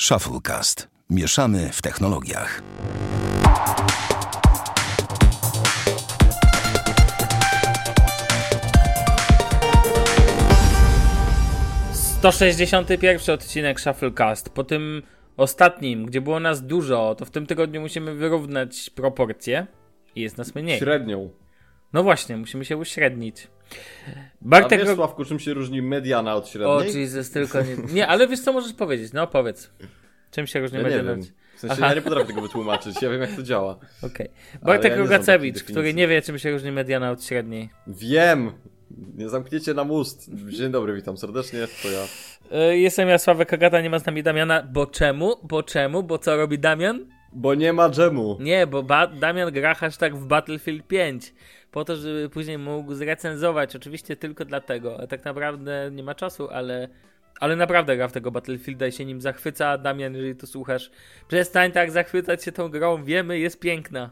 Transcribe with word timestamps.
Shufflecast. 0.00 0.88
Mieszamy 1.10 1.70
w 1.72 1.82
technologiach. 1.82 2.62
To 12.22 12.32
61 12.32 13.34
odcinek 13.34 13.80
Shufflecast. 13.80 14.50
Po 14.50 14.64
tym 14.64 15.02
ostatnim, 15.36 16.06
gdzie 16.06 16.20
było 16.20 16.40
nas 16.40 16.66
dużo, 16.66 17.14
to 17.14 17.24
w 17.24 17.30
tym 17.30 17.46
tygodniu 17.46 17.80
musimy 17.80 18.14
wyrównać 18.14 18.90
proporcje 18.90 19.66
i 20.14 20.20
jest 20.20 20.38
nas 20.38 20.54
mniej. 20.54 20.78
Średnią. 20.78 21.30
No 21.92 22.02
właśnie, 22.02 22.36
musimy 22.36 22.64
się 22.64 22.76
uśrednić. 22.76 23.48
Bartek... 24.40 24.80
A 24.80 24.84
wiesz, 24.84 24.94
Sławku, 24.94 25.24
czym 25.24 25.38
się 25.38 25.54
różni 25.54 25.82
mediana 25.82 26.34
od 26.34 26.48
średniej? 26.48 26.70
O, 26.70 26.82
Jesus, 26.82 27.30
tylko 27.30 27.62
nie... 27.62 27.76
Nie, 27.94 28.06
ale 28.06 28.28
wiesz 28.28 28.40
co 28.40 28.52
możesz 28.52 28.72
powiedzieć? 28.72 29.12
No 29.12 29.26
powiedz. 29.26 29.70
Czym 30.30 30.46
się 30.46 30.60
różni 30.60 30.78
ja 30.78 30.84
mediana? 30.84 31.14
Nie 31.14 31.22
wiem. 31.22 31.32
W 31.56 31.60
sensie 31.60 31.76
Aha. 31.78 31.88
ja 31.88 31.94
nie 31.94 32.02
potrafię 32.02 32.26
tego 32.26 32.40
wytłumaczyć, 32.40 33.02
ja 33.02 33.10
wiem 33.10 33.20
jak 33.20 33.36
to 33.36 33.42
działa. 33.42 33.78
Okej. 34.02 34.28
Okay. 34.28 34.28
Bartek 34.62 34.92
ja 34.92 34.98
Rogacewicz, 34.98 35.62
który 35.62 35.94
nie 35.94 36.08
wie 36.08 36.22
czym 36.22 36.38
się 36.38 36.50
różni 36.50 36.72
mediana 36.72 37.10
od 37.10 37.24
średniej. 37.24 37.70
Wiem! 37.86 38.52
Nie 39.16 39.28
zamkniecie 39.28 39.74
na 39.74 39.84
must. 39.84 40.30
Dzień 40.48 40.72
dobry, 40.72 40.94
witam 40.94 41.16
serdecznie, 41.16 41.66
to 41.82 41.88
ja. 41.90 42.04
E, 42.52 42.78
jestem 42.78 43.08
ja, 43.08 43.18
Sławek 43.18 43.52
Agata, 43.52 43.80
nie 43.80 43.90
ma 43.90 43.98
z 43.98 44.06
nami 44.06 44.22
Damiana. 44.22 44.62
Bo 44.62 44.86
czemu? 44.86 45.36
Bo 45.42 45.62
czemu? 45.62 46.02
Bo 46.02 46.18
co 46.18 46.36
robi 46.36 46.58
Damian? 46.58 47.06
Bo 47.32 47.54
nie 47.54 47.72
ma 47.72 47.90
dżemu. 47.90 48.36
Nie, 48.40 48.66
bo 48.66 48.82
ba 48.82 49.06
Damian 49.06 49.52
gra 49.52 49.74
hashtag 49.74 50.16
w 50.16 50.26
Battlefield 50.26 50.86
5 50.86 51.32
po 51.76 51.84
to, 51.84 51.96
żeby 51.96 52.28
później 52.30 52.58
mógł 52.58 52.94
zrecenzować. 52.94 53.76
Oczywiście 53.76 54.16
tylko 54.16 54.44
dlatego. 54.44 55.06
Tak 55.06 55.24
naprawdę 55.24 55.90
nie 55.92 56.02
ma 56.02 56.14
czasu, 56.14 56.48
ale, 56.50 56.88
ale 57.40 57.56
naprawdę 57.56 57.96
gra 57.96 58.08
w 58.08 58.12
tego 58.12 58.30
Battlefielda 58.30 58.86
i 58.86 58.92
się 58.92 59.04
nim 59.04 59.20
zachwyca. 59.20 59.78
Damian, 59.78 60.14
jeżeli 60.14 60.36
to 60.36 60.46
słuchasz, 60.46 60.90
przestań 61.28 61.72
tak 61.72 61.90
zachwycać 61.90 62.44
się 62.44 62.52
tą 62.52 62.68
grą. 62.68 63.04
Wiemy, 63.04 63.38
jest 63.38 63.60
piękna. 63.60 64.10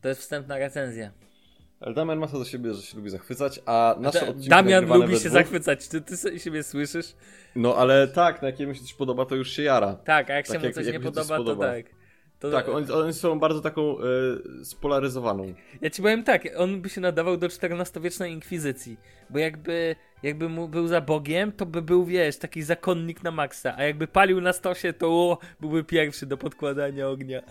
To 0.00 0.08
jest 0.08 0.20
wstępna 0.20 0.58
recenzja. 0.58 1.10
Ale 1.80 1.94
Damian 1.94 2.18
ma 2.18 2.26
to 2.26 2.38
do 2.38 2.44
siebie, 2.44 2.74
że 2.74 2.82
się 2.82 2.96
lubi 2.96 3.10
zachwycać, 3.10 3.60
a 3.66 3.96
nasze 4.00 4.20
da, 4.20 4.26
odcinki 4.26 4.48
Damian 4.48 4.84
lubi 4.84 5.14
się 5.14 5.20
dwóch... 5.20 5.32
zachwycać, 5.32 5.88
czy 5.88 6.00
ty 6.00 6.38
siebie 6.38 6.62
słyszysz? 6.62 7.14
No 7.56 7.76
ale 7.76 8.08
tak, 8.08 8.42
na 8.42 8.48
jakiemu 8.48 8.74
się 8.74 8.80
coś 8.80 8.94
podoba, 8.94 9.24
to 9.24 9.34
już 9.34 9.50
się 9.50 9.62
jara. 9.62 9.94
Tak, 9.94 10.30
a 10.30 10.34
jak 10.34 10.46
tak 10.46 10.60
się 10.60 10.68
mu 10.68 10.74
coś 10.74 10.86
jak, 10.86 10.94
nie 10.94 11.00
podoba, 11.00 11.36
to 11.36 11.56
tak. 11.56 11.97
To... 12.40 12.50
Tak, 12.50 12.68
oni, 12.68 13.12
są 13.12 13.38
bardzo 13.38 13.60
taką 13.60 13.96
y, 14.60 14.64
spolaryzowaną. 14.64 15.54
Ja 15.80 15.90
ci 15.90 16.02
powiem 16.02 16.24
tak, 16.24 16.48
on 16.56 16.80
by 16.80 16.88
się 16.88 17.00
nadawał 17.00 17.36
do 17.36 17.46
XIV-wiecznej 17.46 18.32
inkwizycji, 18.32 18.96
bo 19.30 19.38
jakby, 19.38 19.96
jakby 20.22 20.48
mu 20.48 20.68
był 20.68 20.86
za 20.86 21.00
Bogiem, 21.00 21.52
to 21.52 21.66
by 21.66 21.82
był, 21.82 22.04
wiesz, 22.04 22.36
taki 22.36 22.62
zakonnik 22.62 23.22
na 23.22 23.30
maksa, 23.30 23.74
a 23.76 23.82
jakby 23.82 24.06
palił 24.06 24.40
na 24.40 24.52
stosie, 24.52 24.92
to 24.92 25.08
o, 25.08 25.38
byłby 25.60 25.84
pierwszy 25.84 26.26
do 26.26 26.36
podkładania 26.36 27.08
ognia. 27.08 27.42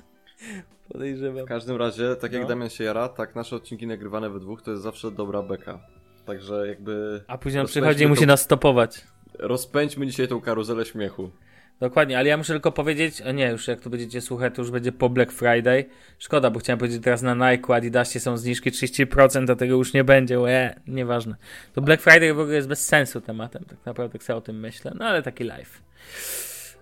Podejrzewam. 0.94 1.46
W 1.46 1.48
każdym 1.48 1.78
razie, 1.78 2.16
tak 2.16 2.34
jak 2.34 2.42
no. 2.42 2.48
Damian 2.48 2.70
się 2.70 2.84
jara, 2.84 3.10
tak 3.10 3.36
nasze 3.36 3.56
odcinki 3.56 3.88
nagrywane 3.88 4.30
we 4.30 4.40
dwóch 4.40 4.62
to 4.62 4.72
jest 4.72 4.84
zawsze 4.84 5.12
dobra 5.12 5.42
beka. 5.42 5.80
Także 6.26 6.68
jakby... 6.68 7.24
A 7.28 7.38
później 7.38 7.66
przychodzi 7.66 8.04
i 8.04 8.08
musi 8.08 8.26
nas 8.26 8.42
stopować. 8.42 9.02
Rozpędźmy 9.40 10.08
dzisiaj 10.08 10.28
tą 10.28 10.42
karuzelę 10.42 10.86
śmiechu. 10.86 11.32
Dokładnie, 11.80 12.18
ale 12.18 12.30
ja 12.30 12.38
muszę 12.38 12.54
tylko 12.54 12.72
powiedzieć, 12.72 13.22
o 13.22 13.32
nie, 13.32 13.50
już 13.50 13.68
jak 13.68 13.82
to 13.82 13.90
będziecie 13.90 14.22
słuchać, 14.22 14.56
to 14.56 14.62
już 14.62 14.72
będzie 14.72 14.92
po 14.92 15.10
Black 15.10 15.32
Friday. 15.32 15.86
Szkoda, 16.20 16.50
bo 16.50 16.60
chciałem 16.60 16.80
powiedzieć 16.80 17.04
teraz 17.04 17.22
na 17.22 17.52
Nike, 17.52 17.76
Adidasie 17.76 18.20
są 18.20 18.38
zniżki 18.38 18.72
30%, 18.72 19.52
a 19.52 19.56
tego 19.56 19.76
już 19.76 19.94
nie 19.94 20.04
będzie, 20.04 20.40
łe, 20.40 20.80
nieważne. 20.88 21.36
To 21.74 21.82
Black 21.82 22.04
Friday 22.04 22.34
w 22.34 22.40
ogóle 22.40 22.56
jest 22.56 22.68
bez 22.68 22.88
sensu 22.88 23.22
tematem, 23.22 23.66
tak 23.66 23.78
naprawdę 23.86 24.20
sobie 24.20 24.38
o 24.38 24.42
tym 24.42 24.60
myślę, 24.60 24.92
no 25.00 25.06
ale 25.06 25.22
taki 25.22 25.44
live. 25.44 25.82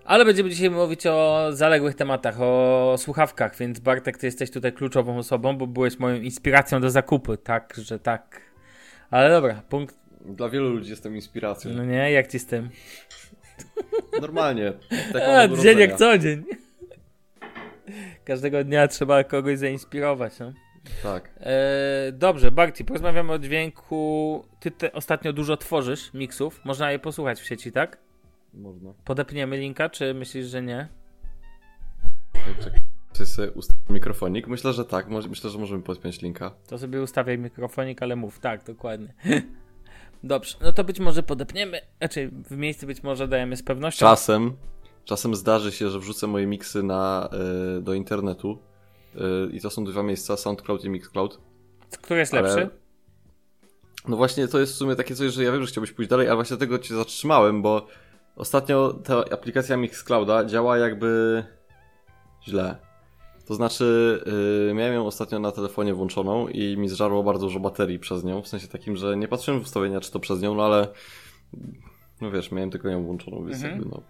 Ale 0.04 0.24
będziemy 0.24 0.50
dzisiaj 0.50 0.70
mówić 0.70 1.06
o 1.06 1.48
zaległych 1.50 1.94
tematach, 1.94 2.40
o 2.40 2.94
słuchawkach, 2.98 3.56
więc 3.56 3.80
Bartek, 3.80 4.18
ty 4.18 4.26
jesteś 4.26 4.50
tutaj 4.50 4.72
kluczową 4.72 5.18
osobą, 5.18 5.58
bo 5.58 5.66
byłeś 5.66 5.98
moją 5.98 6.16
inspiracją 6.16 6.80
do 6.80 6.90
zakupu, 6.90 7.36
tak, 7.36 7.74
że 7.78 7.98
tak. 7.98 8.40
Ale 9.10 9.30
dobra, 9.30 9.62
punkt. 9.68 9.96
Dla 10.20 10.48
wielu 10.48 10.70
ludzi 10.70 10.90
jestem 10.90 11.14
inspiracją. 11.14 11.70
No 11.74 11.84
nie, 11.84 12.12
jak 12.12 12.26
ci 12.26 12.38
z 12.38 12.46
tym? 12.46 12.70
Normalnie. 14.20 14.72
A, 15.26 15.48
dzień 15.48 15.78
jak 15.78 15.96
co 15.96 16.18
dzień. 16.18 16.44
Każdego 18.24 18.64
dnia 18.64 18.88
trzeba 18.88 19.24
kogoś 19.24 19.58
zainspirować, 19.58 20.38
no? 20.38 20.52
Tak. 21.02 21.30
E, 21.40 22.12
dobrze, 22.12 22.50
Barty, 22.50 22.84
porozmawiamy 22.84 23.32
o 23.32 23.38
dźwięku. 23.38 24.44
Ty 24.60 24.70
te 24.70 24.92
ostatnio 24.92 25.32
dużo 25.32 25.56
tworzysz 25.56 26.14
miksów. 26.14 26.60
Można 26.64 26.92
je 26.92 26.98
posłuchać 26.98 27.40
w 27.40 27.46
sieci, 27.46 27.72
tak? 27.72 27.98
Można. 28.54 28.92
Podepniemy 29.04 29.56
linka, 29.56 29.88
czy 29.88 30.14
myślisz, 30.14 30.46
że 30.46 30.62
nie? 30.62 30.88
Czy 33.12 33.26
sobie 33.26 33.50
ustawię 33.50 33.78
mikrofonik? 33.90 34.46
Myślę, 34.46 34.72
że 34.72 34.84
tak. 34.84 35.08
Myślę, 35.08 35.50
że 35.50 35.58
możemy 35.58 35.82
podpiąć 35.82 36.22
linka. 36.22 36.50
To 36.66 36.78
sobie 36.78 37.02
ustawiaj 37.02 37.38
mikrofonik, 37.38 38.02
ale 38.02 38.16
mów. 38.16 38.38
Tak, 38.38 38.64
dokładnie. 38.64 39.14
Dobrze, 40.22 40.56
no 40.60 40.72
to 40.72 40.84
być 40.84 41.00
może 41.00 41.22
podepniemy, 41.22 41.80
znaczy 41.98 42.30
w 42.50 42.56
miejsce 42.56 42.86
być 42.86 43.02
może 43.02 43.28
dajemy 43.28 43.56
z 43.56 43.62
pewnością. 43.62 44.06
Czasem, 44.06 44.56
czasem 45.04 45.34
zdarzy 45.34 45.72
się, 45.72 45.90
że 45.90 45.98
wrzucę 45.98 46.26
moje 46.26 46.46
miksy 46.46 46.82
na, 46.82 47.30
y, 47.78 47.82
do 47.82 47.94
internetu 47.94 48.58
y, 49.14 49.18
i 49.52 49.60
to 49.60 49.70
są 49.70 49.84
dwa 49.84 50.02
miejsca, 50.02 50.36
SoundCloud 50.36 50.84
i 50.84 50.90
Mixcloud. 50.90 51.40
Który 52.02 52.20
jest 52.20 52.34
ale... 52.34 52.42
lepszy? 52.42 52.70
No 54.08 54.16
właśnie, 54.16 54.48
to 54.48 54.58
jest 54.58 54.72
w 54.72 54.76
sumie 54.76 54.96
takie 54.96 55.14
coś, 55.14 55.32
że 55.32 55.44
ja 55.44 55.52
wiem, 55.52 55.62
że 55.62 55.68
chciałbyś 55.68 55.92
pójść 55.92 56.10
dalej, 56.10 56.26
ale 56.26 56.36
właśnie 56.36 56.56
tego 56.56 56.78
cię 56.78 56.94
zatrzymałem, 56.94 57.62
bo 57.62 57.86
ostatnio 58.36 58.92
ta 58.92 59.24
aplikacja 59.30 59.76
Mixclouda 59.76 60.44
działa 60.44 60.78
jakby 60.78 61.44
źle. 62.44 62.85
To 63.46 63.54
znaczy, 63.54 64.20
yy, 64.66 64.74
miałem 64.74 64.94
ją 64.94 65.06
ostatnio 65.06 65.38
na 65.38 65.52
telefonie 65.52 65.94
włączoną 65.94 66.48
i 66.48 66.76
mi 66.76 66.88
zżarło 66.88 67.22
bardzo 67.22 67.46
dużo 67.46 67.60
baterii 67.60 67.98
przez 67.98 68.24
nią. 68.24 68.42
W 68.42 68.48
sensie 68.48 68.68
takim, 68.68 68.96
że 68.96 69.16
nie 69.16 69.28
patrzyłem 69.28 69.60
w 69.60 69.64
ustawienia, 69.64 70.00
czy 70.00 70.12
to 70.12 70.20
przez 70.20 70.42
nią, 70.42 70.54
no 70.54 70.64
ale 70.64 70.88
no 72.20 72.30
wiesz, 72.30 72.52
miałem 72.52 72.70
tylko 72.70 72.88
ją 72.88 73.04
włączoną, 73.04 73.44
więc 73.44 73.56
mhm. 73.56 73.74
jakby 73.74 73.90
no. 73.90 74.02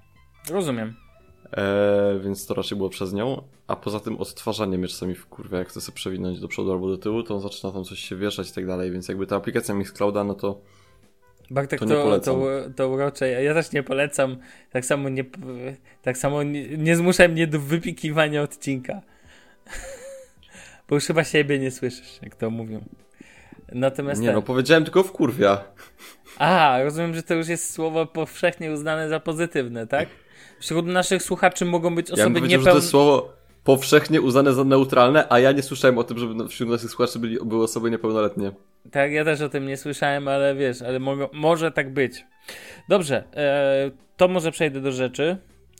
Rozumiem. 0.50 0.94
E, 1.52 2.19
więc 2.25 2.46
to 2.46 2.54
raczej 2.54 2.78
było 2.78 2.91
przez 2.91 3.12
nią. 3.12 3.42
A 3.66 3.76
poza 3.76 4.00
tym 4.00 4.16
odtwarzanie 4.16 4.78
mnie 4.78 4.88
czasami 4.88 5.14
w 5.14 5.26
kurwie, 5.26 5.58
jak 5.58 5.69
chcę 5.69 5.80
sobie 5.80 5.96
przewinąć 5.96 6.41
do 6.41 6.48
przodu 6.48 6.72
albo 6.72 6.88
do 6.88 6.98
tyłu, 6.98 7.22
to 7.22 7.34
on 7.34 7.41
zaczyna 7.41 7.72
tam 7.72 7.84
coś 7.84 7.98
się 7.98 8.16
wieszać 8.16 8.50
i 8.50 8.52
tak 8.52 8.66
dalej, 8.66 8.91
więc 8.91 9.08
jakby 9.08 9.26
ta 9.26 9.36
aplikacja 9.36 9.75
Mixclouda, 9.75 10.25
no 10.25 10.34
to 10.34 10.60
Bartek, 11.50 11.80
to, 11.80 11.86
to, 11.86 12.20
to, 12.20 12.46
to 12.76 12.88
urocze. 12.88 13.42
Ja 13.42 13.54
też 13.54 13.72
nie 13.72 13.82
polecam. 13.82 14.36
Tak 14.70 14.84
samo 14.84 15.08
nie, 15.08 15.25
tak 16.02 16.19
samo 16.19 16.42
nie, 16.42 16.69
nie 16.69 16.96
zmuszaj 16.96 17.28
mnie 17.28 17.46
do 17.46 17.60
wypikiwania 17.60 18.42
odcinka. 18.42 19.02
Bo 20.88 20.94
już 20.94 21.04
chyba 21.04 21.25
siebie 21.25 21.59
nie 21.59 21.71
słyszysz, 21.71 22.19
jak 22.22 22.37
to 22.37 22.50
mówią. 22.50 22.84
Natomiast 23.72 24.22
nie, 24.22 24.32
no 24.32 24.43
powiedziałem 24.43 24.84
tylko 24.84 25.03
w 25.03 25.12
kurwia. 25.12 25.65
A, 26.38 26.78
rozumiem, 26.82 27.15
że 27.15 27.22
to 27.22 27.34
już 27.34 27.49
jest 27.49 27.72
słowo 27.72 28.06
powszechnie 28.06 28.72
uznane 28.72 29.09
za 29.09 29.21
pozytywne, 29.21 29.87
tak? 29.87 30.09
Wśród 30.60 30.87
naszych 30.87 31.22
słuchaczy 31.22 31.65
mogą 31.65 31.94
być 31.94 32.10
osoby 32.10 32.41
ja 32.41 32.47
niepełne... 32.47 32.65
że 32.65 32.71
to 32.71 32.76
jest 32.76 32.88
słowo 32.88 33.32
powszechnie 33.65 34.21
uznane 34.21 34.53
za 34.53 34.65
neutralne, 34.65 35.26
a 35.28 35.38
ja 35.38 35.53
nie 35.53 35.62
słyszałem 35.62 35.99
o 35.99 36.05
tym, 36.05 36.19
żeby 36.19 36.49
wśród 36.49 36.71
naszych 36.71 36.91
słuchaczy 36.91 37.19
byli, 37.19 37.38
były 37.44 37.65
osoby 37.65 37.91
niepełnoletnie. 37.91 38.53
Tak, 38.91 39.12
ja 39.12 39.25
też 39.25 39.41
o 39.41 39.49
tym 39.49 39.66
nie 39.66 39.76
słyszałem, 39.76 40.28
ale 40.28 40.55
wiesz, 40.55 40.82
ale 40.82 40.99
mo 40.99 41.16
może 41.32 41.71
tak 41.71 41.93
być. 41.93 42.25
Dobrze, 42.88 43.25
e, 43.37 43.91
to 44.16 44.28
może 44.28 44.53
przejdę 44.53 44.81
do 44.81 44.93
rzeczy. 44.93 45.37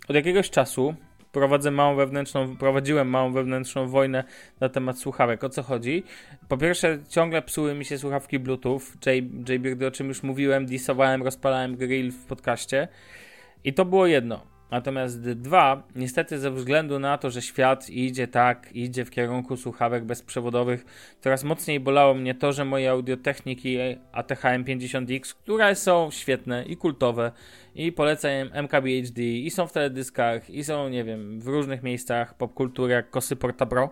Od 0.09 0.17
jakiegoś 0.17 0.51
czasu 0.51 0.95
prowadzę 1.37 1.71
małą 1.71 1.97
wewnętrzną, 1.97 2.57
prowadziłem 2.57 3.09
małą 3.09 3.33
wewnętrzną 3.33 3.89
wojnę 3.89 4.25
na 4.61 4.69
temat 4.69 4.99
słuchawek. 4.99 5.45
O 5.45 5.49
co 5.49 5.63
chodzi? 5.63 6.05
Po 6.49 6.57
pierwsze, 6.57 6.99
ciągle 7.09 7.43
psuły 7.43 7.75
mi 7.75 7.85
się 7.85 7.99
słuchawki 7.99 8.39
Bluetooth. 8.39 8.81
JBeardy, 9.49 9.87
o 9.87 9.91
czym 9.91 10.09
już 10.09 10.23
mówiłem, 10.23 10.67
disowałem, 10.67 11.23
rozpalałem 11.23 11.77
grill 11.77 12.13
w 12.13 12.25
podcaście. 12.25 12.89
I 13.65 13.75
to 13.75 13.85
było 13.85 14.07
jedno. 14.07 14.56
Natomiast 14.71 15.21
dwa, 15.21 15.83
niestety 15.95 16.39
ze 16.39 16.51
względu 16.51 16.99
na 16.99 17.19
to, 17.19 17.31
że 17.31 17.43
świat 17.43 17.91
idzie 17.91 18.29
tak, 18.29 18.73
idzie 18.73 19.05
w 19.05 19.11
kierunku 19.11 19.57
słuchawek 19.57 20.05
bezprzewodowych, 20.05 20.85
coraz 21.21 21.45
mocniej 21.45 21.81
bolało 21.81 22.15
mnie 22.15 22.35
to, 22.35 22.53
że 22.53 22.65
moje 22.65 22.91
audiotechniki 22.91 23.79
ATH-M 24.13 24.65
50X, 24.65 25.35
które 25.35 25.75
są 25.75 26.11
świetne 26.11 26.65
i 26.65 26.77
kultowe 26.77 27.33
i 27.75 27.93
polecam 27.93 28.31
MKBHD 28.53 29.23
i 29.23 29.51
są 29.51 29.67
w 29.67 29.73
teledyskach 29.73 30.51
i 30.51 30.65
są, 30.65 30.89
nie 30.89 31.05
wiem, 31.05 31.41
w 31.41 31.47
różnych 31.47 31.83
miejscach 31.83 32.35
popkultury 32.35 32.93
jak 32.93 33.11
Kosy 33.11 33.37
Porta 33.37 33.67
Pro, 33.67 33.91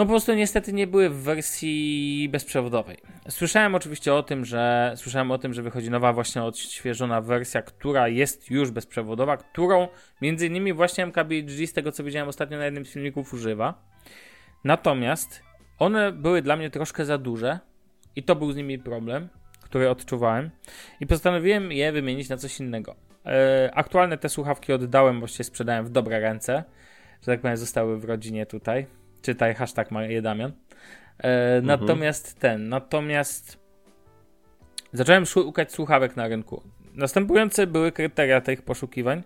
no 0.00 0.06
po 0.06 0.10
prostu 0.10 0.34
niestety 0.34 0.72
nie 0.72 0.86
były 0.86 1.10
w 1.10 1.22
wersji 1.22 2.28
bezprzewodowej. 2.32 2.96
Słyszałem 3.28 3.74
oczywiście 3.74 4.14
o 4.14 4.22
tym, 4.22 4.44
że 4.44 4.92
słyszałem 4.96 5.30
o 5.30 5.38
tym, 5.38 5.54
że 5.54 5.62
wychodzi 5.62 5.90
nowa 5.90 6.12
właśnie 6.12 6.42
odświeżona 6.42 7.20
wersja, 7.20 7.62
która 7.62 8.08
jest 8.08 8.50
już 8.50 8.70
bezprzewodowa, 8.70 9.36
którą 9.36 9.88
między 10.20 10.46
innymi 10.46 10.72
właśnie 10.72 11.04
MKBHD 11.06 11.66
z 11.66 11.72
tego 11.72 11.92
co 11.92 12.04
widziałem 12.04 12.28
ostatnio 12.28 12.58
na 12.58 12.64
jednym 12.64 12.86
z 12.86 12.92
filmików 12.92 13.34
używa. 13.34 13.74
Natomiast 14.64 15.42
one 15.78 16.12
były 16.12 16.42
dla 16.42 16.56
mnie 16.56 16.70
troszkę 16.70 17.04
za 17.04 17.18
duże 17.18 17.58
i 18.16 18.22
to 18.22 18.36
był 18.36 18.52
z 18.52 18.56
nimi 18.56 18.78
problem, 18.78 19.28
który 19.62 19.90
odczuwałem 19.90 20.50
i 21.00 21.06
postanowiłem 21.06 21.72
je 21.72 21.92
wymienić 21.92 22.28
na 22.28 22.36
coś 22.36 22.60
innego. 22.60 22.94
E, 23.26 23.70
aktualne 23.74 24.18
te 24.18 24.28
słuchawki 24.28 24.72
oddałem, 24.72 25.18
właściwie 25.18 25.44
sprzedałem 25.44 25.84
w 25.86 25.90
dobre 25.90 26.20
ręce. 26.20 26.64
Że 27.20 27.26
tak 27.26 27.40
powiem, 27.40 27.56
zostały 27.56 27.98
w 27.98 28.04
rodzinie 28.04 28.46
tutaj. 28.46 28.99
Czytaj 29.22 29.54
hashtag 29.54 29.88
Damian. 30.22 30.52
E, 31.18 31.56
mhm. 31.56 31.66
Natomiast 31.66 32.40
ten, 32.40 32.68
natomiast 32.68 33.58
zacząłem 34.92 35.26
szukać 35.26 35.72
słuchawek 35.72 36.16
na 36.16 36.28
rynku. 36.28 36.62
Następujące 36.94 37.66
były 37.66 37.92
kryteria 37.92 38.40
tych 38.40 38.62
poszukiwań. 38.62 39.22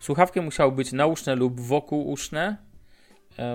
Słuchawki 0.00 0.40
musiały 0.40 0.72
być 0.72 0.92
nauszne 0.92 1.36
lub 1.36 1.60
wokółuszne, 1.60 2.56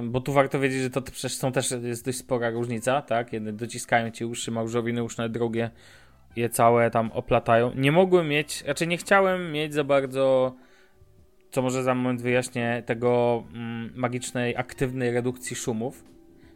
bo 0.03 0.21
tu 0.21 0.33
warto 0.33 0.59
wiedzieć, 0.59 0.81
że 0.81 0.89
to 0.89 1.01
przecież 1.01 1.35
są 1.37 1.51
też 1.51 1.71
jest 1.71 2.05
dość 2.05 2.17
spora 2.17 2.49
różnica, 2.49 3.01
tak? 3.01 3.33
Jedne 3.33 3.53
dociskają 3.53 4.11
ci 4.11 4.25
uszy, 4.25 4.51
małżowiny 4.51 5.03
uszne, 5.03 5.29
drugie 5.29 5.69
je 6.35 6.49
całe 6.49 6.91
tam 6.91 7.11
oplatają. 7.11 7.71
Nie 7.75 7.91
mogłem 7.91 8.27
mieć, 8.27 8.63
raczej 8.63 8.87
nie 8.87 8.97
chciałem 8.97 9.51
mieć 9.51 9.73
za 9.73 9.83
bardzo, 9.83 10.55
co 11.51 11.61
może 11.61 11.83
za 11.83 11.95
moment 11.95 12.21
wyjaśnię, 12.21 12.83
tego 12.85 13.43
mm, 13.53 13.91
magicznej, 13.95 14.57
aktywnej 14.57 15.11
redukcji 15.11 15.55
szumów. 15.55 16.03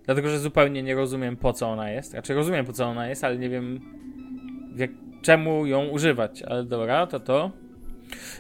Dlatego, 0.06 0.30
że 0.30 0.40
zupełnie 0.40 0.84
nie 0.84 0.96
rozumiem 0.96 1.38
po 1.38 1.54
co 1.54 1.70
ona 1.70 1.90
jest. 1.90 2.14
Raczej 2.14 2.36
rozumiem 2.36 2.66
po 2.66 2.74
co 2.74 2.86
ona 2.86 3.08
jest, 3.08 3.24
ale 3.24 3.38
nie 3.38 3.50
wiem 3.50 3.80
jak, 4.76 4.92
czemu 5.22 5.66
ją 5.66 5.88
używać. 5.88 6.42
Ale 6.42 6.64
dobra, 6.64 7.08
to 7.08 7.20
to. 7.20 7.52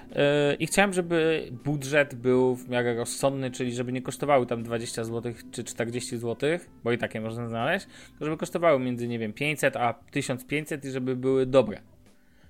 Yy, 0.09 0.55
I 0.59 0.67
chciałem, 0.67 0.93
żeby 0.93 1.49
budżet 1.63 2.15
był 2.15 2.55
w 2.55 2.69
miarę 2.69 2.95
rozsądny, 2.95 3.51
czyli 3.51 3.73
żeby 3.73 3.91
nie 3.91 4.01
kosztowały 4.01 4.45
tam 4.45 4.63
20 4.63 5.03
zł 5.03 5.33
czy 5.51 5.63
40 5.63 6.17
zł, 6.17 6.49
bo 6.83 6.91
i 6.91 6.97
takie 6.97 7.21
można 7.21 7.49
znaleźć, 7.49 7.87
żeby 8.21 8.37
kosztowały 8.37 8.79
między, 8.79 9.07
nie 9.07 9.19
wiem, 9.19 9.33
500 9.33 9.75
a 9.75 9.93
1500 9.93 10.85
i 10.85 10.91
żeby 10.91 11.15
były 11.15 11.45
dobre. 11.45 11.81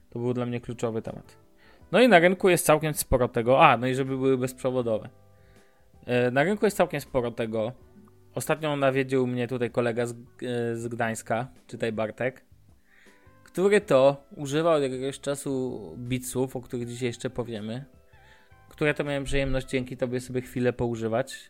To 0.10 0.20
był 0.20 0.34
dla 0.34 0.46
mnie 0.46 0.62
kluczowy 0.62 1.02
temat. 1.02 1.43
No 1.94 2.02
i 2.02 2.10
na 2.10 2.20
rynku 2.20 2.50
jest 2.50 2.66
całkiem 2.66 2.94
sporo 2.94 3.28
tego. 3.28 3.66
A, 3.66 3.78
no 3.78 3.88
i 3.88 3.96
żeby 3.96 4.18
były 4.18 4.38
bezprzewodowe. 4.38 5.10
Yy, 6.08 6.32
na 6.32 6.44
rynku 6.44 6.66
jest 6.66 6.78
całkiem 6.78 7.02
sporo 7.02 7.32
tego. 7.32 7.72
Ostatnio 8.36 8.76
nawiedził 8.76 9.28
mnie 9.28 9.48
tutaj 9.48 9.72
kolega 9.72 10.06
z, 10.06 10.16
yy, 10.42 10.78
z 10.78 10.88
Gdańska, 10.88 11.48
czytaj 11.68 11.92
Bartek 11.92 12.46
który 13.54 13.82
to 13.82 14.26
używał 14.36 14.74
od 14.74 14.84
jakiegoś 14.84 15.20
czasu 15.20 15.82
bitsów, 15.98 16.56
o 16.56 16.62
których 16.62 16.88
dzisiaj 16.88 17.08
jeszcze 17.08 17.30
powiemy, 17.30 17.86
które 18.70 18.94
to 18.94 19.04
miałem 19.04 19.24
przyjemność 19.24 19.68
dzięki 19.68 19.98
tobie 19.98 20.22
sobie 20.22 20.42
chwilę 20.42 20.74
poużywać. 20.74 21.50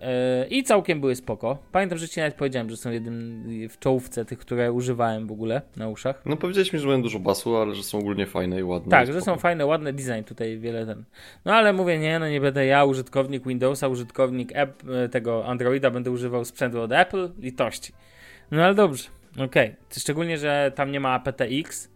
Yy, 0.00 0.46
I 0.46 0.62
całkiem 0.62 1.00
były 1.00 1.16
spoko. 1.16 1.58
Pamiętam, 1.72 1.98
że 1.98 2.08
ci 2.08 2.20
nawet 2.20 2.34
powiedziałem, 2.34 2.70
że 2.70 2.76
są 2.76 2.90
jednym 2.90 3.44
w 3.68 3.78
czołówce 3.78 4.24
tych, 4.24 4.38
które 4.38 4.72
używałem 4.72 5.26
w 5.26 5.32
ogóle 5.32 5.62
na 5.76 5.88
uszach. 5.88 6.22
No 6.26 6.36
powiedziałeś 6.36 6.72
mi, 6.72 6.78
że 6.78 6.86
mają 6.86 7.02
dużo 7.02 7.18
basu, 7.18 7.56
ale 7.56 7.74
że 7.74 7.82
są 7.82 7.98
ogólnie 7.98 8.26
fajne 8.26 8.60
i 8.60 8.62
ładne. 8.62 8.90
Tak, 8.90 9.12
że 9.12 9.20
są 9.20 9.36
fajne, 9.36 9.66
ładne 9.66 9.92
design 9.92 10.24
tutaj 10.26 10.58
wiele 10.58 10.86
ten. 10.86 11.04
No 11.44 11.54
ale 11.54 11.72
mówię, 11.72 11.98
nie, 11.98 12.18
no 12.18 12.28
nie 12.28 12.40
będę 12.40 12.66
ja, 12.66 12.84
użytkownik 12.84 13.46
Windowsa, 13.46 13.88
użytkownik 13.88 14.50
app, 14.54 14.82
e, 14.88 15.08
tego 15.08 15.46
Androida, 15.46 15.90
będę 15.90 16.10
używał 16.10 16.44
sprzętu 16.44 16.80
od 16.80 16.92
Apple, 16.92 17.30
litości. 17.38 17.92
No 18.50 18.64
ale 18.64 18.74
dobrze. 18.74 19.08
Okej. 19.32 19.44
Okay. 19.44 19.76
Szczególnie, 20.00 20.38
że 20.38 20.72
tam 20.74 20.92
nie 20.92 21.00
ma 21.00 21.14
aptX. 21.14 21.90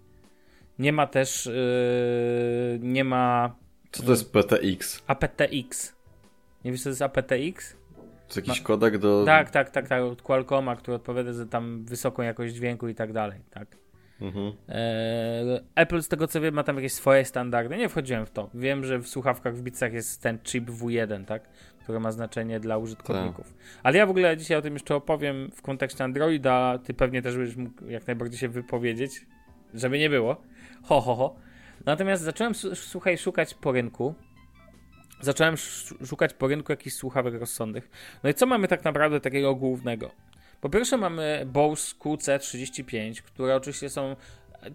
Nie 0.78 0.92
ma 0.92 1.06
też. 1.06 1.46
Yy, 1.46 2.78
nie 2.82 3.04
ma. 3.04 3.54
Co 3.92 4.02
to 4.02 4.10
jest 4.10 4.32
PTX? 4.32 5.02
aptX. 5.06 5.94
Nie 6.64 6.72
wiesz, 6.72 6.80
co 6.80 6.84
to 6.84 6.90
jest 6.90 7.02
aptX? 7.02 7.76
To 8.34 8.40
jakiś 8.40 8.60
kodek 8.60 8.98
do. 8.98 9.24
Tak, 9.26 9.50
tak, 9.50 9.70
tak, 9.70 9.88
tak. 9.88 10.02
Od 10.02 10.22
Qualcomma, 10.22 10.76
który 10.76 10.94
odpowiada 10.94 11.32
za 11.32 11.46
tam 11.46 11.84
wysoką 11.84 12.22
jakość 12.22 12.54
dźwięku 12.54 12.88
i 12.88 12.94
tak 12.94 13.12
dalej, 13.12 13.40
tak. 13.50 13.76
Mhm. 14.20 14.52
E, 14.68 15.60
Apple, 15.74 16.02
z 16.02 16.08
tego 16.08 16.28
co 16.28 16.40
wiem, 16.40 16.54
ma 16.54 16.62
tam 16.62 16.76
jakieś 16.76 16.92
swoje 16.92 17.24
standardy. 17.24 17.76
Nie 17.76 17.88
wchodziłem 17.88 18.26
w 18.26 18.30
to. 18.30 18.50
Wiem, 18.54 18.84
że 18.84 18.98
w 18.98 19.08
słuchawkach 19.08 19.56
w 19.56 19.62
Beatsach 19.62 19.92
jest 19.92 20.22
ten 20.22 20.38
chip 20.38 20.70
W1, 20.70 21.24
tak? 21.24 21.48
Który 21.82 22.00
ma 22.00 22.12
znaczenie 22.12 22.60
dla 22.60 22.78
użytkowników. 22.78 23.46
Tak. 23.46 23.80
Ale 23.82 23.98
ja 23.98 24.06
w 24.06 24.10
ogóle 24.10 24.36
dzisiaj 24.36 24.56
o 24.56 24.62
tym 24.62 24.74
jeszcze 24.74 24.94
opowiem 24.94 25.50
w 25.54 25.62
kontekście 25.62 26.04
Androida. 26.04 26.78
Ty 26.84 26.94
pewnie 26.94 27.22
też 27.22 27.36
będziesz 27.36 27.56
mógł 27.56 27.84
jak 27.84 28.06
najbardziej 28.06 28.38
się 28.38 28.48
wypowiedzieć, 28.48 29.26
żeby 29.74 29.98
nie 29.98 30.10
było. 30.10 30.36
Ho, 30.82 31.00
ho, 31.00 31.14
ho. 31.14 31.36
Natomiast 31.86 32.22
zacząłem, 32.22 32.54
słuchaj, 32.74 33.18
szukać 33.18 33.54
po 33.54 33.72
rynku. 33.72 34.14
Zacząłem 35.20 35.56
szukać 36.06 36.34
po 36.34 36.48
rynku 36.48 36.72
jakichś 36.72 36.96
słuchawek 36.96 37.34
rozsądnych. 37.34 37.90
No 38.22 38.30
i 38.30 38.34
co 38.34 38.46
mamy 38.46 38.68
tak 38.68 38.84
naprawdę 38.84 39.20
takiego 39.20 39.54
głównego? 39.54 40.10
Po 40.60 40.68
pierwsze 40.68 40.96
mamy 40.96 41.46
Bose 41.46 41.94
QC35, 41.96 43.22
które 43.22 43.56
oczywiście 43.56 43.90
są 43.90 44.16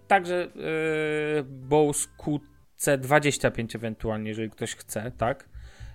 także 0.08 0.48
yy, 0.54 1.42
Bose 1.44 2.08
QC25 2.18 3.76
ewentualnie, 3.76 4.28
jeżeli 4.28 4.50
ktoś 4.50 4.74
chce, 4.74 5.12
tak? 5.18 5.48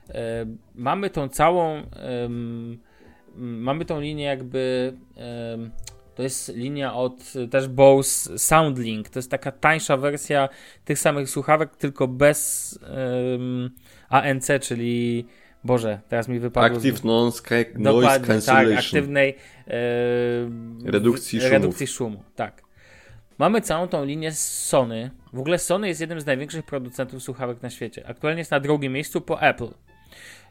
Yy, 0.07 0.13
mamy 0.75 1.09
tą 1.09 1.30
całą 1.30 1.77
yy, 1.77 2.77
mamy 3.38 3.86
tą 3.86 4.01
linię 4.01 4.24
jakby 4.24 4.94
to 6.15 6.23
jest 6.23 6.56
linia 6.56 6.94
od 6.94 7.33
też 7.51 7.67
Bose 7.67 8.39
SoundLink. 8.39 9.09
To 9.09 9.19
jest 9.19 9.31
taka 9.31 9.51
tańsza 9.51 9.97
wersja 9.97 10.50
tych 10.85 11.00
samych 11.00 11.29
słuchawek, 11.29 11.75
tylko 11.75 12.07
bez 12.07 12.79
ANC, 14.09 14.47
czyli 14.62 15.25
Boże, 15.63 16.00
teraz 16.09 16.27
mi 16.27 16.39
wypadło. 16.39 16.77
Active 16.77 17.03
Noise 17.75 18.19
Cancellation. 18.19 18.75
Tak, 18.75 18.85
aktywnej 18.85 19.35
e, 19.67 20.91
redukcji, 20.91 21.39
szumu. 21.39 21.51
redukcji 21.51 21.88
szumu. 21.88 22.23
Tak. 22.35 22.62
Mamy 23.38 23.62
całą 23.62 23.88
tą 23.88 24.06
linię 24.06 24.31
z 24.31 24.65
Sony. 24.65 25.12
W 25.33 25.39
ogóle 25.39 25.59
Sony 25.59 25.88
jest 25.88 26.01
jednym 26.01 26.21
z 26.21 26.25
największych 26.25 26.65
producentów 26.65 27.23
słuchawek 27.23 27.62
na 27.62 27.69
świecie. 27.69 28.07
Aktualnie 28.07 28.39
jest 28.39 28.51
na 28.51 28.59
drugim 28.59 28.94
miejscu 28.94 29.21
po 29.21 29.41
Apple. 29.41 29.69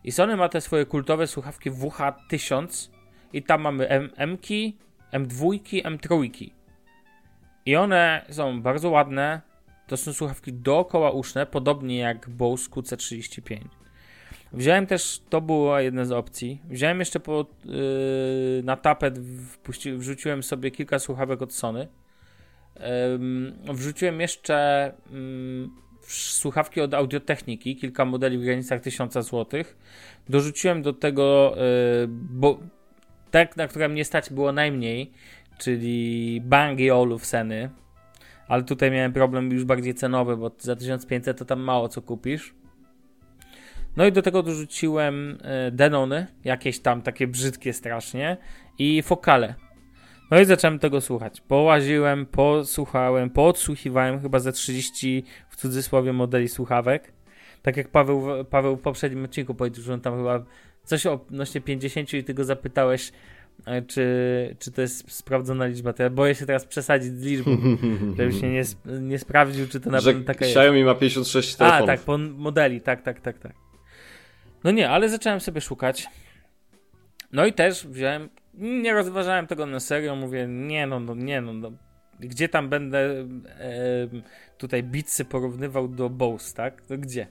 I 0.05 0.13
Sony 0.13 0.37
ma 0.37 0.49
te 0.49 0.61
swoje 0.61 0.87
kultowe 0.87 1.27
słuchawki 1.27 1.71
WH1000 1.71 2.91
i 3.33 3.43
tam 3.43 3.61
mamy 3.61 3.89
M-ki, 4.17 4.79
M2, 5.15 5.59
M3. 5.83 6.51
I 7.67 7.77
one 7.77 8.25
są 8.31 8.63
bardzo 8.63 8.91
ładne. 8.91 9.41
To 9.87 9.97
są 9.97 10.13
słuchawki 10.13 10.53
dookoła 10.53 11.11
uszne, 11.11 11.47
podobnie 11.47 11.99
jak 11.99 12.29
Bose 12.29 12.71
QC35. 12.71 13.59
Wziąłem 14.53 14.87
też, 14.87 15.23
to 15.31 15.41
była 15.41 15.81
jedna 15.81 16.05
z 16.05 16.13
opcji. 16.13 16.61
Wziąłem 16.71 16.99
jeszcze 16.99 17.21
po, 17.21 17.47
yy, 17.65 18.63
na 18.65 18.77
tapet, 18.77 19.19
wpuści, 19.51 19.93
wrzuciłem 19.93 20.43
sobie 20.43 20.71
kilka 20.71 20.99
słuchawek 20.99 21.43
od 21.43 21.53
Sony. 21.53 21.89
Yy, 22.77 23.75
wrzuciłem 23.75 24.21
jeszcze 24.21 24.93
yy, 25.11 25.69
słuchawki 26.07 26.81
od 26.81 26.95
Audiotechniki, 26.95 27.77
kilka 27.77 28.05
modeli 28.05 28.39
w 28.39 28.43
granicach 28.43 28.81
1000 28.81 29.15
zł. 29.15 29.47
Dorzuciłem 30.29 30.83
do 30.83 30.93
tego, 30.93 31.55
yy, 31.57 32.09
bo 32.09 32.59
tak, 33.35 33.57
na 33.57 33.69
które 33.69 33.89
mnie 33.89 34.05
stać 34.05 34.31
było 34.31 34.53
najmniej, 34.53 35.13
czyli 35.59 36.41
Bang 36.45 36.79
Olufseny. 36.93 37.71
Ale 38.49 38.63
tutaj 38.63 38.91
miałem 38.91 39.13
problem 39.13 39.53
już 39.53 39.65
bardziej 39.65 39.95
cenowy, 39.95 40.37
bo 40.37 40.51
za 40.59 40.77
1500 40.77 41.39
to 41.39 41.45
tam 41.45 41.61
mało 41.61 41.89
co 41.89 42.03
kupisz. 42.03 42.55
No 43.97 44.07
i 44.07 44.13
do 44.13 44.23
tego 44.23 44.43
dorzuciłem 44.43 45.39
e, 45.43 45.71
Denony, 45.71 46.27
jakieś 46.45 46.81
tam 46.81 47.03
takie 47.03 47.27
brzydkie 47.27 47.73
strasznie 47.73 48.37
i 48.79 49.03
Fokale. 49.03 49.55
No 50.31 50.41
i 50.41 50.45
zacząłem 50.45 50.79
tego 50.79 51.01
słuchać. 51.01 51.41
Połaziłem, 51.41 52.27
posłuchałem, 52.27 53.31
poodsłuchiwałem 53.31 54.21
chyba 54.21 54.39
ze 54.39 54.53
30 54.53 55.25
w 55.49 55.57
cudzysłowie 55.57 56.13
modeli 56.13 56.49
słuchawek. 56.49 57.14
Tak 57.65 57.77
jak 57.77 57.89
Paweł, 57.89 58.45
Paweł 58.51 58.77
w 58.77 58.81
poprzednim 58.81 59.25
odcinku 59.25 59.55
powiedział, 59.55 59.85
że 59.85 59.95
on 59.95 60.01
tam 60.01 60.17
chyba 60.17 60.45
coś 60.85 61.07
odnośnie 61.07 61.61
50 61.61 62.15
i 62.15 62.25
ty 62.25 62.35
go 62.35 62.45
zapytałeś, 62.45 63.13
e, 63.67 63.83
czy, 63.83 64.57
czy 64.59 64.73
to 64.73 64.81
jest 64.83 65.13
sprawdzona 65.13 65.67
liczba. 65.67 65.93
To 65.93 66.03
ja 66.03 66.11
boję 66.11 66.35
się 66.35 66.47
teraz 66.47 66.65
przesadzić 66.65 67.13
z 67.13 67.23
liczbą, 67.23 67.59
żebyś 68.19 68.41
się 68.41 68.49
nie, 68.49 68.63
nie 69.01 69.19
sprawdził, 69.19 69.69
czy 69.69 69.81
to 69.81 69.91
na 69.91 70.03
pewno 70.03 70.25
taka 70.25 70.45
jest. 70.45 70.57
Xiaomi 70.57 70.85
ma 70.85 70.95
56 70.95 71.57
telefonów. 71.57 71.89
A, 71.89 71.93
tak, 71.93 72.01
po 72.01 72.19
modeli, 72.19 72.81
tak, 72.81 73.03
tak, 73.03 73.21
tak, 73.21 73.39
tak. 73.39 73.53
No 74.65 74.71
nie, 74.71 74.91
ale 74.91 75.09
zacząłem 75.09 75.41
sobie 75.41 75.61
szukać. 75.61 76.07
No 77.33 77.47
i 77.47 77.53
też 77.53 77.87
wziąłem, 77.87 78.29
nie 78.55 78.93
rozważałem 78.93 79.47
tego 79.47 79.67
na 79.67 79.81
serio, 79.81 80.17
mówię, 80.17 80.47
nie 80.49 80.87
no, 80.87 81.01
no 81.01 81.15
nie 81.15 81.41
no, 81.41 81.53
no 81.53 81.73
gdzie 82.21 82.49
tam 82.49 82.69
będę 82.69 82.99
e, 82.99 83.27
tutaj 84.59 84.83
bitsy 84.83 85.25
porównywał 85.25 85.89
do 85.89 86.11
Bose, 86.11 86.55
tak? 86.55 86.83
To 86.83 86.99
gdzie? 86.99 87.27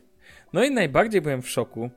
No 0.53 0.63
i 0.63 0.71
najbardziej 0.71 1.21
byłem 1.21 1.41
w 1.41 1.49
szoku, 1.49 1.89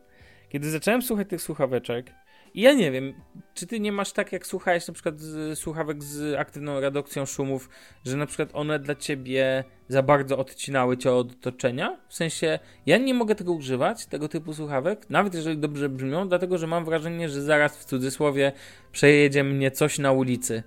kiedy 0.49 0.71
zacząłem 0.71 1.03
słuchać 1.03 1.29
tych 1.29 1.43
słuchaweczek 1.43 2.15
i 2.55 2.61
ja 2.61 2.73
nie 2.73 2.91
wiem, 2.91 3.15
czy 3.55 3.67
ty 3.67 3.81
nie 3.81 3.93
masz 3.93 4.13
tak, 4.13 4.33
jak 4.33 4.47
słuchałeś 4.47 4.89
na 4.89 4.95
przykład 4.95 5.21
z, 5.21 5.59
słuchawek 5.59 6.03
z 6.03 6.39
aktywną 6.39 6.81
redukcją 6.81 7.27
szumów, 7.27 7.69
że 8.05 8.17
na 8.17 8.27
przykład 8.27 8.49
one 8.53 8.79
dla 8.79 8.95
ciebie 8.95 9.65
za 9.89 10.03
bardzo 10.03 10.39
odcinały 10.39 10.97
cię 10.97 11.13
od 11.13 11.33
otoczenia? 11.33 12.01
W 12.09 12.15
sensie, 12.15 12.59
ja 12.87 12.99
nie 12.99 13.15
mogę 13.15 13.35
tego 13.35 13.53
używać, 13.53 14.07
tego 14.07 14.29
typu 14.29 14.55
słuchawek, 14.55 15.11
nawet 15.11 15.35
jeżeli 15.35 15.59
dobrze 15.59 15.89
brzmią, 15.89 16.29
dlatego 16.29 16.59
że 16.59 16.67
mam 16.67 16.85
wrażenie, 16.85 17.29
że 17.29 17.43
zaraz 17.43 17.77
w 17.77 17.85
cudzysłowie 17.85 18.53
przejedzie 18.93 19.45
mnie 19.45 19.71
coś 19.71 19.99
na 19.99 20.13
ulicy. 20.13 20.63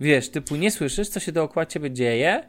Wiesz, 0.00 0.28
typu 0.28 0.56
nie 0.56 0.70
słyszysz, 0.70 1.08
co 1.08 1.20
się 1.20 1.32
dookoła 1.32 1.66
ciebie 1.66 1.90
dzieje 1.90 2.48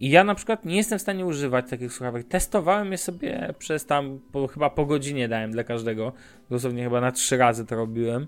I 0.00 0.10
ja 0.10 0.24
na 0.24 0.34
przykład 0.34 0.64
nie 0.64 0.76
jestem 0.76 0.98
w 0.98 1.02
stanie 1.02 1.26
używać 1.26 1.70
takich 1.70 1.92
słuchawek. 1.92 2.28
Testowałem 2.28 2.92
je 2.92 2.98
sobie 2.98 3.54
przez 3.58 3.86
tam, 3.86 4.20
po, 4.32 4.46
chyba 4.46 4.70
po 4.70 4.86
godzinie 4.86 5.28
dałem 5.28 5.50
dla 5.50 5.64
każdego. 5.64 6.12
Dosłownie 6.50 6.84
chyba 6.84 7.00
na 7.00 7.12
trzy 7.12 7.36
razy 7.36 7.66
to 7.66 7.76
robiłem. 7.76 8.26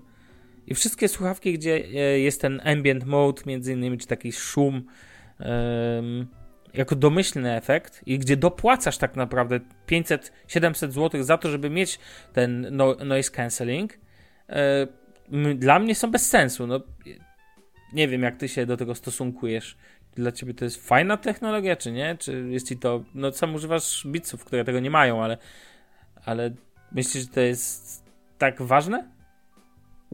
I 0.67 0.75
wszystkie 0.75 1.07
słuchawki, 1.07 1.53
gdzie 1.53 1.75
e, 1.75 2.19
jest 2.19 2.41
ten 2.41 2.61
ambient 2.63 3.05
mode, 3.05 3.41
między 3.45 3.73
innymi, 3.73 3.97
czy 3.97 4.07
taki 4.07 4.31
szum, 4.31 4.83
um, 5.39 6.27
jako 6.73 6.95
domyślny 6.95 7.55
efekt, 7.55 8.01
i 8.05 8.19
gdzie 8.19 8.37
dopłacasz 8.37 8.97
tak 8.97 9.15
naprawdę 9.15 9.59
500-700 9.87 10.91
zł 10.91 11.23
za 11.23 11.37
to, 11.37 11.49
żeby 11.49 11.69
mieć 11.69 11.99
ten 12.33 12.67
no, 12.71 12.95
noise 13.05 13.31
cancelling, 13.31 13.99
e, 14.49 14.87
dla 15.55 15.79
mnie 15.79 15.95
są 15.95 16.11
bez 16.11 16.29
sensu. 16.29 16.67
No, 16.67 16.79
nie 17.93 18.07
wiem, 18.07 18.21
jak 18.21 18.37
ty 18.37 18.47
się 18.47 18.65
do 18.65 18.77
tego 18.77 18.95
stosunkujesz. 18.95 19.77
Dla 20.15 20.31
ciebie 20.31 20.53
to 20.53 20.65
jest 20.65 20.87
fajna 20.87 21.17
technologia, 21.17 21.75
czy 21.75 21.91
nie? 21.91 22.17
Czy 22.19 22.47
jest 22.49 22.67
ci 22.67 22.77
to. 22.77 23.03
No, 23.15 23.31
sam 23.31 23.55
używasz 23.55 24.07
bitsów, 24.07 24.45
które 24.45 24.63
tego 24.63 24.79
nie 24.79 24.89
mają, 24.89 25.23
ale. 25.23 25.37
Ale 26.25 26.51
myślisz, 26.91 27.23
że 27.23 27.29
to 27.29 27.39
jest 27.39 28.03
tak 28.37 28.61
ważne? 28.61 29.11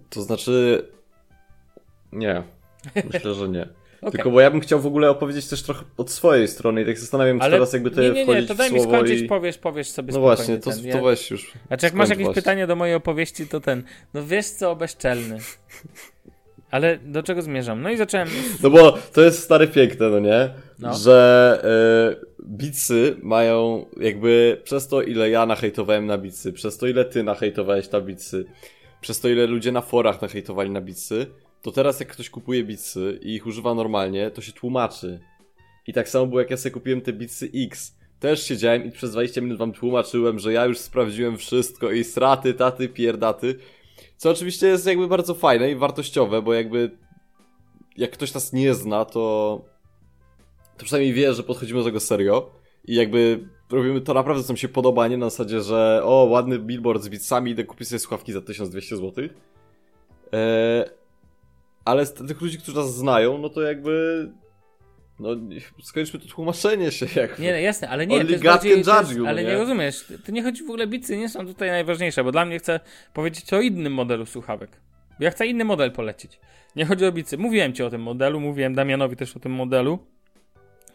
To 0.10 0.22
znaczy. 0.22 0.86
Nie. 2.12 2.44
Myślę, 3.14 3.34
że 3.34 3.50
nie. 3.50 3.68
Okay. 4.02 4.12
Tylko 4.12 4.32
bo 4.32 4.42
ja 4.42 4.52
bym 4.52 4.60
chciał 4.60 4.80
w 4.80 4.86
ogóle 4.86 5.10
opowiedzieć 5.10 5.48
też 5.48 5.64
trochę 5.64 5.84
od 5.98 6.12
swojej 6.12 6.48
strony 6.48 6.82
i 6.82 6.86
tak 6.86 7.00
zastanawiam 7.00 7.42
się 7.42 7.50
teraz 7.50 7.74
jakby 7.74 7.92
to 7.92 8.02
nie, 8.02 8.12
nie, 8.12 8.26
nie, 8.26 8.44
to 8.44 8.56
daj 8.56 8.72
mi 8.72 8.82
skończyć, 8.82 9.22
i... 9.22 9.26
powiesz, 9.26 9.58
powiesz 9.58 9.90
sobie 9.90 10.14
No 10.14 10.20
właśnie, 10.20 10.58
to, 10.58 10.72
ten, 10.72 10.92
to 10.92 11.02
weź 11.02 11.32
już. 11.32 11.54
Znaczy 11.68 11.86
jak 11.86 11.94
masz 11.94 12.10
jakieś 12.10 12.26
właśnie. 12.26 12.42
pytanie 12.42 12.68
do 12.68 12.76
mojej 12.76 12.96
opowieści, 12.96 13.48
to 13.48 13.60
ten, 13.60 13.84
no 14.14 14.26
wiesz 14.26 14.46
co, 14.46 14.76
bezczelny. 14.76 15.38
Ale 16.72 16.98
do 16.98 17.24
czego 17.24 17.42
zmierzam? 17.42 17.82
No 17.82 17.90
i 17.90 17.98
zacząłem... 17.98 18.28
No 18.64 18.70
bo 18.70 18.98
to 19.14 19.22
jest 19.22 19.44
stary 19.44 19.68
piękne, 19.68 20.10
no 20.10 20.20
nie? 20.20 20.50
No. 20.80 20.94
Że 20.94 21.62
y, 22.14 22.46
bicy 22.46 23.16
mają 23.24 23.86
jakby 24.00 24.62
przez 24.64 24.88
to, 24.88 25.02
ile 25.02 25.30
ja 25.30 25.46
nahejtowałem 25.46 26.06
na 26.06 26.18
bicy, 26.18 26.54
przez 26.54 26.78
to, 26.78 26.88
ile 26.88 27.06
ty 27.06 27.24
nahejtowałeś 27.24 27.92
na 27.92 28.02
bicy, 28.02 28.46
przez 29.02 29.20
to, 29.20 29.30
ile 29.30 29.48
ludzie 29.48 29.72
na 29.72 29.82
forach 29.82 30.22
nahejtowali 30.22 30.70
na 30.70 30.82
bicy, 30.82 31.28
to 31.62 31.72
teraz 31.72 32.00
jak 32.00 32.10
ktoś 32.10 32.30
kupuje 32.30 32.64
bicy 32.64 33.20
i 33.22 33.36
ich 33.36 33.48
używa 33.48 33.74
normalnie, 33.74 34.32
to 34.32 34.42
się 34.42 34.52
tłumaczy. 34.52 35.20
I 35.88 35.94
tak 35.94 36.10
samo 36.10 36.28
było 36.28 36.40
jak 36.40 36.52
ja 36.52 36.58
sobie 36.58 36.74
kupiłem 36.74 37.02
te 37.02 37.14
bicy 37.14 37.50
X. 37.56 37.98
Też 38.20 38.44
siedziałem 38.44 38.86
i 38.86 38.92
przez 38.92 39.12
20 39.12 39.42
minut 39.42 39.58
wam 39.58 39.72
tłumaczyłem, 39.72 40.40
że 40.40 40.54
ja 40.54 40.66
już 40.66 40.78
sprawdziłem 40.78 41.38
wszystko 41.38 41.92
i 41.92 42.04
straty, 42.04 42.54
taty, 42.54 42.90
pierdaty. 42.90 43.56
Co 44.18 44.30
oczywiście 44.30 44.68
jest 44.68 44.86
jakby 44.86 45.08
bardzo 45.08 45.34
fajne 45.34 45.72
i 45.72 45.76
wartościowe, 45.76 46.42
bo 46.42 46.54
jakby 46.54 46.98
jak 47.98 48.12
ktoś 48.12 48.34
nas 48.34 48.54
nie 48.54 48.74
zna, 48.74 49.06
to 49.06 49.62
to 50.78 50.86
przynajmniej 50.86 51.14
wie, 51.14 51.34
że 51.34 51.44
podchodzimy 51.44 51.80
do 51.80 51.86
tego 51.86 52.00
serio 52.00 52.52
i 52.86 52.96
jakby 52.96 53.50
robimy 53.72 54.02
to 54.02 54.14
naprawdę, 54.14 54.44
co 54.44 54.54
mi 54.54 54.60
się 54.60 54.70
podoba, 54.70 55.08
nie 55.08 55.18
na 55.18 55.30
zasadzie, 55.30 55.62
że 55.62 56.02
o, 56.04 56.28
ładny 56.30 56.60
billboard 56.60 57.04
z 57.04 57.10
bitsami, 57.10 57.52
idę 57.52 57.64
kupić 57.64 57.88
sobie 57.88 58.00
słuchawki 58.00 58.34
za 58.34 58.42
1200 58.42 58.98
zł. 58.98 59.24
Eee, 60.32 60.86
ale 61.86 62.06
z 62.06 62.14
tych 62.14 62.42
ludzi, 62.42 62.58
którzy 62.58 62.78
nas 62.78 62.96
znają, 62.96 63.38
no 63.38 63.50
to 63.50 63.62
jakby 63.62 64.28
no, 65.20 65.30
skończmy 65.84 66.20
to 66.20 66.28
tłumaczenie 66.28 66.92
się 66.92 67.22
jak. 67.22 67.40
Nie, 67.40 67.62
jasne, 67.62 67.90
ale 67.90 68.08
nie, 68.08 68.26
to 68.26 68.32
jest 68.32 68.44
bardziej, 68.44 68.84
to 68.84 69.02
jest, 69.02 69.20
ale 69.28 69.44
nie? 69.44 69.50
nie 69.50 69.58
rozumiesz. 69.58 70.06
To 70.26 70.32
nie 70.32 70.44
chodzi 70.44 70.64
w 70.64 70.70
ogóle, 70.70 70.88
bicy 70.88 71.18
nie 71.18 71.30
są 71.30 71.46
tutaj 71.46 71.70
najważniejsze, 71.70 72.24
bo 72.24 72.32
dla 72.32 72.46
mnie 72.46 72.60
chcę 72.60 72.80
powiedzieć 73.14 73.54
o 73.54 73.62
innym 73.62 73.94
modelu 73.94 74.26
słuchawek. 74.26 74.82
Ja 75.20 75.32
chcę 75.32 75.48
inny 75.48 75.66
model 75.66 75.92
polecić. 75.92 76.40
Nie 76.76 76.86
chodzi 76.86 77.06
o 77.06 77.12
bicy. 77.12 77.38
Mówiłem 77.38 77.74
ci 77.74 77.84
o 77.84 77.90
tym 77.90 78.02
modelu, 78.02 78.40
mówiłem 78.40 78.76
Damianowi 78.76 79.16
też 79.16 79.38
o 79.38 79.40
tym 79.40 79.52
modelu. 79.52 80.00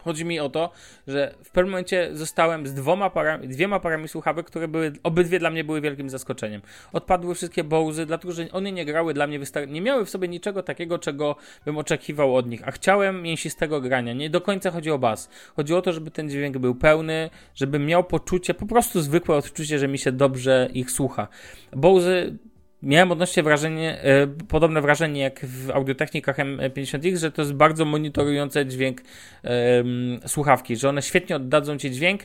Chodzi 0.03 0.25
mi 0.25 0.39
o 0.39 0.49
to, 0.49 0.71
że 1.07 1.35
w 1.43 1.51
pewnym 1.51 1.71
momencie 1.71 2.09
zostałem 2.13 2.67
z 2.67 2.73
dwoma 2.73 3.09
parami, 3.09 3.47
dwiema 3.47 3.79
parami 3.79 4.07
słuchawek, 4.07 4.45
które 4.45 4.67
były, 4.67 4.93
obydwie 5.03 5.39
dla 5.39 5.49
mnie 5.49 5.63
były 5.63 5.81
wielkim 5.81 6.09
zaskoczeniem. 6.09 6.61
Odpadły 6.93 7.35
wszystkie 7.35 7.63
Bowsy, 7.63 8.05
dlatego 8.05 8.33
że 8.33 8.51
one 8.51 8.71
nie 8.71 8.85
grały 8.85 9.13
dla 9.13 9.27
mnie 9.27 9.39
wystarczająco, 9.39 9.73
nie 9.73 9.81
miały 9.81 10.05
w 10.05 10.09
sobie 10.09 10.27
niczego 10.27 10.63
takiego, 10.63 10.99
czego 10.99 11.35
bym 11.65 11.77
oczekiwał 11.77 12.35
od 12.35 12.49
nich, 12.49 12.67
a 12.67 12.71
chciałem 12.71 13.21
mięsistego 13.21 13.81
grania. 13.81 14.13
Nie 14.13 14.29
do 14.29 14.41
końca 14.41 14.71
chodzi 14.71 14.91
o 14.91 14.99
bas. 14.99 15.29
Chodzi 15.55 15.73
o 15.73 15.81
to, 15.81 15.93
żeby 15.93 16.11
ten 16.11 16.29
dźwięk 16.29 16.57
był 16.57 16.75
pełny, 16.75 17.29
żebym 17.55 17.85
miał 17.85 18.03
poczucie, 18.03 18.53
po 18.53 18.65
prostu 18.65 19.01
zwykłe 19.01 19.35
odczucie, 19.35 19.79
że 19.79 19.87
mi 19.87 19.97
się 19.97 20.11
dobrze 20.11 20.69
ich 20.73 20.91
słucha. 20.91 21.27
Bowsy 21.71 22.37
miałem 22.83 23.11
odnośnie 23.11 23.43
wrażenie, 23.43 24.01
e, 24.01 24.27
podobne 24.27 24.81
wrażenie 24.81 25.21
jak 25.21 25.45
w 25.45 25.71
audiotechnikach 25.71 26.37
M50X, 26.37 27.17
że 27.17 27.31
to 27.31 27.41
jest 27.41 27.53
bardzo 27.53 27.85
monitorujące 27.85 28.65
dźwięk 28.65 29.01
e, 29.01 29.83
słuchawki, 30.27 30.75
że 30.75 30.89
one 30.89 31.01
świetnie 31.01 31.35
oddadzą 31.35 31.77
ci 31.77 31.91
dźwięk 31.91 32.21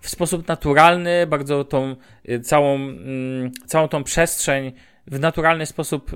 w 0.00 0.08
sposób 0.08 0.48
naturalny, 0.48 1.26
bardzo 1.26 1.64
tą 1.64 1.96
e, 2.24 2.40
całą, 2.40 2.74
mm, 2.74 3.52
całą 3.66 3.88
tą 3.88 4.04
przestrzeń 4.04 4.72
w 5.06 5.20
naturalny 5.20 5.66
sposób 5.66 6.10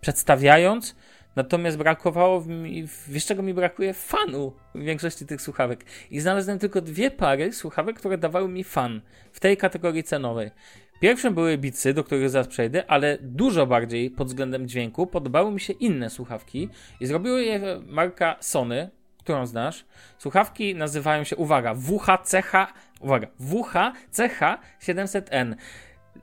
przedstawiając. 0.00 0.96
Natomiast 1.36 1.76
brakowało 1.78 2.40
mi, 2.40 2.86
wiesz 3.08 3.26
czego 3.26 3.42
mi 3.42 3.54
brakuje? 3.54 3.94
Fanu 3.94 4.52
w 4.74 4.80
większości 4.82 5.26
tych 5.26 5.42
słuchawek. 5.42 5.84
I 6.10 6.20
znalazłem 6.20 6.58
tylko 6.58 6.80
dwie 6.80 7.10
pary 7.10 7.52
słuchawek, 7.52 7.96
które 7.96 8.18
dawały 8.18 8.48
mi 8.48 8.64
fan 8.64 9.00
w 9.32 9.40
tej 9.40 9.56
kategorii 9.56 10.02
cenowej. 10.02 10.50
Pierwszym 11.00 11.34
były 11.34 11.58
Beatsy, 11.58 11.94
do 11.94 12.04
których 12.04 12.30
zaraz 12.30 12.48
przejdę, 12.48 12.90
ale 12.90 13.18
dużo 13.20 13.66
bardziej 13.66 14.10
pod 14.10 14.28
względem 14.28 14.68
dźwięku 14.68 15.06
podobały 15.06 15.52
mi 15.52 15.60
się 15.60 15.72
inne 15.72 16.10
słuchawki 16.10 16.68
i 17.00 17.06
zrobiły 17.06 17.44
je 17.44 17.60
marka 17.86 18.36
Sony, 18.40 18.90
którą 19.18 19.46
znasz. 19.46 19.84
Słuchawki 20.18 20.74
nazywają 20.74 21.24
się, 21.24 21.36
uwaga, 21.36 21.74
WHCH, 21.74 22.52
uwaga, 23.00 23.26
WHCH 23.38 24.40
700N. 24.82 25.54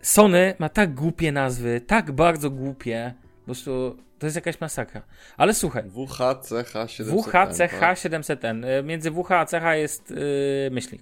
Sony 0.02 0.54
ma 0.60 0.70
tak 0.70 0.94
głupie 0.94 1.32
nazwy, 1.32 1.82
tak 1.82 2.12
bardzo 2.12 2.50
głupie, 2.50 3.14
po 3.40 3.46
prostu 3.46 3.98
to 4.20 4.26
jest 4.26 4.36
jakaś 4.36 4.62
masakra. 4.62 5.02
Ale 5.38 5.54
słuchaj. 5.54 5.84
WHCH 5.90 6.74
700N. 6.74 7.22
WHCH 7.22 7.82
700N. 7.82 8.84
Między 8.84 9.12
WH 9.12 9.32
a 9.32 9.46
CH 9.46 9.76
jest 9.76 10.12
yy, 10.12 10.18
myślnik. 10.72 11.02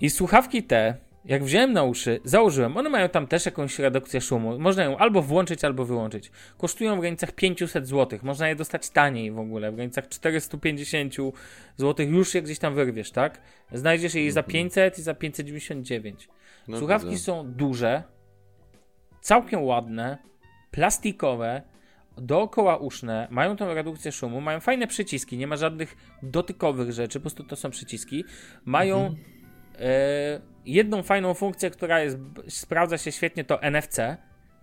I 0.00 0.10
słuchawki 0.10 0.62
te 0.62 0.94
jak 1.24 1.44
wziąłem 1.44 1.72
na 1.72 1.82
uszy, 1.82 2.20
założyłem, 2.24 2.76
one 2.76 2.90
mają 2.90 3.08
tam 3.08 3.26
też 3.26 3.46
jakąś 3.46 3.78
redukcję 3.78 4.20
szumu. 4.20 4.58
Można 4.58 4.84
ją 4.84 4.96
albo 4.98 5.22
włączyć, 5.22 5.64
albo 5.64 5.84
wyłączyć. 5.84 6.30
Kosztują 6.58 6.96
w 6.96 7.00
granicach 7.00 7.32
500 7.32 7.88
zł. 7.88 8.18
Można 8.22 8.48
je 8.48 8.56
dostać 8.56 8.90
taniej 8.90 9.32
w 9.32 9.38
ogóle, 9.38 9.72
w 9.72 9.74
granicach 9.74 10.08
450 10.08 11.14
zł. 11.76 12.06
Już 12.06 12.34
je 12.34 12.42
gdzieś 12.42 12.58
tam 12.58 12.74
wyrwiesz, 12.74 13.10
tak? 13.10 13.40
Znajdziesz 13.72 14.14
je 14.14 14.32
za 14.32 14.42
500 14.42 14.84
mhm. 14.84 15.00
i 15.00 15.02
za 15.02 15.14
599. 15.14 16.28
No 16.68 16.78
Słuchawki 16.78 17.18
są 17.18 17.52
duże, 17.52 18.02
całkiem 19.20 19.62
ładne, 19.62 20.18
plastikowe, 20.70 21.62
dookoła 22.16 22.76
uszne, 22.76 23.28
mają 23.30 23.56
tą 23.56 23.74
redukcję 23.74 24.12
szumu, 24.12 24.40
mają 24.40 24.60
fajne 24.60 24.86
przyciski, 24.86 25.38
nie 25.38 25.46
ma 25.46 25.56
żadnych 25.56 25.96
dotykowych 26.22 26.92
rzeczy, 26.92 27.18
po 27.18 27.22
prostu 27.22 27.44
to 27.44 27.56
są 27.56 27.70
przyciski. 27.70 28.24
Mają. 28.64 28.96
Mhm. 28.96 29.41
E, 29.78 30.40
jedną 30.66 31.02
fajną 31.02 31.34
funkcję, 31.34 31.70
która 31.70 32.00
jest, 32.00 32.18
sprawdza 32.48 32.98
się 32.98 33.12
świetnie, 33.12 33.44
to 33.44 33.62
NFC. 33.62 33.98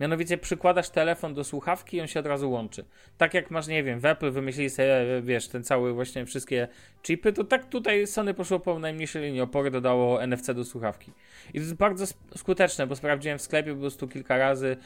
Mianowicie 0.00 0.38
przykładasz 0.38 0.90
telefon 0.90 1.34
do 1.34 1.44
słuchawki 1.44 1.96
i 1.96 2.00
on 2.00 2.06
się 2.06 2.20
od 2.20 2.26
razu 2.26 2.50
łączy. 2.50 2.84
Tak 3.18 3.34
jak 3.34 3.50
masz, 3.50 3.66
nie 3.66 3.84
wiem, 3.84 4.00
w 4.00 4.06
Apple 4.06 4.30
wymyślili 4.30 4.70
sobie, 4.70 5.22
wiesz, 5.22 5.48
ten 5.48 5.64
cały 5.64 5.92
właśnie 5.92 6.26
wszystkie 6.26 6.68
chipy, 7.02 7.32
to 7.32 7.44
tak 7.44 7.68
tutaj 7.68 8.06
Sony 8.06 8.34
poszło 8.34 8.60
po 8.60 8.78
najmniejszej 8.78 9.22
linii 9.22 9.40
opory, 9.40 9.70
dodało 9.70 10.26
NFC 10.26 10.54
do 10.54 10.64
słuchawki. 10.64 11.12
I 11.48 11.52
to 11.52 11.58
jest 11.58 11.74
bardzo 11.74 12.06
skuteczne, 12.36 12.86
bo 12.86 12.96
sprawdziłem 12.96 13.38
w 13.38 13.42
sklepie 13.42 13.74
po 13.74 13.80
prostu 13.80 14.08
kilka 14.08 14.38
razy, 14.38 14.76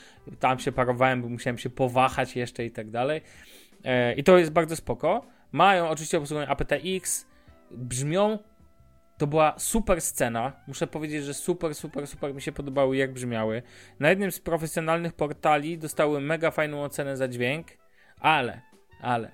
tam 0.41 0.59
się 0.59 0.73
parowałem, 0.73 1.23
bo 1.23 1.29
musiałem 1.29 1.59
się 1.59 1.71
powahać 1.71 2.37
jeszcze 2.37 2.65
i 2.65 2.71
tak 2.71 2.91
dalej. 2.91 3.21
E, 3.85 4.15
I 4.15 4.25
to 4.25 4.39
jest 4.39 4.53
bardzo 4.53 4.77
spoko. 4.77 5.27
Mają 5.53 5.89
oczywiście 5.89 6.19
obsługę 6.19 6.49
aptX, 6.49 7.27
brzmią 7.71 8.39
to 9.19 9.27
była 9.27 9.55
super 9.59 10.01
scena. 10.01 10.53
Muszę 10.67 10.87
powiedzieć, 10.87 11.25
że 11.25 11.35
super, 11.35 11.75
super, 11.75 12.07
super 12.07 12.35
mi 12.35 12.43
się 12.43 12.53
podobały, 12.53 12.97
jak 12.97 13.13
brzmiały. 13.13 13.63
Na 14.01 14.11
jednym 14.11 14.33
z 14.33 14.41
profesjonalnych 14.41 15.13
portali 15.13 15.79
dostały 15.79 16.21
mega 16.21 16.51
fajną 16.51 16.83
ocenę 16.83 17.17
za 17.17 17.29
dźwięk, 17.29 17.67
ale, 18.21 18.61
ale, 19.01 19.31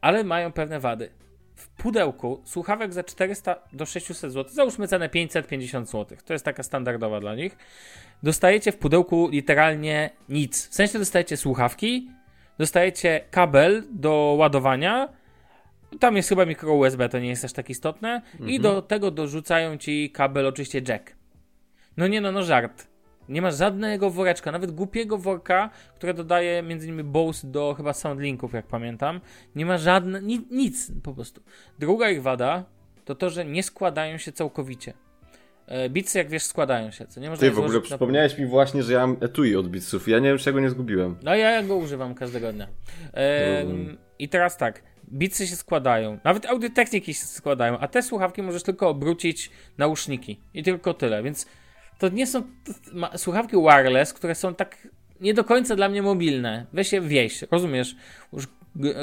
ale 0.00 0.24
mają 0.24 0.52
pewne 0.52 0.80
wady. 0.80 1.10
W 1.54 1.68
pudełku 1.68 2.42
słuchawek 2.44 2.92
za 2.92 3.04
400 3.04 3.56
do 3.72 3.86
600 3.86 4.32
zł, 4.32 4.52
załóżmy 4.54 4.88
cenę 4.88 5.08
550 5.08 5.90
zł, 5.90 6.18
to 6.24 6.32
jest 6.32 6.44
taka 6.44 6.62
standardowa 6.62 7.20
dla 7.20 7.34
nich, 7.34 7.56
dostajecie 8.22 8.72
w 8.72 8.78
pudełku 8.78 9.28
literalnie 9.28 10.10
nic. 10.28 10.68
W 10.68 10.74
sensie 10.74 10.98
dostajecie 10.98 11.36
słuchawki, 11.36 12.10
dostajecie 12.58 13.20
kabel 13.30 13.84
do 13.90 14.34
ładowania, 14.38 15.08
tam 16.00 16.16
jest 16.16 16.28
chyba 16.28 16.46
mikro 16.46 16.74
USB, 16.74 17.08
to 17.08 17.18
nie 17.18 17.28
jest 17.28 17.44
aż 17.44 17.52
tak 17.52 17.70
istotne. 17.70 18.22
Mhm. 18.32 18.50
I 18.50 18.60
do 18.60 18.82
tego 18.82 19.10
dorzucają 19.10 19.76
ci 19.76 20.10
kabel, 20.10 20.46
oczywiście 20.46 20.82
jack. 20.88 21.16
No 21.96 22.06
nie 22.06 22.20
no, 22.20 22.32
no 22.32 22.42
żart. 22.42 22.86
Nie 23.28 23.42
ma 23.42 23.50
żadnego 23.50 24.10
woreczka, 24.10 24.52
nawet 24.52 24.70
głupiego 24.70 25.18
worka, 25.18 25.70
które 25.94 26.14
dodaje 26.14 26.58
m.in. 26.58 27.12
Bose 27.12 27.46
do 27.46 27.74
chyba 27.74 27.92
Soundlinków, 27.92 28.52
jak 28.52 28.66
pamiętam. 28.66 29.20
Nie 29.54 29.66
ma 29.66 29.78
żadne, 29.78 30.22
ni, 30.22 30.46
nic 30.50 30.92
po 31.02 31.14
prostu. 31.14 31.42
Druga 31.78 32.10
ich 32.10 32.22
wada 32.22 32.64
to 33.04 33.14
to, 33.14 33.30
że 33.30 33.44
nie 33.44 33.62
składają 33.62 34.18
się 34.18 34.32
całkowicie. 34.32 34.92
E, 35.66 35.90
Bitsy, 35.90 36.18
jak 36.18 36.28
wiesz, 36.28 36.42
składają 36.42 36.90
się, 36.90 37.06
co 37.06 37.20
nie 37.20 37.30
można 37.30 37.40
Ty 37.40 37.50
w 37.50 37.58
ogóle 37.58 37.72
złożyć 37.72 37.90
na- 37.90 37.96
przypomniałeś 37.96 38.38
mi 38.38 38.46
właśnie, 38.46 38.82
że 38.82 38.92
ja 38.92 39.06
mam 39.06 39.16
etui 39.20 39.56
od 39.56 39.68
bitsów. 39.68 40.08
Ja 40.08 40.18
nie 40.18 40.28
wiem, 40.28 40.38
czego 40.38 40.60
nie 40.60 40.70
zgubiłem. 40.70 41.16
No 41.22 41.34
ja 41.34 41.62
go 41.62 41.76
używam 41.76 42.14
każdego 42.14 42.52
dnia. 42.52 42.68
I 44.18 44.28
teraz 44.28 44.56
tak, 44.56 44.82
bitsy 45.12 45.46
się 45.46 45.56
składają, 45.56 46.18
nawet 46.24 46.46
audiotechniki 46.46 47.14
się 47.14 47.24
składają, 47.24 47.78
a 47.78 47.88
te 47.88 48.02
słuchawki 48.02 48.42
możesz 48.42 48.62
tylko 48.62 48.88
obrócić 48.88 49.50
nauszniki 49.78 50.40
i 50.54 50.62
tylko 50.62 50.94
tyle, 50.94 51.22
więc 51.22 51.46
to 51.98 52.08
nie 52.08 52.26
są 52.26 52.42
słuchawki 53.16 53.56
wireless, 53.56 54.12
które 54.12 54.34
są 54.34 54.54
tak 54.54 54.88
nie 55.20 55.34
do 55.34 55.44
końca 55.44 55.76
dla 55.76 55.88
mnie 55.88 56.02
mobilne. 56.02 56.66
Weź 56.72 56.92
je 56.92 57.00
wieś, 57.00 57.42
rozumiesz, 57.50 57.96
już 58.32 58.46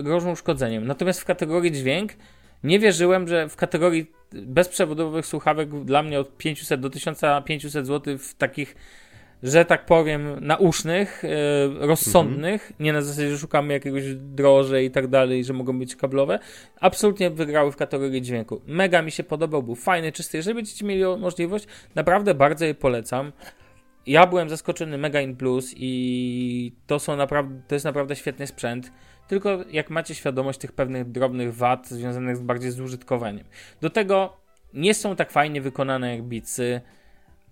grożą 0.03 0.31
uszkodzeniem. 0.31 0.87
Natomiast 0.87 1.21
w 1.21 1.25
kategorii 1.25 1.71
dźwięk 1.71 2.11
nie 2.63 2.79
wierzyłem, 2.79 3.27
że 3.27 3.49
w 3.49 3.55
kategorii 3.55 4.11
bezprzewodowych 4.31 5.25
słuchawek 5.25 5.83
dla 5.83 6.03
mnie 6.03 6.19
od 6.19 6.37
500 6.37 6.81
do 6.81 6.89
1500 6.89 7.87
zł 7.87 8.17
w 8.17 8.33
takich 8.33 8.75
że 9.43 9.65
tak 9.65 9.85
powiem, 9.85 10.35
nausznych, 10.41 11.23
e, 11.25 11.87
rozsądnych, 11.87 12.71
nie 12.79 12.93
na 12.93 13.01
zasadzie, 13.01 13.31
że 13.31 13.37
szukamy 13.37 13.73
jakiegoś 13.73 14.03
drożej 14.15 14.85
i 14.85 14.91
tak 14.91 15.07
dalej, 15.07 15.43
że 15.43 15.53
mogą 15.53 15.79
być 15.79 15.95
kablowe, 15.95 16.39
absolutnie 16.79 17.29
wygrały 17.29 17.71
w 17.71 17.75
kategorii 17.75 18.21
dźwięku. 18.21 18.61
Mega 18.67 19.01
mi 19.01 19.11
się 19.11 19.23
podobał, 19.23 19.63
był 19.63 19.75
fajny, 19.75 20.11
czysty. 20.11 20.37
Jeżeli 20.37 20.55
będziecie 20.55 20.85
mieli 20.85 21.03
możliwość, 21.19 21.65
naprawdę 21.95 22.33
bardzo 22.33 22.65
je 22.65 22.75
polecam. 22.75 23.31
Ja 24.05 24.27
byłem 24.27 24.49
zaskoczony 24.49 24.97
Mega 24.97 25.21
In 25.21 25.35
Plus 25.35 25.73
i 25.77 26.71
to 26.87 26.99
są 26.99 27.15
naprawdę, 27.15 27.61
to 27.67 27.75
jest 27.75 27.85
naprawdę 27.85 28.15
świetny 28.15 28.47
sprzęt. 28.47 28.91
Tylko 29.27 29.59
jak 29.71 29.89
macie 29.89 30.15
świadomość 30.15 30.59
tych 30.59 30.71
pewnych 30.71 31.11
drobnych 31.11 31.55
wad 31.55 31.87
związanych 31.87 32.37
z 32.37 32.41
bardziej 32.41 32.71
z 32.71 32.79
użytkowaniem. 32.79 33.45
Do 33.81 33.89
tego 33.89 34.37
nie 34.73 34.93
są 34.93 35.15
tak 35.15 35.31
fajnie 35.31 35.61
wykonane 35.61 36.11
jak 36.15 36.23
Beatsy, 36.23 36.81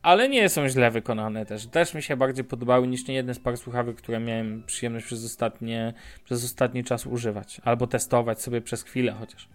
ale 0.07 0.29
nie 0.29 0.49
są 0.49 0.67
źle 0.67 0.91
wykonane 0.91 1.45
też. 1.45 1.67
Też 1.67 1.93
mi 1.93 2.01
się 2.01 2.17
bardziej 2.17 2.45
podobały 2.45 2.87
niż 2.87 3.07
nie 3.07 3.15
jeden 3.15 3.35
z 3.35 3.39
par 3.39 3.57
słuchawek, 3.57 3.95
które 3.95 4.19
miałem 4.19 4.63
przyjemność 4.63 5.05
przez, 5.05 5.25
ostatnie, 5.25 5.93
przez 6.23 6.45
ostatni 6.45 6.83
czas 6.83 7.05
używać. 7.05 7.61
Albo 7.63 7.87
testować 7.87 8.41
sobie 8.41 8.61
przez 8.61 8.83
chwilę 8.83 9.11
chociaż. 9.19 9.49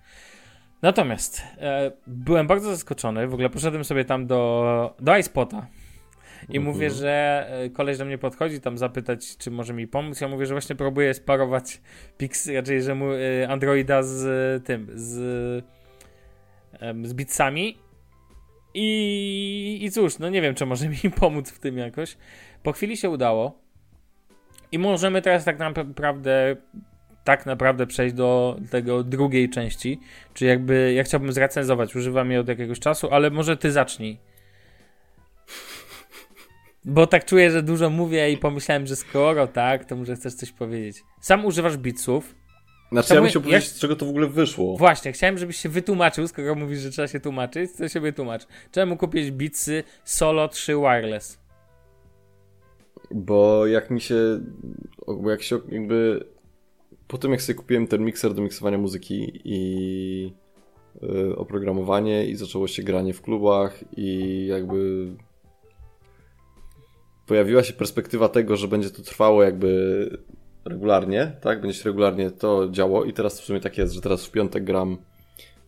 Natomiast 0.83 1.43
e, 1.59 1.93
byłem 2.07 2.47
bardzo 2.47 2.71
zaskoczony. 2.71 3.27
W 3.27 3.35
ogóle 3.35 3.51
poszedłem 3.51 3.85
sobie 3.85 4.05
tam 4.05 4.27
do, 4.27 4.95
do 5.01 5.17
iSpota 5.17 5.67
i 6.49 6.57
Mhm. 6.57 6.65
mówię, 6.65 6.91
że 6.91 7.47
e, 7.51 7.71
koleś 7.71 7.99
do 7.99 8.05
mnie 8.05 8.19
podchodzi 8.19 8.61
tam 8.61 8.79
zapytać, 8.79 9.37
czy 9.37 9.51
może 9.51 9.75
mi 9.75 9.87
pomóc. 9.89 10.21
Ja 10.21 10.29
mówię, 10.29 10.47
że 10.47 10.55
właśnie 10.55 10.77
próbuję 10.77 11.15
sparować 11.15 11.81
Pix, 12.19 12.49
raczej, 12.49 12.83
że 12.83 12.95
mu 12.95 13.07
e, 13.13 13.49
Androida 13.49 14.03
z 14.03 14.25
e, 14.27 14.67
tym, 14.67 14.89
z, 14.95 15.65
z 17.03 17.13
Beatsami 17.13 17.79
i, 18.75 19.79
I 19.83 19.91
cóż, 19.91 20.19
no 20.19 20.29
nie 20.29 20.43
wiem, 20.43 20.55
czy 20.55 20.67
może 20.67 20.89
mi 20.89 21.11
pomóc 21.21 21.51
w 21.51 21.59
tym 21.59 21.79
jakoś. 21.79 22.17
Po 22.63 22.73
chwili 22.73 22.97
się 22.97 23.11
udało. 23.11 23.59
I 24.73 24.79
możemy 24.79 25.23
teraz 25.23 25.45
tak 25.45 25.59
naprawdę 25.59 26.57
tak 27.25 27.47
naprawdę 27.47 27.87
przejść 27.87 28.15
do 28.15 28.57
tego 28.71 29.05
drugiej 29.05 29.51
części. 29.51 30.01
Czy 30.35 30.45
jakby 30.45 30.93
ja 30.93 31.05
chciałbym 31.05 31.33
zrecenzować, 31.33 31.97
używam 31.97 32.31
je 32.31 32.41
od 32.41 32.49
jakiegoś 32.49 32.81
czasu, 32.81 33.09
ale 33.11 33.31
może 33.31 33.57
ty 33.57 33.73
zacznij. 33.73 34.19
Bo 36.85 37.07
tak 37.07 37.25
czuję, 37.25 37.51
że 37.51 37.63
dużo 37.63 37.91
mówię 37.91 38.31
i 38.31 38.39
pomyślałem, 38.39 38.87
że 38.87 38.97
skoro 38.97 39.47
tak, 39.47 39.85
to 39.85 39.97
może 39.97 40.17
chcesz 40.17 40.35
coś 40.35 40.53
powiedzieć. 40.53 41.03
Sam 41.21 41.45
używasz 41.45 41.77
bitsów. 41.77 42.35
Znaczy, 42.93 43.09
Czemu- 43.09 43.17
ja 43.17 43.23
bym 43.23 43.31
chciał 43.31 43.43
powiedzieć, 43.43 43.69
z 43.69 43.79
czego 43.79 43.97
to 43.97 44.07
w 44.07 44.09
ogóle 44.09 44.27
wyszło. 44.27 44.77
Właśnie, 44.77 45.13
chciałem, 45.13 45.39
żebyś 45.39 45.57
się 45.57 45.69
wytłumaczył, 45.69 46.29
skoro 46.29 46.55
mówisz, 46.55 46.79
że 46.79 46.91
trzeba 46.91 47.09
się 47.09 47.21
tłumaczyć, 47.21 47.71
to 47.79 47.89
się 47.89 48.01
wytłumacz. 48.01 48.43
Czemu 48.73 48.97
kupić 48.97 49.31
Beatsy 49.31 49.85
Solo 50.05 50.49
3 50.49 50.75
Wireless? 50.75 51.39
Bo 53.11 53.67
jak 53.67 53.91
mi 53.91 54.01
się. 54.01 54.41
Bo 55.07 55.31
jak 55.31 55.43
się 55.43 55.59
jakby. 55.69 56.25
Po 57.09 57.19
tym, 57.19 57.31
jak 57.31 57.43
sobie 57.43 57.57
kupiłem 57.57 57.87
ten 57.87 58.05
mikser 58.05 58.35
do 58.35 58.43
miksowania 58.43 58.79
muzyki 58.79 59.41
i 59.45 60.33
y, 61.03 61.37
oprogramowanie, 61.37 62.27
i 62.27 62.37
zaczęło 62.37 62.69
się 62.69 62.83
granie 62.83 63.13
w 63.13 63.23
klubach, 63.23 63.85
i 63.97 64.47
jakby. 64.47 65.07
Pojawiła 67.27 67.63
się 67.63 67.73
perspektywa 67.73 68.29
tego, 68.29 68.57
że 68.57 68.69
będzie 68.69 68.91
to 68.91 69.03
trwało 69.03 69.43
jakby 69.43 70.11
regularnie, 70.65 71.33
tak? 71.41 71.61
Będzie 71.61 71.79
się 71.79 71.85
regularnie 71.85 72.31
to 72.31 72.69
działo, 72.71 73.05
i 73.05 73.13
teraz 73.13 73.41
w 73.41 73.45
sumie 73.45 73.61
tak 73.61 73.79
jest, 73.79 73.93
że 73.93 74.01
teraz 74.01 74.27
w 74.27 74.31
piątek 74.31 74.65
gram 74.65 74.99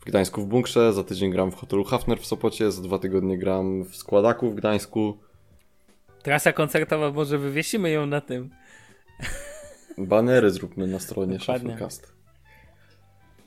w 0.01 0.05
Gdańsku 0.05 0.43
w 0.43 0.47
bunkrze, 0.47 0.93
za 0.93 1.05
tydzień 1.05 1.31
gram 1.31 1.51
w 1.51 1.55
hotelu 1.55 1.85
Hafner 1.85 2.19
w 2.19 2.27
Sopocie, 2.27 2.73
za 2.73 2.83
dwa 2.83 2.99
tygodnie 2.99 3.39
gram 3.39 3.85
w 3.85 3.97
składaku 3.97 4.51
w 4.51 4.55
Gdańsku. 4.55 5.19
Trasa 6.23 6.53
koncertowa, 6.53 7.13
może 7.13 7.39
wywiesimy 7.39 7.91
ją 7.91 8.07
na 8.07 8.21
tym. 8.21 8.51
Banery 9.99 10.51
zróbmy 10.51 10.87
na 10.87 10.99
stronie. 10.99 11.39
Shufflecast. 11.41 12.13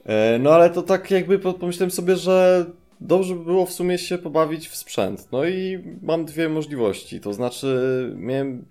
E, 0.05 0.39
no 0.39 0.53
ale 0.53 0.69
to 0.69 0.81
tak 0.81 1.11
jakby 1.11 1.39
po- 1.39 1.53
pomyślałem 1.53 1.91
sobie, 1.91 2.15
że 2.15 2.65
dobrze 3.01 3.35
by 3.35 3.43
było 3.43 3.65
w 3.65 3.71
sumie 3.71 3.97
się 3.97 4.17
pobawić 4.17 4.67
w 4.67 4.75
sprzęt. 4.75 5.27
No 5.31 5.45
i 5.45 5.83
mam 6.01 6.25
dwie 6.25 6.49
możliwości. 6.49 7.19
To 7.19 7.33
znaczy 7.33 8.11
miałem 8.15 8.65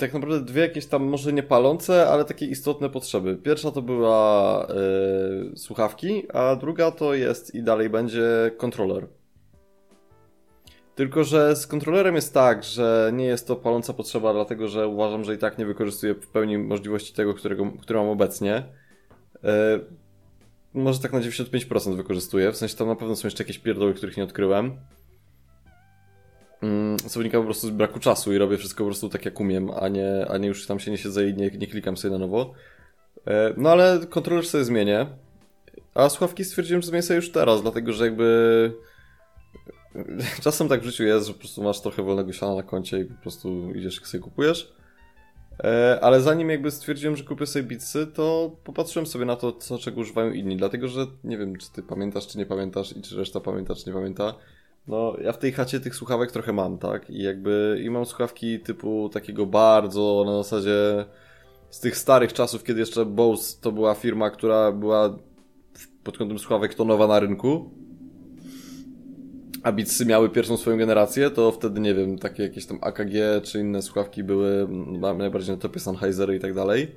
tak 0.00 0.14
naprawdę 0.14 0.40
dwie 0.40 0.62
jakieś 0.62 0.86
tam 0.86 1.04
może 1.04 1.32
nie 1.32 1.42
palące, 1.42 2.08
ale 2.08 2.24
takie 2.24 2.46
istotne 2.46 2.90
potrzeby. 2.90 3.36
Pierwsza 3.36 3.70
to 3.70 3.82
była 3.82 4.66
e, 4.66 5.56
słuchawki, 5.56 6.26
a 6.32 6.56
druga 6.56 6.90
to 6.90 7.14
jest 7.14 7.54
i 7.54 7.62
dalej 7.62 7.90
będzie 7.90 8.50
kontroler. 8.56 9.06
Tylko, 10.94 11.24
że 11.24 11.56
z 11.56 11.66
kontrolerem 11.66 12.14
jest 12.14 12.34
tak, 12.34 12.64
że 12.64 13.10
nie 13.14 13.24
jest 13.24 13.46
to 13.46 13.56
paląca 13.56 13.92
potrzeba, 13.92 14.32
dlatego 14.32 14.68
że 14.68 14.88
uważam, 14.88 15.24
że 15.24 15.34
i 15.34 15.38
tak 15.38 15.58
nie 15.58 15.66
wykorzystuję 15.66 16.14
w 16.14 16.28
pełni 16.28 16.58
możliwości 16.58 17.14
tego, 17.14 17.34
którego, 17.34 17.72
które 17.80 18.00
mam 18.00 18.08
obecnie. 18.08 18.64
E, 19.44 19.80
może 20.74 21.00
tak 21.00 21.12
na 21.12 21.20
95% 21.20 21.96
wykorzystuję, 21.96 22.52
w 22.52 22.56
sensie 22.56 22.76
tam 22.76 22.88
na 22.88 22.96
pewno 22.96 23.16
są 23.16 23.26
jeszcze 23.26 23.42
jakieś 23.42 23.58
pierdoły, 23.58 23.94
których 23.94 24.16
nie 24.16 24.24
odkryłem. 24.24 24.76
Mm, 26.62 26.98
co 26.98 27.20
wynika 27.20 27.38
po 27.38 27.44
prostu 27.44 27.66
z 27.66 27.70
braku 27.70 28.00
czasu 28.00 28.32
i 28.32 28.38
robię 28.38 28.56
wszystko 28.56 28.84
po 28.84 28.88
prostu 28.88 29.08
tak 29.08 29.24
jak 29.24 29.40
umiem, 29.40 29.70
a 29.80 29.88
nie, 29.88 30.26
a 30.28 30.38
nie 30.38 30.48
już 30.48 30.66
tam 30.66 30.80
się 30.80 30.90
nie 30.90 30.98
siedzę 30.98 31.28
i 31.28 31.34
nie, 31.34 31.50
nie 31.50 31.66
klikam 31.66 31.96
sobie 31.96 32.12
na 32.12 32.18
nowo. 32.18 32.52
E, 33.26 33.54
no 33.56 33.70
ale 33.70 34.00
kontroler 34.10 34.46
sobie 34.46 34.64
zmienię. 34.64 35.06
A 35.94 36.08
słuchawki 36.08 36.44
stwierdziłem, 36.44 36.82
że 36.82 36.88
zmienię 36.88 37.02
sobie 37.02 37.16
już 37.16 37.32
teraz, 37.32 37.62
dlatego 37.62 37.92
że 37.92 38.04
jakby 38.04 38.72
Czasem 40.44 40.68
tak 40.68 40.80
w 40.80 40.84
życiu 40.84 41.04
jest, 41.04 41.26
że 41.26 41.32
po 41.32 41.38
prostu 41.38 41.62
masz 41.62 41.80
trochę 41.80 42.02
wolnego 42.02 42.32
siana 42.32 42.54
na 42.54 42.62
koncie 42.62 43.00
i 43.00 43.04
po 43.04 43.22
prostu 43.22 43.72
idziesz 43.74 44.02
i 44.02 44.04
sobie 44.04 44.22
kupujesz. 44.22 44.72
E, 45.64 45.98
ale 46.02 46.20
zanim 46.20 46.50
jakby 46.50 46.70
stwierdziłem, 46.70 47.16
że 47.16 47.24
kupię 47.24 47.46
sobie 47.46 47.62
Beatsy, 47.62 48.06
to 48.06 48.56
popatrzyłem 48.64 49.06
sobie 49.06 49.24
na 49.24 49.36
to, 49.36 49.52
co, 49.52 49.78
czego 49.78 50.00
używają 50.00 50.32
inni. 50.32 50.56
Dlatego, 50.56 50.88
że 50.88 51.06
nie 51.24 51.38
wiem, 51.38 51.56
czy 51.56 51.72
ty 51.72 51.82
pamiętasz, 51.82 52.26
czy 52.26 52.38
nie 52.38 52.46
pamiętasz 52.46 52.96
i 52.96 53.02
czy 53.02 53.16
reszta 53.16 53.40
pamięta, 53.40 53.74
czy 53.74 53.86
nie 53.86 53.92
pamięta. 53.92 54.34
No, 54.90 55.16
ja 55.22 55.32
w 55.32 55.38
tej 55.38 55.52
chacie 55.52 55.80
tych 55.80 55.94
słuchawek 55.94 56.32
trochę 56.32 56.52
mam, 56.52 56.78
tak? 56.78 57.10
I 57.10 57.22
jakby, 57.22 57.82
i 57.84 57.90
mam 57.90 58.06
słuchawki 58.06 58.60
typu 58.60 59.08
takiego 59.08 59.46
bardzo 59.46 60.22
na 60.26 60.42
zasadzie 60.42 61.04
z 61.70 61.80
tych 61.80 61.96
starych 61.96 62.32
czasów, 62.32 62.64
kiedy 62.64 62.80
jeszcze 62.80 63.04
Bose 63.04 63.60
to 63.60 63.72
była 63.72 63.94
firma, 63.94 64.30
która 64.30 64.72
była 64.72 65.18
pod 66.04 66.18
kątem 66.18 66.38
słuchawek 66.38 66.74
to 66.74 66.84
nowa 66.84 67.06
na 67.06 67.20
rynku 67.20 67.70
a 69.62 69.72
Beatsy 69.72 70.06
miały 70.06 70.30
pierwszą 70.30 70.56
swoją 70.56 70.76
generację, 70.76 71.30
to 71.30 71.52
wtedy, 71.52 71.80
nie 71.80 71.94
wiem, 71.94 72.18
takie 72.18 72.42
jakieś 72.42 72.66
tam 72.66 72.78
AKG 72.80 73.14
czy 73.42 73.60
inne 73.60 73.82
słuchawki 73.82 74.24
były 74.24 74.68
najbardziej 75.18 75.54
na 75.54 75.60
topie 75.60 75.80
Sennheisery 75.80 76.36
i 76.36 76.40
tak 76.40 76.54
dalej. 76.54 76.96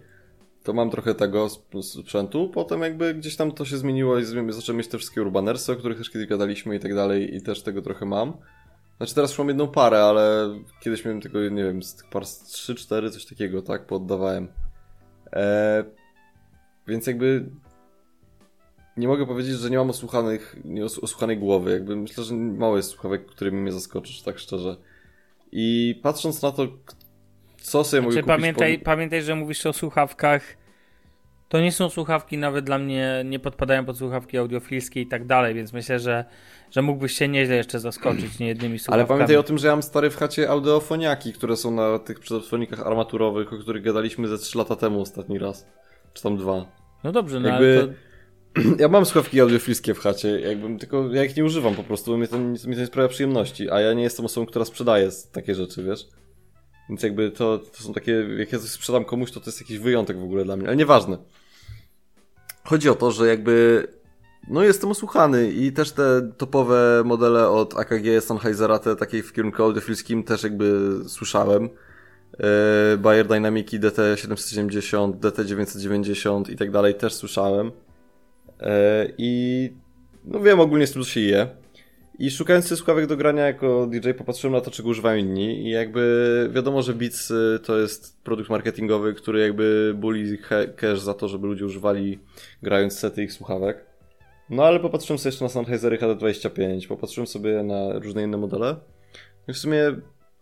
To 0.63 0.73
mam 0.73 0.89
trochę 0.89 1.15
tego 1.15 1.45
sp- 1.56 1.84
sprzętu. 1.84 2.49
Potem 2.49 2.82
jakby 2.82 3.13
gdzieś 3.13 3.36
tam 3.36 3.52
to 3.52 3.65
się 3.65 3.78
zmieniło 3.78 4.19
i 4.19 4.23
zacząłem 4.26 4.78
mieć 4.78 4.88
te 4.88 4.97
wszystkie 4.97 5.21
Urbanersy, 5.21 5.71
o 5.71 5.76
których 5.76 5.97
też 5.97 6.10
kiedyś 6.10 6.28
gadaliśmy 6.28 6.76
i 6.76 6.80
tak 6.80 6.95
dalej 6.95 7.36
i 7.36 7.41
też 7.41 7.62
tego 7.63 7.82
trochę 7.82 8.06
mam. 8.06 8.34
Znaczy 8.97 9.15
teraz 9.15 9.32
już 9.32 9.39
mam 9.39 9.47
jedną 9.47 9.67
parę, 9.67 10.04
ale 10.04 10.56
kiedyś 10.82 11.06
miałem 11.06 11.21
tylko, 11.21 11.39
nie 11.39 11.63
wiem, 11.63 11.84
z 11.84 11.95
tych 11.95 12.10
par 12.10 12.23
3-4, 12.23 13.12
coś 13.12 13.26
takiego, 13.26 13.62
tak, 13.62 13.88
poddawałem. 13.88 14.47
Eee, 15.32 15.84
więc 16.88 17.08
jakby 17.08 17.49
nie 18.97 19.08
mogę 19.08 19.26
powiedzieć, 19.26 19.54
że 19.54 19.69
nie 19.69 19.78
mam 19.78 19.89
osłuchanych, 19.89 20.56
nie 20.65 20.86
os- 20.86 20.99
osłuchanej 20.99 21.38
głowy. 21.38 21.71
Jakby 21.71 21.95
myślę, 21.95 22.23
że 22.23 22.36
mało 22.36 22.78
jest 22.78 22.89
słuchawek, 22.89 23.26
którymi 23.26 23.62
mnie 23.62 23.71
zaskoczysz, 23.71 24.21
tak 24.21 24.39
szczerze. 24.39 24.76
I 25.52 25.99
patrząc 26.04 26.41
na 26.41 26.52
to, 26.52 26.67
co 27.63 27.84
sobie 27.84 28.02
mogę 28.02 28.15
Czy 28.15 28.21
kupić... 28.21 28.36
pamiętaj, 28.36 28.80
po... 28.80 28.86
pamiętaj, 28.86 29.21
że 29.21 29.36
mówisz 29.36 29.65
o 29.65 29.73
słuchawkach 29.73 30.58
to 31.54 31.62
nie 31.62 31.71
są 31.71 31.89
słuchawki 31.89 32.38
nawet 32.38 32.65
dla 32.65 32.78
mnie, 32.78 33.23
nie 33.26 33.39
podpadają 33.39 33.86
pod 33.86 33.97
słuchawki 33.97 34.38
audiofilskie 34.38 35.02
i 35.02 35.08
tak 35.08 35.26
dalej, 35.26 35.56
więc 35.56 35.73
myślę, 35.73 35.99
że, 35.99 36.26
że 36.71 36.82
mógłbyś 36.82 37.13
się 37.13 37.28
nieźle 37.28 37.56
jeszcze 37.56 37.80
zaskoczyć 37.80 38.39
niejednymi 38.39 38.80
słuchawkami. 38.80 39.02
Ale 39.02 39.08
pamiętaj 39.08 39.38
o 39.38 39.43
tym, 39.43 39.58
że 39.58 39.67
ja 39.67 39.73
mam 39.73 39.84
stary 39.84 40.10
w 40.10 40.15
chacie 40.15 40.49
audiofoniaki, 40.49 41.34
które 41.34 41.58
są 41.58 41.71
na 41.71 41.99
tych 41.99 42.19
przedofonikach 42.19 42.88
armaturowych, 42.88 43.54
o 43.54 43.58
których 43.58 43.84
gadaliśmy 43.84 44.28
ze 44.28 44.38
3 44.38 44.58
lata 44.58 44.76
temu 44.76 45.02
ostatni 45.02 45.39
raz. 45.39 45.67
Czy 46.13 46.23
tam 46.23 46.38
dwa. 46.38 46.65
No 47.04 47.12
dobrze, 47.12 47.39
no 47.39 47.49
Jakby- 47.49 47.80
ale 47.80 47.88
to... 47.88 47.93
Ja 48.84 48.88
mam 48.88 49.06
słuchawki 49.06 49.41
audiofilskie 49.41 49.93
w 49.93 49.99
chacie, 49.99 50.39
jakbym, 50.39 50.80
tylko 50.80 51.10
ja 51.12 51.23
ich 51.23 51.38
nie 51.38 51.45
używam 51.45 51.76
po 51.76 51.84
prostu, 51.84 52.12
bo 52.12 52.17
mnie 52.17 52.28
to, 52.28 52.39
mi 52.39 52.60
to 52.60 52.69
nie 52.69 52.86
sprawia 52.86 53.10
przyjemności, 53.10 53.69
a 53.69 53.80
ja 53.82 53.93
nie 53.93 54.04
jestem 54.04 54.26
osobą, 54.26 54.45
która 54.45 54.65
sprzedaje 54.65 55.10
takie 55.32 55.56
rzeczy, 55.56 55.84
wiesz? 55.84 56.08
Więc 56.89 57.04
jakby 57.04 57.32
to, 57.32 57.58
to 57.58 57.84
są 57.84 57.93
takie, 57.93 58.12
jak 58.38 58.52
ja 58.52 58.60
coś 58.60 58.69
sprzedam 58.69 59.06
komuś, 59.06 59.32
to 59.32 59.39
to 59.39 59.46
jest 59.46 59.62
jakiś 59.62 59.78
wyjątek 59.80 60.19
w 60.19 60.24
ogóle 60.24 60.46
dla 60.46 60.56
mnie, 60.56 60.67
ale 60.67 60.76
nieważne. 60.76 61.17
Chodzi 62.63 62.89
o 62.89 62.96
to, 62.96 63.12
że 63.12 63.28
jakby, 63.28 63.88
no 64.48 64.63
jestem 64.63 64.91
osłuchany 64.91 65.52
i 65.52 65.72
też 65.72 65.91
te 65.91 66.32
topowe 66.38 67.02
modele 67.06 67.50
od 67.50 67.78
AKG, 67.78 68.22
Sennheisera, 68.22 68.80
te 68.80 68.96
takie 68.96 69.24
w 69.24 69.34
kierunku 69.34 69.63
audiofilskim 69.63 70.24
też 70.24 70.43
jakby 70.43 70.96
słyszałem. 71.08 71.69
Yy, 72.39 72.98
Bayer 72.98 73.28
Dynamic 73.28 73.72
DT770, 73.72 75.13
DT990 75.13 76.52
i 76.52 76.56
tak 76.56 76.72
dalej 76.72 76.96
też 76.96 77.13
słyszałem. 77.13 77.72
E, 78.60 79.08
I 79.17 79.74
no 80.26 80.39
wiem 80.39 80.60
ogólnie 80.60 80.88
z 80.88 80.91
tym, 80.91 81.04
co 81.04 81.10
się 81.10 81.19
je. 81.19 81.62
I 82.19 82.32
szukając 82.32 82.69
tych 82.69 82.78
słuchawek 82.78 83.08
do 83.08 83.17
grania 83.17 83.45
jako 83.45 83.88
DJ 83.88 84.12
popatrzyłem 84.12 84.54
na 84.54 84.62
to, 84.62 84.71
czego 84.71 84.89
używają 84.89 85.17
inni 85.17 85.67
i 85.67 85.69
jakby 85.69 86.49
wiadomo, 86.54 86.82
że 86.82 86.93
Beats 86.93 87.32
y, 87.32 87.60
to 87.63 87.78
jest 87.78 88.23
produkt 88.23 88.49
marketingowy, 88.49 89.13
który 89.13 89.39
jakby 89.39 89.93
buli 89.97 90.38
cash 90.76 90.99
za 90.99 91.13
to, 91.13 91.28
żeby 91.28 91.47
ludzie 91.47 91.65
używali 91.65 92.19
grając 92.62 92.99
sety 92.99 93.23
ich 93.23 93.34
słuchawek. 93.34 93.86
No 94.49 94.63
ale 94.63 94.80
popatrzyłem 94.80 95.17
sobie 95.17 95.28
jeszcze 95.28 95.45
na 95.45 95.49
Sennheisery 95.49 95.97
HD25, 95.97 96.88
popatrzyłem 96.88 97.28
sobie 97.28 97.63
na 97.63 97.99
różne 97.99 98.23
inne 98.23 98.38
modele. 98.38 98.76
I 99.47 99.54
w 99.54 99.58
sumie 99.58 99.95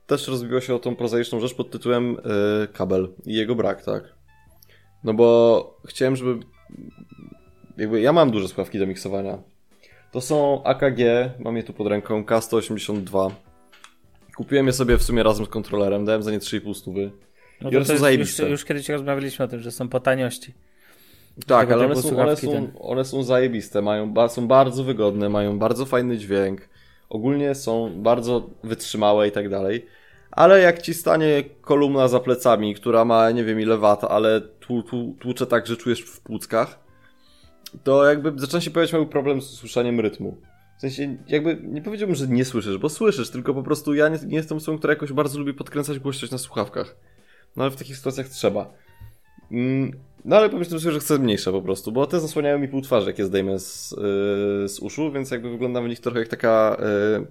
też 0.07 0.27
rozbiło 0.27 0.61
się 0.61 0.75
o 0.75 0.79
tą 0.79 0.95
prozaiczną 0.95 1.39
rzecz 1.39 1.55
pod 1.55 1.71
tytułem 1.71 2.17
y, 2.63 2.67
kabel 2.73 3.07
i 3.25 3.33
jego 3.33 3.55
brak, 3.55 3.83
tak. 3.83 4.03
No 5.03 5.13
bo 5.13 5.81
chciałem, 5.85 6.15
żeby 6.15 6.45
jakby 7.77 8.01
ja 8.01 8.13
mam 8.13 8.31
duże 8.31 8.47
słuchawki 8.47 8.79
do 8.79 8.87
miksowania. 8.87 9.50
To 10.11 10.21
są 10.21 10.63
AKG, 10.63 10.99
mam 11.39 11.57
je 11.57 11.63
tu 11.63 11.73
pod 11.73 11.87
ręką, 11.87 12.23
K182. 12.23 13.31
Kupiłem 14.35 14.67
je 14.67 14.73
sobie 14.73 14.97
w 14.97 15.03
sumie 15.03 15.23
razem 15.23 15.45
z 15.45 15.49
kontrolerem, 15.49 16.05
dałem 16.05 16.23
za 16.23 16.31
nie 16.31 16.39
3,5 16.39 16.73
stówy. 16.73 17.11
No 17.61 17.69
I 17.69 17.73
to 17.73 17.77
one 17.77 17.99
to 17.99 18.09
już, 18.09 18.39
już 18.39 18.65
kiedyś 18.65 18.89
rozmawialiśmy 18.89 19.45
o 19.45 19.47
tym, 19.47 19.59
że 19.59 19.71
są 19.71 19.89
po 19.89 19.99
taniości. 19.99 20.53
Tak, 21.47 21.67
Tego 21.67 21.73
ale 21.73 21.85
one 21.85 22.01
są, 22.01 22.19
one, 22.19 22.37
są, 22.37 22.51
ten. 22.51 22.71
one 22.79 23.05
są 23.05 23.23
zajebiste, 23.23 23.81
mają, 23.81 24.13
są 24.29 24.47
bardzo 24.47 24.83
wygodne, 24.83 25.29
mają 25.29 25.59
bardzo 25.59 25.85
fajny 25.85 26.17
dźwięk. 26.17 26.69
Ogólnie 27.09 27.55
są 27.55 27.91
bardzo 28.03 28.49
wytrzymałe 28.63 29.27
i 29.27 29.31
tak 29.31 29.49
dalej. 29.49 29.85
Ale 30.31 30.59
jak 30.59 30.81
ci 30.81 30.93
stanie 30.93 31.43
kolumna 31.61 32.07
za 32.07 32.19
plecami, 32.19 32.75
która 32.75 33.05
ma 33.05 33.31
nie 33.31 33.43
wiem 33.43 33.59
ile 33.59 33.77
wat, 33.77 34.03
ale 34.03 34.41
tłu, 34.41 34.83
tłu, 34.83 35.15
tłucze 35.19 35.47
tak, 35.47 35.67
że 35.67 35.77
czujesz 35.77 36.01
w 36.01 36.21
płuckach, 36.21 36.79
to 37.83 38.05
jakby 38.05 38.33
zaczyna 38.35 38.61
się 38.61 38.71
pojawiać 38.71 38.93
mały 38.93 39.05
problem 39.05 39.41
z 39.41 39.49
słyszaniem 39.49 39.99
rytmu. 39.99 40.37
W 40.77 40.81
sensie, 40.81 41.17
jakby 41.27 41.59
nie 41.63 41.81
powiedziałbym, 41.81 42.15
że 42.15 42.27
nie 42.27 42.45
słyszysz, 42.45 42.77
bo 42.77 42.89
słyszysz, 42.89 43.29
tylko 43.29 43.53
po 43.53 43.63
prostu 43.63 43.93
ja 43.93 44.09
nie, 44.09 44.19
nie 44.27 44.37
jestem 44.37 44.57
osobą, 44.57 44.77
która 44.77 44.93
jakoś 44.93 45.13
bardzo 45.13 45.39
lubi 45.39 45.53
podkręcać 45.53 45.99
głośność 45.99 46.31
na 46.31 46.37
słuchawkach. 46.37 46.95
No 47.55 47.63
ale 47.63 47.71
w 47.71 47.75
takich 47.75 47.97
sytuacjach 47.97 48.29
trzeba. 48.29 48.73
Mm, 49.51 49.91
No 50.25 50.35
ale 50.35 50.49
pomyślałem 50.49 50.79
sobie, 50.79 50.93
że 50.93 50.99
chcę 50.99 51.19
mniejsze 51.19 51.51
po 51.51 51.61
prostu, 51.61 51.91
bo 51.91 52.07
te 52.07 52.19
zasłaniają 52.19 52.59
mi 52.59 52.67
pół 52.67 52.81
twarzy, 52.81 53.07
jak 53.07 53.19
je 53.19 53.25
zdejmę 53.25 53.59
z, 53.59 53.91
yy, 53.91 54.69
z 54.69 54.79
uszu, 54.79 55.11
więc 55.11 55.31
jakby 55.31 55.49
wyglądam 55.49 55.85
w 55.85 55.87
nich 55.89 55.99
trochę 55.99 56.19
jak 56.19 56.27
taka 56.27 56.77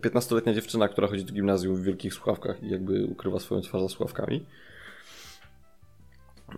yy, 0.03 0.11
15-letnia 0.11 0.55
dziewczyna, 0.55 0.89
która 0.89 1.09
chodzi 1.09 1.25
do 1.25 1.33
gimnazjum 1.33 1.77
w 1.77 1.83
wielkich 1.83 2.15
słuchawkach 2.15 2.63
i 2.63 2.71
jakby 2.71 3.05
ukrywa 3.05 3.41
swoją 3.41 3.61
twarz 3.61 3.83
za 3.83 3.89
słuchawkami. 3.89 4.47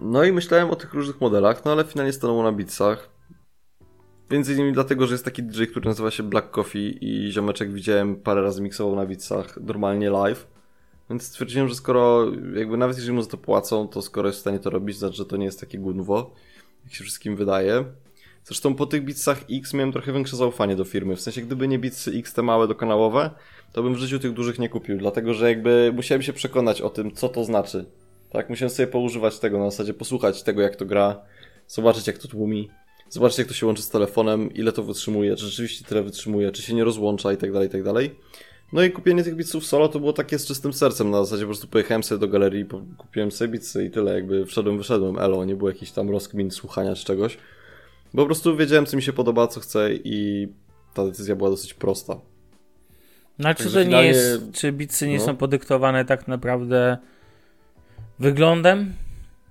No 0.00 0.24
i 0.24 0.32
myślałem 0.32 0.70
o 0.70 0.76
tych 0.76 0.94
różnych 0.94 1.20
modelach, 1.20 1.64
no 1.64 1.72
ale 1.72 1.84
finalnie 1.84 2.12
stanęło 2.12 2.42
na 2.42 2.52
Beatsach. 2.52 3.08
Między 4.30 4.54
innymi 4.54 4.72
dlatego, 4.72 5.06
że 5.06 5.14
jest 5.14 5.24
taki 5.24 5.42
DJ, 5.42 5.64
który 5.64 5.88
nazywa 5.88 6.10
się 6.10 6.22
Black 6.22 6.50
Coffee 6.50 6.98
i 7.00 7.32
ziomeczek 7.32 7.72
widziałem 7.72 8.16
parę 8.16 8.42
razy 8.42 8.62
miksował 8.62 8.96
na 8.96 9.06
Beatsach 9.06 9.58
normalnie 9.60 10.10
live. 10.10 10.46
Więc 11.10 11.22
stwierdziłem, 11.22 11.68
że 11.68 11.74
skoro, 11.74 12.26
jakby 12.54 12.76
nawet 12.76 12.96
jeżeli 12.96 13.14
mu 13.14 13.22
za 13.22 13.30
to 13.30 13.36
płacą, 13.36 13.88
to 13.88 14.02
skoro 14.02 14.28
jest 14.28 14.38
w 14.38 14.40
stanie 14.40 14.58
to 14.58 14.70
robić, 14.70 14.98
znaczy, 14.98 15.16
że 15.16 15.24
to 15.24 15.36
nie 15.36 15.44
jest 15.44 15.60
takie 15.60 15.78
gunwo, 15.78 16.34
jak 16.84 16.94
się 16.94 17.04
wszystkim 17.04 17.36
wydaje. 17.36 17.84
Zresztą 18.44 18.74
po 18.74 18.86
tych 18.86 19.04
Beatsach 19.04 19.44
X 19.50 19.74
miałem 19.74 19.92
trochę 19.92 20.12
większe 20.12 20.36
zaufanie 20.36 20.76
do 20.76 20.84
firmy. 20.84 21.16
W 21.16 21.20
sensie, 21.20 21.42
gdyby 21.42 21.68
nie 21.68 21.78
Beatsy 21.78 22.10
X 22.10 22.34
te 22.34 22.42
małe 22.42 22.68
dokanałowe, 22.68 23.30
to 23.72 23.82
bym 23.82 23.94
w 23.94 23.98
życiu 23.98 24.18
tych 24.18 24.32
dużych 24.32 24.58
nie 24.58 24.68
kupił, 24.68 24.98
dlatego 24.98 25.34
że 25.34 25.48
jakby 25.48 25.92
musiałem 25.94 26.22
się 26.22 26.32
przekonać 26.32 26.80
o 26.80 26.90
tym, 26.90 27.12
co 27.12 27.28
to 27.28 27.44
znaczy. 27.44 27.84
Tak, 28.30 28.50
musiałem 28.50 28.70
sobie 28.70 28.86
poużywać 28.86 29.38
tego 29.38 29.58
na 29.58 29.70
zasadzie, 29.70 29.94
posłuchać 29.94 30.42
tego, 30.42 30.62
jak 30.62 30.76
to 30.76 30.86
gra, 30.86 31.20
zobaczyć, 31.68 32.06
jak 32.06 32.18
to 32.18 32.28
tłumi, 32.28 32.70
zobaczyć, 33.12 33.38
jak 33.38 33.48
to 33.48 33.54
się 33.54 33.66
łączy 33.66 33.82
z 33.82 33.88
telefonem, 33.88 34.54
ile 34.54 34.72
to 34.72 34.82
wytrzymuje, 34.82 35.36
czy 35.36 35.46
rzeczywiście 35.46 35.84
tyle 35.84 36.02
wytrzymuje, 36.02 36.52
czy 36.52 36.62
się 36.62 36.74
nie 36.74 36.84
rozłącza 36.84 37.32
i 37.32 37.36
tak 37.36 37.52
dalej, 37.52 37.68
i 37.68 37.70
tak 37.70 37.82
dalej. 37.82 38.14
No 38.72 38.82
i 38.82 38.90
kupienie 38.90 39.24
tych 39.24 39.36
bitsów 39.36 39.66
solo 39.66 39.88
to 39.88 40.00
było 40.00 40.12
takie 40.12 40.38
z 40.38 40.46
czystym 40.46 40.72
sercem, 40.72 41.10
na 41.10 41.24
zasadzie 41.24 41.42
po 41.42 41.48
prostu 41.48 41.68
pojechałem 41.68 42.02
sobie 42.02 42.18
do 42.18 42.28
galerii, 42.28 42.64
kupiłem 42.98 43.32
sobie 43.32 43.52
bitsy 43.52 43.84
i 43.84 43.90
tyle, 43.90 44.14
jakby 44.14 44.46
wszedłem, 44.46 44.78
wyszedłem, 44.78 45.18
elo, 45.18 45.44
nie 45.44 45.56
było 45.56 45.70
jakichś 45.70 45.92
tam 45.92 46.10
rozkmin, 46.10 46.50
słuchania 46.50 46.94
czy 46.94 47.04
czegoś. 47.04 47.38
Bo 48.14 48.22
po 48.22 48.26
prostu 48.26 48.56
wiedziałem, 48.56 48.86
co 48.86 48.96
mi 48.96 49.02
się 49.02 49.12
podoba, 49.12 49.46
co 49.46 49.60
chcę 49.60 49.94
i 49.94 50.48
ta 50.94 51.04
decyzja 51.04 51.36
była 51.36 51.50
dosyć 51.50 51.74
prosta. 51.74 52.20
No 53.38 53.48
ale 53.48 53.54
czy 53.54 53.70
to 53.70 53.78
nie 53.78 53.84
finalnie- 53.84 54.08
jest, 54.08 54.52
czy 54.52 54.72
bicy 54.72 55.08
nie 55.08 55.18
no. 55.18 55.24
są 55.24 55.36
podyktowane 55.36 56.04
tak 56.04 56.28
naprawdę 56.28 56.98
wyglądem? 58.18 58.92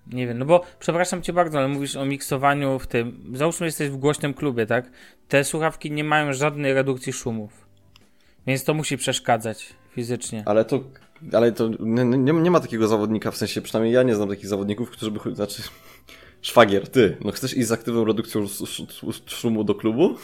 Nie 0.07 0.27
wiem, 0.27 0.37
no 0.37 0.45
bo 0.45 0.63
przepraszam 0.79 1.21
cię 1.21 1.33
bardzo, 1.33 1.57
ale 1.57 1.67
mówisz 1.67 1.95
o 1.95 2.05
miksowaniu 2.05 2.79
w 2.79 2.87
tym. 2.87 3.23
Załóżmy, 3.33 3.65
jesteś 3.65 3.89
w 3.89 3.97
głośnym 3.97 4.33
klubie, 4.33 4.65
tak? 4.65 4.91
Te 5.27 5.43
słuchawki 5.43 5.91
nie 5.91 6.03
mają 6.03 6.33
żadnej 6.33 6.73
redukcji 6.73 7.13
szumów. 7.13 7.51
Więc 8.47 8.63
to 8.63 8.73
musi 8.73 8.97
przeszkadzać 8.97 9.73
fizycznie. 9.95 10.43
Ale 10.45 10.65
to, 10.65 10.83
ale 11.33 11.51
to 11.51 11.69
nie, 11.79 12.05
nie, 12.05 12.33
nie 12.33 12.51
ma 12.51 12.59
takiego 12.59 12.87
zawodnika, 12.87 13.31
w 13.31 13.37
sensie 13.37 13.61
przynajmniej 13.61 13.93
ja 13.93 14.03
nie 14.03 14.15
znam 14.15 14.29
takich 14.29 14.47
zawodników, 14.47 14.91
którzy 14.91 15.11
by, 15.11 15.35
znaczy, 15.35 15.63
szwagier, 16.41 16.87
ty, 16.87 17.17
no 17.25 17.31
chcesz 17.31 17.57
iść 17.57 17.67
z 17.67 17.71
aktywną 17.71 18.05
redukcją 18.05 18.43
sz- 18.43 18.69
sz- 18.69 19.03
sz- 19.03 19.29
szumu 19.31 19.63
do 19.63 19.75
klubu? 19.75 20.15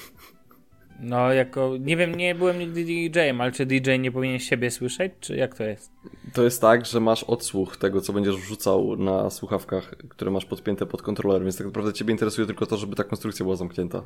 No, 0.99 1.33
jako. 1.33 1.71
Nie 1.79 1.97
wiem, 1.97 2.15
nie 2.15 2.35
byłem 2.35 2.59
nigdy 2.59 2.85
DJ-em, 2.85 3.41
ale 3.41 3.51
czy 3.51 3.65
DJ 3.65 3.99
nie 3.99 4.11
powinien 4.11 4.39
siebie 4.39 4.71
słyszeć, 4.71 5.13
czy 5.19 5.35
jak 5.35 5.55
to 5.55 5.63
jest? 5.63 5.91
To 6.33 6.43
jest 6.43 6.61
tak, 6.61 6.85
że 6.85 6.99
masz 6.99 7.23
odsłuch 7.23 7.77
tego, 7.77 8.01
co 8.01 8.13
będziesz 8.13 8.35
wrzucał 8.35 8.95
na 8.95 9.29
słuchawkach, 9.29 9.95
które 10.09 10.31
masz 10.31 10.45
podpięte 10.45 10.85
pod 10.85 11.01
kontroler, 11.01 11.43
więc 11.43 11.57
tak 11.57 11.67
naprawdę 11.67 11.93
ciebie 11.93 12.11
interesuje 12.11 12.47
tylko 12.47 12.65
to, 12.65 12.77
żeby 12.77 12.95
ta 12.95 13.03
konstrukcja 13.03 13.43
była 13.43 13.55
zamknięta. 13.55 14.03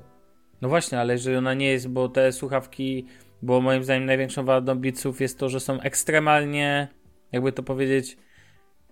No 0.62 0.70
właśnie, 0.70 1.00
ale 1.00 1.14
jeżeli 1.14 1.36
ona 1.36 1.54
nie 1.54 1.72
jest, 1.72 1.88
bo 1.88 2.10
te 2.10 2.32
słuchawki, 2.32 3.06
bo 3.42 3.62
moim 3.62 3.84
zdaniem 3.84 4.06
największą 4.06 4.46
wadą 4.46 4.76
Beatsów 4.76 5.22
jest 5.22 5.40
to, 5.40 5.50
że 5.50 5.60
są 5.60 5.82
ekstremalnie, 5.82 6.88
jakby 7.32 7.52
to 7.52 7.64
powiedzieć, 7.64 8.18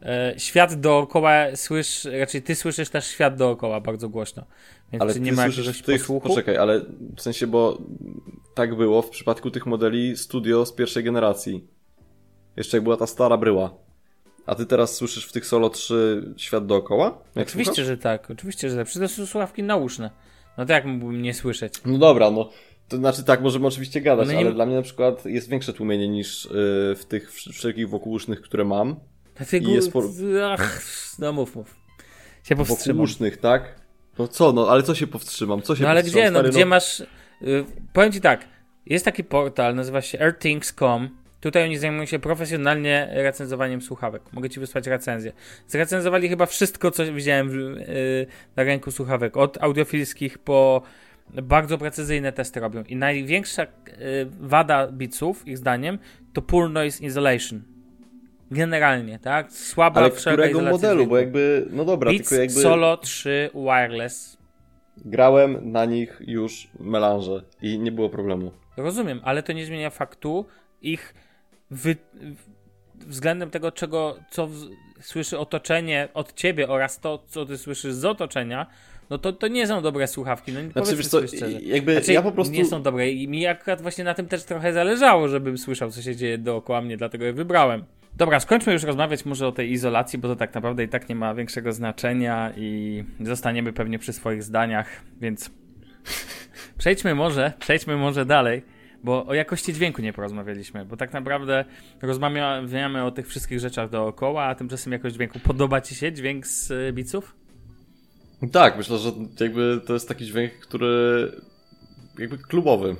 e, 0.01 0.33
świat 0.37 0.73
dookoła 0.73 1.45
słysz, 1.55 2.07
raczej 2.19 2.41
ty 2.41 2.55
słyszysz 2.55 2.89
też 2.89 3.07
świat 3.07 3.35
dookoła 3.35 3.81
bardzo 3.81 4.09
głośno. 4.09 4.45
Więc 4.91 5.01
Ale 5.01 5.13
czy 5.13 5.19
ty 5.19 5.25
nie 5.25 5.33
ma 5.33 5.47
jakiegoś 5.47 5.81
tych, 5.81 6.01
posłuchu? 6.01 6.27
poczekaj, 6.29 6.57
ale 6.57 6.81
w 7.17 7.21
sensie, 7.21 7.47
bo 7.47 7.77
tak 8.55 8.75
było 8.75 9.01
w 9.01 9.09
przypadku 9.09 9.51
tych 9.51 9.65
modeli 9.65 10.17
studio 10.17 10.65
z 10.65 10.73
pierwszej 10.73 11.03
generacji. 11.03 11.67
Jeszcze 12.57 12.77
jak 12.77 12.83
była 12.83 12.97
ta 12.97 13.07
stara 13.07 13.37
bryła. 13.37 13.73
A 14.45 14.55
ty 14.55 14.65
teraz 14.65 14.95
słyszysz 14.95 15.25
w 15.25 15.31
tych 15.31 15.45
Solo 15.45 15.69
3 15.69 16.33
świat 16.37 16.65
dookoła? 16.65 17.21
Oczywiście, 17.35 17.73
słuchasz? 17.73 17.85
że 17.87 17.97
tak, 17.97 18.31
oczywiście, 18.31 18.69
że 18.69 18.75
tak. 18.77 18.87
Przecież 18.87 19.11
to 19.11 19.17
są 19.17 19.25
słuchawki 19.25 19.63
nauszne. 19.63 20.11
No 20.57 20.65
to 20.65 20.73
jak 20.73 20.85
mógłbym 20.85 21.21
nie 21.21 21.33
słyszeć? 21.33 21.73
No 21.85 21.97
dobra, 21.97 22.31
no. 22.31 22.49
To 22.87 22.97
znaczy 22.97 23.23
tak, 23.23 23.41
możemy 23.41 23.67
oczywiście 23.67 24.01
gadać, 24.01 24.27
No 24.27 24.33
nie- 24.33 24.39
ale 24.39 24.53
dla 24.53 24.65
mnie 24.65 24.75
na 24.75 24.81
przykład 24.81 25.25
jest 25.25 25.49
większe 25.49 25.73
tłumienie 25.73 26.07
niż 26.07 26.45
yy, 26.45 26.51
w 26.95 27.05
tych 27.07 27.31
wsz- 27.31 27.53
wszelkich 27.53 27.89
wokółusznych, 27.89 28.41
które 28.41 28.65
mam. 28.65 28.95
Dlatego, 29.35 29.69
I 29.69 29.73
jest 29.73 29.91
por- 29.91 30.05
Ach, 30.51 30.81
no 31.19 31.33
mów, 31.33 31.55
mów. 31.55 31.75
Się 32.43 32.55
powstrzymam. 32.55 32.97
Wokółusznych, 32.97 33.37
tak? 33.37 33.81
No 34.19 34.27
co, 34.27 34.53
no, 34.53 34.69
ale 34.69 34.83
co 34.83 34.95
się 34.95 35.07
powstrzymam? 35.07 35.61
Co 35.61 35.75
się 35.75 35.83
No 35.83 35.89
ale 35.89 36.03
gdzie, 36.03 36.31
no 36.31 36.39
stary, 36.39 36.49
gdzie 36.49 36.65
masz... 36.65 36.99
Y, 36.99 37.05
powiem 37.93 38.11
ci 38.11 38.21
tak, 38.21 38.45
jest 38.85 39.05
taki 39.05 39.23
portal, 39.23 39.75
nazywa 39.75 40.01
się 40.01 40.19
airthings.com. 40.19 41.09
Tutaj 41.39 41.63
oni 41.63 41.77
zajmują 41.77 42.05
się 42.05 42.19
profesjonalnie 42.19 43.09
recenzowaniem 43.11 43.81
słuchawek. 43.81 44.21
Mogę 44.33 44.49
ci 44.49 44.59
wysłać 44.59 44.87
recenzję. 44.87 45.31
Zrecenzowali 45.67 46.29
chyba 46.29 46.45
wszystko, 46.45 46.91
co 46.91 47.13
widziałem 47.13 47.49
w, 47.49 47.55
y, 47.55 48.27
na 48.55 48.63
rynku 48.63 48.91
słuchawek. 48.91 49.37
Od 49.37 49.63
audiofilskich 49.63 50.37
po 50.37 50.81
bardzo 51.43 51.77
precyzyjne 51.77 52.31
testy 52.31 52.59
robią. 52.59 52.83
I 52.83 52.95
największa 52.95 53.63
y, 53.63 53.67
wada 54.39 54.87
Beatsów, 54.87 55.47
ich 55.47 55.57
zdaniem, 55.57 55.99
to 56.33 56.41
poor 56.41 56.69
noise 56.69 57.05
isolation. 57.05 57.61
Generalnie, 58.51 59.19
tak? 59.19 59.51
Słaba 59.51 60.01
Ale 60.01 60.11
którego 60.11 60.61
modelu? 60.61 61.07
Bo 61.07 61.17
jakby, 61.17 61.67
no 61.69 61.85
dobra, 61.85 62.11
Beats 62.11 62.29
tylko 62.29 62.41
jakby... 62.41 62.61
Solo 62.61 62.97
3 62.97 63.49
Wireless 63.53 64.39
grałem 65.05 65.71
na 65.71 65.85
nich 65.85 66.21
już 66.27 66.67
melanże 66.79 67.43
i 67.61 67.79
nie 67.79 67.91
było 67.91 68.09
problemu. 68.09 68.51
Rozumiem, 68.77 69.21
ale 69.23 69.43
to 69.43 69.53
nie 69.53 69.65
zmienia 69.65 69.89
faktu 69.89 70.45
ich 70.81 71.13
wy... 71.71 71.95
względem 72.95 73.49
tego, 73.49 73.71
czego, 73.71 74.17
co 74.31 74.47
w... 74.47 74.55
słyszy 75.01 75.39
otoczenie 75.39 76.07
od 76.13 76.33
ciebie 76.33 76.67
oraz 76.67 76.99
to, 76.99 77.23
co 77.27 77.45
ty 77.45 77.57
słyszysz 77.57 77.93
z 77.93 78.05
otoczenia, 78.05 78.67
no 79.09 79.17
to, 79.17 79.33
to 79.33 79.47
nie 79.47 79.67
są 79.67 79.81
dobre 79.81 80.07
słuchawki. 80.07 80.51
No, 80.51 80.71
znaczy, 80.71 80.95
wiesz 80.95 81.07
co, 81.07 81.19
jakby 81.61 81.93
znaczy, 81.93 82.13
ja 82.13 82.21
po 82.21 82.31
prostu... 82.31 82.53
Nie 82.53 82.65
są 82.65 82.81
dobre 82.81 83.11
i 83.11 83.27
mi 83.27 83.47
akurat 83.47 83.81
właśnie 83.81 84.03
na 84.03 84.13
tym 84.13 84.27
też 84.27 84.43
trochę 84.43 84.73
zależało, 84.73 85.27
żebym 85.27 85.57
słyszał, 85.57 85.91
co 85.91 86.01
się 86.01 86.15
dzieje 86.15 86.37
dookoła 86.37 86.81
mnie, 86.81 86.97
dlatego 86.97 87.25
je 87.25 87.33
wybrałem. 87.33 87.83
Dobra, 88.17 88.39
skończmy 88.39 88.73
już 88.73 88.83
rozmawiać 88.83 89.25
może 89.25 89.47
o 89.47 89.51
tej 89.51 89.71
izolacji, 89.71 90.19
bo 90.19 90.27
to 90.27 90.35
tak 90.35 90.55
naprawdę 90.55 90.83
i 90.83 90.87
tak 90.87 91.09
nie 91.09 91.15
ma 91.15 91.35
większego 91.35 91.73
znaczenia 91.73 92.53
i 92.57 93.03
zostaniemy 93.19 93.73
pewnie 93.73 93.99
przy 93.99 94.13
swoich 94.13 94.43
zdaniach, 94.43 94.87
więc 95.21 95.51
przejdźmy 96.77 97.15
może, 97.15 97.53
przejdźmy 97.59 97.97
może 97.97 98.25
dalej, 98.25 98.61
bo 99.03 99.25
o 99.25 99.33
jakości 99.33 99.73
dźwięku 99.73 100.01
nie 100.01 100.13
porozmawialiśmy, 100.13 100.85
bo 100.85 100.97
tak 100.97 101.13
naprawdę 101.13 101.65
rozmawiamy 102.01 103.03
o 103.03 103.11
tych 103.11 103.27
wszystkich 103.27 103.59
rzeczach 103.59 103.89
dookoła, 103.89 104.43
a 104.43 104.55
tymczasem 104.55 104.93
jakość 104.93 105.15
dźwięku. 105.15 105.39
Podoba 105.39 105.81
ci 105.81 105.95
się 105.95 106.13
dźwięk 106.13 106.47
z 106.47 106.71
y, 106.71 106.93
biców? 106.93 107.35
Tak, 108.51 108.77
myślę, 108.77 108.97
że 108.97 109.11
jakby 109.39 109.81
to 109.87 109.93
jest 109.93 110.07
taki 110.07 110.25
dźwięk, 110.25 110.53
który 110.53 111.31
jakby 112.19 112.37
klubowy. 112.37 112.95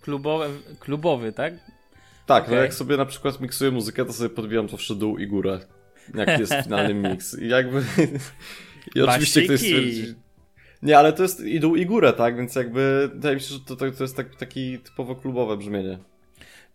Klubowy, 0.00 0.48
klubowy 0.80 1.32
tak? 1.32 1.54
Tak, 2.30 2.44
okay. 2.44 2.56
no 2.56 2.62
jak 2.62 2.74
sobie 2.74 2.96
na 2.96 3.06
przykład 3.06 3.40
miksuję 3.40 3.70
muzykę, 3.70 4.04
to 4.04 4.12
sobie 4.12 4.30
podbijam 4.30 4.68
zawsze 4.68 4.94
dół 4.94 5.18
i 5.18 5.26
górę. 5.26 5.60
Jak 6.14 6.40
jest 6.40 6.52
finalny 6.62 6.94
mix. 7.10 7.38
I 7.38 7.48
jakby. 7.48 7.82
I 8.94 9.00
oczywiście 9.00 9.42
ktoś 9.42 9.60
stwierdzi. 9.60 10.14
Nie, 10.82 10.98
ale 10.98 11.12
to 11.12 11.22
jest 11.22 11.40
i 11.40 11.60
dół 11.60 11.76
i 11.76 11.86
górę, 11.86 12.12
tak? 12.12 12.36
Więc 12.36 12.54
jakby 12.54 13.10
wydaje 13.12 13.34
mi 13.34 13.40
się, 13.40 13.54
że 13.54 13.60
to, 13.60 13.76
to, 13.76 13.90
to 13.90 14.04
jest 14.04 14.16
tak, 14.16 14.36
taki 14.36 14.78
typowo 14.78 15.16
klubowe 15.16 15.56
brzmienie. 15.56 15.98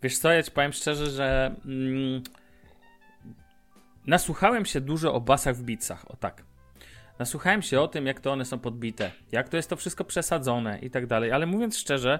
Wiesz 0.02 0.18
co, 0.18 0.32
ja 0.32 0.42
ci 0.42 0.50
powiem 0.50 0.72
szczerze, 0.72 1.10
że 1.10 1.54
mm, 1.64 2.22
nasłuchałem 4.06 4.64
się 4.64 4.80
dużo 4.80 5.14
o 5.14 5.20
basach 5.20 5.56
w 5.56 5.62
bicach, 5.62 6.10
o 6.10 6.16
tak. 6.16 6.44
Nasłuchałem 7.18 7.62
się 7.62 7.80
o 7.80 7.88
tym, 7.88 8.06
jak 8.06 8.20
to 8.20 8.32
one 8.32 8.44
są 8.44 8.58
podbite, 8.58 9.10
jak 9.32 9.48
to 9.48 9.56
jest 9.56 9.70
to 9.70 9.76
wszystko 9.76 10.04
przesadzone 10.04 10.78
i 10.78 10.90
tak 10.90 11.06
dalej, 11.06 11.32
ale 11.32 11.46
mówiąc 11.46 11.78
szczerze, 11.78 12.18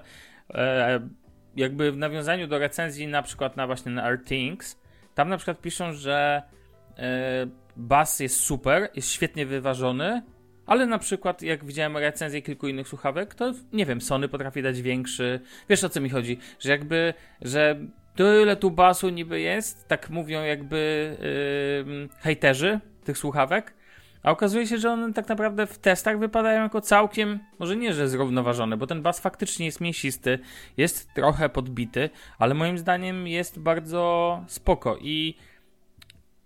e, 0.54 1.08
jakby 1.56 1.92
w 1.92 1.96
nawiązaniu 1.96 2.46
do 2.46 2.58
recenzji 2.58 3.06
na 3.06 3.22
przykład 3.22 3.56
na 3.56 3.66
właśnie 3.66 3.92
na 3.92 4.02
Artings, 4.02 4.80
tam 5.14 5.28
na 5.28 5.36
przykład 5.36 5.60
piszą, 5.60 5.92
że 5.92 6.42
e, 6.98 7.46
bas 7.76 8.20
jest 8.20 8.40
super, 8.40 8.90
jest 8.94 9.10
świetnie 9.10 9.46
wyważony, 9.46 10.22
ale 10.66 10.86
na 10.86 10.98
przykład 10.98 11.42
jak 11.42 11.64
widziałem 11.64 11.96
recenzję 11.96 12.42
kilku 12.42 12.68
innych 12.68 12.88
słuchawek, 12.88 13.34
to 13.34 13.52
nie 13.72 13.86
wiem, 13.86 14.00
Sony 14.00 14.28
potrafi 14.28 14.62
dać 14.62 14.82
większy. 14.82 15.40
Wiesz 15.68 15.84
o 15.84 15.88
co 15.88 16.00
mi 16.00 16.10
chodzi? 16.10 16.38
Że 16.60 16.70
jakby, 16.70 17.14
że 17.42 17.80
tyle 18.14 18.56
tu 18.56 18.70
basu 18.70 19.08
niby 19.08 19.40
jest, 19.40 19.88
tak 19.88 20.10
mówią 20.10 20.42
jakby 20.42 21.16
yy, 21.86 22.08
hejterzy 22.20 22.80
tych 23.04 23.18
słuchawek, 23.18 23.74
a 24.26 24.30
okazuje 24.30 24.66
się, 24.66 24.78
że 24.78 24.90
one 24.90 25.12
tak 25.12 25.28
naprawdę 25.28 25.66
w 25.66 25.78
testach 25.78 26.18
wypadają 26.18 26.62
jako 26.62 26.80
całkiem, 26.80 27.38
może 27.58 27.76
nie, 27.76 27.94
że 27.94 28.08
zrównoważone, 28.08 28.76
bo 28.76 28.86
ten 28.86 29.02
bas 29.02 29.20
faktycznie 29.20 29.66
jest 29.66 29.80
mięsisty, 29.80 30.38
jest 30.76 31.14
trochę 31.14 31.48
podbity, 31.48 32.10
ale 32.38 32.54
moim 32.54 32.78
zdaniem 32.78 33.26
jest 33.26 33.58
bardzo 33.58 34.44
spoko 34.46 34.96
i 35.00 35.34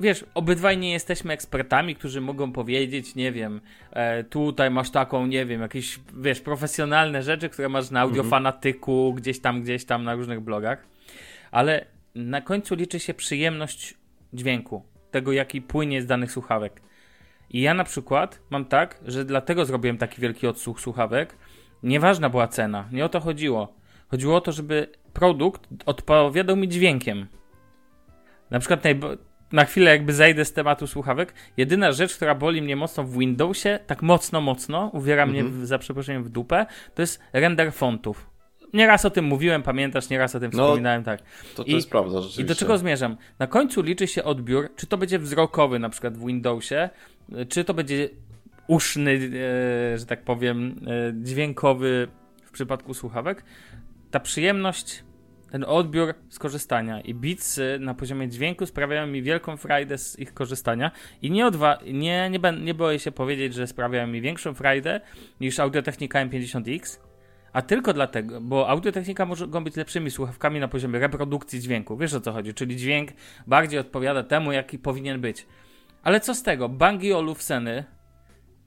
wiesz, 0.00 0.24
obydwaj 0.34 0.78
nie 0.78 0.92
jesteśmy 0.92 1.32
ekspertami, 1.32 1.94
którzy 1.94 2.20
mogą 2.20 2.52
powiedzieć, 2.52 3.14
nie 3.14 3.32
wiem, 3.32 3.60
e, 3.90 4.24
tutaj 4.24 4.70
masz 4.70 4.90
taką, 4.90 5.26
nie 5.26 5.46
wiem, 5.46 5.60
jakieś, 5.60 6.00
wiesz, 6.16 6.40
profesjonalne 6.40 7.22
rzeczy, 7.22 7.48
które 7.48 7.68
masz 7.68 7.90
na 7.90 8.00
audiofanatyku, 8.00 8.92
mhm. 8.92 9.14
gdzieś 9.14 9.40
tam, 9.40 9.62
gdzieś 9.62 9.84
tam 9.84 10.04
na 10.04 10.14
różnych 10.14 10.40
blogach, 10.40 10.86
ale 11.50 11.86
na 12.14 12.40
końcu 12.40 12.74
liczy 12.74 13.00
się 13.00 13.14
przyjemność 13.14 13.94
dźwięku, 14.32 14.82
tego 15.10 15.32
jaki 15.32 15.62
płynie 15.62 16.02
z 16.02 16.06
danych 16.06 16.32
słuchawek. 16.32 16.89
I 17.50 17.60
ja 17.60 17.74
na 17.74 17.84
przykład 17.84 18.40
mam 18.50 18.64
tak, 18.64 19.00
że 19.06 19.24
dlatego 19.24 19.64
zrobiłem 19.64 19.98
taki 19.98 20.20
wielki 20.20 20.46
odsłuch 20.46 20.80
słuchawek. 20.80 21.36
Nieważna 21.82 22.30
była 22.30 22.48
cena, 22.48 22.88
nie 22.92 23.04
o 23.04 23.08
to 23.08 23.20
chodziło. 23.20 23.74
Chodziło 24.08 24.36
o 24.36 24.40
to, 24.40 24.52
żeby 24.52 24.88
produkt 25.12 25.68
odpowiadał 25.86 26.56
mi 26.56 26.68
dźwiękiem. 26.68 27.26
Na 28.50 28.58
przykład 28.58 28.82
na 29.52 29.64
chwilę 29.64 29.90
jakby 29.90 30.12
zejdę 30.12 30.44
z 30.44 30.52
tematu 30.52 30.86
słuchawek, 30.86 31.34
jedyna 31.56 31.92
rzecz, 31.92 32.16
która 32.16 32.34
boli 32.34 32.62
mnie 32.62 32.76
mocno 32.76 33.04
w 33.04 33.18
Windowsie, 33.18 33.78
tak 33.86 34.02
mocno, 34.02 34.40
mocno, 34.40 34.90
uwiera 34.92 35.26
mnie 35.26 35.40
mhm. 35.40 35.60
w, 35.62 35.66
za 35.66 35.78
przeproszeniem 35.78 36.24
w 36.24 36.28
dupę, 36.28 36.66
to 36.94 37.02
jest 37.02 37.22
render 37.32 37.72
fontów 37.72 38.30
nieraz 38.72 39.04
o 39.04 39.10
tym 39.10 39.24
mówiłem, 39.24 39.62
pamiętasz, 39.62 40.08
nieraz 40.08 40.34
o 40.34 40.40
tym 40.40 40.50
no, 40.54 40.64
wspominałem, 40.64 41.04
tak. 41.04 41.20
To, 41.54 41.64
to 41.64 41.70
I, 41.70 41.72
jest 41.72 41.90
prawda, 41.90 42.20
rzeczywiście. 42.20 42.42
I 42.42 42.44
do 42.44 42.54
czego 42.54 42.78
zmierzam? 42.78 43.16
Na 43.38 43.46
końcu 43.46 43.82
liczy 43.82 44.06
się 44.06 44.24
odbiór, 44.24 44.70
czy 44.76 44.86
to 44.86 44.98
będzie 44.98 45.18
wzrokowy 45.18 45.78
na 45.78 45.88
przykład 45.88 46.18
w 46.18 46.26
Windowsie, 46.26 46.90
czy 47.48 47.64
to 47.64 47.74
będzie 47.74 48.08
uszny, 48.66 49.10
e, 49.94 49.98
że 49.98 50.06
tak 50.06 50.24
powiem, 50.24 50.80
e, 50.86 51.12
dźwiękowy 51.22 52.08
w 52.44 52.50
przypadku 52.50 52.94
słuchawek. 52.94 53.44
Ta 54.10 54.20
przyjemność, 54.20 55.04
ten 55.50 55.64
odbiór 55.64 56.14
skorzystania 56.28 57.00
i 57.00 57.14
Beatsy 57.14 57.78
na 57.80 57.94
poziomie 57.94 58.28
dźwięku 58.28 58.66
sprawiają 58.66 59.06
mi 59.06 59.22
wielką 59.22 59.56
frajdę 59.56 59.98
z 59.98 60.18
ich 60.18 60.34
korzystania 60.34 60.90
i 61.22 61.30
nie, 61.30 61.46
odwa- 61.46 61.92
nie, 61.92 62.30
nie, 62.30 62.40
nie 62.60 62.74
boję 62.74 62.98
się 62.98 63.12
powiedzieć, 63.12 63.54
że 63.54 63.66
sprawiają 63.66 64.06
mi 64.06 64.20
większą 64.20 64.54
frajdę 64.54 65.00
niż 65.40 65.60
Audio-Technica 65.60 66.26
M50X, 66.26 66.98
a 67.52 67.62
tylko 67.62 67.92
dlatego, 67.92 68.40
bo 68.40 68.68
audiotechnika 68.68 69.26
może 69.26 69.46
być 69.46 69.76
lepszymi 69.76 70.10
słuchawkami 70.10 70.60
na 70.60 70.68
poziomie 70.68 70.98
reprodukcji 70.98 71.60
dźwięku. 71.60 71.96
Wiesz 71.96 72.14
o 72.14 72.20
co 72.20 72.32
chodzi? 72.32 72.54
Czyli 72.54 72.76
dźwięk 72.76 73.10
bardziej 73.46 73.80
odpowiada 73.80 74.22
temu, 74.22 74.52
jaki 74.52 74.78
powinien 74.78 75.20
być. 75.20 75.46
Ale 76.02 76.20
co 76.20 76.34
z 76.34 76.42
tego? 76.42 76.68
Bangi 76.68 77.12
Olufseny, 77.12 77.84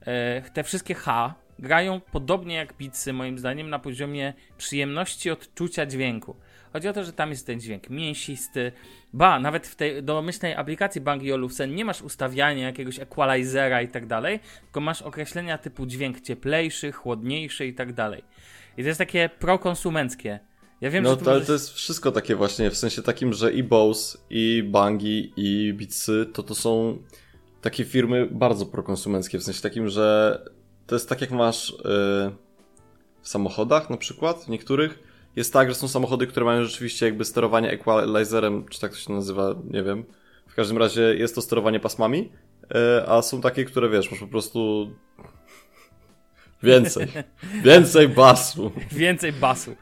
e, 0.02 0.42
te 0.42 0.64
wszystkie 0.64 0.94
H, 0.94 1.36
grają 1.60 2.02
podobnie 2.12 2.56
jak 2.56 2.74
Beatsy, 2.74 3.14
moim 3.14 3.40
zdaniem, 3.40 3.70
na 3.70 3.80
poziomie 3.80 4.34
przyjemności 4.58 5.32
odczucia 5.32 5.86
dźwięku. 5.86 6.36
Chodzi 6.74 6.88
o 6.88 6.94
to, 6.94 7.04
że 7.04 7.14
tam 7.14 7.30
jest 7.30 7.48
ten 7.48 7.60
dźwięk 7.60 7.90
mięsisty. 7.90 8.72
Ba, 9.14 9.40
nawet 9.40 9.68
w 9.68 9.76
tej 9.76 10.04
domyślnej 10.04 10.56
aplikacji 10.56 11.02
Bang 11.02 11.24
Olufsen 11.34 11.76
nie 11.76 11.86
masz 11.86 12.02
ustawiania 12.02 12.66
jakiegoś 12.66 13.00
equalizera 13.00 13.82
i 13.82 13.88
tak 13.88 14.06
dalej, 14.06 14.40
tylko 14.64 14.82
masz 14.82 15.02
określenia 15.02 15.58
typu 15.58 15.86
dźwięk 15.86 16.22
cieplejszy, 16.22 16.92
chłodniejszy 16.92 17.68
i 17.68 17.74
tak 17.74 17.94
dalej. 17.94 18.24
I 18.78 18.82
to 18.82 18.88
jest 18.88 18.98
takie 18.98 19.30
prokonsumenckie. 19.40 20.40
Ja 20.82 20.90
wiem, 20.90 21.04
no, 21.04 21.10
że 21.10 21.18
to, 21.18 21.26
możesz... 21.26 21.48
to 21.48 21.54
jest 21.54 21.74
wszystko 21.74 22.12
takie 22.12 22.36
właśnie, 22.36 22.72
w 22.72 22.78
sensie 22.78 23.02
takim, 23.02 23.34
że 23.34 23.54
i 23.54 23.64
Bose, 23.64 24.18
i 24.30 24.64
Bangi, 24.64 25.34
i 25.38 25.74
Beatsy, 25.74 26.26
to 26.34 26.44
to 26.44 26.56
są 26.56 26.98
takie 27.64 27.86
firmy 27.86 28.28
bardzo 28.32 28.66
prokonsumenckie, 28.66 29.38
w 29.40 29.44
sensie 29.44 29.62
takim, 29.62 29.90
że 29.90 30.40
to 30.88 30.96
jest 30.96 31.10
tak 31.10 31.22
jak 31.22 31.32
masz 31.32 31.70
yy, 31.72 31.78
w 33.22 33.30
samochodach 33.30 33.90
na 33.90 33.98
przykład, 33.98 34.44
w 34.46 34.50
niektórych, 34.50 35.00
jest 35.36 35.54
tak, 35.54 35.70
że 35.70 35.76
są 35.76 35.88
samochody, 35.88 36.28
które 36.28 36.46
mają 36.46 36.64
rzeczywiście 36.64 37.06
jakby 37.06 37.26
sterowanie 37.26 37.72
equalizerem, 37.72 38.66
czy 38.70 38.82
tak 38.82 38.92
to 38.92 38.98
się 38.98 39.14
nazywa, 39.14 39.56
nie 39.70 39.84
wiem. 39.84 40.04
W 40.48 40.56
każdym 40.56 40.78
razie 40.78 41.02
jest 41.02 41.36
to 41.36 41.42
sterowanie 41.42 41.80
pasmami, 41.80 42.32
yy, 42.62 43.08
a 43.08 43.22
są 43.22 43.42
takie, 43.42 43.66
które 43.66 43.90
wiesz, 43.90 44.12
masz 44.12 44.20
po 44.20 44.28
prostu 44.28 44.90
Więcej. 46.64 47.08
Więcej 47.66 48.10
basu. 48.10 48.72
Więcej 48.92 49.34
basu. 49.34 49.76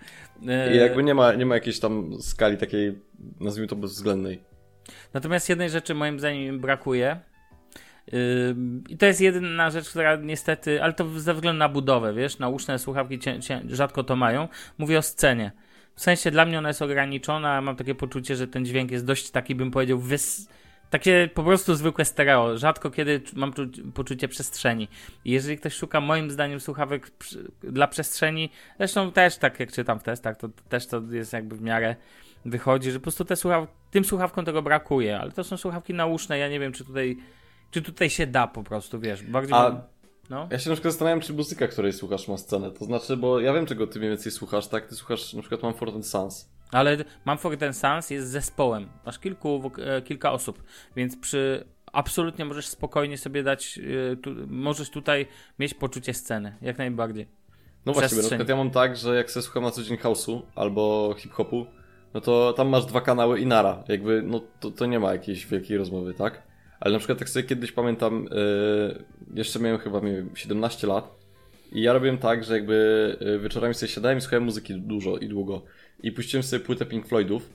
I 0.73 0.77
jakby 0.77 1.03
nie 1.03 1.15
ma, 1.15 1.33
nie 1.33 1.45
ma 1.45 1.55
jakiejś 1.55 1.79
tam 1.79 2.21
skali 2.21 2.57
takiej, 2.57 2.99
nazwijmy 3.39 3.67
to 3.67 3.75
bezwzględnej. 3.75 4.39
Natomiast 5.13 5.49
jednej 5.49 5.69
rzeczy 5.69 5.95
moim 5.95 6.19
zdaniem 6.19 6.59
brakuje. 6.59 7.19
I 8.89 8.97
to 8.97 9.05
jest 9.05 9.21
jedyna 9.21 9.69
rzecz, 9.69 9.89
która 9.89 10.15
niestety, 10.15 10.83
ale 10.83 10.93
to 10.93 11.19
ze 11.19 11.33
względu 11.33 11.59
na 11.59 11.69
budowę, 11.69 12.13
wiesz, 12.13 12.39
nauczne 12.39 12.79
słuchawki 12.79 13.19
cię, 13.19 13.39
cię, 13.39 13.61
rzadko 13.69 14.03
to 14.03 14.15
mają. 14.15 14.47
Mówię 14.77 14.97
o 14.97 15.01
scenie. 15.01 15.51
W 15.95 16.01
sensie 16.01 16.31
dla 16.31 16.45
mnie 16.45 16.57
ona 16.57 16.67
jest 16.67 16.81
ograniczona, 16.81 17.61
mam 17.61 17.75
takie 17.75 17.95
poczucie, 17.95 18.35
że 18.35 18.47
ten 18.47 18.65
dźwięk 18.65 18.91
jest 18.91 19.05
dość 19.05 19.31
taki, 19.31 19.55
bym 19.55 19.71
powiedział, 19.71 19.99
wys 19.99 20.47
takie 20.89 21.29
po 21.33 21.43
prostu 21.43 21.75
zwykłe 21.75 22.05
stereo. 22.05 22.57
Rzadko 22.57 22.91
kiedy 22.91 23.21
mam 23.35 23.53
poczucie 23.93 24.27
przestrzeni. 24.27 24.87
I 25.25 25.31
jeżeli 25.31 25.57
ktoś 25.57 25.73
szuka 25.73 26.01
moim 26.01 26.31
zdaniem 26.31 26.59
słuchawek 26.59 27.11
dla 27.63 27.87
przestrzeni, 27.87 28.49
zresztą 28.77 29.11
też 29.11 29.37
tak 29.37 29.59
jak 29.59 29.71
czytam 29.71 29.99
w 29.99 30.03
testach, 30.03 30.37
to 30.37 30.49
też 30.69 30.87
to 30.87 31.01
jest 31.11 31.33
jakby 31.33 31.55
w 31.55 31.61
miarę 31.61 31.95
wychodzi, 32.45 32.91
że 32.91 32.99
po 32.99 33.03
prostu 33.03 33.25
te 33.25 33.35
słuchaw 33.35 33.67
tym 33.91 34.05
słuchawkom 34.05 34.45
tego 34.45 34.61
brakuje, 34.61 35.19
ale 35.19 35.31
to 35.31 35.43
są 35.43 35.57
słuchawki 35.57 35.93
nauszne, 35.93 36.37
ja 36.37 36.49
nie 36.49 36.59
wiem 36.59 36.71
czy 36.71 36.85
tutaj 36.85 37.17
czy 37.71 37.81
tutaj 37.81 38.09
się 38.09 38.27
da 38.27 38.47
po 38.47 38.63
prostu, 38.63 38.99
wiesz, 38.99 39.23
bardziej... 39.23 39.53
A... 39.57 39.81
No. 40.29 40.47
Ja 40.51 40.59
się 40.59 40.69
na 40.69 40.75
przykład 40.75 40.93
zastanawiam, 40.93 41.19
czy 41.19 41.33
muzyka, 41.33 41.67
której 41.67 41.93
słuchasz 41.93 42.27
ma 42.27 42.37
scenę. 42.37 42.71
To 42.71 42.85
znaczy, 42.85 43.17
bo 43.17 43.39
ja 43.39 43.53
wiem, 43.53 43.65
czego 43.65 43.87
ty 43.87 43.99
mniej 43.99 44.11
więcej 44.11 44.31
słuchasz, 44.31 44.67
tak? 44.67 44.87
Ty 44.87 44.95
słuchasz 44.95 45.33
na 45.33 45.41
przykład 45.41 45.63
Mumford 45.63 46.05
Sons. 46.05 46.49
Ale 46.71 46.97
Mumford 47.25 47.61
Sons 47.71 48.09
jest 48.09 48.27
zespołem. 48.27 48.89
Masz 49.05 49.19
kilku, 49.19 49.71
e, 49.77 50.01
kilka 50.01 50.31
osób, 50.31 50.63
więc 50.95 51.17
przy 51.17 51.65
absolutnie 51.93 52.45
możesz 52.45 52.67
spokojnie 52.67 53.17
sobie 53.17 53.43
dać, 53.43 53.77
yy, 53.77 54.17
tu, 54.23 54.31
możesz 54.47 54.89
tutaj 54.89 55.27
mieć 55.59 55.73
poczucie 55.73 56.13
sceny, 56.13 56.55
jak 56.61 56.77
najbardziej. 56.77 57.27
No 57.85 57.93
właśnie, 57.93 58.17
na 58.17 58.23
przykład 58.23 58.49
ja 58.49 58.55
mam 58.55 58.71
tak, 58.71 58.97
że 58.97 59.15
jak 59.15 59.31
sobie 59.31 59.43
słucham 59.43 59.63
na 59.63 59.71
co 59.71 59.83
dzień 59.83 59.97
house'u 59.97 60.41
albo 60.55 61.15
hip-hopu, 61.17 61.65
no 62.13 62.21
to 62.21 62.53
tam 62.53 62.69
masz 62.69 62.85
dwa 62.85 63.01
kanały 63.01 63.39
i 63.39 63.45
nara. 63.45 63.83
Jakby, 63.87 64.21
no 64.21 64.41
to, 64.59 64.71
to 64.71 64.85
nie 64.85 64.99
ma 64.99 65.11
jakiejś 65.13 65.45
wielkiej 65.45 65.77
rozmowy, 65.77 66.13
tak? 66.13 66.50
Ale 66.81 66.93
na 66.93 66.99
przykład 66.99 67.19
tak 67.19 67.29
sobie 67.29 67.43
kiedyś 67.43 67.71
pamiętam, 67.71 68.27
yy, 68.31 69.03
jeszcze 69.33 69.59
miałem 69.59 69.79
chyba 69.79 70.01
miałem 70.01 70.29
17 70.35 70.87
lat 70.87 71.15
i 71.71 71.81
ja 71.81 71.93
robiłem 71.93 72.17
tak, 72.17 72.43
że 72.43 72.53
jakby 72.53 73.17
yy, 73.21 73.39
wieczorami 73.39 73.73
sobie 73.73 73.91
siadałem 73.91 74.17
i 74.17 74.21
słuchałem 74.21 74.43
muzyki 74.43 74.75
dużo 74.75 75.17
i 75.17 75.27
długo 75.27 75.61
i 76.03 76.11
puściłem 76.11 76.43
sobie 76.43 76.65
płytę 76.65 76.85
Pink 76.85 77.07
Floydów. 77.07 77.49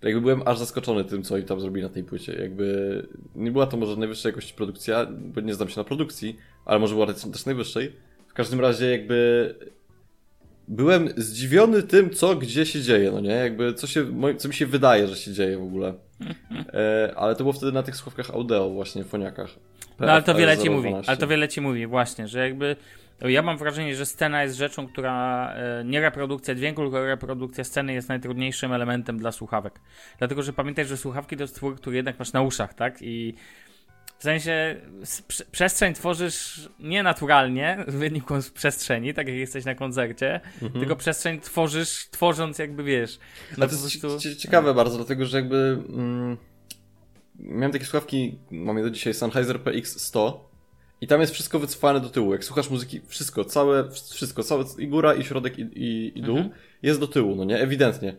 To 0.00 0.08
jakby 0.08 0.20
byłem 0.20 0.42
aż 0.44 0.58
zaskoczony 0.58 1.04
tym, 1.04 1.22
co 1.22 1.34
oni 1.34 1.44
tam 1.44 1.60
zrobili 1.60 1.82
na 1.82 1.92
tej 1.92 2.04
płycie. 2.04 2.32
Jakby 2.32 3.06
nie 3.34 3.52
była 3.52 3.66
to 3.66 3.76
może 3.76 3.96
najwyższej 3.96 4.30
jakości 4.30 4.54
produkcja, 4.54 5.06
bo 5.10 5.40
nie 5.40 5.54
znam 5.54 5.68
się 5.68 5.80
na 5.80 5.84
produkcji, 5.84 6.36
ale 6.64 6.78
może 6.78 6.94
była 6.94 7.06
też 7.06 7.46
najwyższej. 7.46 7.92
W 8.28 8.34
każdym 8.34 8.60
razie 8.60 8.90
jakby 8.90 9.54
byłem 10.68 11.08
zdziwiony 11.16 11.82
tym, 11.82 12.10
co 12.10 12.36
gdzie 12.36 12.66
się 12.66 12.82
dzieje, 12.82 13.10
no 13.12 13.20
nie? 13.20 13.30
Jakby 13.30 13.74
co, 13.74 13.86
się, 13.86 14.06
co 14.38 14.48
mi 14.48 14.54
się 14.54 14.66
wydaje, 14.66 15.08
że 15.08 15.16
się 15.16 15.32
dzieje 15.32 15.58
w 15.58 15.62
ogóle. 15.62 15.94
E, 16.72 17.12
ale 17.16 17.36
to 17.36 17.44
było 17.44 17.52
wtedy 17.52 17.72
na 17.72 17.82
tych 17.82 17.96
słuchawkach 17.96 18.30
audio 18.30 18.70
właśnie, 18.70 19.04
foniakach. 19.04 19.50
No 20.00 20.12
ale 20.12 20.22
to 20.22 20.34
wiele 20.34 20.58
ci 20.58 20.70
mówi, 20.70 20.94
ale 21.06 21.16
to 21.16 21.26
wiele 21.26 21.48
ci 21.48 21.60
mówi 21.60 21.86
właśnie, 21.86 22.28
że 22.28 22.48
jakby 22.48 22.76
ja 23.28 23.42
mam 23.42 23.58
wrażenie, 23.58 23.96
że 23.96 24.06
scena 24.06 24.42
jest 24.42 24.56
rzeczą, 24.56 24.86
która 24.86 25.46
e, 25.52 25.84
nie 25.84 26.00
reprodukcja 26.00 26.54
dźwięku, 26.54 26.82
tylko 26.82 27.06
reprodukcja 27.06 27.64
sceny 27.64 27.92
jest 27.92 28.08
najtrudniejszym 28.08 28.72
elementem 28.72 29.18
dla 29.18 29.32
słuchawek. 29.32 29.80
Dlatego, 30.18 30.42
że 30.42 30.52
pamiętaj, 30.52 30.84
że 30.84 30.96
słuchawki 30.96 31.36
to 31.36 31.42
jest 31.42 31.54
twór, 31.54 31.76
który 31.76 31.96
jednak 31.96 32.18
masz 32.18 32.32
na 32.32 32.42
uszach, 32.42 32.74
tak? 32.74 32.98
I 33.00 33.34
w 34.20 34.22
sensie 34.22 34.76
przestrzeń 35.52 35.94
tworzysz 35.94 36.68
nie 36.80 37.02
naturalnie 37.02 37.84
w 37.88 37.94
wyniku 37.94 38.42
z 38.42 38.50
przestrzeni, 38.50 39.14
tak 39.14 39.28
jak 39.28 39.36
jesteś 39.36 39.64
na 39.64 39.74
koncercie, 39.74 40.40
mhm. 40.62 40.72
tylko 40.72 40.96
przestrzeń 40.96 41.40
tworzysz, 41.40 42.08
tworząc 42.10 42.58
jakby 42.58 42.84
wiesz. 42.84 43.18
No 43.58 43.66
to 43.66 43.72
jest 43.72 44.00
prostu... 44.00 44.34
ciekawe 44.34 44.74
bardzo, 44.74 44.96
dlatego 44.96 45.26
że 45.26 45.36
jakby 45.36 45.82
mm, 45.88 46.36
miałem 47.38 47.72
takie 47.72 47.84
słuchawki, 47.84 48.38
mam 48.50 48.78
je 48.78 48.84
do 48.84 48.90
dzisiaj, 48.90 49.14
Sennheiser 49.14 49.58
PX100 49.58 50.32
i 51.00 51.06
tam 51.06 51.20
jest 51.20 51.32
wszystko 51.32 51.58
wycofane 51.58 52.00
do 52.00 52.10
tyłu. 52.10 52.32
Jak 52.32 52.44
słuchasz 52.44 52.70
muzyki, 52.70 53.00
wszystko, 53.06 53.44
całe, 53.44 53.90
wszystko, 53.90 54.42
całe, 54.42 54.64
i 54.78 54.88
góra, 54.88 55.14
i 55.14 55.24
środek, 55.24 55.58
i, 55.58 55.62
i, 55.62 56.18
i 56.18 56.22
dół 56.22 56.36
mhm. 56.36 56.54
jest 56.82 57.00
do 57.00 57.06
tyłu, 57.06 57.36
no 57.36 57.44
nie? 57.44 57.58
Ewidentnie. 57.58 58.16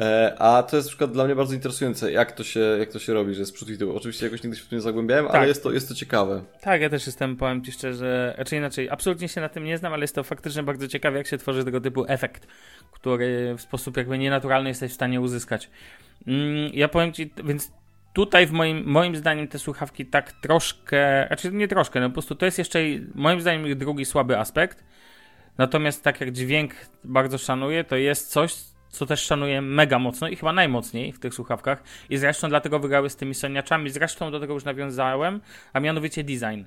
E, 0.00 0.34
a 0.38 0.62
to 0.62 0.76
jest 0.76 0.88
na 0.88 0.90
przykład 0.90 1.12
dla 1.12 1.24
mnie 1.24 1.34
bardzo 1.34 1.54
interesujące, 1.54 2.12
jak 2.12 2.32
to 2.32 2.44
się, 2.44 2.60
jak 2.60 2.92
to 2.92 2.98
się 2.98 3.14
robi, 3.14 3.34
że 3.34 3.40
jest 3.40 3.52
przód 3.52 3.70
i 3.70 3.78
tył. 3.78 3.96
Oczywiście 3.96 4.26
jakoś 4.26 4.42
nigdy 4.42 4.58
się 4.58 4.64
w 4.64 4.68
tym 4.68 4.78
nie 4.78 4.82
zagłębiałem, 4.82 5.26
tak. 5.26 5.34
ale 5.34 5.48
jest 5.48 5.62
to, 5.62 5.72
jest 5.72 5.88
to 5.88 5.94
ciekawe. 5.94 6.42
Tak, 6.60 6.80
ja 6.80 6.90
też 6.90 7.06
jestem, 7.06 7.36
powiem 7.36 7.64
Ci 7.64 7.72
szczerze, 7.72 8.34
raczej 8.38 8.58
inaczej, 8.58 8.90
absolutnie 8.90 9.28
się 9.28 9.40
na 9.40 9.48
tym 9.48 9.64
nie 9.64 9.78
znam, 9.78 9.92
ale 9.92 10.04
jest 10.04 10.14
to 10.14 10.24
faktycznie 10.24 10.62
bardzo 10.62 10.88
ciekawe, 10.88 11.18
jak 11.18 11.26
się 11.26 11.38
tworzy 11.38 11.64
tego 11.64 11.80
typu 11.80 12.04
efekt, 12.08 12.46
który 12.92 13.54
w 13.58 13.60
sposób 13.60 13.96
jakby 13.96 14.18
nienaturalny 14.18 14.68
jesteś 14.68 14.90
w 14.90 14.94
stanie 14.94 15.20
uzyskać. 15.20 15.70
Mm, 16.26 16.70
ja 16.74 16.88
powiem 16.88 17.12
Ci, 17.12 17.30
więc 17.44 17.72
tutaj 18.12 18.46
w 18.46 18.52
moim, 18.52 18.84
moim 18.84 19.16
zdaniem 19.16 19.48
te 19.48 19.58
słuchawki 19.58 20.06
tak 20.06 20.32
troszkę, 20.32 21.24
znaczy 21.26 21.52
nie 21.52 21.68
troszkę, 21.68 22.00
no 22.00 22.08
po 22.08 22.12
prostu 22.12 22.34
to 22.34 22.46
jest 22.46 22.58
jeszcze 22.58 22.78
moim 23.14 23.40
zdaniem 23.40 23.78
drugi 23.78 24.04
słaby 24.04 24.38
aspekt. 24.38 24.84
Natomiast 25.58 26.04
tak 26.04 26.20
jak 26.20 26.32
dźwięk 26.32 26.74
bardzo 27.04 27.38
szanuję, 27.38 27.84
to 27.84 27.96
jest 27.96 28.30
coś, 28.30 28.54
co 28.88 29.06
też 29.06 29.20
szanuję 29.20 29.62
mega 29.62 29.98
mocno 29.98 30.28
i 30.28 30.36
chyba 30.36 30.52
najmocniej 30.52 31.12
w 31.12 31.18
tych 31.18 31.34
słuchawkach. 31.34 31.82
I 32.10 32.16
zresztą 32.16 32.48
dlatego 32.48 32.78
wygrały 32.78 33.10
z 33.10 33.16
tymi 33.16 33.34
soniaczami. 33.34 33.90
Zresztą 33.90 34.30
do 34.30 34.40
tego 34.40 34.54
już 34.54 34.64
nawiązałem, 34.64 35.40
a 35.72 35.80
mianowicie 35.80 36.24
design. 36.24 36.64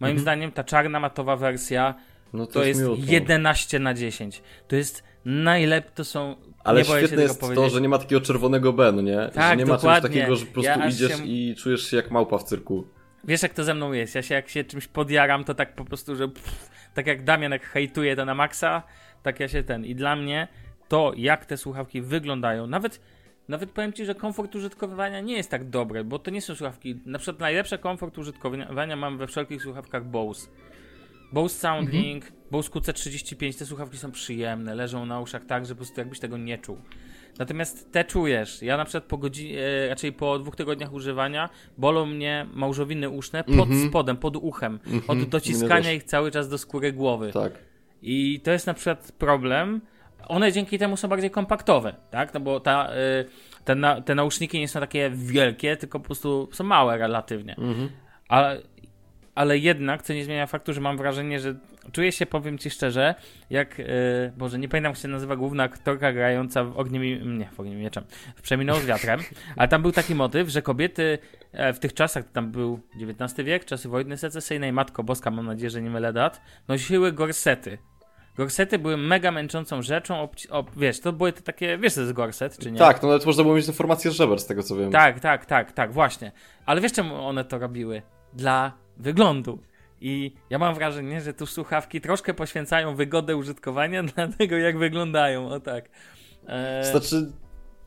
Moim 0.00 0.10
mhm. 0.10 0.18
zdaniem 0.18 0.52
ta 0.52 0.64
czarna 0.64 1.00
matowa 1.00 1.36
wersja 1.36 1.94
no 2.34 2.46
to, 2.46 2.52
to, 2.52 2.64
jest, 2.64 2.80
jest 2.80 3.08
11 3.08 3.78
na 3.78 3.94
10. 3.94 4.42
To 4.68 4.76
jest 4.76 5.04
najlepsze, 5.24 5.90
to 5.94 6.04
są... 6.04 6.36
Ale 6.64 6.84
świetne 6.84 7.22
jest 7.22 7.40
to, 7.40 7.70
że 7.70 7.80
nie 7.80 7.88
ma 7.88 7.98
takiego 7.98 8.20
czerwonego 8.20 8.72
B, 8.72 8.92
no 8.92 9.02
nie? 9.02 9.30
Tak, 9.34 9.50
że 9.50 9.64
nie 9.64 9.66
ma 9.66 9.78
czegoś 9.78 10.00
takiego, 10.00 10.36
że 10.36 10.46
po 10.46 10.52
prostu 10.52 10.80
ja 10.80 10.88
idziesz 10.88 11.18
się... 11.18 11.26
i 11.26 11.54
czujesz 11.58 11.90
się 11.90 11.96
jak 11.96 12.10
małpa 12.10 12.38
w 12.38 12.44
cyrku. 12.44 12.86
Wiesz 13.24 13.42
jak 13.42 13.54
to 13.54 13.64
ze 13.64 13.74
mną 13.74 13.92
jest, 13.92 14.14
ja 14.14 14.22
się 14.22 14.34
jak 14.34 14.48
się 14.48 14.64
czymś 14.64 14.86
podjaram, 14.86 15.44
to 15.44 15.54
tak 15.54 15.74
po 15.74 15.84
prostu, 15.84 16.16
że 16.16 16.28
pff, 16.28 16.70
tak 16.94 17.06
jak 17.06 17.24
Damian 17.24 17.52
jak 17.52 17.66
hejtuje 17.66 18.16
to 18.16 18.24
na 18.24 18.34
maksa, 18.34 18.82
tak 19.22 19.40
ja 19.40 19.48
się 19.48 19.62
ten. 19.62 19.84
I 19.84 19.94
dla 19.94 20.16
mnie 20.16 20.48
to, 20.88 21.12
jak 21.16 21.46
te 21.46 21.56
słuchawki 21.56 22.02
wyglądają, 22.02 22.66
nawet, 22.66 23.00
nawet 23.48 23.70
powiem 23.70 23.92
Ci, 23.92 24.04
że 24.04 24.14
komfort 24.14 24.54
użytkowania 24.54 25.20
nie 25.20 25.36
jest 25.36 25.50
tak 25.50 25.70
dobry, 25.70 26.04
bo 26.04 26.18
to 26.18 26.30
nie 26.30 26.42
są 26.42 26.54
słuchawki, 26.54 27.00
na 27.06 27.18
przykład 27.18 27.40
najlepszy 27.40 27.78
komfort 27.78 28.18
użytkowania 28.18 28.96
mam 28.96 29.18
we 29.18 29.26
wszelkich 29.26 29.62
słuchawkach 29.62 30.04
Bose. 30.04 30.48
Bose 31.32 31.58
Soundlink, 31.58 32.24
mhm. 32.24 32.42
Bose 32.50 32.70
QC35, 32.70 33.58
te 33.58 33.66
słuchawki 33.66 33.98
są 33.98 34.12
przyjemne, 34.12 34.74
leżą 34.74 35.06
na 35.06 35.20
uszach 35.20 35.44
tak, 35.44 35.66
że 35.66 35.74
po 35.74 35.76
prostu 35.76 36.00
jakbyś 36.00 36.20
tego 36.20 36.36
nie 36.36 36.58
czuł. 36.58 36.78
Natomiast 37.38 37.92
te 37.92 38.04
czujesz. 38.04 38.62
Ja 38.62 38.76
na 38.76 38.84
przykład 38.84 39.04
po 39.04 39.18
godzinie, 39.18 39.88
raczej 39.88 40.12
po 40.12 40.38
dwóch 40.38 40.56
tygodniach 40.56 40.92
używania 40.92 41.48
bolą 41.78 42.06
mnie 42.06 42.46
małżowiny 42.52 43.10
uszne 43.10 43.44
pod 43.44 43.68
-hmm. 43.68 43.88
spodem, 43.88 44.16
pod 44.16 44.36
uchem. 44.36 44.78
-hmm. 44.78 45.00
Od 45.08 45.22
dociskania 45.22 45.92
ich 45.92 46.04
cały 46.04 46.30
czas 46.30 46.48
do 46.48 46.58
skóry 46.58 46.92
głowy. 46.92 47.32
Tak. 47.32 47.52
I 48.02 48.40
to 48.40 48.50
jest 48.50 48.66
na 48.66 48.74
przykład 48.74 49.12
problem, 49.12 49.80
one 50.28 50.52
dzięki 50.52 50.78
temu 50.78 50.96
są 50.96 51.08
bardziej 51.08 51.30
kompaktowe, 51.30 51.94
tak? 52.10 52.34
No 52.34 52.40
bo 52.40 52.60
ta, 52.60 52.90
y, 52.94 52.94
te, 53.64 53.74
na, 53.74 54.00
te 54.00 54.14
nauszniki 54.14 54.60
nie 54.60 54.68
są 54.68 54.80
takie 54.80 55.10
wielkie, 55.14 55.76
tylko 55.76 56.00
po 56.00 56.06
prostu 56.06 56.48
są 56.52 56.64
małe 56.64 56.98
relatywnie. 56.98 57.56
Mhm. 57.58 57.88
Ale, 58.28 58.62
ale 59.34 59.58
jednak, 59.58 60.02
co 60.02 60.12
nie 60.14 60.24
zmienia 60.24 60.46
faktu, 60.46 60.72
że 60.72 60.80
mam 60.80 60.96
wrażenie, 60.96 61.40
że 61.40 61.54
czuję 61.92 62.12
się, 62.12 62.26
powiem 62.26 62.58
ci 62.58 62.70
szczerze, 62.70 63.14
jak, 63.50 63.78
yy, 63.78 63.86
Boże, 64.36 64.58
nie 64.58 64.68
pamiętam 64.68 64.90
jak 64.90 64.98
się 64.98 65.08
nazywa 65.08 65.36
główna 65.36 65.62
aktorka 65.62 66.12
grająca 66.12 66.64
w 66.64 66.78
Ogniem, 66.78 67.38
nie, 67.38 67.48
w 67.48 67.60
Ogniem 67.60 67.78
Mieczem, 67.78 68.04
w 68.36 68.42
Przeminął 68.42 68.76
z 68.76 68.86
wiatrem, 68.86 69.20
ale 69.56 69.68
tam 69.68 69.82
był 69.82 69.92
taki 69.92 70.14
motyw, 70.14 70.48
że 70.48 70.62
kobiety 70.62 71.18
e, 71.52 71.72
w 71.72 71.78
tych 71.78 71.94
czasach, 71.94 72.24
tam 72.32 72.52
był 72.52 72.80
XIX 73.00 73.46
wiek, 73.46 73.64
czasy 73.64 73.88
wojny 73.88 74.16
secesyjnej, 74.16 74.72
Matko 74.72 75.02
Boska, 75.02 75.30
mam 75.30 75.46
nadzieję, 75.46 75.70
że 75.70 75.82
nie 75.82 75.90
mylę 75.90 76.12
dat, 76.12 76.40
nosiły 76.68 77.12
gorsety, 77.12 77.78
Gorsety 78.36 78.78
były 78.78 78.96
mega 78.96 79.30
męczącą 79.30 79.82
rzeczą, 79.82 80.20
ob, 80.20 80.34
ob, 80.50 80.70
wiesz, 80.76 81.00
to 81.00 81.12
były 81.12 81.32
te 81.32 81.42
takie, 81.42 81.78
wiesz 81.78 81.94
co 81.94 82.00
jest 82.00 82.12
gorset, 82.12 82.58
czy 82.58 82.72
nie? 82.72 82.78
Tak, 82.78 83.02
no 83.02 83.08
nawet 83.08 83.26
można 83.26 83.42
było 83.42 83.54
mieć 83.54 83.66
informację 83.66 84.10
z 84.10 84.14
żeber, 84.14 84.40
z 84.40 84.46
tego 84.46 84.62
co 84.62 84.76
wiem. 84.76 84.90
Tak, 84.90 85.20
tak, 85.20 85.46
tak, 85.46 85.72
tak, 85.72 85.92
właśnie. 85.92 86.32
Ale 86.66 86.80
wiesz 86.80 86.92
czemu 86.92 87.26
one 87.26 87.44
to 87.44 87.58
robiły? 87.58 88.02
Dla 88.32 88.72
wyglądu. 88.96 89.58
I 90.00 90.32
ja 90.50 90.58
mam 90.58 90.74
wrażenie, 90.74 91.20
że 91.20 91.34
tu 91.34 91.46
słuchawki 91.46 92.00
troszkę 92.00 92.34
poświęcają 92.34 92.94
wygodę 92.94 93.36
użytkowania 93.36 94.02
dla 94.14 94.28
tego, 94.28 94.56
jak 94.56 94.78
wyglądają, 94.78 95.48
o 95.48 95.60
tak. 95.60 95.88
E... 96.46 96.84
Znaczy, 96.84 97.32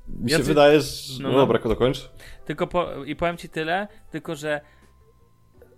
mi 0.07 0.29
się 0.29 0.37
ja 0.37 0.43
wydaje, 0.43 0.81
że... 0.81 1.23
No, 1.23 1.31
no 1.31 1.37
dobra, 1.37 1.59
dokończ. 1.59 2.09
Tylko 2.45 2.67
po... 2.67 3.03
i 3.05 3.15
powiem 3.15 3.37
ci 3.37 3.49
tyle, 3.49 3.87
tylko 4.11 4.35
że 4.35 4.61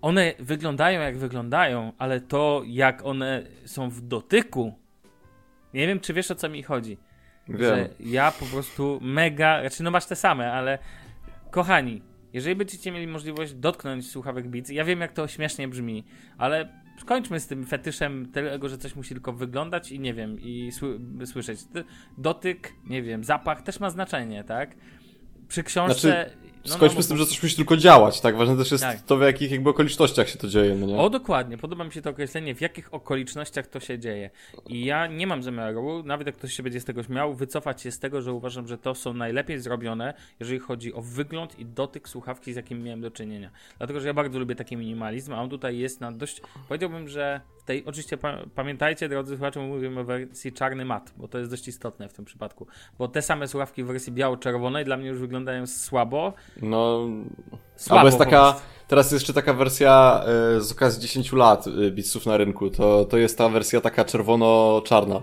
one 0.01 0.33
wyglądają 0.39 1.01
jak 1.01 1.17
wyglądają, 1.17 1.93
ale 1.97 2.21
to 2.21 2.63
jak 2.65 3.05
one 3.05 3.43
są 3.65 3.89
w 3.89 4.01
dotyku. 4.01 4.73
Nie 5.73 5.87
wiem, 5.87 5.99
czy 5.99 6.13
wiesz 6.13 6.31
o 6.31 6.35
co 6.35 6.49
mi 6.49 6.63
chodzi. 6.63 6.97
Wiem. 7.47 7.59
Że 7.59 7.89
ja 7.99 8.31
po 8.31 8.45
prostu 8.45 8.99
mega. 9.01 9.61
Znaczy, 9.61 9.83
no 9.83 9.91
masz 9.91 10.05
te 10.05 10.15
same, 10.15 10.53
ale 10.53 10.79
kochani, 11.51 12.01
jeżeli 12.33 12.55
będziecie 12.55 12.91
mieli 12.91 13.07
możliwość 13.07 13.53
dotknąć 13.53 14.11
słuchawek 14.11 14.47
Beats, 14.47 14.69
ja 14.69 14.83
wiem 14.83 15.01
jak 15.01 15.13
to 15.13 15.27
śmiesznie 15.27 15.67
brzmi, 15.67 16.03
ale 16.37 16.69
skończmy 17.01 17.39
z 17.39 17.47
tym 17.47 17.65
fetyszem 17.65 18.31
tego, 18.31 18.69
że 18.69 18.77
coś 18.77 18.95
musi 18.95 19.09
tylko 19.09 19.33
wyglądać 19.33 19.91
i 19.91 19.99
nie 19.99 20.13
wiem, 20.13 20.37
i 20.41 20.71
słyszeć. 21.25 21.59
Dotyk, 22.17 22.73
nie 22.85 23.03
wiem, 23.03 23.23
zapach 23.23 23.61
też 23.61 23.79
ma 23.79 23.89
znaczenie, 23.89 24.43
tak? 24.43 24.75
Przy 25.47 25.63
książce. 25.63 25.99
Znaczy, 25.99 26.48
no, 26.69 26.75
Skończmy 26.75 26.97
no, 26.97 27.03
z 27.03 27.07
tym, 27.07 27.17
że 27.17 27.25
coś 27.25 27.43
musi 27.43 27.55
tylko 27.55 27.77
działać, 27.77 28.21
tak? 28.21 28.37
Ważne 28.37 28.57
też 28.57 28.71
jest 28.71 28.83
tak. 28.83 29.01
to, 29.01 29.17
w 29.17 29.21
jakich 29.21 29.51
jakby 29.51 29.69
okolicznościach 29.69 30.29
się 30.29 30.37
to 30.37 30.47
dzieje, 30.47 30.75
no 30.75 30.87
nie? 30.87 30.97
O, 30.97 31.09
dokładnie. 31.09 31.57
Podoba 31.57 31.83
mi 31.83 31.91
się 31.91 32.01
to 32.01 32.09
określenie, 32.09 32.55
w 32.55 32.61
jakich 32.61 32.93
okolicznościach 32.93 33.67
to 33.67 33.79
się 33.79 33.99
dzieje. 33.99 34.29
I 34.67 34.85
ja 34.85 35.07
nie 35.07 35.27
mam 35.27 35.43
zamiaru, 35.43 36.03
nawet 36.03 36.27
jak 36.27 36.35
ktoś 36.35 36.53
się 36.53 36.63
będzie 36.63 36.81
z 36.81 36.85
tego 36.85 37.03
śmiał, 37.03 37.35
wycofać 37.35 37.81
się 37.81 37.91
z 37.91 37.99
tego, 37.99 38.21
że 38.21 38.33
uważam, 38.33 38.67
że 38.67 38.77
to 38.77 38.95
są 38.95 39.13
najlepiej 39.13 39.59
zrobione, 39.59 40.13
jeżeli 40.39 40.59
chodzi 40.59 40.93
o 40.93 41.01
wygląd 41.01 41.59
i 41.59 41.65
dotyk 41.65 42.09
słuchawki, 42.09 42.53
z 42.53 42.55
jakim 42.55 42.83
miałem 42.83 43.01
do 43.01 43.11
czynienia. 43.11 43.51
Dlatego, 43.77 43.99
że 43.99 44.07
ja 44.07 44.13
bardzo 44.13 44.39
lubię 44.39 44.55
taki 44.55 44.77
minimalizm, 44.77 45.33
a 45.33 45.41
on 45.41 45.49
tutaj 45.49 45.77
jest 45.77 46.01
na 46.01 46.11
dość, 46.11 46.41
powiedziałbym, 46.67 47.07
że 47.07 47.41
tej, 47.69 47.85
oczywiście 47.85 48.17
pa 48.17 48.37
pamiętajcie, 48.55 49.09
drodzy 49.09 49.35
słuchacze, 49.35 49.59
mówimy 49.59 50.01
o 50.01 50.03
wersji 50.03 50.53
czarny 50.53 50.85
mat, 50.85 51.13
bo 51.17 51.27
to 51.27 51.37
jest 51.37 51.51
dość 51.51 51.67
istotne 51.67 52.09
w 52.09 52.13
tym 52.13 52.25
przypadku. 52.25 52.67
Bo 52.99 53.07
te 53.07 53.21
same 53.21 53.47
słuchawki 53.47 53.83
w 53.83 53.87
wersji 53.87 54.13
biało-czerwonej 54.13 54.85
dla 54.85 54.97
mnie 54.97 55.07
już 55.07 55.19
wyglądają 55.19 55.67
słabo. 55.67 56.33
No, 56.61 57.07
słabo 57.75 57.99
albo 57.99 58.07
jest 58.07 58.17
taka, 58.17 58.55
teraz 58.87 59.05
jest 59.05 59.13
jeszcze 59.13 59.33
taka 59.33 59.53
wersja 59.53 60.23
y, 60.57 60.61
z 60.61 60.71
okazji 60.71 61.01
10 61.01 61.33
lat 61.33 61.67
y, 61.67 62.29
na 62.29 62.37
rynku, 62.37 62.69
to, 62.69 63.05
to 63.05 63.17
jest 63.17 63.37
ta 63.37 63.49
wersja 63.49 63.81
taka 63.81 64.05
czerwono-czarna. 64.05 65.21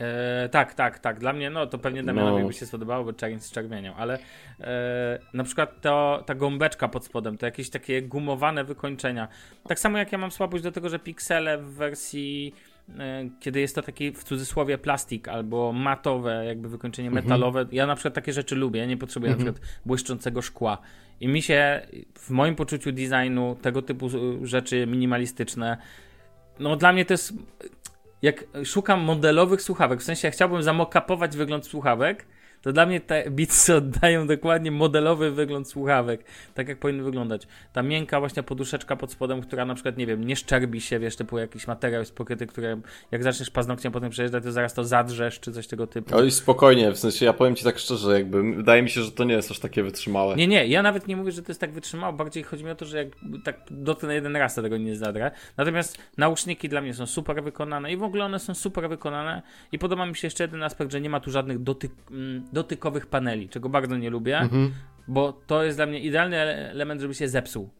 E, 0.00 0.48
tak, 0.48 0.74
tak, 0.74 0.98
tak. 0.98 1.18
Dla 1.18 1.32
mnie, 1.32 1.50
no 1.50 1.66
to 1.66 1.78
pewnie 1.78 2.02
Damianowi 2.02 2.42
No. 2.42 2.48
by 2.48 2.52
się 2.54 2.66
spodobało, 2.66 3.04
bo 3.04 3.12
czerń 3.12 3.38
z 3.38 3.50
czerwienią, 3.52 3.94
ale 3.94 4.18
e, 4.60 5.18
na 5.34 5.44
przykład 5.44 5.80
to, 5.80 6.22
ta 6.26 6.34
gąbeczka 6.34 6.88
pod 6.88 7.04
spodem, 7.04 7.38
to 7.38 7.46
jakieś 7.46 7.70
takie 7.70 8.02
gumowane 8.02 8.64
wykończenia. 8.64 9.28
Tak 9.68 9.78
samo 9.80 9.98
jak 9.98 10.12
ja 10.12 10.18
mam 10.18 10.30
słabość 10.30 10.64
do 10.64 10.72
tego, 10.72 10.88
że 10.88 10.98
piksele 10.98 11.58
w 11.58 11.64
wersji, 11.74 12.54
e, 12.98 13.28
kiedy 13.40 13.60
jest 13.60 13.74
to 13.74 13.82
taki 13.82 14.12
w 14.12 14.24
cudzysłowie 14.24 14.78
plastik 14.78 15.28
albo 15.28 15.72
matowe, 15.72 16.44
jakby 16.46 16.68
wykończenie 16.68 17.08
Mhm. 17.08 17.24
metalowe. 17.24 17.66
Ja 17.72 17.86
na 17.86 17.94
przykład 17.94 18.14
takie 18.14 18.32
rzeczy 18.32 18.56
lubię, 18.56 18.86
nie 18.86 18.96
potrzebuję 18.96 19.32
na 19.32 19.36
przykład 19.38 19.60
błyszczącego 19.86 20.42
szkła. 20.42 20.78
I 21.20 21.28
mi 21.28 21.42
się 21.42 21.80
w 22.18 22.30
moim 22.30 22.56
poczuciu 22.56 22.92
designu 22.92 23.56
tego 23.62 23.82
typu 23.82 24.08
rzeczy 24.42 24.86
minimalistyczne, 24.86 25.76
no 26.58 26.76
dla 26.76 26.92
mnie 26.92 27.04
to 27.04 27.14
jest 27.14 27.32
jak 28.22 28.44
szukam 28.64 29.00
modelowych 29.00 29.62
słuchawek, 29.62 30.00
w 30.00 30.02
sensie 30.02 30.28
jak 30.28 30.34
chciałbym 30.34 30.62
zamokapować 30.62 31.36
wygląd 31.36 31.66
słuchawek, 31.66 32.26
to 32.62 32.72
dla 32.72 32.86
mnie 32.86 33.00
te 33.00 33.30
Beatsy 33.30 33.74
oddają 33.74 34.26
dokładnie 34.26 34.70
modelowy 34.70 35.30
wygląd 35.30 35.68
słuchawek, 35.68 36.24
tak 36.54 36.68
jak 36.68 36.78
powinny 36.78 37.02
wyglądać. 37.02 37.46
Ta 37.72 37.82
miękka 37.82 38.20
właśnie 38.20 38.42
poduszeczka 38.42 38.96
pod 38.96 39.12
spodem, 39.12 39.40
która 39.40 39.64
na 39.64 39.74
przykład, 39.74 39.96
nie 39.96 40.06
wiem, 40.06 40.24
nie 40.24 40.36
szczerbi 40.36 40.80
się, 40.80 40.98
wiesz, 40.98 41.16
typu 41.16 41.38
jakiś 41.38 41.66
materiał 41.66 42.00
jest 42.00 42.14
pokryty, 42.14 42.46
które 42.46 42.80
jak 43.10 43.22
zaczniesz 43.22 43.50
paznokciem 43.50 43.92
potem 43.92 44.10
przejeżdżać, 44.10 44.44
to 44.44 44.52
zaraz 44.52 44.74
to 44.74 44.84
zadrzesz, 44.84 45.40
czy 45.40 45.52
coś 45.52 45.66
tego 45.66 45.86
typu. 45.86 46.16
Oj, 46.16 46.30
spokojnie, 46.30 46.92
w 46.92 46.98
sensie 46.98 47.26
ja 47.26 47.32
powiem 47.32 47.56
ci 47.56 47.64
tak 47.64 47.78
szczerze, 47.78 48.12
jakby 48.12 48.54
wydaje 48.54 48.82
mi 48.82 48.90
się, 48.90 49.02
że 49.02 49.12
to 49.12 49.24
nie 49.24 49.34
jest 49.34 49.50
aż 49.50 49.58
takie 49.58 49.82
wytrzymałe. 49.82 50.36
Nie, 50.36 50.46
nie, 50.46 50.66
ja 50.66 50.82
nawet 50.82 51.08
nie 51.08 51.16
mówię, 51.16 51.32
że 51.32 51.42
to 51.42 51.50
jest 51.50 51.60
tak 51.60 51.72
wytrzymało, 51.72 52.12
bardziej 52.12 52.42
chodzi 52.42 52.64
mi 52.64 52.70
o 52.70 52.74
to, 52.74 52.84
że 52.84 52.98
jak 52.98 53.08
tak 53.44 53.60
dotknę 53.70 54.14
jeden 54.14 54.36
raz, 54.36 54.54
to 54.54 54.62
tego 54.62 54.76
nie 54.76 54.96
zadrę. 54.96 55.30
Natomiast 55.56 55.98
nauszniki 56.16 56.68
dla 56.68 56.80
mnie 56.80 56.94
są 56.94 57.06
super 57.06 57.42
wykonane 57.44 57.92
i 57.92 57.96
w 57.96 58.02
ogóle 58.02 58.24
one 58.24 58.38
są 58.38 58.54
super 58.54 58.88
wykonane 58.88 59.42
i 59.72 59.78
podoba 59.78 60.06
mi 60.06 60.16
się 60.16 60.26
jeszcze 60.26 60.44
jeden 60.44 60.62
aspekt, 60.62 60.92
że 60.92 61.00
nie 61.00 61.10
ma 61.10 61.20
tu 61.20 61.30
żadnych 61.30 61.62
dotyk, 61.62 61.92
mm, 62.10 62.49
dotykowych 62.52 63.06
paneli, 63.06 63.48
czego 63.48 63.68
bardzo 63.68 63.96
nie 63.96 64.10
lubię, 64.10 64.38
Mhm. 64.38 64.72
bo 65.08 65.32
to 65.32 65.62
jest 65.64 65.78
dla 65.78 65.86
mnie 65.86 66.00
idealny 66.00 66.36
ele- 66.36 66.70
element, 66.70 67.00
żeby 67.00 67.14
się 67.14 67.28
zepsuł. 67.28 67.70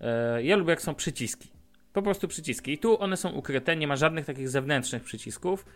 E, 0.00 0.42
Ja 0.42 0.56
lubię 0.56 0.70
jak 0.70 0.82
są 0.82 0.94
przyciski. 0.94 1.48
Po 1.92 2.02
prostu 2.02 2.28
przyciski. 2.28 2.72
I 2.72 2.78
tu 2.78 3.02
one 3.02 3.16
są 3.16 3.30
ukryte, 3.32 3.76
nie 3.76 3.86
ma 3.86 3.96
żadnych 3.96 4.26
takich 4.26 4.48
zewnętrznych 4.48 5.02
przycisków. 5.02 5.66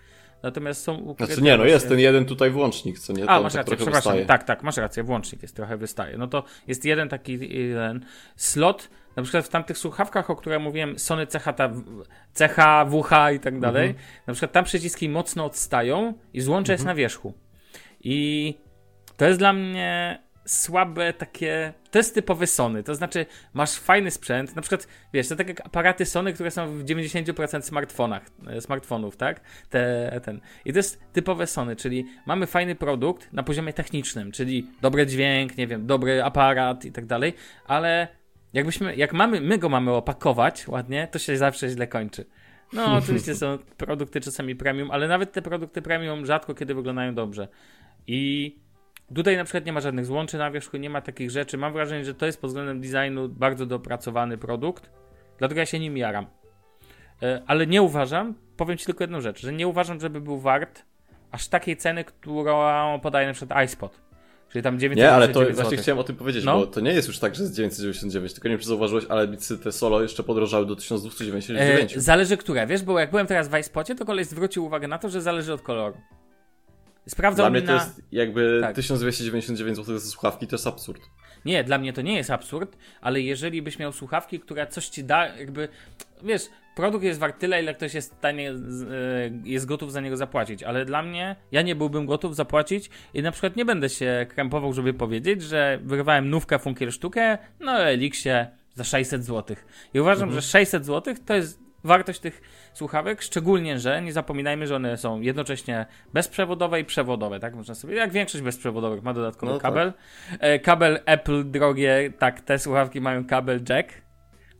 Natomiast 0.43 0.83
są 0.83 0.95
ukryte. 0.95 1.27
Znaczy 1.27 1.43
nie, 1.43 1.57
no 1.57 1.65
jest 1.65 1.89
ten 1.89 1.99
jeden 1.99 2.25
tutaj 2.25 2.51
włącznik, 2.51 2.99
co 2.99 3.13
nie? 3.13 3.23
a, 3.25 3.27
Tam 3.27 3.43
masz 3.43 3.53
tak 3.53 3.59
rację, 3.61 3.77
przepraszam. 3.77 4.01
wystaje. 4.13 4.27
Tak, 4.27 4.45
tak, 4.45 4.63
masz 4.63 4.77
rację, 4.77 5.03
włącznik 5.03 5.43
jest 5.43 5.57
trochę 5.57 5.77
wystaje. 5.77 6.19
No 6.19 6.27
to 6.27 6.45
jest 6.67 6.85
jeden 6.85 7.09
taki 7.09 7.59
jeden 7.69 8.05
slot, 8.37 8.89
na 9.17 9.23
przykład 9.23 9.47
w 9.47 9.49
tamtych 9.49 9.79
słuchawkach, 9.79 10.31
o 10.31 10.37
których 10.37 10.61
mówiłem, 10.61 10.99
Sony 10.99 11.27
CH, 11.27 11.45
CH 12.35 12.57
WH 12.91 13.33
i 13.35 13.41
tak 13.41 13.61
dalej, 13.61 13.87
Mhm. 13.89 14.07
na 14.27 14.33
przykład 14.33 14.53
tam 14.53 14.65
przyciski 14.65 15.09
mocno 15.09 15.45
odstają 15.45 16.15
i 16.35 16.41
złącze 16.41 16.73
jest 16.73 16.83
Mhm. 16.83 16.97
na 16.97 16.99
wierzchu. 16.99 17.35
I 18.09 18.55
to 19.17 19.25
jest 19.27 19.39
dla 19.39 19.53
mnie 19.53 20.19
słabe 20.45 21.13
takie. 21.13 21.73
To 21.91 21.99
jest 21.99 22.15
typowy 22.15 22.47
Sony. 22.47 22.83
To 22.83 22.95
znaczy, 22.95 23.27
masz 23.55 23.75
fajny 23.75 24.11
sprzęt. 24.11 24.57
Na 24.57 24.63
przykład, 24.63 24.89
wiesz, 25.13 25.29
to 25.29 25.37
tak 25.37 25.49
jak 25.49 25.67
aparaty 25.67 26.05
Sony, 26.05 26.33
które 26.33 26.51
są 26.51 26.79
w 26.79 26.85
90% 26.85 27.63
smartfonach, 27.63 28.23
e, 28.47 28.61
smartfonów, 28.61 29.17
tak? 29.17 29.41
Te, 29.71 30.21
ten. 30.25 30.41
I 30.65 30.73
to 30.73 30.79
jest 30.79 31.01
typowe 31.13 31.47
Sony, 31.47 31.77
czyli 31.77 32.07
mamy 32.27 32.47
fajny 32.47 32.75
produkt 32.75 33.33
na 33.33 33.43
poziomie 33.43 33.73
technicznym, 33.73 34.33
czyli 34.33 34.71
dobry 34.81 35.07
dźwięk, 35.07 35.57
nie 35.57 35.67
wiem, 35.67 35.87
dobry 35.87 36.23
aparat 36.23 36.85
i 36.85 36.93
tak 36.93 37.07
dalej, 37.07 37.35
ale 37.67 38.09
jakbyśmy, 38.53 38.97
jak 38.97 39.13
mamy, 39.13 39.41
my 39.41 39.59
go 39.59 39.69
mamy 39.69 39.93
opakować 39.93 40.69
ładnie, 40.69 41.09
to 41.13 41.19
się 41.19 41.37
zawsze 41.37 41.69
źle 41.69 41.87
kończy. 41.87 42.25
No, 42.73 42.95
oczywiście 42.97 43.35
są 43.35 43.59
produkty 43.77 44.21
czasami 44.21 44.57
premium, 44.57 44.91
ale 44.91 45.09
nawet 45.09 45.33
te 45.33 45.43
produkty 45.43 45.83
premium 45.83 46.27
rzadko 46.27 46.55
kiedy 46.55 46.75
wyglądają 46.75 47.15
dobrze. 47.15 47.49
I 48.07 48.55
tutaj 49.15 49.37
na 49.37 49.45
przykład 49.45 49.67
nie 49.67 49.73
ma 49.73 49.81
żadnych 49.81 50.07
złączy 50.07 50.39
na 50.39 50.51
wierzchu, 50.51 50.77
nie 50.77 50.91
ma 50.91 51.01
takich 51.01 51.31
rzeczy. 51.31 51.59
Mam 51.59 51.73
wrażenie, 51.73 52.05
że 52.05 52.15
to 52.15 52.27
jest 52.27 52.41
pod 52.41 52.51
względem 52.51 52.81
designu 52.81 53.29
bardzo 53.29 53.67
dopracowany 53.67 54.39
produkt, 54.39 54.91
dlatego 55.39 55.61
ja 55.61 55.67
się 55.67 55.79
nim 55.79 55.97
jaram. 55.97 56.27
E, 57.23 57.43
Ale 57.47 57.67
nie 57.67 57.83
uważam, 57.83 58.35
powiem 58.57 58.79
Ci 58.79 58.87
tylko 58.87 59.05
jedną 59.05 59.21
rzecz, 59.21 59.41
że 59.41 59.53
nie 59.53 59.69
uważam, 59.69 60.01
żeby 60.01 60.21
był 60.21 60.39
wart 60.39 60.83
aż 61.31 61.49
takiej 61.49 61.77
ceny, 61.77 62.05
którą 62.05 63.01
podaje 63.01 63.27
na 63.27 63.33
przykład 63.33 63.65
iSpot. 63.65 64.01
Czyli 64.49 64.63
tam 64.63 64.79
999 64.79 64.97
Nie, 64.99 65.13
ale 65.13 65.29
to 65.29 65.35
złotych. 65.41 65.57
właśnie 65.57 65.77
chciałem 65.77 65.99
o 65.99 66.05
tym 66.05 66.17
powiedzieć, 66.17 66.45
No. 66.45 66.59
bo 66.59 66.67
to 66.67 66.81
nie 66.81 66.91
jest 66.93 67.09
już 67.09 67.19
tak, 67.19 67.35
że 67.35 67.43
jest 67.43 67.55
999, 67.55 68.33
tylko 68.35 68.49
nie 68.49 68.53
wiem, 68.55 68.61
czy 68.61 68.67
zauważyłeś, 68.69 69.05
ale 69.09 69.29
bicy 69.29 69.59
te 69.59 69.73
solo 69.73 70.03
jeszcze 70.03 70.23
podrożały 70.23 70.67
do 70.67 70.77
1299. 70.77 71.97
E, 71.97 72.01
zależy 72.01 72.37
które, 72.37 72.67
wiesz, 72.67 72.83
bo 72.83 73.01
jak 73.01 73.11
byłem 73.11 73.27
teraz 73.27 73.49
w 73.49 73.59
iSpocie, 73.59 73.95
to 73.95 74.05
kolej 74.05 74.25
zwrócił 74.25 74.65
uwagę 74.65 74.89
na 74.89 74.99
to, 74.99 75.09
że 75.09 75.23
zależy 75.23 75.53
od 75.53 75.63
koloru. 75.63 75.97
Sprawdzał 77.09 77.45
Dla 77.45 77.51
mnie 77.51 77.63
to 77.63 77.67
na... 77.67 77.75
jest 77.75 78.03
jakby 78.13 78.59
Tak. 78.63 78.75
1299 78.77 79.77
zł 79.77 79.99
za 79.99 80.11
słuchawki, 80.11 80.47
to 80.47 80.57
jest 80.57 80.67
absurd. 80.67 81.03
Nie, 81.45 81.65
dla 81.65 81.79
mnie 81.79 81.93
to 81.93 82.03
nie 82.03 82.17
jest 82.17 82.31
absurd, 82.31 82.77
ale 83.01 83.21
jeżeli 83.21 83.63
byś 83.63 83.79
miał 83.79 83.93
słuchawki, 83.93 84.41
która 84.41 84.67
coś 84.67 84.89
ci 84.89 85.05
da, 85.05 85.27
jakby, 85.37 85.69
wiesz, 86.23 86.43
produkt 86.77 87.05
jest 87.05 87.21
wart 87.21 87.39
tyle, 87.39 87.63
ile 87.63 87.75
ktoś 87.75 87.95
jest 87.95 88.15
w 88.15 88.17
stanie, 88.17 88.51
e, 88.51 88.55
jest 89.45 89.67
gotów 89.67 89.93
za 89.93 90.01
niego 90.01 90.17
zapłacić, 90.17 90.63
ale 90.63 90.85
dla 90.85 91.03
mnie, 91.03 91.37
ja 91.53 91.63
nie 91.63 91.75
byłbym 91.75 92.07
gotów 92.07 92.37
zapłacić 92.37 92.91
i 93.15 93.23
na 93.23 93.33
przykład 93.33 93.57
nie 93.57 93.65
będę 93.65 93.89
się 93.89 94.27
krępował, 94.29 94.73
żeby 94.73 94.95
powiedzieć, 94.95 95.43
że 95.43 95.79
wyrwałem 95.83 96.31
nówkę 96.31 96.59
funkiel 96.59 96.91
sztukę, 96.91 97.39
no 97.61 97.79
Elixie 97.79 98.47
za 98.75 98.85
600 98.85 99.25
zł. 99.25 99.57
I 99.95 100.01
uważam, 100.01 100.33
że 100.33 100.43
600 100.43 100.87
zł 100.87 101.15
to 101.27 101.35
jest 101.35 101.66
wartość 101.87 102.20
tych 102.20 102.43
słuchawek, 102.74 103.22
szczególnie, 103.22 103.78
że 103.78 104.03
nie 104.03 104.12
zapominajmy, 104.12 104.66
że 104.66 104.76
one 104.76 104.97
są 104.97 105.20
jednocześnie 105.20 105.87
bezprzewodowe 106.12 106.80
i 106.80 106.84
przewodowe, 106.84 107.41
tak 107.41 107.55
można 107.55 107.74
sobie, 107.74 107.95
jak 107.97 108.12
większość 108.12 108.45
bezprzewodowych 108.45 109.03
ma 109.03 109.12
dodatkowy 109.14 109.53
No 109.53 109.59
tak. 109.59 109.62
kabel. 109.62 109.93
E, 110.41 110.59
kabel 110.59 111.01
Apple 111.07 111.51
drogie, 111.51 112.12
tak, 112.18 112.41
te 112.41 112.59
słuchawki 112.59 113.01
mają 113.01 113.24
kabel 113.24 113.61
jack, 113.68 113.93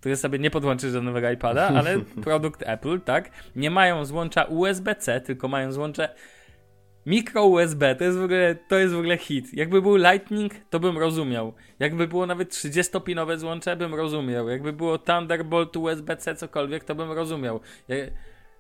który 0.01 0.17
sobie 0.17 0.39
nie 0.39 0.51
podłączysz 0.51 0.93
do 0.93 1.03
nowego 1.03 1.31
iPada, 1.31 1.69
ale 1.69 1.99
produkt 2.25 2.63
Apple, 2.67 3.01
tak, 3.01 3.31
nie 3.57 3.71
mają 3.71 4.05
złącza 4.05 4.45
USB-C, 4.45 5.21
tylko 5.21 5.49
mają 5.49 5.73
złącze 5.73 6.09
Micro 7.07 7.45
USB, 7.45 7.95
to 7.97 8.05
jest 8.05 8.19
w 8.19 8.23
ogóle, 8.23 8.55
to 8.69 8.79
jest 8.79 8.95
w 8.95 8.99
ogóle 8.99 9.17
hit. 9.17 9.55
Jakby 9.55 9.83
był 9.83 9.97
Lightning, 9.97 10.53
to 10.71 10.81
bym 10.81 10.99
rozumiał. 10.99 11.53
Jakby 11.79 12.09
było 12.09 12.27
nawet 12.27 12.51
30-pinowe 12.51 13.39
złącze, 13.39 13.77
bym 13.77 13.95
rozumiał. 13.95 14.49
Jakby 14.49 14.73
było 14.73 14.99
Thunderbolt, 14.99 15.77
USB-C, 15.77 16.35
cokolwiek, 16.35 16.85
to 16.85 16.95
bym 16.95 17.13
rozumiał. 17.13 17.61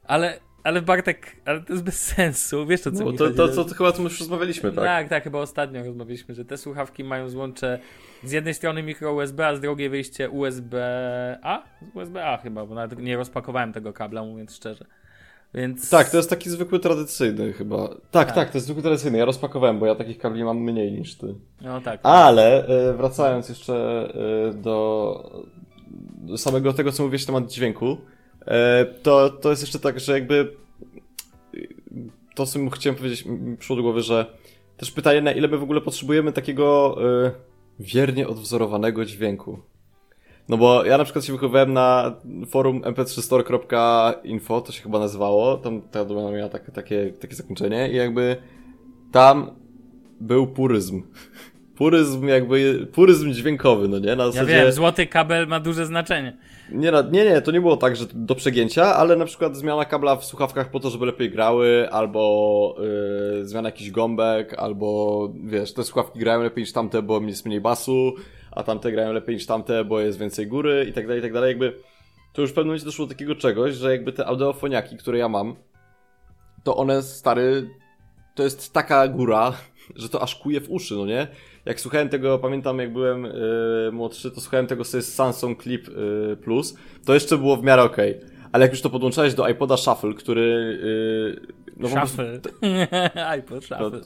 Ale, 0.04 0.40
ale 0.62 0.82
Bartek, 0.82 1.36
ale 1.44 1.60
to 1.60 1.72
jest 1.72 1.84
bez 1.84 2.04
sensu. 2.04 2.66
Wiesz 2.66 2.86
o 2.86 2.92
co 2.92 3.04
No, 3.04 3.10
mi 3.12 3.18
to, 3.18 3.24
chodzi? 3.24 3.36
to, 3.36 3.48
to, 3.48 3.64
to 3.64 3.74
chyba 3.74 3.92
już 3.98 4.20
rozmawialiśmy, 4.20 4.72
tak? 4.72 4.84
Tak, 4.84 5.08
tak, 5.08 5.24
chyba 5.24 5.38
ostatnio 5.38 5.84
rozmawialiśmy, 5.84 6.34
że 6.34 6.44
te 6.44 6.56
słuchawki 6.58 7.04
mają 7.04 7.28
złącze 7.28 7.78
z 8.24 8.32
jednej 8.32 8.54
strony 8.54 8.82
mikro 8.82 9.12
USB, 9.12 9.46
a 9.46 9.56
z 9.56 9.60
drugiej 9.60 9.88
wyjście 9.88 10.30
USB-A? 10.30 11.62
USB-A 11.94 12.36
chyba, 12.36 12.66
bo 12.66 12.74
nawet 12.74 12.98
nie 12.98 13.16
rozpakowałem 13.16 13.72
tego 13.72 13.92
kabla, 13.92 14.24
mówiąc 14.24 14.56
szczerze. 14.56 14.86
Więc... 15.56 15.90
Tak, 15.90 16.10
to 16.10 16.16
jest 16.16 16.30
taki 16.30 16.50
zwykły 16.50 16.80
tradycyjny 16.80 17.52
chyba. 17.52 17.88
Tak, 17.88 17.98
Tak. 18.10 18.32
tak, 18.34 18.50
to 18.50 18.56
jest 18.56 18.64
zwykły 18.64 18.82
tradycyjny. 18.82 19.18
Ja 19.18 19.24
rozpakowałem, 19.24 19.78
bo 19.78 19.86
ja 19.86 19.94
takich 19.94 20.18
kabli 20.18 20.44
mam 20.44 20.58
mniej 20.58 20.92
niż 20.92 21.14
ty. 21.14 21.34
No 21.60 21.80
tak. 21.80 22.00
Ale 22.02 22.66
e, 22.66 22.92
wracając 22.92 23.48
jeszcze 23.48 23.74
e, 24.48 24.54
do, 24.54 25.46
do 26.18 26.38
samego 26.38 26.72
tego, 26.72 26.92
co 26.92 27.02
mówisz 27.02 27.22
na 27.22 27.26
temat 27.26 27.52
dźwięku, 27.52 27.96
e, 28.46 28.84
to, 28.84 29.30
to 29.30 29.50
jest 29.50 29.62
jeszcze 29.62 29.78
tak, 29.78 30.00
że 30.00 30.12
jakby 30.12 30.52
to, 32.34 32.46
co 32.46 32.70
chciałem 32.70 32.96
powiedzieć, 32.96 33.26
mi 33.26 33.56
przyszło 33.56 33.76
do 33.76 33.82
głowy, 33.82 34.00
że 34.00 34.26
też 34.76 34.90
pytanie, 34.90 35.22
na 35.22 35.32
ile 35.32 35.48
my 35.48 35.58
w 35.58 35.62
ogóle 35.62 35.80
potrzebujemy 35.80 36.32
takiego 36.32 36.96
wiernie 37.80 38.28
odwzorowanego 38.28 39.04
dźwięku. 39.04 39.58
No 40.48 40.56
bo 40.56 40.84
ja 40.84 40.98
na 40.98 41.04
przykład 41.04 41.24
się 41.24 41.32
wychowałem 41.32 41.72
na 41.72 42.14
forum 42.48 42.80
mp3store.info, 42.82 44.60
to 44.60 44.72
się 44.72 44.82
chyba 44.82 44.98
nazywało, 44.98 45.56
tam 45.56 45.82
ta 45.82 46.04
domena 46.04 46.30
miała 46.30 46.48
takie, 46.48 46.72
takie, 46.72 47.12
takie 47.20 47.34
zakończenie 47.34 47.88
i 47.92 47.96
jakby 47.96 48.36
tam 49.12 49.50
był 50.20 50.46
puryzm. 50.46 51.02
Puryzm 51.78 52.28
jakby, 52.28 52.86
puryzm 52.92 53.32
dźwiękowy, 53.32 53.88
no 53.88 53.98
nie? 53.98 54.16
Na 54.16 54.24
Ja 54.24 54.30
zasadzie, 54.32 54.52
wiem, 54.62 54.72
złoty 54.72 55.06
kabel 55.06 55.46
ma 55.46 55.60
duże 55.60 55.86
znaczenie. 55.86 56.36
nie, 56.72 56.90
na- 56.90 57.02
nie, 57.02 57.24
nie, 57.24 57.40
to 57.40 57.50
nie 57.52 57.60
było 57.60 57.76
tak, 57.76 57.96
że 57.96 58.04
do 58.14 58.34
przegięcia, 58.34 58.84
ale 58.94 59.16
na 59.16 59.24
przykład 59.24 59.56
zmiana 59.56 59.84
kabla 59.84 60.16
w 60.16 60.24
słuchawkach 60.24 60.70
po 60.70 60.80
to, 60.80 60.90
żeby 60.90 61.06
lepiej 61.06 61.30
grały, 61.30 61.88
albo 61.90 62.74
yy, 63.38 63.46
zmiana 63.46 63.68
jakichś 63.68 63.90
gąbek, 63.90 64.54
albo 64.58 65.32
wiesz, 65.44 65.72
te 65.74 65.84
słuchawki 65.84 66.18
grają 66.18 66.42
lepiej 66.42 66.62
niż 66.62 66.72
tamte, 66.72 67.02
bo 67.02 67.20
jest 67.20 67.46
mniej 67.46 67.60
basu, 67.60 68.12
a 68.56 68.62
tamte 68.62 68.92
grają 68.92 69.12
lepiej 69.12 69.34
niż 69.34 69.46
tamte, 69.46 69.84
bo 69.84 70.00
jest 70.00 70.18
więcej 70.18 70.46
góry 70.46 70.86
i 70.88 70.92
tak 70.92 71.06
dalej, 71.06 71.18
i 71.18 71.22
tak 71.22 71.32
dalej. 71.32 71.48
Jakby 71.48 71.76
to 72.32 72.42
już 72.42 72.50
w 72.50 72.54
pewnym 72.54 72.68
momencie 72.68 72.84
doszło 72.84 73.06
do 73.06 73.12
takiego 73.12 73.34
czegoś, 73.34 73.74
że 73.74 73.90
jakby 73.92 74.12
te 74.12 74.26
audiofoniaki, 74.26 74.96
które 74.96 75.18
ja 75.18 75.28
mam, 75.28 75.56
to 76.64 76.76
one, 76.76 77.02
stary, 77.02 77.70
to 78.34 78.42
jest 78.42 78.72
taka 78.72 79.08
góra, 79.08 79.52
że 79.96 80.08
to 80.08 80.22
aż 80.22 80.34
kuje 80.34 80.60
w 80.60 80.70
uszy, 80.70 80.94
no 80.94 81.06
nie? 81.06 81.26
Jak 81.64 81.80
słuchałem 81.80 82.08
tego, 82.08 82.38
pamiętam 82.38 82.78
jak 82.78 82.92
byłem 82.92 83.24
yy, 83.24 83.90
młodszy, 83.92 84.30
to 84.30 84.40
słuchałem 84.40 84.66
tego 84.66 84.84
sobie 84.84 85.02
z 85.02 85.14
Samsung 85.14 85.62
Clip 85.62 85.88
yy, 85.88 86.36
Plus, 86.36 86.76
to 87.06 87.14
jeszcze 87.14 87.38
było 87.38 87.56
w 87.56 87.62
miarę 87.62 87.82
okej. 87.82 88.20
Ale 88.52 88.64
jak 88.64 88.72
już 88.72 88.82
to 88.82 88.90
podłączałeś 88.90 89.34
do 89.34 89.48
iPoda 89.48 89.76
Shuffle, 89.76 90.14
który, 90.14 90.78
yy, 90.82 91.56
No, 91.76 91.88
szafy. 91.88 92.40
iPod 93.36 93.64
szafy. 93.64 94.00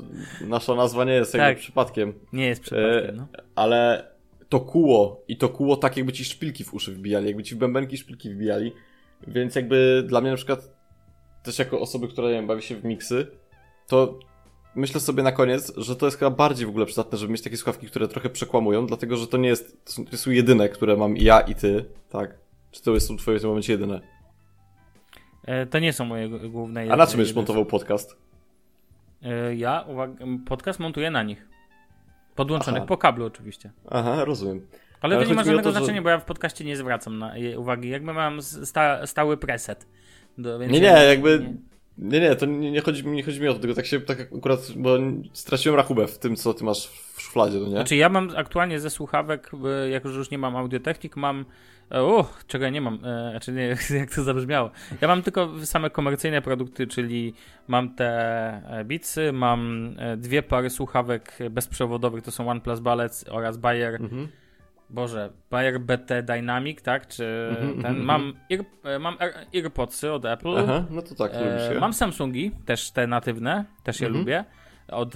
nasza 0.46 0.74
nazwa 0.74 1.05
nie 1.05 1.12
jest 1.12 1.32
tak. 1.32 1.40
jakby 1.40 1.61
przypadkiem. 1.61 2.12
Nie 2.32 2.46
jest 2.46 2.62
przypadkiem, 2.62 3.16
no. 3.16 3.26
Ale 3.55 4.09
to 4.51 4.61
kuło 4.61 5.24
i 5.28 5.36
to 5.36 5.48
kuło 5.48 5.76
tak 5.76 5.96
jakby 5.96 6.12
ci 6.12 6.24
szpilki 6.24 6.64
w 6.64 6.74
uszy 6.74 6.92
wbijali, 6.92 7.26
jakby 7.26 7.42
ci 7.42 7.55
w 7.55 7.59
bębenki 7.59 7.96
szpilki 7.96 8.30
wbijali. 8.30 8.72
Więc 9.26 9.55
jakby 9.55 10.05
dla 10.07 10.20
mnie 10.20 10.30
na 10.30 10.36
przykład 10.36 10.70
też 11.42 11.59
jako 11.59 11.80
osoby, 11.80 12.09
która 12.09 12.28
nie 12.28 12.34
wiem, 12.34 12.46
bawi 12.46 12.62
się 12.62 12.76
w 12.76 12.84
miksy, 12.84 13.26
to 13.86 14.18
myślę 14.74 15.01
sobie 15.01 15.22
na 15.22 15.32
koniec, 15.32 15.72
że 15.76 15.96
to 15.96 16.07
jest 16.07 16.18
chyba 16.18 16.30
bardziej 16.30 16.66
w 16.66 16.68
ogóle 16.68 16.86
przydatne, 16.86 17.18
żeby 17.18 17.32
mieć 17.32 17.42
takie 17.42 17.57
słuchawki, 17.57 17.86
które 17.86 18.09
trochę 18.09 18.30
przekłamują, 18.30 18.86
dlatego 18.86 19.16
że 19.16 19.26
to 19.26 19.36
nie 19.36 19.48
jest, 19.48 19.84
to 19.84 19.92
są, 19.92 20.05
to 20.05 20.16
są 20.16 20.30
jedyne, 20.30 20.68
które 20.68 20.96
mam 20.96 21.16
ja 21.16 21.40
i 21.40 21.55
ty, 21.55 21.84
tak? 22.09 22.38
Czy 22.70 22.82
to 22.82 23.01
są 23.01 23.16
twoje 23.16 23.38
w 23.38 23.40
tym 23.40 23.51
momencie 23.51 23.72
jedyne? 23.72 24.01
E, 25.44 25.66
to 25.66 25.78
nie 25.78 25.92
są 25.92 26.05
moje 26.05 26.28
główne. 26.28 26.86
A 26.90 26.96
na 26.96 27.07
czym 27.07 27.16
będziesz 27.16 27.36
montował 27.36 27.66
podcast? 27.66 28.16
E, 29.22 29.57
ja 29.57 29.84
uwaga, 29.88 30.24
podcast 30.46 30.80
montuję 30.80 31.11
na 31.11 31.22
nich. 31.22 31.49
Podłączonych 32.41 32.82
Aha. 32.82 32.88
po 32.88 32.97
kablu 32.97 33.24
oczywiście. 33.24 33.70
Aha, 33.91 34.24
rozumiem. 34.24 34.66
Ale, 35.01 35.16
Ale 35.16 35.24
to 35.24 35.30
nie 35.30 35.36
ma 35.36 35.45
żadnego 35.45 35.62
to, 35.62 35.70
znaczenia, 35.70 35.99
że... 35.99 36.03
bo 36.03 36.09
ja 36.09 36.18
w 36.18 36.24
podcaście 36.24 36.64
nie 36.64 36.76
zwracam 36.76 37.18
na 37.18 37.34
uwagi. 37.57 37.88
Jakby 37.88 38.12
mam 38.12 38.43
sta, 38.43 39.07
stały 39.07 39.36
preset. 39.36 39.86
Do, 40.38 40.59
nie, 40.59 40.80
nie, 40.80 41.05
jakby... 41.09 41.38
Nie. 41.38 41.70
Nie, 41.99 42.20
nie, 42.20 42.36
to 42.36 42.47
nie, 42.47 42.70
nie, 42.70 42.80
chodzi, 42.80 43.07
nie 43.07 43.22
chodzi 43.22 43.41
mi 43.41 43.49
o 43.49 43.55
to, 43.55 43.59
tylko 43.59 43.74
tak 43.74 43.86
się 43.86 44.01
tak 44.01 44.20
akurat, 44.20 44.61
bo 44.76 44.91
straciłem 45.32 45.76
rachubę 45.76 46.07
w 46.07 46.18
tym, 46.18 46.36
co 46.36 46.55
ty 46.55 46.64
masz 46.64 46.86
w 46.86 47.22
szufladzie, 47.22 47.59
no 47.59 47.64
nie? 47.64 47.70
Znaczy 47.70 47.97
ja 47.97 48.09
mam 48.09 48.28
aktualnie 48.36 48.80
ze 48.80 48.91
słuchawek, 48.91 49.51
jako 49.91 50.09
że 50.09 50.18
już 50.18 50.30
nie 50.30 50.38
mam 50.38 50.57
audiotechnik, 50.57 51.16
mam 51.16 51.45
o, 51.91 52.28
czego 52.47 52.64
ja 52.64 52.70
nie 52.70 52.80
mam, 52.80 52.95
e, 52.95 53.30
znaczy 53.30 53.53
nie, 53.53 53.76
jak 54.01 54.11
to 54.14 54.22
zabrzmiało. 54.22 54.70
Ja 55.01 55.09
mam 55.09 55.22
tylko 55.22 55.51
same 55.64 55.91
komercyjne 55.91 56.43
produkty, 56.43 56.86
czyli 56.86 57.34
mam 57.68 57.95
te 57.95 58.09
e, 58.70 58.84
Beatsy, 58.84 59.32
mam 59.32 59.91
e, 59.99 60.16
dwie 60.16 60.43
pary 60.43 60.70
słuchawek 60.70 61.38
bezprzewodowych, 61.51 62.22
to 62.22 62.30
są 62.30 62.51
OnePlus 62.51 62.80
Ballet 62.80 63.24
oraz 63.30 63.57
Bayer, 63.57 63.95
mhm. 63.95 64.28
Boże, 64.91 65.30
Bayer 65.51 65.80
BT 65.80 66.22
Dynamic, 66.22 66.82
tak, 66.82 67.09
czy 67.09 67.49
mhm, 67.51 67.82
ten, 67.82 67.86
mhm, 67.86 68.05
mam, 68.05 68.34
ear, 68.53 68.64
mam 69.01 69.16
AirPodsy 69.55 70.12
od 70.12 70.24
Apple. 70.24 70.59
Aha, 70.59 70.84
no 70.91 71.03
to 71.03 71.14
tak, 71.14 71.32
e, 71.34 71.80
Mam 71.80 71.93
Samsungi, 71.93 72.51
też 72.66 72.91
te 72.91 73.07
natywne, 73.07 73.64
też 73.84 74.01
je 74.01 74.07
mhm. 74.07 74.20
lubię. 74.20 74.45
Od, 74.88 75.14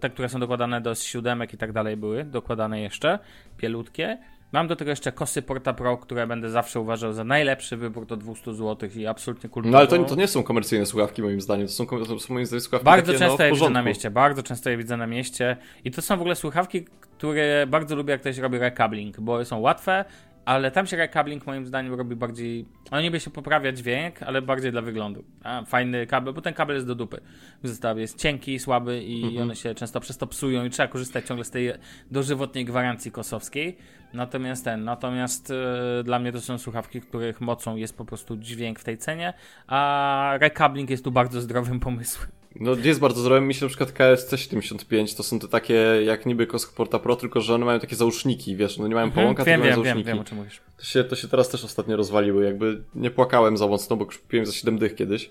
te, 0.00 0.10
które 0.10 0.28
są 0.28 0.40
dokładane 0.40 0.80
do 0.80 0.94
siódemek 0.94 1.54
i 1.54 1.56
tak 1.56 1.72
dalej 1.72 1.96
były, 1.96 2.24
dokładane 2.24 2.80
jeszcze, 2.80 3.18
pielutkie. 3.56 4.18
Mam 4.54 4.68
do 4.68 4.76
tego 4.76 4.90
jeszcze 4.90 5.12
kosy 5.12 5.42
Porta 5.42 5.72
Pro, 5.72 5.96
które 5.96 6.26
będę 6.26 6.50
zawsze 6.50 6.80
uważał 6.80 7.12
za 7.12 7.24
najlepszy 7.24 7.76
wybór 7.76 8.06
do 8.06 8.16
200 8.16 8.54
zł 8.54 8.88
i 8.96 9.06
absolutnie 9.06 9.50
kulturowo. 9.50 9.72
No 9.72 9.78
ale 9.78 10.04
to, 10.04 10.10
to 10.10 10.20
nie 10.20 10.28
są 10.28 10.42
komercyjne 10.42 10.86
słuchawki 10.86 11.22
moim 11.22 11.40
zdaniem, 11.40 11.66
to 11.66 11.72
są, 11.72 11.86
to 11.86 12.18
są 12.18 12.34
moim 12.34 12.46
zdaniem 12.46 12.60
słuchawki 12.60 12.84
Bardzo 12.84 13.12
takie, 13.12 13.18
często 13.18 13.38
no, 13.38 13.44
je 13.44 13.52
widzę 13.52 13.70
na 13.70 13.82
mieście, 13.82 14.10
bardzo 14.10 14.42
często 14.42 14.70
je 14.70 14.76
widzę 14.76 14.96
na 14.96 15.06
mieście 15.06 15.56
i 15.84 15.90
to 15.90 16.02
są 16.02 16.16
w 16.16 16.20
ogóle 16.20 16.34
słuchawki, 16.34 16.84
które 17.00 17.66
bardzo 17.66 17.96
lubię 17.96 18.12
jak 18.12 18.20
ktoś 18.20 18.38
robi 18.38 18.58
recabling, 18.58 19.20
bo 19.20 19.44
są 19.44 19.58
łatwe, 19.58 20.04
ale 20.44 20.70
tam 20.70 20.86
się 20.86 20.96
recabling 20.96 21.46
moim 21.46 21.66
zdaniem 21.66 21.94
robi 21.94 22.16
bardziej. 22.16 22.66
On 22.90 23.02
niby 23.02 23.20
się 23.20 23.30
poprawia 23.30 23.72
dźwięk, 23.72 24.22
ale 24.22 24.42
bardziej 24.42 24.72
dla 24.72 24.82
wyglądu. 24.82 25.24
A, 25.42 25.64
fajny 25.64 26.06
kabel, 26.06 26.34
bo 26.34 26.40
ten 26.40 26.54
kabel 26.54 26.76
jest 26.76 26.86
do 26.86 26.94
dupy 26.94 27.20
w 27.62 27.68
zestawie. 27.68 28.00
Jest 28.00 28.18
cienki, 28.18 28.58
słaby 28.58 29.02
i 29.02 29.22
-hmm. 29.22 29.42
one 29.42 29.56
się 29.56 29.74
często 29.74 30.00
przez 30.00 30.18
to 30.18 30.26
psują 30.26 30.64
i 30.64 30.70
trzeba 30.70 30.88
korzystać 30.88 31.26
ciągle 31.26 31.44
z 31.44 31.50
tej 31.50 31.72
dożywotniej 32.10 32.64
gwarancji 32.64 33.10
kosowskiej. 33.10 33.76
Natomiast 34.12 34.64
ten, 34.64 34.84
natomiast 34.84 35.50
yy, 35.50 36.04
dla 36.04 36.18
mnie 36.18 36.32
to 36.32 36.40
są 36.40 36.58
słuchawki, 36.58 37.00
których 37.00 37.40
mocą 37.40 37.76
jest 37.76 37.96
po 37.96 38.04
prostu 38.04 38.36
dźwięk 38.36 38.78
w 38.78 38.84
tej 38.84 38.98
cenie, 38.98 39.32
a 39.66 40.34
recabling 40.40 40.90
jest 40.90 41.04
tu 41.04 41.10
bardzo 41.10 41.40
zdrowym 41.40 41.80
pomysłem. 41.80 42.43
No 42.60 42.76
jest 42.84 43.00
bardzo 43.00 43.20
zdrowe. 43.20 43.40
Mi 43.40 43.54
się 43.54 43.64
na 43.64 43.68
przykład 43.68 43.92
KSC75 43.92 45.16
to 45.16 45.22
są 45.22 45.38
te 45.38 45.48
takie 45.48 45.74
jak 46.04 46.26
niby 46.26 46.46
Porta 46.76 46.98
Pro, 46.98 47.16
tylko 47.16 47.40
że 47.40 47.54
one 47.54 47.64
mają 47.64 47.80
takie 47.80 47.96
załóżniki, 47.96 48.56
wiesz, 48.56 48.78
no 48.78 48.88
nie 48.88 48.94
mają 48.94 49.10
połąka, 49.10 49.42
mhm, 49.42 49.44
tylko 49.44 49.50
wiem, 49.50 49.60
mają 49.60 49.72
załóżniki. 49.72 50.06
Wiem, 50.06 50.16
wiem, 50.16 50.18
o 50.18 50.24
czym 50.24 50.38
mówisz. 50.38 50.60
To 50.76 50.84
się, 50.84 51.04
to 51.04 51.16
się 51.16 51.28
teraz 51.28 51.48
też 51.48 51.64
ostatnio 51.64 51.96
rozwaliły, 51.96 52.44
jakby 52.44 52.82
nie 52.94 53.10
płakałem 53.10 53.56
za 53.56 53.66
mocno, 53.66 53.96
bo 53.96 54.06
kupiłem 54.06 54.46
za 54.46 54.52
7 54.52 54.78
dych 54.78 54.94
kiedyś. 54.94 55.30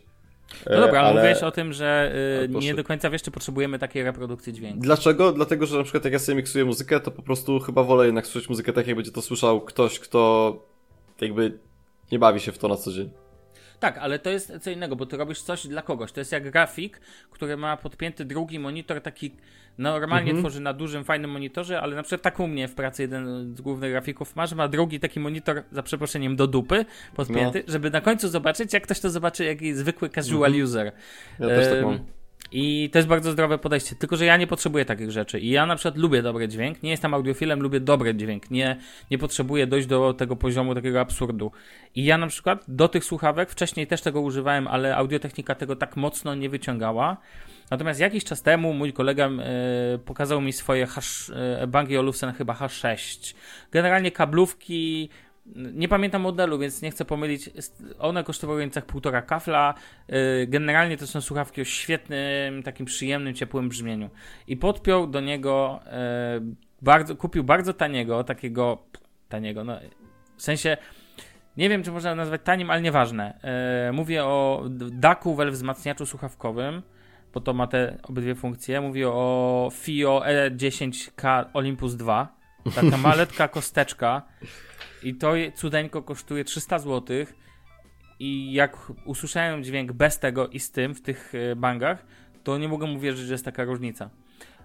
No 0.69 0.82
dobra, 0.82 0.99
ale, 0.99 1.09
ale 1.09 1.21
mówiłeś 1.21 1.43
o 1.43 1.51
tym, 1.51 1.74
że 1.74 2.15
y, 2.43 2.49
nie 2.49 2.74
do 2.74 2.84
końca 2.84 3.09
wiesz, 3.09 3.21
czy 3.21 3.32
potrzebujemy 3.32 3.80
takiej 3.80 4.03
reprodukcji 4.03 4.53
dźwięku. 4.53 4.80
Dlaczego? 4.80 5.32
Dlatego, 5.32 5.65
że 5.65 5.78
na 5.78 5.84
przykład 5.84 6.03
jak 6.03 6.13
ja 6.13 6.19
sobie 6.19 6.36
miksuję 6.36 6.65
muzykę, 6.65 6.99
to 6.99 7.11
po 7.11 7.21
prostu 7.21 7.59
chyba 7.59 7.84
wolę 7.84 8.05
jednak 8.05 8.28
słyszeć 8.28 8.49
muzykę 8.49 8.74
tak, 8.74 8.88
jak 8.88 8.95
będzie 8.95 9.11
to 9.11 9.21
słyszał 9.21 9.61
ktoś, 9.61 9.99
kto 9.99 10.55
jakby 11.21 11.57
nie 12.11 12.19
bawi 12.19 12.39
się 12.39 12.51
w 12.51 12.57
to 12.57 12.67
na 12.67 12.76
co 12.76 12.91
dzień. 12.91 13.09
Tak, 13.84 13.97
ale 13.97 14.19
to 14.19 14.29
jest 14.29 14.53
co 14.61 14.71
innego, 14.71 14.95
bo 14.95 15.05
ty 15.05 15.17
robisz 15.17 15.41
coś 15.41 15.67
dla 15.67 15.81
kogoś. 15.81 16.11
To 16.11 16.21
jest 16.21 16.31
jak 16.31 16.51
grafik, 16.51 17.01
który 17.31 17.57
ma 17.57 17.77
podpięty 17.77 18.25
drugi 18.25 18.59
monitor, 18.59 19.01
taki 19.01 19.31
normalnie 19.77 20.31
mhm. 20.31 20.43
tworzy 20.43 20.59
na 20.59 20.73
dużym, 20.73 21.03
fajnym 21.03 21.31
monitorze, 21.31 21.81
ale 21.81 21.95
na 21.95 22.03
przykład 22.03 22.21
tak 22.21 22.39
u 22.39 22.47
mnie 22.47 22.67
w 22.67 22.75
pracy 22.75 23.01
jeden 23.01 23.55
z 23.55 23.61
głównych 23.61 23.91
grafików 23.91 24.36
ma, 24.36 24.47
że 24.47 24.55
ma 24.55 24.67
drugi 24.67 24.99
taki 24.99 25.19
monitor, 25.19 25.63
za 25.71 25.84
przeproszeniem, 25.84 26.36
do 26.36 26.47
dupy 26.47 26.86
podpięty, 27.15 27.63
no. 27.67 27.73
żeby 27.73 27.89
na 27.89 28.01
końcu 28.01 28.27
zobaczyć, 28.27 28.73
jak 28.73 28.84
ktoś 28.84 28.99
to 28.99 29.09
zobaczy, 29.09 29.45
jaki 29.45 29.73
zwykły 29.73 30.09
casual 30.09 30.51
mhm. 30.51 30.63
user. 30.63 30.91
Ja 31.39 31.47
też 31.47 31.67
tak 31.67 31.86
mam. 31.86 31.99
I 32.55 32.89
to 32.89 32.99
jest 32.99 33.07
bardzo 33.07 33.31
zdrowe 33.31 33.57
podejście. 33.57 33.95
Tylko, 33.95 34.17
że 34.17 34.25
ja 34.25 34.37
nie 34.37 34.47
potrzebuję 34.47 34.85
takich 34.85 35.11
rzeczy. 35.11 35.39
I 35.39 35.49
ja 35.49 35.65
na 35.65 35.75
przykład 35.75 35.97
lubię 35.97 36.21
dobry 36.21 36.47
dźwięk. 36.47 36.83
Nie 36.83 36.91
jestem 36.91 37.13
audiofilem, 37.13 37.61
lubię 37.61 37.79
dobry 37.79 38.15
dźwięk. 38.15 38.51
Nie, 38.51 38.77
nie 39.11 39.17
potrzebuję 39.17 39.67
dojść 39.67 39.87
do 39.87 40.13
tego 40.13 40.35
poziomu 40.35 40.75
takiego 40.75 41.01
absurdu. 41.01 41.51
I 41.95 42.05
ja 42.05 42.17
na 42.17 42.27
przykład 42.27 42.65
do 42.67 42.87
tych 42.87 43.05
słuchawek, 43.05 43.49
wcześniej 43.49 43.87
też 43.87 44.01
tego 44.01 44.21
używałem, 44.21 44.67
ale 44.67 44.95
audiotechnika 44.95 45.55
tego 45.55 45.75
tak 45.75 45.97
mocno 45.97 46.35
nie 46.35 46.49
wyciągała. 46.49 47.17
Natomiast 47.71 47.99
jakiś 47.99 48.23
czas 48.23 48.41
temu 48.41 48.73
mój 48.73 48.93
kolega 48.93 49.27
e, 49.27 49.97
pokazał 50.05 50.41
mi 50.41 50.53
swoje 50.53 50.85
hash, 50.85 51.29
e, 51.29 51.67
Bang 51.67 51.89
Olufsen 51.99 52.33
chyba 52.33 52.53
H6. 52.53 53.35
Generalnie 53.71 54.11
kablówki 54.11 55.09
nie 55.55 55.87
pamiętam 55.87 56.21
modelu, 56.21 56.59
więc 56.59 56.81
nie 56.81 56.91
chcę 56.91 57.05
pomylić. 57.05 57.49
One 57.99 58.23
kosztowały 58.23 58.57
w 58.57 58.59
granicach 58.59 58.85
półtora 58.85 59.21
kafla. 59.21 59.73
Y, 60.09 60.47
generalnie 60.47 60.97
to 60.97 61.07
są 61.07 61.21
słuchawki 61.21 61.61
o 61.61 61.63
świetnym, 61.63 62.63
takim 62.63 62.85
przyjemnym, 62.85 63.33
ciepłym 63.33 63.69
brzmieniu. 63.69 64.09
I 64.47 64.57
podpiął 64.57 65.07
do 65.07 65.21
niego 65.21 65.79
y, 66.39 66.55
bardzo, 66.81 67.15
kupił 67.15 67.43
bardzo 67.43 67.73
taniego, 67.73 68.23
takiego 68.23 68.83
taniego, 69.29 69.63
no 69.63 69.79
w 70.37 70.43
sensie 70.43 70.77
nie 71.57 71.69
wiem, 71.69 71.83
czy 71.83 71.91
można 71.91 72.15
nazwać 72.15 72.41
tanim, 72.43 72.69
ale 72.69 72.81
nieważne. 72.81 73.39
Y, 73.89 73.93
mówię 73.93 74.25
o 74.25 74.63
wel 75.37 75.51
wzmacniaczu 75.51 76.05
słuchawkowym, 76.05 76.81
bo 77.33 77.41
to 77.41 77.53
ma 77.53 77.67
te 77.67 77.97
obydwie 78.03 78.35
funkcje. 78.35 78.81
Mówię 78.81 79.09
o 79.09 79.69
FIO 79.73 80.23
E10K 80.25 81.45
Olympus 81.53 81.95
2. 81.95 82.42
Taka 82.76 82.97
maletka 82.97 83.47
kosteczka 83.47 84.22
i 85.03 85.16
to 85.16 85.34
cudeńko 85.55 86.01
kosztuje 86.01 86.43
300 86.43 86.80
zł. 86.80 87.18
I 88.20 88.53
jak 88.53 88.78
usłyszałem 89.05 89.64
dźwięk 89.64 89.91
bez 89.91 90.20
tego 90.20 90.47
i 90.47 90.59
z 90.59 90.72
tym 90.72 90.95
w 90.95 91.01
tych 91.01 91.34
e, 91.36 91.55
bangach, 91.55 92.05
to 92.43 92.57
nie 92.57 92.68
mogłem 92.68 92.95
uwierzyć, 92.95 93.28
że 93.28 93.34
jest 93.34 93.45
taka 93.45 93.64
różnica. 93.64 94.09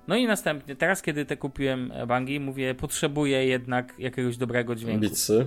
No 0.08 0.16
i 0.16 0.26
następnie, 0.26 0.76
teraz 0.76 1.02
kiedy 1.02 1.24
te 1.24 1.36
kupiłem 1.36 1.92
bangi, 2.08 2.40
mówię, 2.40 2.74
potrzebuję 2.74 3.46
jednak 3.46 3.94
jakiegoś 3.98 4.36
dobrego 4.36 4.74
dźwięku. 4.74 5.00
Bitsy. 5.00 5.46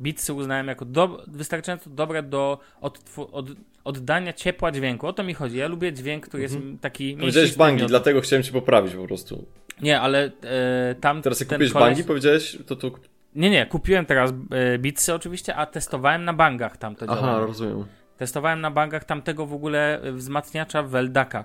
Bitsy 0.00 0.32
uznałem 0.32 0.68
jako 0.68 0.84
do, 0.84 1.24
wystarczająco 1.26 1.90
dobre 1.90 2.22
do 2.22 2.58
od, 2.80 3.00
od, 3.32 3.46
oddania 3.84 4.32
ciepła 4.32 4.72
dźwięku. 4.72 5.06
O 5.06 5.12
to 5.12 5.24
mi 5.24 5.34
chodzi. 5.34 5.56
Ja 5.56 5.68
lubię 5.68 5.92
dźwięk, 5.92 6.28
który 6.28 6.42
jest 6.42 6.54
mhm. 6.54 6.78
taki. 6.78 7.16
Powiedziałeś 7.16 7.56
bangi, 7.56 7.86
dlatego 7.86 8.20
chciałem 8.20 8.42
cię 8.42 8.52
poprawić 8.52 8.94
po 8.94 9.06
prostu. 9.06 9.46
Nie, 9.82 10.00
ale 10.00 10.30
e, 10.42 10.94
tam. 11.00 11.22
Teraz 11.22 11.40
jak 11.40 11.48
kupisz 11.48 11.72
koleś... 11.72 11.88
bangi, 11.88 12.04
powiedziałeś, 12.04 12.58
to 12.66 12.76
tu 12.76 12.92
nie, 13.34 13.50
nie, 13.50 13.66
kupiłem 13.66 14.06
teraz 14.06 14.32
e, 14.50 14.78
Bitsy 14.78 15.14
oczywiście, 15.14 15.54
a 15.54 15.66
testowałem 15.66 16.24
na 16.24 16.32
bangach 16.32 16.76
tam 16.76 16.96
to 16.96 17.06
Aha, 17.08 17.38
rozumiem. 17.38 17.86
Testowałem 18.16 18.60
na 18.60 18.70
bangach 18.70 19.04
tamtego 19.04 19.46
w 19.46 19.52
ogóle 19.52 20.00
wzmacniacza 20.12 20.82
Veldaka. 20.82 21.44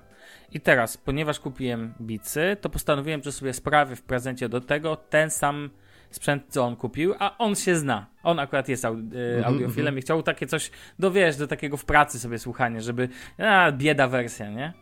I 0.51 0.59
teraz, 0.59 0.97
ponieważ 0.97 1.39
kupiłem 1.39 1.93
Bitsy, 2.01 2.57
to 2.61 2.69
postanowiłem, 2.69 3.23
że 3.23 3.31
sobie 3.31 3.53
sprawię 3.53 3.95
w 3.95 4.01
prezencie 4.01 4.49
do 4.49 4.61
tego 4.61 4.95
ten 4.95 5.29
sam 5.29 5.69
sprzęt, 6.15 6.43
co 6.49 6.63
on 6.63 6.75
kupił, 6.75 7.13
a 7.19 7.37
on 7.37 7.55
się 7.55 7.75
zna. 7.75 8.05
On 8.23 8.39
akurat 8.39 8.69
jest 8.69 8.85
aud 8.85 8.99
mm 8.99 9.45
audiofilem 9.45 9.97
i 9.97 10.01
chciał 10.01 10.23
takie 10.23 10.47
coś, 10.47 10.71
do 10.99 11.11
wiesz, 11.11 11.37
do 11.37 11.47
takiego 11.47 11.77
w 11.77 11.85
pracy 11.85 12.19
sobie 12.19 12.39
słuchanie, 12.39 12.81
żeby, 12.81 13.09
a, 13.37 13.71
bieda 13.71 14.07
wersja, 14.07 14.49
nie? 14.49 14.73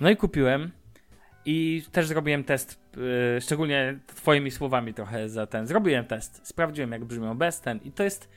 No 0.00 0.10
i 0.10 0.16
kupiłem 0.16 0.70
i 1.44 1.82
też 1.92 2.06
zrobiłem 2.06 2.44
test, 2.44 2.80
yy, 2.96 3.40
szczególnie 3.40 3.98
twoimi 4.06 4.50
słowami 4.50 4.94
trochę 4.94 5.28
za 5.28 5.46
ten. 5.46 5.66
Zrobiłem 5.66 6.04
test, 6.04 6.40
sprawdziłem 6.46 6.92
jak 6.92 7.04
brzmią 7.04 7.34
bez 7.34 7.60
ten 7.60 7.80
i 7.84 7.92
to 7.92 8.04
jest 8.04 8.28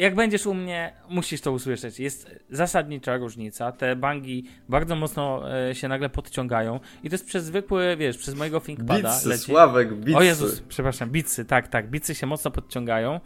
jak 0.00 0.14
będziesz 0.14 0.46
u 0.46 0.54
mnie, 0.54 0.92
musisz 1.08 1.40
to 1.40 1.52
usłyszeć. 1.52 2.00
Jest 2.00 2.30
zasadnicza 2.50 3.16
różnica. 3.16 3.72
Te 3.72 3.96
bangi 3.96 4.44
bardzo 4.68 4.96
mocno 4.96 5.42
e, 5.68 5.74
się 5.74 5.88
nagle 5.88 6.08
podciągają. 6.08 6.80
I 7.02 7.10
to 7.10 7.14
jest 7.14 7.26
przez 7.26 7.44
zwykły, 7.44 7.96
wiesz, 7.96 8.18
przez 8.18 8.34
mojego 8.34 8.60
ThinkPada. 8.60 9.12
Bitsy, 9.12 9.28
leci. 9.28 9.44
Sławek, 9.44 9.94
bitsy. 9.94 10.18
O 10.18 10.22
Jezus, 10.22 10.60
przepraszam, 10.60 11.10
bitsy, 11.10 11.44
tak, 11.44 11.68
tak. 11.68 11.90
Bitsy 11.90 12.14
się 12.14 12.26
mocno 12.26 12.50
podciągają. 12.50 13.20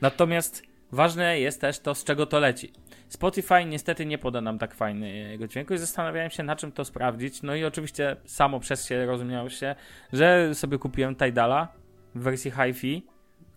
Natomiast 0.00 0.62
ważne 0.92 1.40
jest 1.40 1.60
też 1.60 1.78
to, 1.78 1.94
z 1.94 2.04
czego 2.04 2.26
to 2.26 2.38
leci. 2.38 2.72
Spotify 3.08 3.64
niestety 3.64 4.06
nie 4.06 4.18
poda 4.18 4.40
nam 4.40 4.58
tak 4.58 4.74
fajnego 4.74 5.48
dźwięku 5.48 5.74
i 5.74 5.78
zastanawiałem 5.78 6.30
się, 6.30 6.42
na 6.42 6.56
czym 6.56 6.72
to 6.72 6.84
sprawdzić. 6.84 7.42
No 7.42 7.54
i 7.54 7.64
oczywiście 7.64 8.16
samo 8.24 8.60
przez 8.60 8.86
się 8.86 9.06
rozumiało 9.06 9.48
się, 9.48 9.74
że 10.12 10.54
sobie 10.54 10.78
kupiłem 10.78 11.16
Tidala 11.16 11.68
w 12.14 12.22
wersji 12.22 12.50
hi-fi, 12.50 13.06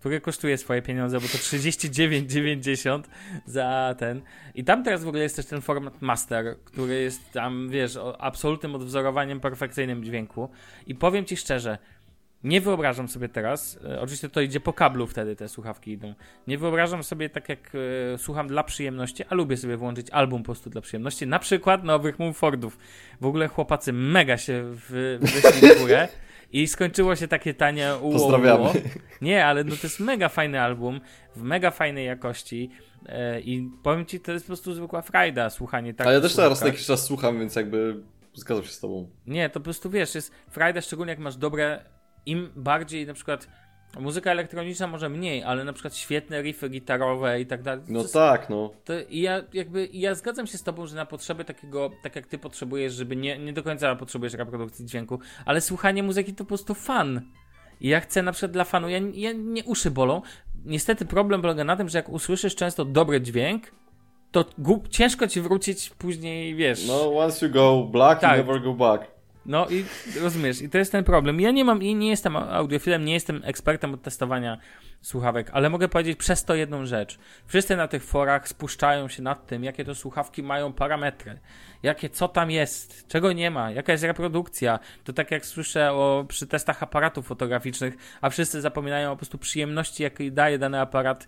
który 0.02 0.22
kosztuje 0.22 0.58
swoje 0.58 0.82
pieniądze, 0.82 1.20
bo 1.20 1.28
to 1.28 1.38
39,90 1.38 3.02
za 3.46 3.96
ten. 3.98 4.22
I 4.56 4.64
tam 4.64 4.84
teraz 4.84 5.04
w 5.04 5.08
ogóle 5.08 5.24
jest 5.24 5.36
też 5.36 5.46
ten 5.46 5.62
format 5.62 6.02
master, 6.02 6.56
który 6.66 7.02
jest 7.02 7.32
tam, 7.32 7.70
wiesz, 7.70 7.98
absolutnym 8.20 8.76
odwzorowaniem 8.76 9.40
perfekcyjnym 9.40 10.04
dźwięku. 10.04 10.50
I 10.88 10.96
powiem 10.96 11.26
ci 11.26 11.38
szczerze, 11.38 11.78
nie 12.44 12.62
wyobrażam 12.62 13.08
sobie 13.08 13.30
teraz, 13.30 13.80
e, 13.86 14.02
oczywiście 14.02 14.30
to 14.30 14.42
idzie 14.42 14.60
po 14.60 14.74
kablu 14.74 15.08
wtedy 15.08 15.36
te 15.36 15.50
słuchawki 15.50 15.92
idą. 15.92 16.14
Nie 16.48 16.58
wyobrażam 16.58 17.04
sobie 17.04 17.30
tak 17.30 17.50
jak 17.50 17.72
e, 18.14 18.18
słucham 18.18 18.48
dla 18.48 18.64
przyjemności, 18.64 19.24
a 19.30 19.36
lubię 19.36 19.58
sobie 19.58 19.78
włączyć 19.78 20.10
album 20.10 20.42
po 20.42 20.46
prostu 20.46 20.70
dla 20.70 20.82
przyjemności, 20.82 21.28
na 21.28 21.40
przykład 21.40 21.84
nowych 21.84 22.20
Mumfordów. 22.20 22.78
W 23.22 23.26
ogóle 23.26 23.48
chłopacy 23.48 23.94
mega 23.94 24.38
się 24.38 24.64
wyszli 25.20 25.76
w 25.76 25.80
górę 25.80 26.08
i 26.52 26.68
skończyło 26.68 27.16
się 27.16 27.28
takie 27.28 27.54
tanie 27.54 27.96
uło, 28.02 28.14
Pozdrawiamy. 28.14 28.62
Uło. 28.64 28.74
Nie, 29.22 29.46
ale 29.46 29.64
no 29.64 29.76
to 29.76 29.82
jest 29.84 30.00
mega 30.00 30.30
fajny 30.30 30.62
album, 30.62 31.02
w 31.36 31.42
mega 31.42 31.72
fajnej 31.72 32.06
jakości 32.06 32.70
e, 33.06 33.40
i 33.42 33.70
powiem 33.84 34.06
ci, 34.06 34.20
to 34.20 34.32
jest 34.32 34.46
po 34.46 34.48
prostu 34.48 34.74
zwykła 34.74 35.02
frajda 35.02 35.50
słuchanie 35.50 35.94
tak. 35.94 36.08
Ale 36.08 36.16
ja 36.16 36.22
też 36.22 36.36
teraz 36.36 36.62
na 36.62 36.68
jakiś 36.68 36.86
czas 36.86 37.06
słucham, 37.06 37.40
więc 37.40 37.56
jakby 37.56 38.04
zgadzam 38.34 38.66
się 38.66 38.72
z 38.72 38.80
tobą. 38.80 39.10
Nie, 39.28 39.50
to 39.50 39.60
po 39.60 39.64
prostu 39.64 39.90
wiesz, 39.90 40.16
jest 40.16 40.34
frajda 40.50 40.82
szczególnie 40.82 41.10
jak 41.10 41.20
masz 41.20 41.36
dobre 41.36 41.86
im 42.26 42.50
bardziej 42.56 43.08
na 43.08 43.14
przykład 43.14 43.48
muzyka 44.00 44.32
elektroniczna 44.32 44.88
może 44.88 45.10
mniej, 45.10 45.44
ale 45.44 45.64
na 45.64 45.74
przykład 45.74 45.96
świetne 45.96 46.42
riffy 46.42 46.70
gitarowe 46.70 47.42
i 47.42 47.46
tak 47.46 47.62
dalej. 47.62 47.84
No 47.88 48.04
tak, 48.04 48.50
no. 48.50 48.72
To 48.86 48.94
ja 49.10 49.44
jakby 49.54 49.90
ja 49.94 50.16
zgadzam 50.16 50.48
się 50.48 50.58
z 50.58 50.64
tobą, 50.64 50.86
że 50.88 50.96
na 50.96 51.06
potrzeby 51.06 51.46
takiego, 51.46 51.92
tak 52.04 52.16
jak 52.16 52.28
ty 52.28 52.38
potrzebujesz, 52.38 52.94
żeby 52.94 53.16
nie, 53.16 53.40
nie 53.40 53.54
do 53.54 53.64
końca 53.64 53.96
potrzebujesz 53.96 54.34
reprodukcji 54.34 54.86
dźwięku, 54.86 55.20
ale 55.46 55.62
słuchanie 55.62 56.04
muzyki 56.04 56.34
to 56.34 56.44
po 56.44 56.48
prostu 56.48 56.74
fan. 56.74 57.22
I 57.82 57.88
ja 57.88 58.00
chcę 58.00 58.24
na 58.24 58.32
przykład 58.32 58.52
dla 58.52 58.64
fanu, 58.64 58.90
ja, 58.90 59.00
ja 59.14 59.32
nie 59.32 59.64
uszy 59.64 59.92
bolą. 59.92 60.22
Niestety 60.66 61.06
problem 61.06 61.42
polega 61.42 61.64
na 61.64 61.76
tym, 61.78 61.90
że 61.90 61.98
jak 61.98 62.10
usłyszysz 62.10 62.56
często 62.56 62.86
dobry 62.86 63.22
dźwięk, 63.22 63.72
to 64.32 64.46
ciężko 64.90 65.28
ci 65.28 65.42
wrócić 65.42 65.90
później, 65.90 66.56
wiesz. 66.56 66.88
No, 66.88 67.18
once 67.18 67.46
you 67.46 67.52
go 67.52 67.84
black, 67.84 68.22
Tak. 68.22 68.32
you 68.32 68.46
never 68.46 68.62
go 68.62 68.74
back. 68.74 69.21
No 69.46 69.68
i 69.70 69.86
rozumiesz, 70.22 70.62
i 70.62 70.70
to 70.70 70.78
jest 70.78 70.92
ten 70.92 71.04
problem. 71.04 71.42
Ja 71.42 71.52
nie 71.52 71.66
mam, 71.66 71.84
i 71.84 71.96
nie 71.96 72.10
jestem 72.10 72.36
audiofilem, 72.36 73.06
nie 73.06 73.14
jestem 73.14 73.42
ekspertem 73.44 73.94
od 73.94 74.02
testowania 74.02 74.58
słuchawek, 75.02 75.50
ale 75.54 75.70
mogę 75.70 75.88
powiedzieć 75.88 76.18
przez 76.18 76.46
to 76.46 76.56
jedną 76.56 76.86
rzecz. 76.86 77.20
Wszyscy 77.48 77.76
na 77.76 77.88
tych 77.88 78.04
forach 78.04 78.48
spuszczają 78.48 79.08
się 79.08 79.24
nad 79.24 79.48
tym, 79.48 79.64
jakie 79.64 79.86
to 79.86 79.96
słuchawki 79.96 80.44
mają 80.44 80.74
parametry, 80.74 81.40
jakie, 81.84 82.10
co 82.10 82.28
tam 82.28 82.52
jest, 82.52 83.08
czego 83.08 83.34
nie 83.34 83.52
ma, 83.52 83.72
jaka 83.72 83.92
jest 83.92 84.04
reprodukcja. 84.04 84.80
To 85.04 85.14
tak 85.14 85.32
jak 85.32 85.46
słyszę 85.46 85.92
o, 85.92 86.26
przy 86.28 86.48
testach 86.48 86.84
aparatów 86.84 87.28
fotograficznych, 87.28 87.94
a 88.22 88.30
wszyscy 88.30 88.62
zapominają 88.62 89.10
po 89.10 89.18
prostu 89.18 89.38
przyjemności, 89.38 90.04
jakiej 90.04 90.32
daje 90.32 90.58
dany 90.58 90.80
aparat 90.80 91.28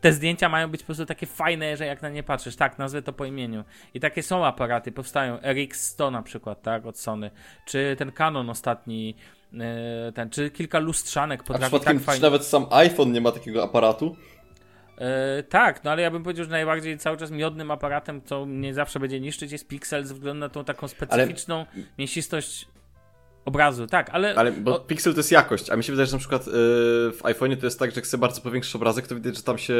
te 0.00 0.12
zdjęcia 0.12 0.48
mają 0.48 0.68
być 0.68 0.80
po 0.80 0.86
prostu 0.86 1.06
takie 1.06 1.26
fajne, 1.26 1.76
że 1.76 1.86
jak 1.86 2.02
na 2.02 2.08
nie 2.08 2.22
patrzysz. 2.22 2.56
Tak, 2.56 2.78
nazwę 2.78 3.02
to 3.02 3.12
po 3.12 3.24
imieniu. 3.24 3.64
I 3.94 4.00
takie 4.00 4.22
są 4.22 4.46
aparaty, 4.46 4.92
powstają. 4.92 5.36
RX100 5.36 6.12
na 6.12 6.22
przykład, 6.22 6.62
tak, 6.62 6.86
od 6.86 6.98
Sony. 6.98 7.30
Czy 7.66 7.96
ten 7.98 8.12
Canon 8.12 8.50
ostatni, 8.50 9.14
yy, 9.52 9.60
ten, 10.14 10.30
czy 10.30 10.50
kilka 10.50 10.78
lustrzanek 10.78 11.40
A 11.40 11.44
potrafi 11.44 11.64
przypadkiem 11.64 11.96
tak 11.96 12.06
fajnie... 12.06 12.22
nawet 12.22 12.44
sam 12.44 12.66
iPhone 12.70 13.12
nie 13.12 13.20
ma 13.20 13.32
takiego 13.32 13.64
aparatu? 13.64 14.16
Yy, 14.98 15.42
tak, 15.42 15.84
no 15.84 15.90
ale 15.90 16.02
ja 16.02 16.10
bym 16.10 16.22
powiedział, 16.22 16.44
że 16.44 16.50
najbardziej 16.50 16.98
cały 16.98 17.16
czas 17.16 17.30
miodnym 17.30 17.70
aparatem, 17.70 18.22
co 18.22 18.46
mnie 18.46 18.74
zawsze 18.74 19.00
będzie 19.00 19.20
niszczyć, 19.20 19.52
jest 19.52 19.68
Pixel 19.68 20.04
ze 20.04 20.14
względu 20.14 20.40
na 20.40 20.48
tą 20.48 20.64
taką 20.64 20.88
specyficzną 20.88 21.66
mięsistość 21.98 22.68
obrazu. 23.44 23.86
Tak, 23.86 24.10
ale... 24.12 24.34
Ale 24.34 24.52
bo 24.52 24.76
o, 24.76 24.80
Pixel 24.80 25.12
to 25.14 25.18
jest 25.18 25.32
jakość, 25.32 25.70
a 25.70 25.76
mi 25.76 25.84
się 25.84 25.92
wydaje, 25.92 26.06
że 26.06 26.12
na 26.12 26.18
przykład 26.18 26.46
yy, 26.46 26.52
w 27.12 27.20
iPhone'ie 27.22 27.56
to 27.56 27.66
jest 27.66 27.78
tak, 27.78 27.90
że 27.90 27.96
jak 27.96 28.04
chcę 28.04 28.18
bardzo 28.18 28.40
powiększyć 28.40 28.76
obrazek, 28.76 29.06
to 29.06 29.14
widać, 29.14 29.36
że 29.36 29.42
tam 29.42 29.58
się 29.58 29.74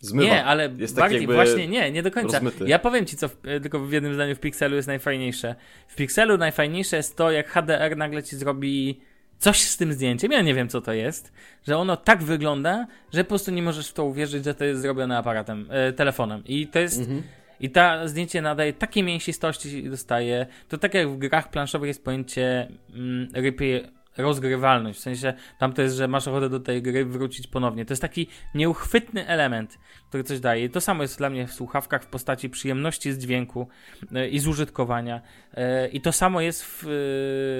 zmywa. 0.00 0.30
Nie, 0.30 0.44
ale 0.44 0.70
jest 0.78 0.96
taki 0.96 1.10
bardziej 1.10 1.26
właśnie 1.26 1.68
nie, 1.68 1.92
nie 1.92 2.02
do 2.02 2.10
końca. 2.10 2.32
rozmyty. 2.32 2.64
Ja 2.68 2.78
powiem 2.78 3.06
ci, 3.06 3.16
co 3.16 3.28
w, 3.28 3.36
e, 3.44 3.60
tylko 3.60 3.80
w 3.80 3.92
jednym 3.92 4.14
zdaniu 4.14 4.36
w 4.36 4.40
Pixelu 4.40 4.76
jest 4.76 4.88
najfajniejsze. 4.88 5.54
W 5.88 5.94
Pixelu 5.94 6.38
najfajniejsze 6.38 6.96
jest 6.96 7.16
to, 7.16 7.30
jak 7.30 7.48
HDR 7.48 7.96
nagle 7.96 8.22
ci 8.22 8.36
zrobi 8.36 9.00
coś 9.38 9.62
z 9.62 9.76
tym 9.76 9.92
zdjęciem. 9.92 10.32
Ja 10.32 10.42
nie 10.42 10.54
wiem, 10.54 10.68
co 10.68 10.80
to 10.80 10.92
jest, 10.92 11.32
że 11.66 11.76
ono 11.76 11.96
tak 11.96 12.22
wygląda, 12.22 12.86
że 13.12 13.24
po 13.24 13.28
prostu 13.28 13.50
nie 13.50 13.62
możesz 13.62 13.88
w 13.88 13.92
to 13.92 14.04
uwierzyć, 14.04 14.44
że 14.44 14.54
to 14.54 14.64
jest 14.64 14.82
zrobione 14.82 15.18
aparatem, 15.18 15.66
e, 15.70 15.92
telefonem. 15.92 16.42
I 16.46 16.66
to 16.66 16.78
jest. 16.78 16.98
Mhm. 16.98 17.22
I 17.60 17.70
ta 17.70 18.08
zdjęcie 18.08 18.42
nadaje 18.42 18.72
takiej 18.72 19.02
mięsistości 19.02 19.90
dostaje. 19.90 20.46
To 20.68 20.78
tak 20.78 20.94
jak 20.94 21.08
w 21.08 21.18
grach 21.18 21.50
planszowych 21.50 21.88
jest 21.88 22.04
pojęcie 22.04 22.68
mm, 22.94 23.28
rypy 23.34 23.88
rozgrywalność. 24.16 24.98
W 24.98 25.02
sensie 25.02 25.34
tam 25.58 25.72
to 25.72 25.82
jest, 25.82 25.96
że 25.96 26.08
masz 26.08 26.28
ochotę 26.28 26.48
do 26.48 26.60
tej 26.60 26.82
gry 26.82 27.04
wrócić 27.04 27.46
ponownie. 27.46 27.84
To 27.84 27.92
jest 27.92 28.02
taki 28.02 28.28
nieuchwytny 28.54 29.26
element, 29.26 29.78
który 30.08 30.24
coś 30.24 30.40
daje. 30.40 30.68
To 30.68 30.80
samo 30.80 31.02
jest 31.02 31.18
dla 31.18 31.30
mnie 31.30 31.46
w 31.46 31.52
słuchawkach 31.52 32.02
w 32.02 32.06
postaci 32.06 32.50
przyjemności 32.50 33.12
z 33.12 33.18
dźwięku 33.18 33.68
e, 34.14 34.28
i 34.28 34.38
z 34.38 34.46
użytkowania. 34.46 35.20
E, 35.54 35.88
I 35.88 36.00
to 36.00 36.12
samo 36.12 36.40
jest 36.40 36.64
w, 36.64 36.84
e, 36.84 36.86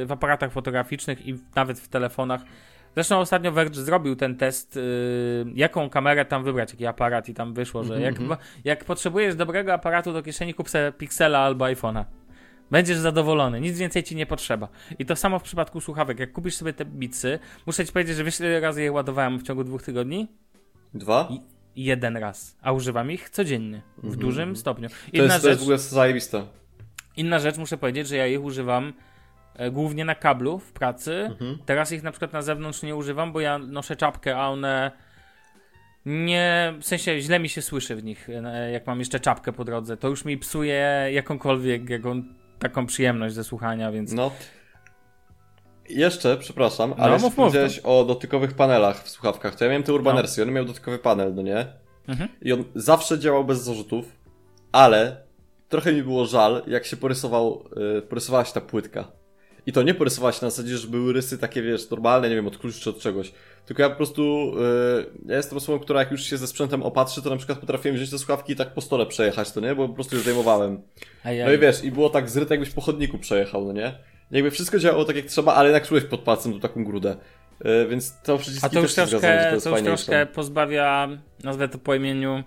w 0.07 0.09
aparatach 0.11 0.53
fotograficznych 0.53 1.27
i 1.27 1.35
nawet 1.55 1.81
w 1.81 1.89
telefonach. 1.89 2.41
Zresztą 2.95 3.19
ostatnio 3.19 3.53
Verge 3.53 3.75
zrobił 3.75 4.17
ten 4.17 4.37
test, 4.37 4.77
y, 4.77 4.81
jaką 5.55 5.91
kamerę 5.91 6.25
tam 6.25 6.45
wybrać, 6.45 6.71
jaki 6.71 6.87
aparat 6.87 7.29
i 7.29 7.35
tam 7.35 7.55
wyszło, 7.55 7.85
że 7.85 8.01
jak, 8.01 8.15
jak 8.65 8.85
potrzebujesz 8.85 9.37
dobrego 9.37 9.73
aparatu 9.73 10.13
do 10.13 10.23
kieszeni, 10.23 10.55
kup 10.55 10.71
sobie 10.71 10.93
Pixela 10.93 11.39
albo 11.39 11.65
iPhone'a. 11.65 12.05
Będziesz 12.71 12.99
zadowolony, 12.99 13.61
nic 13.61 13.79
więcej 13.79 14.03
ci 14.03 14.17
nie 14.17 14.27
potrzeba. 14.27 14.69
I 14.99 15.07
to 15.07 15.17
samo 15.17 15.39
w 15.39 15.43
przypadku 15.43 15.81
słuchawek. 15.81 16.19
Jak 16.19 16.33
kupisz 16.33 16.55
sobie 16.55 16.73
te 16.73 16.85
Beatsy, 16.85 17.39
muszę 17.67 17.87
ci 17.87 17.93
powiedzieć, 17.93 18.17
że 18.17 18.25
wiesz 18.25 18.41
ile 18.41 18.61
razy 18.61 18.83
je 18.83 18.93
ładowałem 18.93 19.39
w 19.39 19.43
ciągu 19.43 19.65
dwóch 19.65 19.83
tygodni? 19.83 20.29
Dwa? 20.95 21.29
I 21.31 21.41
jeden 21.85 22.17
raz. 22.17 22.57
A 22.63 22.73
używam 22.73 23.11
ich 23.11 23.31
codziennie, 23.31 23.83
w 24.03 24.17
dużym 24.17 24.57
stopniu. 24.57 24.89
To 24.89 24.95
Inna 25.13 25.25
jest, 25.25 25.37
to 25.37 25.43
rzecz, 25.43 25.51
jest 25.51 25.61
w 25.61 25.63
ogóle 25.63 25.79
zajebiste. 25.79 26.47
Inna 27.17 27.39
rzecz, 27.39 27.57
muszę 27.59 27.79
powiedzieć, 27.79 28.09
że 28.09 28.17
ja 28.17 28.27
ich 28.27 28.45
używam 28.45 28.93
głównie 29.73 30.05
na 30.05 30.15
kablu 30.15 30.59
w 30.59 30.73
pracy. 30.73 31.13
Mhm. 31.31 31.59
Teraz 31.67 31.93
ich 31.93 32.03
na 32.03 32.11
przykład 32.11 32.33
na 32.33 32.43
zewnątrz 32.43 32.83
nie 32.83 32.97
używam, 32.97 33.33
bo 33.33 33.41
ja 33.41 33.59
noszę 33.59 33.97
czapkę, 33.97 34.37
a 34.37 34.49
one 34.49 34.91
nie, 36.07 36.75
w 36.81 36.85
sensie 36.87 37.21
źle 37.21 37.41
mi 37.41 37.49
się 37.49 37.63
słyszy 37.63 37.97
w 37.97 38.05
nich, 38.05 38.29
e, 38.29 38.71
jak 38.73 38.87
mam 38.87 38.99
jeszcze 38.99 39.21
czapkę 39.21 39.53
po 39.53 39.65
drodze. 39.65 39.97
To 39.97 40.09
już 40.09 40.25
mi 40.25 40.39
psuje 40.39 41.09
jakąkolwiek, 41.13 41.91
jaką, 41.91 42.23
taką 42.59 42.87
przyjemność 42.87 43.35
ze 43.35 43.45
słuchania, 43.45 43.93
więc... 43.93 44.13
No. 44.13 44.31
Jeszcze, 45.89 46.37
przepraszam, 46.37 46.95
ale 46.99 47.13
mów, 47.13 47.23
no, 47.23 47.31
powiedziałeś 47.31 47.79
o 47.79 48.05
dotykowych 48.05 48.55
panelach 48.55 49.03
w 49.05 49.09
słuchawkach. 49.09 49.55
To 49.55 49.65
ja 49.65 49.71
miałem 49.71 49.83
te 49.83 49.93
Urbanersy, 49.93 50.43
on 50.43 50.53
miał 50.53 50.65
dotykowy 50.65 50.99
panel, 50.99 51.35
no 51.35 51.43
nie? 51.43 51.67
Mhm. 52.09 52.29
I 52.43 52.53
on 52.53 52.65
zawsze 52.75 53.19
działał 53.19 53.45
bez 53.45 53.63
zarzutów, 53.63 54.17
ale 54.73 55.17
trochę 55.69 55.93
mi 55.93 56.03
było 56.03 56.27
żal, 56.27 56.63
jak 56.67 56.85
się 56.85 56.97
porysował, 56.97 57.69
yy, 57.77 58.03
porysowała 58.03 58.45
się 58.45 58.53
ta 58.53 58.61
płytka. 58.61 59.13
I 59.67 59.73
to 59.73 59.83
nie 59.83 59.95
porysowała 59.95 60.33
się 60.33 60.39
na 60.43 60.51
zasadzie, 60.51 60.79
że 60.79 60.89
były 60.89 61.13
rysy 61.13 61.39
takie, 61.39 61.63
wiesz, 61.63 61.91
normalne, 61.91 62.29
nie 62.29 62.35
wiem, 62.35 62.47
od 62.47 62.59
kluczy 62.59 62.81
czy 62.81 62.91
od 62.91 62.99
czegoś. 62.99 63.33
Tylko 63.67 63.83
ja 63.83 63.91
po 63.91 63.97
prostu, 63.97 64.53
yy, 64.57 65.07
ja 65.27 65.37
jestem 65.37 65.59
osobą, 65.59 65.79
która 65.79 66.01
jak 66.01 66.11
już 66.11 66.23
się 66.23 66.37
ze 66.37 66.47
sprzętem 66.47 66.83
opatrzy, 66.83 67.23
to 67.23 67.31
na 67.31 67.37
przykład 67.37 67.59
potrafiłem 67.59 67.97
wziąć 67.97 68.11
te 68.11 68.19
słuchawki 68.19 68.53
i 68.53 68.57
tak 68.57 68.75
po 68.75 68.81
stole 68.81 69.07
przejechać, 69.07 69.53
to 69.53 69.61
nie? 69.61 69.75
Bo 69.75 69.89
po 69.89 69.95
prostu 69.95 70.15
już 70.15 70.23
zdejmowałem. 70.23 70.83
Ajaj. 71.25 71.47
No 71.47 71.53
i 71.53 71.59
wiesz, 71.59 71.85
i 71.85 71.93
było 71.93 72.11
tak 72.11 72.31
zryte, 72.31 72.55
jakbyś 72.55 72.71
po 72.71 72.81
chodniku 72.81 73.19
przejechał, 73.19 73.65
no 73.65 73.73
nie? 73.73 73.99
Jakby 74.31 74.51
wszystko 74.51 74.79
działało 74.79 75.05
tak 75.05 75.17
jak 75.17 75.27
trzeba, 75.27 75.55
ale 75.55 75.69
jednak 75.69 75.89
czułeś 75.89 76.05
pod 76.05 76.21
palcem 76.21 76.53
tu 76.53 76.61
taką 76.61 76.85
grudę. 76.85 77.17
Yy, 77.65 77.89
więc 77.89 78.21
to 78.23 78.39
przyciski 78.39 78.67
A 78.67 78.69
to 78.69 78.81
już 78.81 78.95
też 78.95 79.09
zgadzam, 79.09 79.31
troszkę, 79.31 79.57
to 79.57 79.61
to 79.61 79.71
już 79.71 79.83
troszkę 79.83 80.27
pozbawia, 80.27 81.09
nazwę 81.45 81.69
to 81.69 81.79
po 81.79 81.95
imieniu, 81.95 82.43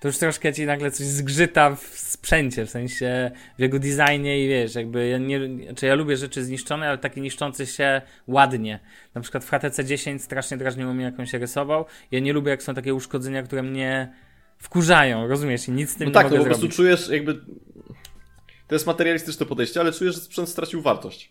to 0.00 0.08
już 0.08 0.18
troszkę 0.18 0.52
ci 0.52 0.66
nagle 0.66 0.90
coś 0.90 1.06
zgrzyta 1.06 1.74
w 1.76 1.82
sprzęcie, 1.82 2.66
w 2.66 2.70
sensie 2.70 3.30
w 3.58 3.60
jego 3.60 3.78
designie 3.78 4.44
i 4.44 4.48
wiesz, 4.48 4.74
jakby 4.74 5.08
ja 5.08 5.18
nie, 5.18 5.40
znaczy 5.64 5.86
ja 5.86 5.94
lubię 5.94 6.16
rzeczy 6.16 6.44
zniszczone, 6.44 6.88
ale 6.88 6.98
takie 6.98 7.20
niszczące 7.20 7.66
się 7.66 8.02
ładnie. 8.26 8.80
Na 9.14 9.20
przykład 9.20 9.44
w 9.44 9.50
HTC 9.50 9.84
10 9.84 10.22
strasznie 10.22 10.56
drażniło 10.56 10.94
mnie, 10.94 11.04
jak 11.04 11.20
on 11.20 11.26
się 11.26 11.38
rysował. 11.38 11.84
Ja 12.10 12.20
nie 12.20 12.32
lubię, 12.32 12.50
jak 12.50 12.62
są 12.62 12.74
takie 12.74 12.94
uszkodzenia, 12.94 13.42
które 13.42 13.62
mnie 13.62 14.12
wkurzają, 14.58 15.28
rozumiesz? 15.28 15.68
I 15.68 15.70
nic 15.72 15.90
z 15.90 15.96
tym 15.96 16.04
No 16.04 16.10
nie 16.10 16.14
tak, 16.14 16.24
no 16.24 16.30
mogę 16.30 16.38
po 16.38 16.44
prostu 16.44 16.60
zrobić. 16.60 16.76
czujesz 16.76 17.08
jakby... 17.08 17.34
To 18.66 18.74
jest 18.74 18.86
materialistyczne 18.86 19.46
podejście, 19.46 19.80
ale 19.80 19.92
czujesz, 19.92 20.14
że 20.14 20.20
sprzęt 20.20 20.48
stracił 20.48 20.82
wartość. 20.82 21.30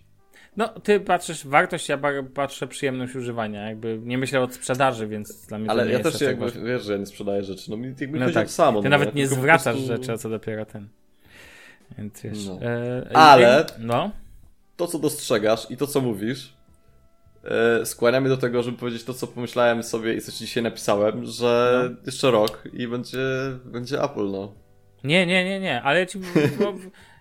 No, 0.57 0.67
ty 0.67 0.99
patrzysz 0.99 1.47
wartość, 1.47 1.89
ja 1.89 1.99
patrzę 2.33 2.67
przyjemność 2.67 3.15
używania. 3.15 3.67
Jakby 3.69 3.99
nie 4.03 4.17
myślę 4.17 4.41
od 4.41 4.53
sprzedaży, 4.53 5.07
więc 5.07 5.45
dla 5.47 5.57
mnie 5.57 5.67
to 5.67 5.71
Ale 5.71 5.85
nie 5.85 5.91
ja 5.91 5.97
jest 5.97 6.09
też 6.11 6.19
tak 6.19 6.27
jakby, 6.27 6.45
ważne. 6.45 6.61
wiesz, 6.63 6.83
że 6.83 6.91
ja 6.93 6.99
nie 6.99 7.05
sprzedaję 7.05 7.43
rzeczy. 7.43 7.71
No 7.71 7.77
mi 7.77 7.93
jakby 7.99 8.19
No 8.19 8.25
tak. 8.31 8.43
o 8.43 8.47
to 8.47 8.53
samo. 8.53 8.79
Ty 8.81 8.83
no, 8.83 8.89
nawet 8.89 9.09
ja 9.09 9.15
nie 9.15 9.27
zwracasz 9.27 9.75
prostu- 9.75 9.87
rzeczy, 9.87 10.11
a 10.11 10.17
co 10.17 10.29
dopiero 10.29 10.65
ten. 10.65 10.87
Więc 11.97 12.21
wiesz. 12.21 12.45
No. 12.47 12.59
E, 12.61 13.09
Ale- 13.17 13.65
No. 13.79 14.11
To, 14.77 14.87
co 14.87 14.99
dostrzegasz 14.99 15.71
i 15.71 15.77
to, 15.77 15.87
co 15.87 16.01
mówisz, 16.01 16.53
e, 17.81 17.85
skłania 17.85 18.19
mnie 18.21 18.29
do 18.29 18.37
tego, 18.37 18.63
żeby 18.63 18.77
powiedzieć 18.77 19.03
to, 19.03 19.13
co 19.13 19.27
pomyślałem 19.27 19.83
sobie 19.83 20.13
i 20.13 20.21
co 20.21 20.31
ci 20.31 20.37
dzisiaj 20.37 20.63
napisałem, 20.63 21.25
że 21.25 21.81
No. 21.91 21.95
jeszcze 22.05 22.31
rok 22.31 22.63
i 22.73 22.87
będzie, 22.87 23.17
będzie 23.65 24.03
Apple, 24.03 24.31
no. 24.31 24.53
Nie, 25.03 25.25
nie, 25.25 25.45
nie, 25.45 25.59
nie, 25.59 25.81
ale 25.81 25.99
ja 25.99 26.05
ci. 26.05 26.19
Bo, 26.59 26.73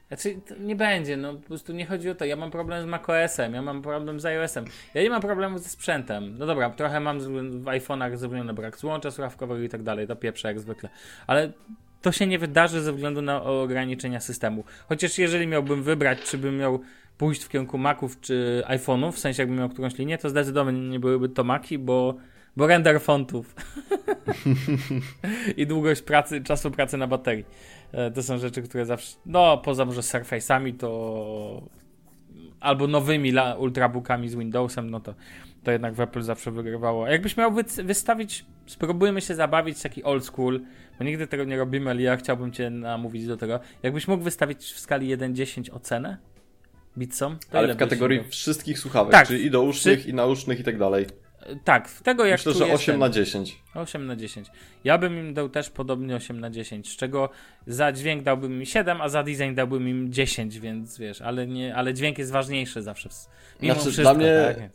znaczy, 0.08 0.40
nie 0.60 0.76
będzie, 0.76 1.16
no 1.16 1.34
po 1.34 1.40
prostu 1.40 1.72
nie 1.72 1.86
chodzi 1.86 2.10
o 2.10 2.14
to. 2.14 2.24
Ja 2.24 2.36
mam 2.36 2.50
problem 2.50 2.82
z 2.82 2.86
macOS-em, 2.86 3.54
ja 3.54 3.62
mam 3.62 3.82
problem 3.82 4.20
z 4.20 4.26
iOS-em. 4.26 4.64
Ja 4.94 5.02
nie 5.02 5.10
mam 5.10 5.20
problemu 5.20 5.58
ze 5.58 5.68
sprzętem. 5.68 6.38
No 6.38 6.46
dobra, 6.46 6.70
trochę 6.70 7.00
mam 7.00 7.20
w 7.60 7.64
iPhone'ach 7.64 8.16
zrobiony 8.16 8.54
brak 8.54 8.78
złącza 8.78 9.10
słuchawkowego 9.10 9.62
i 9.62 9.68
tak 9.68 9.82
dalej, 9.82 10.06
to 10.06 10.16
pieprze 10.16 10.48
jak 10.48 10.60
zwykle. 10.60 10.88
Ale 11.26 11.52
to 12.02 12.12
się 12.12 12.26
nie 12.26 12.38
wydarzy 12.38 12.82
ze 12.82 12.92
względu 12.92 13.22
na 13.22 13.42
ograniczenia 13.42 14.20
systemu. 14.20 14.64
Chociaż 14.88 15.18
jeżeli 15.18 15.46
miałbym 15.46 15.82
wybrać, 15.82 16.18
czy 16.22 16.38
bym 16.38 16.58
miał 16.58 16.80
pójść 17.18 17.44
w 17.44 17.48
kierunku 17.48 17.78
Maców 17.78 18.20
czy 18.20 18.62
iPhone'ów, 18.66 19.12
w 19.12 19.18
sensie 19.18 19.42
jakbym 19.42 19.58
miał 19.58 19.68
którąś 19.68 19.98
linię, 19.98 20.18
to 20.18 20.30
zdecydowanie 20.30 20.88
nie 20.88 21.00
byłyby 21.00 21.28
to 21.28 21.44
Maki, 21.44 21.78
bo, 21.78 22.14
bo 22.56 22.66
render 22.66 23.00
fontów 23.00 23.54
i 25.56 25.66
długość 25.66 26.02
pracy, 26.02 26.42
czasu 26.42 26.70
pracy 26.70 26.96
na 26.96 27.06
baterii. 27.06 27.44
E, 27.92 28.10
To 28.10 28.22
są 28.22 28.38
rzeczy, 28.38 28.62
które 28.62 28.86
zawsze, 28.86 29.16
no 29.26 29.58
poza 29.58 29.84
może 29.84 30.00
Surface'ami 30.00 30.76
to 30.76 31.62
albo 32.60 32.86
nowymi 32.86 33.32
ultrabookami 33.58 34.28
z 34.28 34.34
Windowsem, 34.34 34.90
no 34.90 35.00
to, 35.00 35.14
to 35.64 35.70
jednak 35.70 35.94
w 35.94 36.00
Apple 36.00 36.22
zawsze 36.22 36.50
wygrywało. 36.50 37.06
Jakbyś 37.08 37.36
miał 37.36 37.52
wy- 37.52 37.82
wystawić, 37.84 38.44
spróbujmy 38.66 39.20
się 39.20 39.34
zabawić 39.34 39.82
taki 39.82 40.04
old 40.04 40.24
school, 40.24 40.60
bo 40.98 41.04
nigdy 41.04 41.26
tego 41.26 41.44
nie 41.44 41.56
robimy, 41.56 41.90
ale 41.90 42.02
ja 42.02 42.16
chciałbym 42.16 42.52
cię 42.52 42.70
namówić 42.70 43.26
do 43.26 43.36
tego. 43.36 43.60
Jakbyś 43.82 44.08
mógł 44.08 44.24
wystawić 44.24 44.58
w 44.72 44.80
skali 44.80 45.16
1-10 45.16 45.74
ocenę 45.74 46.16
Bitsom, 46.98 47.38
Ale 47.52 47.74
w 47.74 47.76
kategorii 47.76 48.24
wszystkich 48.28 48.78
słuchawek, 48.78 49.12
Tak. 49.12 49.28
czyli 49.28 49.44
i 49.44 49.50
dousznych, 49.50 50.06
i 50.06 50.14
nausznych 50.14 50.60
i 50.60 50.64
tak 50.64 50.78
dalej. 50.78 51.06
Tak, 51.64 51.88
w 51.88 52.02
tego 52.02 52.24
jak 52.24 52.38
Myślę, 52.40 52.52
że 52.52 52.64
jest 52.66 52.74
8 52.82 52.92
ten- 52.92 53.00
na 53.00 53.08
10. 53.10 53.62
8 53.74 54.06
na 54.06 54.16
10. 54.16 54.48
Ja 54.84 54.98
bym 54.98 55.18
im 55.18 55.34
dał 55.34 55.48
też 55.48 55.70
podobnie 55.70 56.16
8 56.16 56.40
na 56.40 56.50
10, 56.50 56.92
z 56.92 56.96
czego 56.96 57.28
za 57.66 57.92
dźwięk 57.92 58.22
dałbym 58.22 58.52
im 58.52 58.64
7, 58.64 59.00
a 59.00 59.08
za 59.08 59.22
design 59.22 59.54
dałbym 59.54 59.88
im 59.88 60.12
10, 60.12 60.58
więc 60.60 60.98
wiesz, 60.98 61.22
ale, 61.22 61.46
nie, 61.46 61.74
ale 61.76 61.94
dźwięk 61.94 62.18
jest 62.18 62.30
ważniejszy 62.32 62.82
zawsze. 62.82 63.08
Mimo 63.62 63.74
Znaczy, 63.74 63.90
wszystko, 63.90 64.02
dla 64.02 64.14
mnie- 64.14 64.54
tak? 64.58 64.70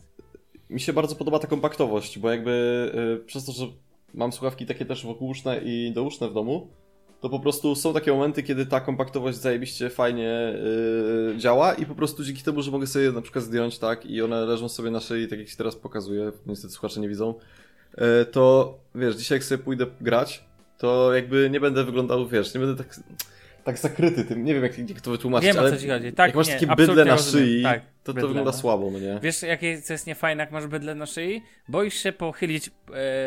Mi 0.70 0.80
się 0.80 0.92
bardzo 0.92 1.16
podoba 1.16 1.38
ta 1.38 1.46
kompaktowość, 1.46 2.18
bo 2.18 2.30
jakby 2.30 2.50
y, 3.22 3.24
przez 3.26 3.44
to, 3.44 3.52
że 3.52 3.66
mam 4.14 4.32
słuchawki 4.32 4.66
takie 4.66 4.84
też 4.84 5.06
wokółuszne 5.06 5.60
i 5.64 5.92
douszne 5.94 6.28
w 6.28 6.34
domu, 6.34 6.70
to 7.22 7.28
po 7.28 7.40
prostu 7.40 7.74
są 7.74 7.94
takie 7.94 8.12
momenty, 8.12 8.42
kiedy 8.42 8.66
ta 8.66 8.80
kompaktowość 8.80 9.38
zajebiście 9.38 9.90
fajnie 9.90 10.54
y, 11.34 11.38
działa 11.38 11.74
i 11.74 11.86
po 11.86 11.94
prostu 11.94 12.24
dzięki 12.24 12.42
temu, 12.42 12.62
że 12.62 12.70
mogę 12.70 12.86
sobie 12.86 13.12
na 13.12 13.22
przykład 13.22 13.44
zdjąć, 13.44 13.78
tak, 13.78 14.06
i 14.06 14.22
one 14.22 14.40
leżą 14.40 14.68
sobie 14.68 14.90
na 14.90 15.00
szyi, 15.00 15.28
tak 15.28 15.38
jak 15.38 15.48
się 15.48 15.56
teraz 15.56 15.76
pokazuję, 15.76 16.32
niestety 16.46 16.74
słuchacze 16.74 17.00
nie 17.00 17.08
widzą, 17.08 17.34
y, 17.94 18.24
to 18.24 18.74
wiesz, 18.94 19.16
dzisiaj 19.16 19.36
jak 19.36 19.44
sobie 19.44 19.64
pójdę 19.64 19.86
grać, 20.00 20.44
to 20.78 21.14
jakby 21.14 21.50
nie 21.50 21.60
będę 21.60 21.84
wyglądał, 21.84 22.28
wiesz, 22.28 22.54
nie 22.54 22.60
będę 22.60 22.84
tak, 22.84 23.00
tak 23.64 23.78
zakryty 23.78 24.24
tym, 24.24 24.44
nie 24.44 24.54
wiem 24.54 24.62
jak, 24.62 24.78
jak 24.78 25.00
to 25.00 25.10
wytłumaczyć, 25.10 25.46
Wiem, 25.46 25.58
ale 25.58 25.70
co 25.70 25.76
ci 25.76 25.88
chodzi. 25.88 26.12
Tak, 26.12 26.26
jak 26.26 26.36
masz 26.36 26.48
nie, 26.48 26.54
takie 26.54 26.76
bydle 26.76 27.04
na 27.04 27.18
szyi, 27.18 27.62
Tak, 27.62 27.80
to 27.80 27.86
to 28.04 28.12
bydle, 28.14 28.28
wygląda 28.28 28.50
no. 28.50 28.58
słabo, 28.58 28.90
no 28.90 28.98
nie? 28.98 29.18
Wiesz, 29.22 29.42
jakie 29.42 29.82
co 29.82 29.92
jest 29.92 30.06
niefajne, 30.06 30.42
jak 30.42 30.52
masz 30.52 30.66
bydle 30.66 30.94
na 30.94 31.06
szyi? 31.06 31.42
Boisz 31.68 31.94
się 31.94 32.12
pochylić 32.12 32.68
e, 32.68 32.70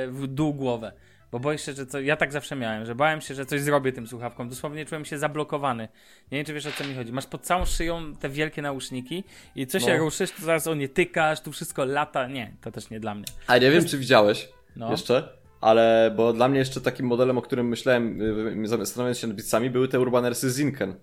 w 0.07 0.27
dół 0.27 0.53
głowę. 0.53 0.91
Bo 1.35 1.39
boisz 1.39 1.65
się, 1.65 1.73
że 1.73 1.85
co. 1.85 1.99
Ja 1.99 2.15
tak 2.17 2.31
zawsze 2.31 2.55
miałem, 2.55 2.85
że 2.85 2.95
bałem 2.95 3.21
się, 3.21 3.35
że 3.35 3.45
coś 3.45 3.61
zrobię 3.61 3.91
tym 3.93 4.07
słuchawką. 4.07 4.49
Dosłownie 4.49 4.85
czułem 4.85 5.05
się 5.05 5.17
zablokowany. 5.17 5.87
Nie 6.31 6.37
wiem, 6.37 6.45
czy 6.45 6.53
wiesz 6.53 6.65
o 6.65 6.71
co 6.71 6.83
mi 6.83 6.95
chodzi. 6.95 7.11
Masz 7.11 7.25
pod 7.25 7.41
całą 7.41 7.65
szyją 7.65 8.15
te 8.15 8.29
wielkie 8.29 8.61
nauszniki 8.61 9.23
i 9.55 9.67
co 9.67 9.79
się 9.79 9.93
No. 9.93 9.97
ruszysz, 9.97 10.31
to 10.31 10.45
zaraz 10.45 10.67
o 10.67 10.75
nie 10.75 10.89
tykasz, 10.89 11.41
tu 11.41 11.51
wszystko 11.51 11.85
lata. 11.85 12.27
Nie, 12.27 12.53
to 12.61 12.71
też 12.71 12.89
nie 12.89 12.99
dla 12.99 13.15
mnie. 13.15 13.25
A 13.47 13.57
nie 13.57 13.71
wiem, 13.71 13.85
czy 13.85 13.97
widziałeś 13.97 14.49
No. 14.75 14.91
jeszcze, 14.91 15.29
ale 15.61 16.13
bo 16.15 16.33
dla 16.33 16.47
mnie 16.47 16.59
jeszcze 16.59 16.81
takim 16.81 17.05
modelem, 17.05 17.37
o 17.37 17.41
którym 17.41 17.67
myślałem, 17.67 18.21
y, 18.63 18.67
zastanawiając 18.67 19.19
się 19.19 19.27
nad 19.27 19.35
bicami, 19.35 19.69
były 19.69 19.87
te 19.87 19.99
Urbanersy 19.99 20.49
Zinken. 20.49 20.95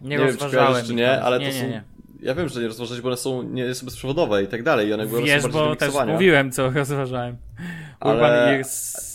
Nie, 0.00 0.08
Nie 0.08 0.18
wiem, 0.18 0.36
czy 0.36 0.50
kojarzysz, 0.50 0.86
czy 0.88 0.94
nie, 0.94 1.22
ale 1.22 1.38
nie, 1.38 1.46
to 1.46 1.52
nie, 1.52 1.82
są... 1.84 1.93
Ja 2.24 2.34
wiem, 2.34 2.48
że 2.48 2.60
nie 2.60 2.66
rozważać, 2.66 3.00
bo 3.00 3.08
one 3.08 3.16
są, 3.16 3.42
nie 3.42 3.74
są 3.74 3.84
bezprzewodowe 3.84 4.42
i 4.42 4.46
tak 4.46 4.62
dalej, 4.62 4.88
i 4.88 4.92
one, 4.92 5.02
one 5.02 5.22
Wiesz, 5.22 5.48
bo 5.48 5.76
też 5.76 5.94
mówiłem, 6.06 6.50
co 6.50 6.70
rozważałem. 6.80 7.36
Ale- 8.00 8.56
Ears... 8.56 9.14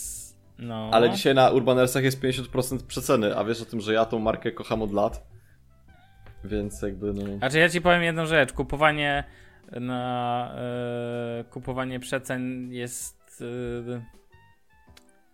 No. 0.58 0.90
Ale 0.92 1.10
dzisiaj 1.10 1.34
na 1.34 1.50
Urbanersach 1.50 2.04
jest 2.04 2.22
50% 2.22 2.86
przeceny, 2.86 3.36
a 3.36 3.44
wiesz 3.44 3.62
o 3.62 3.64
tym, 3.64 3.80
że 3.80 3.92
ja 3.92 4.04
tą 4.04 4.18
markę 4.18 4.52
kocham 4.52 4.82
od 4.82 4.92
lat. 4.92 5.26
Więc 6.44 6.82
jakby 6.82 7.12
no... 7.12 7.38
Znaczy 7.38 7.58
ja 7.58 7.68
ci 7.68 7.80
powiem 7.80 8.02
jedną 8.02 8.26
rzecz, 8.26 8.52
kupowanie 8.52 9.24
na 9.72 10.52
e, 10.56 11.44
kupowanie 11.44 12.00
przecen 12.00 12.72
jest 12.72 13.44
e, 13.88 14.02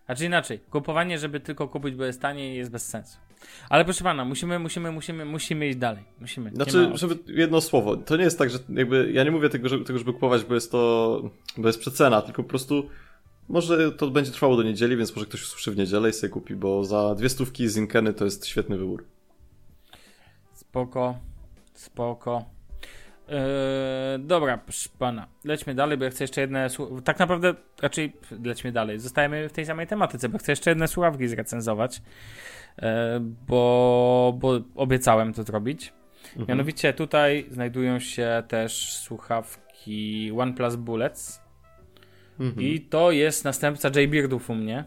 znaczy 0.05 0.25
inaczej, 0.25 0.59
kupowanie, 0.59 1.19
żeby 1.19 1.39
tylko 1.39 1.67
kupić, 1.67 1.95
bo 1.95 2.05
jest 2.05 2.21
taniej 2.21 2.57
jest 2.57 2.71
bez 2.71 2.89
sensu. 2.89 3.26
Ale 3.69 3.85
proszę 3.85 4.03
pana, 4.03 4.25
musimy, 4.25 4.59
musimy, 4.59 4.91
musimy, 4.91 5.25
musimy 5.25 5.67
iść 5.67 5.77
dalej. 5.77 6.03
Musimy. 6.19 6.51
Znaczy, 6.51 6.91
żeby 6.93 7.17
jedno 7.27 7.61
słowo, 7.61 7.97
to 7.97 8.17
nie 8.17 8.23
jest 8.23 8.37
tak, 8.37 8.49
że 8.49 8.59
jakby, 8.69 9.11
ja 9.11 9.23
nie 9.23 9.31
mówię 9.31 9.49
tego, 9.49 9.69
że, 9.69 9.79
tego 9.79 9.99
żeby 9.99 10.13
kupować, 10.13 10.43
bo 10.43 10.55
jest 10.55 10.71
to, 10.71 11.21
bo 11.57 11.67
jest 11.67 11.79
przecena, 11.79 12.21
tylko 12.21 12.43
po 12.43 12.49
prostu 12.49 12.89
może 13.49 13.91
to 13.91 14.07
będzie 14.07 14.31
trwało 14.31 14.57
do 14.57 14.63
niedzieli, 14.63 14.97
więc 14.97 15.15
może 15.15 15.25
ktoś 15.25 15.43
usłyszy 15.43 15.71
w 15.71 15.77
niedzielę 15.77 16.09
i 16.09 16.13
sobie 16.13 16.29
kupi, 16.29 16.55
bo 16.55 16.83
za 16.83 17.15
dwie 17.15 17.29
stówki 17.29 17.69
z 17.69 17.77
Inkeny 17.77 18.13
to 18.13 18.25
jest 18.25 18.45
świetny 18.45 18.77
wybór. 18.77 19.05
Spoko, 20.53 21.19
spoko. 21.73 22.56
Yy, 23.27 24.19
dobra, 24.19 24.57
proszę 24.57 24.89
pana, 24.99 25.27
lećmy 25.45 25.75
dalej, 25.75 25.97
bo 25.97 26.03
ja 26.03 26.09
chcę 26.09 26.23
jeszcze 26.23 26.41
jedne. 26.41 26.67
Tak 27.03 27.19
naprawdę, 27.19 27.53
raczej 27.81 28.13
lećmy 28.43 28.71
dalej. 28.71 28.99
Zostajemy 28.99 29.49
w 29.49 29.53
tej 29.53 29.65
samej 29.65 29.87
tematyce, 29.87 30.29
bo 30.29 30.37
chcę 30.37 30.51
jeszcze 30.51 30.71
jedne 30.71 30.87
słuchawki 30.87 31.27
zrecenzować, 31.27 32.01
yy, 32.77 32.83
bo, 33.47 34.33
bo 34.39 34.59
obiecałem 34.75 35.33
to 35.33 35.43
zrobić. 35.43 35.93
Mianowicie 36.47 36.93
tutaj 36.93 37.47
znajdują 37.51 37.99
się 37.99 38.43
też 38.47 38.93
słuchawki 38.93 40.31
OnePlus 40.37 40.75
Bullets 40.75 41.47
Mhm. 42.39 42.67
i 42.67 42.81
to 42.81 43.11
jest 43.11 43.45
następca 43.45 43.89
J-Beardów 43.95 44.49
u 44.49 44.55
mnie. 44.55 44.85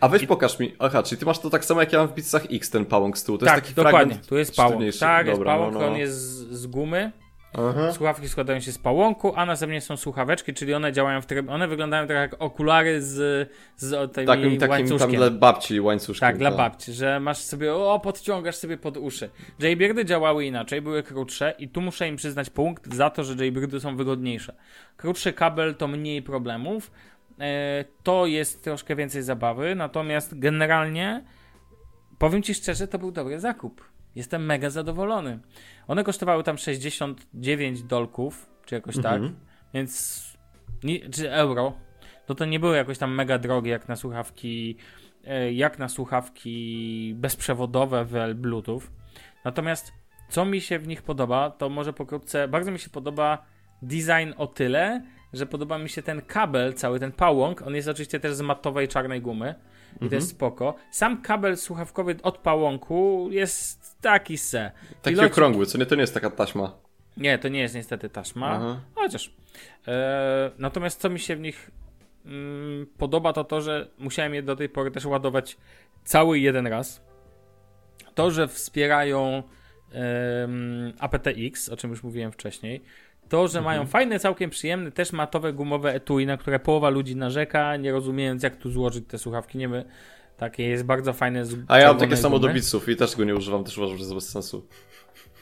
A 0.00 0.08
weź 0.08 0.26
pokaż 0.26 0.58
mi, 0.58 0.74
aha, 0.78 1.02
czyli 1.02 1.18
ty 1.18 1.26
masz 1.26 1.38
to 1.38 1.50
tak 1.50 1.64
samo 1.64 1.80
jak 1.80 1.92
ja 1.92 1.98
mam 1.98 2.08
w 2.08 2.14
Beatsach 2.14 2.42
X, 2.52 2.70
ten 2.70 2.86
pałąk 2.86 3.18
z 3.18 3.24
tyłu, 3.24 3.38
to 3.38 3.46
tak, 3.46 3.54
jest 3.54 3.76
taki 3.76 3.86
dokładnie. 3.86 4.16
Tu 4.28 4.38
jest 4.38 4.56
pałąk. 4.56 4.80
Tak, 5.00 5.26
jest 5.26 5.38
Dobra, 5.38 5.52
pałąk, 5.52 5.74
no, 5.74 5.80
no. 5.80 5.86
on 5.86 5.96
jest 5.96 6.14
z, 6.16 6.52
z 6.52 6.66
gumy. 6.66 7.12
Aha. 7.58 7.92
Słuchawki 7.92 8.28
składają 8.28 8.60
się 8.60 8.72
z 8.72 8.78
pałąku, 8.78 9.32
a 9.36 9.46
następnie 9.46 9.80
są 9.80 9.96
słuchaweczki, 9.96 10.54
czyli 10.54 10.74
one 10.74 10.92
działają 10.92 11.20
w 11.20 11.26
tryb... 11.26 11.50
One 11.50 11.68
wyglądają 11.68 12.06
trochę 12.06 12.20
jak 12.20 12.34
okulary 12.38 13.02
z, 13.02 13.48
z 13.76 14.12
tymi 14.12 14.26
Takim, 14.26 14.58
takim 14.58 14.98
tam 14.98 15.10
dla 15.12 15.30
babci 15.30 15.80
łańcuszkiem. 15.80 16.28
Tak, 16.28 16.38
dla 16.38 16.50
babci, 16.50 16.92
że 16.92 17.20
masz 17.20 17.38
sobie, 17.38 17.74
o, 17.74 18.00
podciągasz 18.00 18.56
sobie 18.56 18.76
pod 18.76 18.96
uszy. 18.96 19.30
J-Beardy 19.58 20.04
działały 20.04 20.44
inaczej, 20.44 20.82
były 20.82 21.02
krótsze 21.02 21.54
i 21.58 21.68
tu 21.68 21.80
muszę 21.80 22.08
im 22.08 22.16
przyznać 22.16 22.50
punkt 22.50 22.94
za 22.94 23.10
to, 23.10 23.24
że 23.24 23.44
J-Beardy 23.44 23.80
są 23.80 23.96
wygodniejsze. 23.96 24.54
Krótszy 24.96 25.32
kabel 25.32 25.74
to 25.74 25.88
mniej 25.88 26.22
problemów, 26.22 26.90
e, 27.40 27.84
to 28.02 28.26
jest 28.26 28.64
troszkę 28.64 28.96
więcej 28.96 29.22
zabawy, 29.22 29.74
natomiast 29.74 30.38
generalnie 30.38 31.24
powiem 32.18 32.42
Ci 32.42 32.54
szczerze, 32.54 32.88
to 32.88 32.98
był 32.98 33.10
dobry 33.10 33.40
zakup. 33.40 33.84
Jestem 34.14 34.46
mega 34.46 34.70
zadowolony. 34.70 35.38
One 35.88 36.04
kosztowały 36.04 36.42
tam 36.42 36.58
69 36.58 37.82
dolków, 37.82 38.50
czy 38.64 38.74
jakoś 38.74 38.96
Mhm. 38.96 39.22
tak, 39.22 39.32
więc, 39.74 40.22
czy 41.12 41.32
euro, 41.32 41.72
no 42.28 42.34
to 42.34 42.44
nie 42.44 42.60
były 42.60 42.76
jakoś 42.76 42.98
tam 42.98 43.14
mega 43.14 43.38
drogie 43.38 43.70
jak 43.70 43.88
na 43.88 43.96
słuchawki 43.96 44.76
e, 45.24 45.52
jak 45.52 45.78
na 45.78 45.88
słuchawki 45.88 47.12
bezprzewodowe 47.16 48.04
w 48.04 48.34
Bluetooth. 48.34 48.82
Natomiast 49.44 49.92
co 50.28 50.44
mi 50.44 50.60
się 50.60 50.78
w 50.78 50.88
nich 50.88 51.02
podoba, 51.02 51.50
to 51.50 51.68
może 51.68 51.92
pokrótce, 51.92 52.48
bardzo 52.48 52.70
mi 52.70 52.78
się 52.78 52.90
podoba 52.90 53.46
design 53.82 54.32
o 54.36 54.46
tyle, 54.46 55.02
że 55.32 55.46
podoba 55.46 55.78
mi 55.78 55.88
się 55.88 56.02
ten 56.02 56.22
kabel, 56.22 56.74
cały 56.74 57.00
ten 57.00 57.12
pałąk, 57.12 57.62
on 57.62 57.74
jest 57.74 57.88
oczywiście 57.88 58.20
też 58.20 58.34
z 58.34 58.40
matowej 58.40 58.88
czarnej 58.88 59.20
gumy 59.20 59.54
i 60.00 60.08
to 60.08 60.14
jest 60.14 60.30
spoko. 60.30 60.74
Sam 60.90 61.22
kabel 61.22 61.56
słuchawkowy 61.56 62.16
od 62.22 62.38
pałąku 62.38 63.28
jest 63.30 64.00
taki 64.00 64.38
se. 64.38 64.70
Taki 65.02 65.16
Iloci- 65.16 65.26
okrągły, 65.26 65.66
co 65.66 65.78
nie, 65.78 65.86
to 65.86 65.94
nie 65.94 66.00
jest 66.00 66.14
taka 66.14 66.30
taśma. 66.30 66.78
Nie, 67.16 67.38
to 67.38 67.48
nie 67.48 67.60
jest 67.60 67.74
niestety 67.74 68.08
taśma, 68.08 68.50
Aha. 68.50 68.80
chociaż. 68.94 69.34
E, 69.88 70.50
natomiast 70.58 71.00
co 71.00 71.10
mi 71.10 71.20
się 71.20 71.36
w 71.36 71.40
nich 71.40 71.70
mm, 72.26 72.86
podoba, 72.98 73.32
to 73.32 73.44
to, 73.44 73.60
że 73.60 73.88
musiałem 73.98 74.34
je 74.34 74.42
do 74.42 74.56
tej 74.56 74.68
pory 74.68 74.90
też 74.90 75.04
ładować 75.04 75.56
cały 76.04 76.38
jeden 76.38 76.66
raz. 76.66 77.02
To, 78.14 78.30
że 78.30 78.48
wspierają 78.48 79.42
aptX, 80.98 81.68
o 81.68 81.76
czym 81.76 81.90
już 81.90 82.02
mówiłem 82.02 82.32
wcześniej. 82.32 82.82
To, 83.28 83.48
że 83.48 83.60
mają 83.60 83.86
fajne, 83.86 84.18
całkiem 84.18 84.50
przyjemne, 84.50 84.92
też 84.92 85.12
matowe, 85.12 85.52
gumowe 85.52 85.94
etui, 85.94 86.26
na 86.26 86.36
które 86.36 86.60
połowa 86.60 86.88
ludzi 86.88 87.16
narzeka, 87.16 87.76
nie 87.76 87.92
rozumiejąc 87.92 88.42
jak 88.42 88.56
tu 88.56 88.70
złożyć 88.70 89.04
te 89.08 89.18
słuchawki. 89.18 89.58
Nie 89.58 89.68
wiem, 89.68 89.84
takie 90.36 90.62
jest 90.62 90.84
bardzo 90.84 91.12
fajne. 91.12 91.44
Z 91.44 91.54
A 91.68 91.78
ja 91.78 91.88
mam 91.88 91.98
takie 91.98 92.16
samo 92.16 92.38
do 92.38 92.40
gumy. 92.40 92.52
Beatsów 92.52 92.88
i 92.88 92.96
też 92.96 93.16
go 93.16 93.24
nie 93.24 93.34
używam, 93.34 93.64
też 93.64 93.78
uważam, 93.78 93.96
że 93.96 94.02
jest 94.02 94.14
bez 94.14 94.28
sensu. 94.28 94.66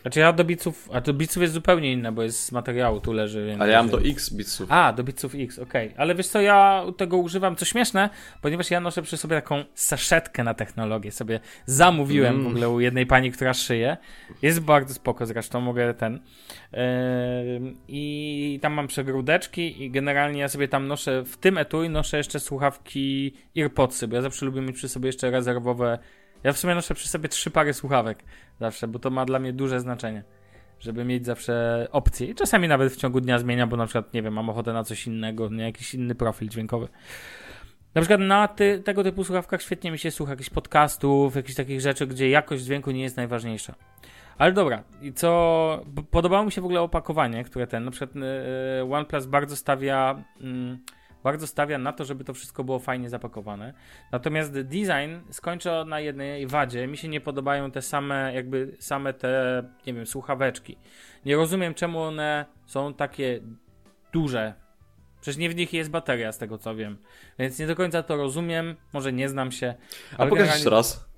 Znaczy 0.06 0.20
ja 0.20 0.32
do 0.32 0.44
biców, 0.44 0.88
a 0.92 1.00
do 1.00 1.14
biców 1.14 1.42
jest 1.42 1.54
zupełnie 1.54 1.92
inne, 1.92 2.12
bo 2.12 2.22
jest 2.22 2.44
z 2.44 2.52
materiału, 2.52 3.00
tu 3.00 3.12
leży. 3.12 3.56
Ale 3.58 3.72
ja 3.72 3.82
mam 3.82 3.90
do 3.90 4.00
X 4.00 4.30
bitsów. 4.30 4.72
A, 4.72 4.92
do 4.92 5.04
biców 5.04 5.34
X, 5.34 5.58
okej. 5.58 5.86
Okay. 5.86 5.98
Ale 5.98 6.14
wiesz 6.14 6.28
co, 6.28 6.40
ja 6.40 6.84
tego 6.96 7.16
używam, 7.16 7.56
co 7.56 7.64
śmieszne, 7.64 8.10
ponieważ 8.42 8.70
ja 8.70 8.80
noszę 8.80 9.02
przy 9.02 9.16
sobie 9.16 9.36
taką 9.36 9.64
saszetkę 9.74 10.44
na 10.44 10.54
technologię. 10.54 11.12
Sobie 11.12 11.40
zamówiłem 11.64 12.34
mm. 12.34 12.44
w 12.44 12.46
ogóle 12.46 12.68
u 12.68 12.80
jednej 12.80 13.06
pani, 13.06 13.32
która 13.32 13.54
szyje. 13.54 13.96
Jest 14.42 14.60
bardzo 14.60 14.94
spoko 14.94 15.26
zresztą, 15.26 15.60
mogę 15.60 15.94
ten. 15.94 16.20
Yy, 16.72 16.78
I 17.88 18.58
tam 18.62 18.72
mam 18.72 18.86
przegródeczki 18.86 19.82
i 19.84 19.90
generalnie 19.90 20.40
ja 20.40 20.48
sobie 20.48 20.68
tam 20.68 20.86
noszę, 20.86 21.24
w 21.24 21.36
tym 21.36 21.58
etui 21.58 21.88
noszę 21.88 22.16
jeszcze 22.16 22.40
słuchawki 22.40 23.32
AirPodsy, 23.56 24.08
bo 24.08 24.16
ja 24.16 24.22
zawsze 24.22 24.46
lubię 24.46 24.60
mieć 24.60 24.76
przy 24.76 24.88
sobie 24.88 25.06
jeszcze 25.06 25.30
rezerwowe 25.30 25.98
ja 26.46 26.52
w 26.52 26.58
sumie 26.58 26.74
noszę 26.74 26.94
przy 26.94 27.08
sobie 27.08 27.28
trzy 27.28 27.50
pary 27.50 27.74
słuchawek 27.74 28.18
zawsze, 28.60 28.88
bo 28.88 28.98
to 28.98 29.10
ma 29.10 29.24
dla 29.24 29.38
mnie 29.38 29.52
duże 29.52 29.80
znaczenie. 29.80 30.24
Żeby 30.80 31.04
mieć 31.04 31.26
zawsze 31.26 31.86
opcje. 31.92 32.26
I 32.26 32.34
czasami 32.34 32.68
nawet 32.68 32.92
w 32.92 32.96
ciągu 32.96 33.20
dnia 33.20 33.38
zmienia, 33.38 33.66
bo 33.66 33.76
na 33.76 33.86
przykład, 33.86 34.14
nie 34.14 34.22
wiem, 34.22 34.34
mam 34.34 34.50
ochotę 34.50 34.72
na 34.72 34.84
coś 34.84 35.06
innego, 35.06 35.50
na 35.50 35.62
jakiś 35.62 35.94
inny 35.94 36.14
profil 36.14 36.48
dźwiękowy. 36.48 36.88
Na 37.94 38.00
przykład 38.00 38.20
na 38.20 38.48
ty, 38.48 38.82
tego 38.84 39.04
typu 39.04 39.24
słuchawkach 39.24 39.62
świetnie 39.62 39.90
mi 39.90 39.98
się 39.98 40.10
słucha 40.10 40.32
jakichś 40.32 40.50
podcastów, 40.50 41.36
jakichś 41.36 41.54
takich 41.54 41.80
rzeczy, 41.80 42.06
gdzie 42.06 42.30
jakość 42.30 42.62
dźwięku 42.62 42.90
nie 42.90 43.02
jest 43.02 43.16
najważniejsza. 43.16 43.74
Ale 44.38 44.52
dobra, 44.52 44.82
i 45.02 45.12
co. 45.12 45.84
Podobało 46.10 46.44
mi 46.44 46.52
się 46.52 46.60
w 46.60 46.64
ogóle 46.64 46.80
opakowanie, 46.80 47.44
które 47.44 47.66
ten. 47.66 47.84
Na 47.84 47.90
przykład 47.90 48.14
yy, 48.14 48.94
OnePlus 48.94 49.26
bardzo 49.26 49.56
stawia. 49.56 50.22
Yy, 50.40 50.78
bardzo 51.26 51.46
stawia 51.46 51.78
na 51.78 51.92
to, 51.92 52.04
żeby 52.04 52.24
to 52.24 52.34
wszystko 52.34 52.64
było 52.64 52.78
fajnie 52.78 53.10
zapakowane. 53.10 53.74
Natomiast 54.12 54.52
design 54.52 55.30
skończę 55.30 55.84
na 55.86 56.00
jednej 56.00 56.46
wadzie. 56.46 56.86
Mi 56.86 56.96
się 56.96 57.08
nie 57.08 57.20
podobają 57.20 57.70
te 57.70 57.82
same, 57.82 58.34
jakby 58.34 58.76
same 58.78 59.12
te, 59.12 59.62
nie 59.86 59.94
wiem, 59.94 60.06
słuchaweczki. 60.06 60.76
Nie 61.24 61.36
rozumiem, 61.36 61.74
czemu 61.74 62.02
one 62.02 62.46
są 62.66 62.94
takie 62.94 63.40
duże. 64.12 64.54
Przecież 65.20 65.38
nie 65.38 65.50
w 65.50 65.54
nich 65.54 65.72
jest 65.72 65.90
bateria, 65.90 66.32
z 66.32 66.38
tego 66.38 66.58
co 66.58 66.74
wiem. 66.74 66.98
Więc 67.38 67.58
nie 67.58 67.66
do 67.66 67.76
końca 67.76 68.02
to 68.02 68.16
rozumiem. 68.16 68.76
Może 68.92 69.12
nie 69.12 69.28
znam 69.28 69.52
się. 69.52 69.74
A 70.18 70.26
pokaż 70.26 70.46
jeszcze 70.46 70.70
raz. 70.70 71.08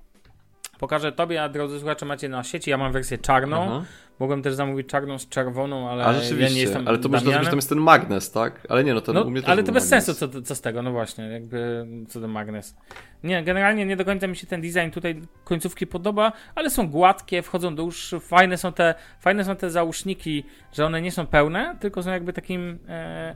Pokażę 0.79 1.11
tobie, 1.11 1.43
a 1.43 1.49
drodzy 1.49 1.79
słuchacze 1.79 2.05
macie 2.05 2.29
na 2.29 2.43
sieci. 2.43 2.69
Ja 2.69 2.77
mam 2.77 2.91
wersję 2.91 3.17
czarną. 3.17 3.63
Aha. 3.63 3.85
Mogłem 4.19 4.41
też 4.41 4.53
zamówić 4.53 4.87
czarną 4.87 5.19
z 5.19 5.29
czerwoną, 5.29 5.89
ale 5.89 6.05
a, 6.05 6.13
rzeczywiście. 6.13 6.43
ja 6.43 6.55
nie 6.55 6.61
jestem 6.61 6.87
Ale 6.87 6.97
to 6.97 7.09
można 7.09 7.31
zrobić, 7.31 7.49
tam 7.49 7.57
jest 7.57 7.69
ten 7.69 7.77
magnes, 7.77 8.31
tak? 8.31 8.67
Ale 8.69 8.83
nie, 8.83 8.93
no 8.93 9.01
to 9.01 9.13
no, 9.13 9.21
u 9.21 9.31
mnie 9.31 9.41
Ale 9.45 9.63
to 9.63 9.71
bez 9.71 9.91
magnes. 9.91 10.05
sensu, 10.05 10.27
co, 10.27 10.41
co 10.41 10.55
z 10.55 10.61
tego, 10.61 10.81
no 10.81 10.91
właśnie, 10.91 11.25
jakby 11.25 11.87
co 12.07 12.19
do 12.19 12.27
magnes. 12.27 12.75
Nie, 13.23 13.43
generalnie 13.43 13.85
nie 13.85 13.97
do 13.97 14.05
końca 14.05 14.27
mi 14.27 14.35
się 14.35 14.47
ten 14.47 14.61
design 14.61 14.91
tutaj 14.91 15.21
końcówki 15.43 15.87
podoba, 15.87 16.31
ale 16.55 16.69
są 16.69 16.89
gładkie, 16.89 17.41
wchodzą 17.41 17.75
do 17.75 17.83
uszy, 17.83 18.19
fajne 18.19 18.57
są 18.57 18.73
te, 18.73 18.95
fajne 19.19 19.45
są 19.45 19.55
te 19.55 19.69
załóżniki, 19.69 20.43
że 20.73 20.85
one 20.85 21.01
nie 21.01 21.11
są 21.11 21.27
pełne, 21.27 21.77
tylko 21.79 22.03
są 22.03 22.11
jakby 22.11 22.33
takim 22.33 22.79
e, 22.87 23.35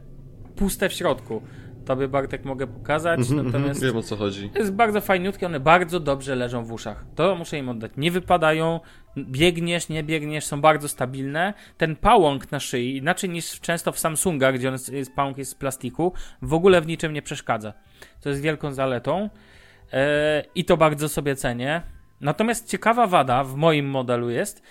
puste 0.55 0.89
w 0.89 0.93
środku. 0.93 1.41
Tobie 1.85 2.07
Bartek 2.07 2.45
mogę 2.45 2.67
pokazać, 2.67 3.19
mm-hmm, 3.19 3.43
natomiast 3.43 3.83
wiem 3.83 3.97
o 3.97 4.01
co 4.01 4.15
chodzi. 4.15 4.51
Jest 4.55 4.73
bardzo 4.73 5.01
fajniutkie, 5.01 5.45
one 5.45 5.59
bardzo 5.59 5.99
dobrze 5.99 6.35
leżą 6.35 6.65
w 6.65 6.71
uszach. 6.71 7.05
To 7.15 7.35
muszę 7.35 7.57
im 7.57 7.69
oddać. 7.69 7.91
Nie 7.97 8.11
wypadają, 8.11 8.79
biegniesz, 9.17 9.89
nie 9.89 10.03
biegniesz, 10.03 10.45
są 10.45 10.61
bardzo 10.61 10.87
stabilne. 10.87 11.53
Ten 11.77 11.95
pałąk 11.95 12.51
na 12.51 12.59
szyi, 12.59 12.97
inaczej 12.97 13.29
niż 13.29 13.59
często 13.59 13.91
w 13.91 13.99
Samsungach, 13.99 14.55
gdzie 14.55 14.69
on 14.69 14.77
jest, 14.91 15.15
pałąk 15.15 15.37
jest 15.37 15.51
z 15.51 15.55
plastiku, 15.55 16.13
w 16.41 16.53
ogóle 16.53 16.81
w 16.81 16.87
niczym 16.87 17.13
nie 17.13 17.21
przeszkadza. 17.21 17.73
To 18.21 18.29
jest 18.29 18.41
wielką 18.41 18.73
zaletą 18.73 19.29
yy, 19.93 19.99
i 20.55 20.65
to 20.65 20.77
bardzo 20.77 21.09
sobie 21.09 21.35
cenię. 21.35 21.81
Natomiast 22.21 22.69
ciekawa 22.69 23.07
wada 23.07 23.43
w 23.43 23.55
moim 23.55 23.89
modelu 23.89 24.29
jest, 24.29 24.63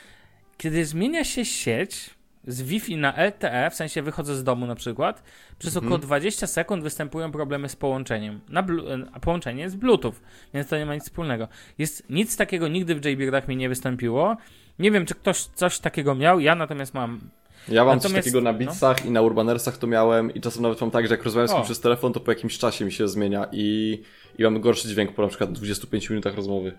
kiedy 0.57 0.84
zmienia 0.84 1.24
się 1.24 1.45
sieć, 1.45 2.11
z 2.47 2.62
Wi-Fi 2.62 2.97
na 2.97 3.26
LTE, 3.26 3.70
w 3.70 3.74
sensie 3.74 4.03
wychodzę 4.03 4.36
z 4.36 4.45
domu 4.45 4.66
na 4.66 4.74
przykład, 4.74 5.22
przez 5.59 5.76
około 5.76 5.99
20 5.99 6.38
mhm. 6.38 6.49
sekund 6.49 6.82
występują 6.82 7.32
problemy 7.32 7.68
z 7.68 7.76
połączeniem. 7.76 8.40
Na 8.49 8.66
a 9.12 9.20
połączenie 9.20 9.62
jest 9.62 9.76
Bluetooth, 9.76 10.12
więc 10.55 10.68
to 10.68 10.78
nie 10.78 10.86
ma 10.86 10.95
nic 10.95 11.05
wspólnego. 11.05 11.49
Jest 11.78 12.11
nic 12.11 12.36
takiego 12.36 12.68
nigdy 12.68 12.95
w 12.95 13.05
JBirdach 13.05 13.49
mi 13.49 13.57
nie 13.57 13.68
wystąpiło. 13.68 14.36
Nie 14.78 14.90
wiem, 14.90 15.07
czy 15.07 15.14
ktoś 15.14 15.43
coś 15.43 15.78
takiego 15.78 16.14
miał, 16.14 16.40
ja 16.40 16.55
natomiast 16.55 16.95
mam. 16.95 17.20
Ja 17.68 17.84
mam 17.84 17.97
natomiast, 17.97 18.14
coś 18.14 18.24
takiego 18.24 18.40
na 18.40 18.53
Beatsach 18.53 19.05
no. 19.05 19.11
i 19.11 19.12
na 19.12 19.22
Urbanersach 19.22 19.76
to 19.76 19.86
miałem 19.86 20.34
i 20.34 20.40
czasem 20.40 20.62
nawet 20.62 20.80
mam 20.80 20.90
tak, 20.90 21.09
że 21.09 21.14
jak 21.14 21.24
rozmawiam 21.24 21.49
z 21.49 21.53
kimś 21.53 21.64
przez 21.64 21.80
telefon, 21.80 22.12
to 22.12 22.20
po 22.20 22.30
jakimś 22.30 22.59
czasie 22.59 22.84
mi 22.84 22.93
się 22.93 23.09
zmienia 23.09 23.47
i, 23.53 23.99
i 24.38 24.43
mam 24.43 24.61
gorszy 24.61 24.88
dźwięk 24.88 25.12
po 25.12 25.22
na 25.22 25.28
przykład 25.28 25.53
25 25.53 26.11
minutach 26.11 26.34
rozmowy. 26.34 26.78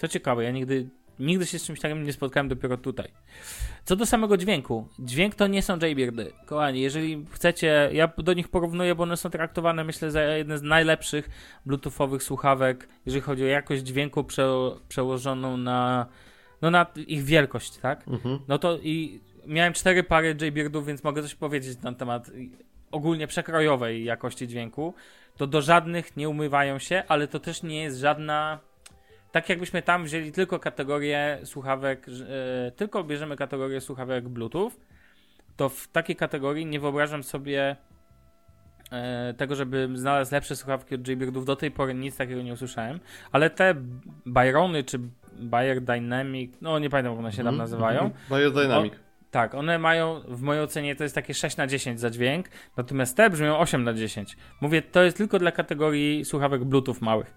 To 0.00 0.08
ciekawe, 0.08 0.44
ja 0.44 0.50
nigdy 0.50 0.88
Nigdy 1.18 1.46
się 1.46 1.58
z 1.58 1.64
czymś 1.64 1.80
takim 1.80 2.04
nie 2.04 2.12
spotkałem, 2.12 2.48
dopiero 2.48 2.76
tutaj. 2.76 3.08
Co 3.84 3.96
do 3.96 4.06
samego 4.06 4.36
dźwięku. 4.36 4.88
Dźwięk 4.98 5.34
to 5.34 5.46
nie 5.46 5.62
są 5.62 5.78
Jaybirdy. 5.78 6.32
Kochani, 6.46 6.80
jeżeli 6.80 7.26
chcecie, 7.30 7.90
ja 7.92 8.08
do 8.18 8.32
nich 8.32 8.48
porównuję, 8.48 8.94
bo 8.94 9.02
one 9.02 9.16
są 9.16 9.30
traktowane, 9.30 9.84
myślę, 9.84 10.10
za 10.10 10.22
jedne 10.22 10.58
z 10.58 10.62
najlepszych 10.62 11.30
bluetoothowych 11.66 12.22
słuchawek, 12.22 12.88
jeżeli 13.06 13.22
chodzi 13.22 13.44
o 13.44 13.46
jakość 13.46 13.82
dźwięku 13.82 14.24
prze, 14.24 14.48
przełożoną 14.88 15.56
na, 15.56 16.06
no 16.62 16.70
na 16.70 16.86
ich 17.06 17.24
wielkość, 17.24 17.76
tak? 17.78 18.08
Mhm. 18.08 18.38
No 18.48 18.58
to 18.58 18.78
i 18.82 19.20
miałem 19.46 19.72
cztery 19.72 20.02
pary 20.02 20.36
Jaybirdów, 20.40 20.86
więc 20.86 21.04
mogę 21.04 21.22
coś 21.22 21.34
powiedzieć 21.34 21.82
na 21.82 21.92
temat 21.92 22.30
ogólnie 22.90 23.26
przekrojowej 23.26 24.04
jakości 24.04 24.48
dźwięku. 24.48 24.94
To 25.36 25.46
do 25.46 25.62
żadnych 25.62 26.16
nie 26.16 26.28
umywają 26.28 26.78
się, 26.78 27.02
ale 27.08 27.28
to 27.28 27.40
też 27.40 27.62
nie 27.62 27.82
jest 27.82 27.98
żadna 27.98 28.58
tak 29.34 29.48
jakbyśmy 29.48 29.82
tam 29.82 30.04
wzięli 30.04 30.32
tylko 30.32 30.58
kategorię 30.58 31.38
słuchawek, 31.44 32.08
yy, 32.08 32.72
tylko 32.76 33.04
bierzemy 33.04 33.36
kategorię 33.36 33.80
słuchawek 33.80 34.28
Bluetooth, 34.28 34.70
to 35.56 35.68
w 35.68 35.88
takiej 35.88 36.16
kategorii 36.16 36.66
nie 36.66 36.80
wyobrażam 36.80 37.22
sobie 37.22 37.76
yy, 38.92 38.98
tego, 39.34 39.54
żeby 39.54 39.88
znalazł 39.94 40.34
lepsze 40.34 40.56
słuchawki 40.56 40.94
od 40.94 41.08
Jaybirdów. 41.08 41.44
Do 41.44 41.56
tej 41.56 41.70
pory 41.70 41.94
nic 41.94 42.16
takiego 42.16 42.42
nie 42.42 42.52
usłyszałem, 42.52 43.00
ale 43.32 43.50
te 43.50 43.74
Byrony 44.26 44.84
czy 44.84 44.98
Bayer 45.32 45.80
Dynamic, 45.80 46.52
no 46.60 46.78
nie 46.78 46.90
pamiętam 46.90 47.12
jak 47.12 47.20
one 47.20 47.32
się 47.32 47.36
tam 47.36 47.46
mhm, 47.54 47.58
nazywają. 47.58 48.00
-hmm. 48.00 48.30
Bayer 48.30 48.52
Dynamic. 48.52 49.03
Tak, 49.34 49.54
one 49.54 49.78
mają, 49.78 50.20
w 50.28 50.42
mojej 50.42 50.62
ocenie 50.62 50.96
to 50.96 51.02
jest 51.02 51.14
takie 51.14 51.34
6 51.34 51.56
na 51.56 51.66
10 51.66 52.00
za 52.00 52.10
dźwięk, 52.10 52.48
natomiast 52.76 53.16
te 53.16 53.30
brzmią 53.30 53.58
8 53.58 53.84
na 53.84 53.94
10. 53.94 54.36
Mówię, 54.60 54.82
to 54.82 55.02
jest 55.02 55.16
tylko 55.16 55.38
dla 55.38 55.52
kategorii 55.52 56.24
słuchawek 56.24 56.64
Bluetooth 56.64 56.94
małych. 57.00 57.34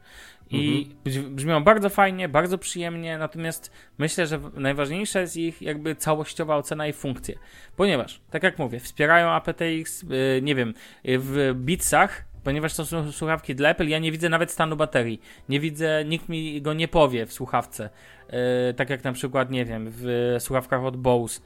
I 0.50 0.90
mhm. 1.06 1.36
brzmią 1.36 1.64
bardzo 1.64 1.90
fajnie, 1.90 2.30
bardzo 2.30 2.58
przyjemnie, 2.58 3.18
natomiast 3.18 3.72
myślę, 3.98 4.28
że 4.28 4.40
najważniejsza 4.54 5.20
jest 5.20 5.38
ich 5.38 5.62
jakby 5.62 5.96
całościowa 5.96 6.56
ocena 6.56 6.88
i 6.88 6.94
funkcje. 6.94 7.36
Ponieważ, 7.76 8.22
tak 8.30 8.44
jak 8.44 8.60
mówię, 8.60 8.80
wspierają 8.80 9.30
aptX, 9.30 10.04
yy, 10.04 10.42
nie 10.42 10.56
wiem, 10.56 10.74
yy, 11.04 11.20
w 11.20 11.54
Beatsach 11.56 12.24
ponieważ 12.44 12.76
to 12.76 12.86
są 12.86 13.12
słuchawki 13.12 13.56
dla 13.56 13.70
Apple, 13.70 13.88
ja 13.88 14.00
nie 14.00 14.12
widzę 14.12 14.30
nawet 14.30 14.52
stanu 14.52 14.76
baterii. 14.76 15.22
Nie 15.50 15.60
widzę, 15.60 16.06
nikt 16.06 16.30
mi 16.30 16.62
go 16.62 16.74
nie 16.74 16.88
powie 16.88 17.26
w 17.26 17.34
słuchawce. 17.34 17.90
Yy, 18.30 18.74
tak 18.74 18.90
jak 18.90 19.04
na 19.04 19.12
przykład, 19.12 19.52
nie 19.52 19.66
wiem, 19.66 19.88
w 19.92 20.36
słuchawkach 20.40 20.84
od 20.84 20.98
Bose 20.98 21.42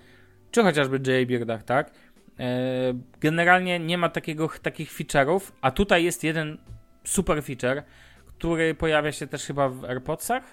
czy 0.51 0.63
chociażby 0.63 1.21
JBirdach, 1.21 1.63
tak? 1.63 1.91
E, 2.39 2.93
generalnie 3.21 3.79
nie 3.79 3.97
ma 3.97 4.09
takiego, 4.09 4.49
takich 4.61 4.93
feature'ów, 4.93 5.51
a 5.61 5.71
tutaj 5.71 6.03
jest 6.03 6.23
jeden 6.23 6.57
super 7.03 7.43
feature, 7.43 7.83
który 8.27 8.75
pojawia 8.75 9.11
się 9.11 9.27
też 9.27 9.45
chyba 9.45 9.69
w 9.69 9.85
AirPodsach 9.85 10.43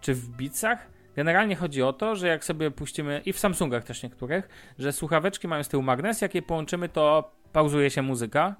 czy 0.00 0.14
w 0.14 0.28
Beatsach. 0.28 0.90
Generalnie 1.16 1.56
chodzi 1.56 1.82
o 1.82 1.92
to, 1.92 2.16
że 2.16 2.28
jak 2.28 2.44
sobie 2.44 2.70
puścimy, 2.70 3.22
i 3.26 3.32
w 3.32 3.38
Samsungach 3.38 3.84
też 3.84 4.02
niektórych, 4.02 4.48
że 4.78 4.92
słuchaweczki 4.92 5.48
mają 5.48 5.62
z 5.62 5.68
tyłu 5.68 5.82
magnes, 5.82 6.20
jak 6.20 6.34
je 6.34 6.42
połączymy, 6.42 6.88
to 6.88 7.32
pauzuje 7.52 7.90
się 7.90 8.02
muzyka. 8.02 8.56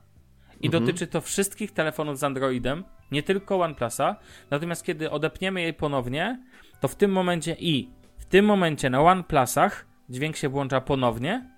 I 0.60 0.66
mhm. 0.66 0.84
dotyczy 0.84 1.06
to 1.06 1.20
wszystkich 1.20 1.72
telefonów 1.72 2.18
z 2.18 2.24
Androidem, 2.24 2.84
nie 3.10 3.22
tylko 3.22 3.60
OnePlusa. 3.60 4.16
Natomiast 4.50 4.84
kiedy 4.84 5.10
odepniemy 5.10 5.62
jej 5.62 5.74
ponownie, 5.74 6.42
to 6.80 6.88
w 6.88 6.94
tym 6.94 7.12
momencie 7.12 7.56
i 7.58 7.90
w 8.18 8.24
tym 8.24 8.44
momencie 8.44 8.90
na 8.90 9.00
OnePlusach 9.00 9.87
dźwięk 10.10 10.36
się 10.36 10.48
włącza 10.48 10.80
ponownie 10.80 11.50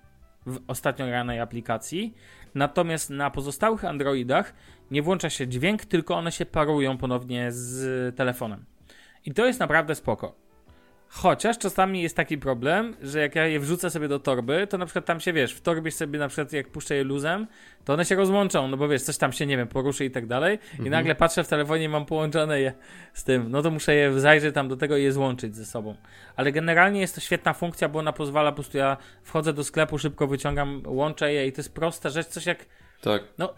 w 0.45 0.59
ostatnio 0.67 1.05
granej 1.05 1.39
aplikacji, 1.39 2.13
natomiast 2.55 3.09
na 3.09 3.31
pozostałych 3.31 3.85
Androidach 3.85 4.53
nie 4.91 5.01
włącza 5.01 5.29
się 5.29 5.47
dźwięk, 5.47 5.85
tylko 5.85 6.15
one 6.15 6.31
się 6.31 6.45
parują 6.45 6.97
ponownie 6.97 7.51
z 7.51 8.15
telefonem. 8.15 8.65
I 9.25 9.33
to 9.33 9.45
jest 9.45 9.59
naprawdę 9.59 9.95
spoko. 9.95 10.35
Chociaż 11.13 11.57
czasami 11.57 12.01
jest 12.01 12.15
taki 12.15 12.37
problem, 12.37 12.95
że 13.01 13.19
jak 13.19 13.35
ja 13.35 13.47
je 13.47 13.59
wrzucę 13.59 13.89
sobie 13.89 14.07
do 14.07 14.19
torby, 14.19 14.67
to 14.67 14.77
na 14.77 14.85
przykład 14.85 15.05
tam 15.05 15.19
się 15.19 15.33
wiesz, 15.33 15.53
w 15.53 15.61
torbie 15.61 15.91
sobie 15.91 16.19
na 16.19 16.27
przykład 16.27 16.53
jak 16.53 16.67
puszczę 16.67 16.95
je 16.95 17.03
luzem, 17.03 17.47
to 17.85 17.93
one 17.93 18.05
się 18.05 18.15
rozłączą, 18.15 18.67
no 18.67 18.77
bo 18.77 18.87
wiesz, 18.87 19.01
coś 19.01 19.17
tam 19.17 19.33
się 19.33 19.45
nie 19.45 19.57
wiem, 19.57 19.67
poruszy 19.67 20.05
i 20.05 20.11
tak 20.11 20.25
dalej. 20.27 20.53
Mhm. 20.53 20.87
I 20.87 20.89
nagle 20.89 21.15
patrzę 21.15 21.43
w 21.43 21.47
telefonie 21.47 21.83
i 21.83 21.89
mam 21.89 22.05
połączone 22.05 22.59
je 22.59 22.73
z 23.13 23.23
tym. 23.23 23.51
No 23.51 23.61
to 23.61 23.71
muszę 23.71 23.95
je 23.95 24.19
zajrzeć 24.19 24.55
tam 24.55 24.67
do 24.67 24.77
tego 24.77 24.97
i 24.97 25.03
je 25.03 25.11
złączyć 25.11 25.55
ze 25.55 25.65
sobą. 25.65 25.95
Ale 26.35 26.51
generalnie 26.51 27.01
jest 27.01 27.15
to 27.15 27.21
świetna 27.21 27.53
funkcja, 27.53 27.89
bo 27.89 27.99
ona 27.99 28.13
pozwala 28.13 28.51
po 28.51 28.55
prostu 28.55 28.77
ja 28.77 28.97
wchodzę 29.23 29.53
do 29.53 29.63
sklepu, 29.63 29.97
szybko 29.97 30.27
wyciągam, 30.27 30.83
łączę 30.85 31.33
je 31.33 31.47
i 31.47 31.51
to 31.51 31.59
jest 31.59 31.73
prosta 31.73 32.09
rzecz, 32.09 32.27
coś 32.27 32.45
jak. 32.45 32.65
Tak. 33.01 33.23
No, 33.37 33.53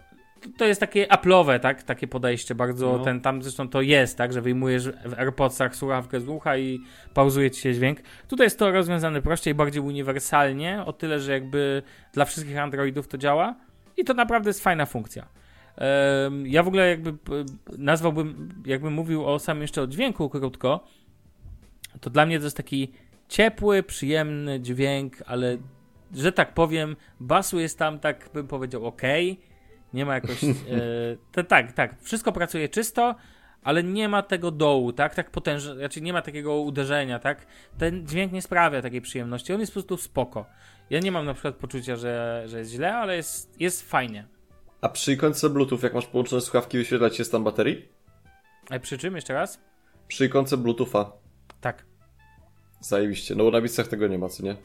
to 0.56 0.64
jest 0.64 0.80
takie 0.80 1.06
Apple'owe, 1.06 1.60
tak? 1.60 1.82
Takie 1.82 2.08
podejście 2.08 2.54
bardzo, 2.54 2.98
No. 2.98 3.04
ten 3.04 3.20
tam 3.20 3.42
zresztą 3.42 3.68
to 3.68 3.80
jest, 3.82 4.18
tak? 4.18 4.32
Że 4.32 4.40
wyjmujesz 4.40 4.88
w 4.88 5.14
AirPodsach 5.18 5.76
słuchawkę 5.76 6.20
z 6.20 6.28
ucha 6.28 6.56
i 6.56 6.80
pauzuje 7.14 7.50
ci 7.50 7.60
się 7.60 7.74
dźwięk. 7.74 7.98
Tutaj 8.28 8.46
jest 8.46 8.58
to 8.58 8.70
rozwiązane 8.70 9.22
prościej, 9.22 9.54
bardziej 9.54 9.82
uniwersalnie, 9.82 10.82
o 10.86 10.92
tyle, 10.92 11.20
że 11.20 11.32
jakby 11.32 11.82
dla 12.12 12.24
wszystkich 12.24 12.58
Androidów 12.58 13.08
to 13.08 13.18
działa 13.18 13.54
i 13.96 14.04
to 14.04 14.14
naprawdę 14.14 14.50
jest 14.50 14.62
fajna 14.62 14.86
funkcja. 14.86 15.26
Ja 16.44 16.62
w 16.62 16.68
ogóle 16.68 16.88
jakby 16.88 17.14
nazwałbym, 17.78 18.54
jakbym 18.66 18.92
mówił 18.92 19.26
o 19.26 19.38
samym 19.38 19.62
jeszcze 19.62 19.82
o 19.82 19.86
dźwięku 19.86 20.30
krótko, 20.30 20.84
to 22.00 22.10
dla 22.10 22.26
mnie 22.26 22.38
to 22.38 22.44
jest 22.44 22.56
taki 22.56 22.92
ciepły, 23.28 23.82
przyjemny 23.82 24.60
dźwięk, 24.60 25.16
ale 25.26 25.56
że 26.14 26.32
tak 26.32 26.54
powiem, 26.54 26.96
basu 27.20 27.60
jest 27.60 27.78
tam 27.78 27.98
tak 27.98 28.30
bym 28.34 28.46
powiedział 28.48 28.86
ok, 28.86 29.02
nie 29.94 30.06
ma 30.06 30.14
jakoś, 30.14 30.44
e, 30.44 30.48
to, 31.32 31.44
tak, 31.44 31.72
tak, 31.72 32.02
wszystko 32.02 32.32
pracuje 32.32 32.68
czysto, 32.68 33.14
ale 33.62 33.82
nie 33.82 34.08
ma 34.08 34.22
tego 34.22 34.50
dołu, 34.50 34.92
tak, 34.92 35.14
tak 35.14 35.30
potężnego, 35.30 35.78
znaczy 35.78 36.00
nie 36.00 36.12
ma 36.12 36.22
takiego 36.22 36.60
uderzenia, 36.60 37.18
tak, 37.18 37.46
ten 37.78 38.06
dźwięk 38.06 38.32
nie 38.32 38.42
sprawia 38.42 38.82
takiej 38.82 39.00
przyjemności, 39.00 39.52
on 39.52 39.60
jest 39.60 39.72
po 39.72 39.80
prostu 39.80 39.96
spoko. 39.96 40.46
Ja 40.90 41.00
nie 41.00 41.12
mam 41.12 41.26
na 41.26 41.34
przykład 41.34 41.54
poczucia, 41.54 41.96
że, 41.96 42.44
że 42.46 42.58
jest 42.58 42.70
źle, 42.70 42.96
ale 42.96 43.16
jest, 43.16 43.60
jest 43.60 43.90
fajnie. 43.90 44.26
A 44.80 44.88
przy 44.88 45.12
ikonce 45.12 45.50
Bluetooth, 45.50 45.78
jak 45.82 45.94
masz 45.94 46.06
połączone 46.06 46.42
słuchawki, 46.42 46.78
wyświetla 46.78 47.10
ci 47.10 47.16
się 47.16 47.24
stan 47.24 47.44
baterii? 47.44 47.88
A 48.70 48.78
przy 48.78 48.98
czym, 48.98 49.14
jeszcze 49.14 49.34
raz? 49.34 49.60
Przy 50.08 50.26
ikonce 50.26 50.56
Bluetootha. 50.56 51.12
Tak. 51.60 51.84
Zajebiście. 52.80 53.34
No 53.34 53.44
bo 53.44 53.50
na 53.50 53.60
bicach 53.60 53.88
tego 53.88 54.08
nie 54.08 54.18
ma, 54.18 54.28
co 54.28 54.42
nie? 54.42 54.56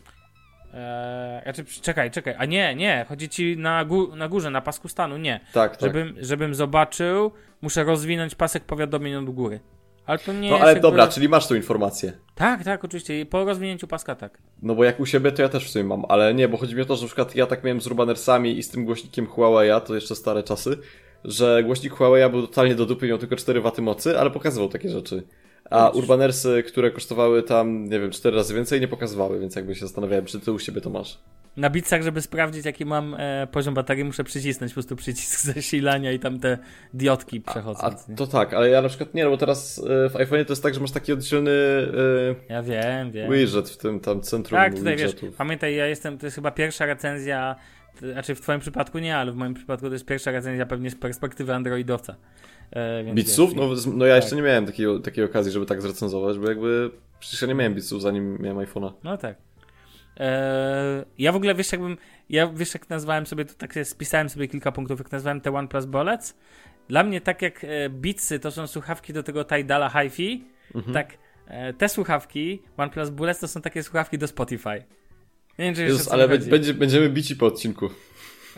Eee, 0.74 1.43
znaczy, 1.43 1.65
czekaj, 1.82 2.11
czekaj, 2.11 2.36
a 2.38 2.45
nie, 2.45 2.76
nie, 2.76 3.05
chodzi 3.09 3.30
ci 3.30 3.57
na, 3.57 3.86
gó- 3.86 4.15
na 4.15 4.28
górze, 4.28 4.49
na 4.49 4.61
pasku 4.61 4.88
stanu, 4.88 5.17
nie. 5.17 5.39
Tak, 5.53 5.78
tak. 5.78 5.82
Żebym, 5.82 6.15
żebym 6.22 6.55
zobaczył, 6.55 7.32
muszę 7.61 7.84
rozwinąć 7.84 8.36
pasek 8.36 8.63
powiadomień 8.63 9.15
od 9.15 9.30
góry. 9.30 9.59
Ale 10.05 10.20
to 10.20 10.34
nie 10.34 10.39
No 10.39 10.55
jest 10.55 10.61
ale 10.61 10.67
jakby... 10.72 10.82
dobra, 10.82 11.07
czyli 11.07 11.30
masz 11.30 11.47
tą 11.47 11.55
informację. 11.55 12.13
Tak, 12.36 12.63
tak, 12.63 12.86
oczywiście. 12.86 13.22
I 13.22 13.26
Po 13.26 13.45
rozwinięciu 13.45 13.88
paska 13.88 14.15
tak. 14.15 14.38
No 14.61 14.76
bo 14.76 14.84
jak 14.84 14.99
u 14.99 15.05
siebie, 15.05 15.32
to 15.32 15.41
ja 15.41 15.49
też 15.49 15.65
w 15.65 15.70
sumie 15.70 15.84
mam, 15.86 16.05
ale 16.09 16.34
nie, 16.34 16.47
bo 16.47 16.57
chodzi 16.57 16.76
mi 16.76 16.82
o 16.82 16.86
to, 16.86 16.95
że 16.95 17.01
na 17.01 17.07
przykład 17.07 17.36
ja 17.36 17.45
tak 17.45 17.63
miałem 17.63 17.82
z 17.82 17.88
Urbanersami 17.88 18.57
i 18.57 18.63
z 18.63 18.70
tym 18.70 18.86
głośnikiem 18.86 19.28
Huawei'a, 19.28 19.82
to 19.82 19.95
jeszcze 19.95 20.15
stare 20.15 20.43
czasy, 20.43 20.78
że 21.24 21.63
głośnik 21.63 21.93
Huawei'a 21.93 22.32
był 22.32 22.47
totalnie 22.47 22.76
do 22.76 22.86
dupy, 22.86 23.07
miał 23.07 23.17
tylko 23.17 23.36
4 23.36 23.61
W 23.61 23.80
mocy, 23.82 24.20
ale 24.20 24.32
pokazywał 24.32 24.70
takie 24.70 24.89
rzeczy. 24.89 25.24
A. 25.70 25.89
Urbanersy, 25.89 26.63
które 26.67 26.91
kosztowały 26.91 27.43
tam, 27.43 27.84
nie 27.86 27.99
wiem, 27.99 28.11
4 28.11 28.36
razy 28.38 28.53
więcej, 28.53 28.82
nie 28.82 28.88
pokazywały, 28.88 29.39
więc 29.39 29.55
jakby 29.55 29.76
się 29.76 29.82
zastanawiałem, 29.82 30.26
czy 30.26 30.39
ty 30.39 30.51
u 30.51 30.59
siebie 30.59 30.82
to 30.82 30.89
masz. 30.89 31.20
Na 31.57 31.70
bicach, 31.70 32.01
żeby 32.03 32.22
sprawdzić, 32.22 32.65
jaki 32.65 32.86
mam 32.86 33.15
e, 33.20 33.47
poziom 33.51 33.74
baterii, 33.74 34.03
muszę 34.03 34.24
przycisnąć 34.24 34.72
po 34.72 34.74
prostu 34.74 34.95
przycisk 34.95 35.41
zasilania 35.53 36.11
i 36.11 36.20
tam 36.20 36.39
te 36.39 36.57
diodki 36.93 37.41
przechodzą. 37.41 37.88
To 38.17 38.28
tak, 38.28 38.53
ale 38.53 38.70
ja 38.70 38.82
na 38.82 38.89
przykład 38.89 39.13
nie, 39.13 39.24
no 39.24 39.30
bo 39.30 39.38
teraz 39.38 39.78
y, 39.78 39.82
w 40.09 40.13
iPhone'ie 40.13 40.45
to 40.45 40.51
jest 40.51 40.63
tak, 40.63 40.74
że 40.74 40.80
masz 40.80 40.91
taki 40.91 41.13
oddzielny 41.13 41.51
y, 41.51 42.36
Ja 42.49 42.63
wiem, 42.63 43.11
wiem. 43.11 43.32
widget 43.32 43.70
w 43.70 43.78
tym 43.78 43.99
tam 43.99 44.22
centrum 44.22 44.59
Tak, 44.59 44.76
tutaj 44.76 44.97
wiesz, 44.97 45.11
widgetów. 45.11 45.36
pamiętaj, 45.36 45.76
ja 45.76 45.88
jestem, 45.88 46.17
to 46.17 46.26
jest 46.26 46.36
chyba 46.36 46.51
pierwsza 46.51 46.86
recenzja, 46.86 47.55
znaczy 48.13 48.36
w 48.36 48.41
twoim 48.41 48.59
przypadku 48.59 48.99
nie, 48.99 49.17
ale 49.17 49.32
w 49.32 49.36
moim 49.36 49.53
przypadku 49.53 49.88
to 49.88 49.93
jest 49.93 50.05
pierwsza 50.05 50.32
recenzja 50.32 50.65
pewnie 50.65 50.91
z 50.91 50.95
perspektywy 50.95 51.53
androidowca. 51.53 52.15
E, 52.72 53.13
Bitsów? 53.13 53.55
No, 53.55 53.70
no 53.95 54.05
ja 54.05 54.15
jeszcze 54.15 54.30
tak. 54.30 54.38
nie 54.38 54.43
miałem 54.43 54.65
takiej, 54.65 54.86
takiej 55.03 55.24
okazji, 55.24 55.51
żeby 55.51 55.65
tak 55.65 55.82
zrecenzować, 55.82 56.38
bo 56.39 56.49
jakby 56.49 56.91
przecież 57.20 57.41
ja 57.41 57.47
nie 57.47 57.55
miałem 57.55 57.76
Bitsów 57.76 58.01
zanim 58.01 58.38
miałem 58.41 58.57
iPhone'a. 58.67 58.91
No 59.03 59.17
tak. 59.17 59.36
Eee, 60.17 61.05
ja 61.17 61.32
w 61.32 61.36
ogóle 61.36 61.55
wiesz, 61.55 61.72
jakbym. 61.72 61.97
Ja 62.30 62.47
wiesz, 62.47 62.74
jak 62.74 62.89
nazwałem 62.89 63.26
sobie, 63.26 63.45
to 63.45 63.53
tak 63.53 63.74
spisałem 63.84 64.30
sobie 64.30 64.47
kilka 64.47 64.72
punktów, 64.72 64.99
jak 64.99 65.11
nazwałem 65.11 65.41
te 65.41 65.55
OnePlus 65.55 65.86
Bullets. 65.86 66.36
Dla 66.88 67.03
mnie, 67.03 67.22
tak 67.22 67.41
jak 67.41 67.63
e, 67.63 67.89
Beatsy 67.89 68.39
to 68.39 68.51
są 68.51 68.67
słuchawki 68.67 69.13
do 69.13 69.24
tego 69.24 69.43
Tidala 69.45 69.89
HiFi, 69.89 70.43
Mhm. 70.76 70.93
tak 70.93 71.17
e, 71.47 71.74
te 71.74 71.89
słuchawki 71.89 72.61
OnePlus 72.78 73.09
Bullets 73.09 73.39
to 73.39 73.47
są 73.47 73.61
takie 73.61 73.84
słuchawki 73.84 74.17
do 74.17 74.28
Spotify. 74.28 74.84
Nie 75.59 75.65
wiem, 75.65 75.76
czy 75.76 75.82
jeszcze 75.82 75.93
Jezus, 75.93 76.07
ale 76.13 76.28
chodzi. 76.28 76.49
będzie, 76.49 76.74
będziemy 76.74 77.09
bici 77.09 77.36
po 77.36 77.45
odcinku. 77.45 77.89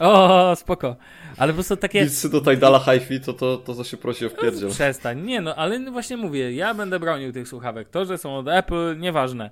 O, 0.02 0.56
spoko. 0.56 0.96
Ale 1.38 1.52
po 1.52 1.56
prostu 1.56 1.78
takie. 1.78 2.04
Bitsy 2.04 2.30
do 2.30 2.42
Tidala 2.42 2.80
HiFi, 2.80 3.20
to, 3.20 3.34
to, 3.34 3.58
to, 3.58 3.76
to 3.76 3.84
się 3.84 3.98
prosi 3.98 4.26
o 4.26 4.30
wpierdziel. 4.30 4.70
Przestań. 4.70 5.22
Nie 5.22 5.42
no, 5.42 5.56
ale 5.56 5.92
właśnie 5.92 6.18
mówię, 6.18 6.54
ja 6.54 6.74
będę 6.74 7.00
bronił 7.00 7.32
tych 7.32 7.48
słuchawek. 7.48 7.90
To, 7.90 8.06
że 8.06 8.18
są 8.18 8.38
od 8.38 8.48
Apple, 8.48 8.98
nieważne. 9.00 9.50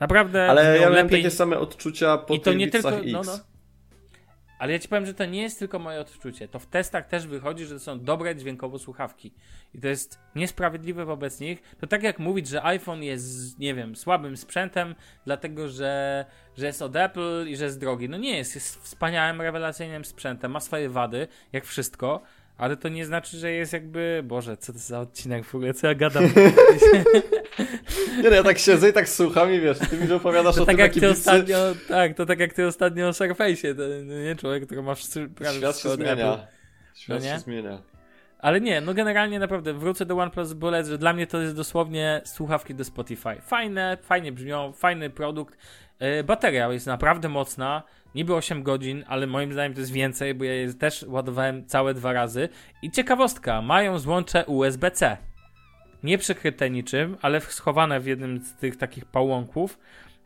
Naprawdę. 0.00 0.50
Ale 0.50 0.64
ja 0.64 0.80
miałem 0.80 0.94
lepiej... 0.94 1.22
takie 1.22 1.30
same 1.30 1.58
odczucia 1.58 2.18
po 2.18 2.34
I 2.34 2.40
to 2.40 2.52
nie 2.52 2.68
tylko. 2.68 2.90
No, 2.90 3.22
no. 3.26 3.38
Ale 4.60 4.72
ja 4.72 4.78
ci 4.78 4.88
powiem, 4.88 5.06
że 5.06 5.14
to 5.14 5.24
nie 5.26 5.42
jest 5.42 5.58
tylko 5.58 5.78
moje 5.78 6.00
odczucie. 6.00 6.48
To 6.48 6.58
w 6.58 6.66
testach 6.66 7.06
też 7.06 7.26
wychodzi, 7.26 7.66
że 7.66 7.74
to 7.74 7.80
są 7.80 8.00
dobre 8.00 8.36
dźwiękowo 8.36 8.78
słuchawki. 8.78 9.34
I 9.74 9.80
to 9.80 9.88
jest 9.88 10.18
niesprawiedliwe 10.34 11.04
wobec 11.04 11.40
nich. 11.40 11.62
To 11.80 11.86
tak 11.86 12.02
jak 12.02 12.18
mówić, 12.18 12.48
że 12.48 12.64
iPhone 12.64 13.02
jest, 13.02 13.58
nie 13.58 13.74
wiem, 13.74 13.96
słabym 13.96 14.36
sprzętem, 14.36 14.94
dlatego 15.24 15.68
że, 15.68 16.24
że 16.56 16.66
jest 16.66 16.82
od 16.82 16.96
Apple 16.96 17.46
i 17.48 17.56
że 17.56 17.64
jest 17.64 17.80
drogi. 17.80 18.08
No 18.08 18.16
nie 18.16 18.36
jest. 18.36 18.54
Jest 18.54 18.82
wspaniałym, 18.82 19.40
rewelacyjnym 19.40 20.04
sprzętem. 20.04 20.50
Ma 20.50 20.60
swoje 20.60 20.90
wady, 20.90 21.28
jak 21.52 21.64
wszystko. 21.64 22.22
Ale 22.60 22.76
to 22.76 22.88
nie 22.88 23.06
znaczy, 23.06 23.36
że 23.36 23.52
jest 23.52 23.72
jakby. 23.72 24.22
Boże, 24.24 24.56
co 24.56 24.72
to 24.72 24.78
za 24.78 25.00
odcinek 25.00 25.44
w 25.44 25.54
ogóle? 25.54 25.74
Co 25.74 25.86
ja 25.86 25.94
gadam? 25.94 26.24
Nie 28.22 28.30
no, 28.30 28.36
ja 28.36 28.42
tak 28.42 28.58
siedzę 28.58 28.88
i 28.88 28.92
tak 28.92 29.08
słucham 29.08 29.52
i 29.52 29.60
wiesz, 29.60 29.78
ty 29.78 29.98
mi 29.98 30.12
opowiadasz 30.12 30.56
To 30.56 30.62
o 30.62 30.66
tak 30.66 30.76
tym, 30.76 30.84
jak 30.84 30.94
ty 30.94 31.08
ostatnio. 31.08 31.56
Tak, 31.88 32.14
to 32.14 32.26
tak 32.26 32.40
jak 32.40 32.54
ty 32.54 32.66
ostatnio 32.66 33.08
o 33.08 33.10
Surface'ie. 33.10 33.74
Nie 34.24 34.36
człowiek, 34.36 34.66
który 34.66 34.82
masz 34.82 35.04
prawie 35.34 35.58
Świat 35.58 35.78
się 35.78 35.88
zmienia. 35.88 36.12
Apple. 36.12 36.42
Świat 36.94 37.22
No 37.22 37.28
się 37.28 37.38
zmienia. 37.38 37.82
Ale 38.38 38.60
nie, 38.60 38.80
no 38.80 38.94
generalnie 38.94 39.38
naprawdę 39.38 39.72
wrócę 39.72 40.06
do 40.06 40.18
OnePlus 40.18 40.52
Bullets, 40.52 40.88
że 40.88 40.98
dla 40.98 41.12
mnie 41.12 41.26
to 41.26 41.40
jest 41.40 41.56
dosłownie 41.56 42.22
słuchawki 42.24 42.74
do 42.74 42.84
Spotify. 42.84 43.40
Fajne, 43.40 43.98
fajnie 44.02 44.32
brzmią, 44.32 44.72
fajny 44.72 45.10
produkt. 45.10 45.58
Yy, 46.00 46.24
bateria 46.24 46.72
jest 46.72 46.86
naprawdę 46.86 47.28
mocna, 47.28 47.82
niby 48.14 48.34
8 48.34 48.62
godzin, 48.62 49.04
ale 49.08 49.26
moim 49.26 49.52
zdaniem 49.52 49.74
to 49.74 49.80
jest 49.80 49.92
więcej, 49.92 50.34
bo 50.34 50.44
ja 50.44 50.54
je 50.54 50.74
też 50.74 51.04
ładowałem 51.08 51.66
całe 51.66 51.94
dwa 51.94 52.12
razy. 52.12 52.48
I 52.82 52.90
ciekawostka, 52.90 53.62
mają 53.62 53.98
złącze 53.98 54.44
USB-C. 54.46 55.16
Nie 56.02 56.18
przykryte 56.18 56.70
niczym, 56.70 57.16
ale 57.22 57.40
schowane 57.40 58.00
w 58.00 58.06
jednym 58.06 58.40
z 58.44 58.54
tych 58.54 58.76
takich 58.76 59.04
pałąków. 59.04 59.78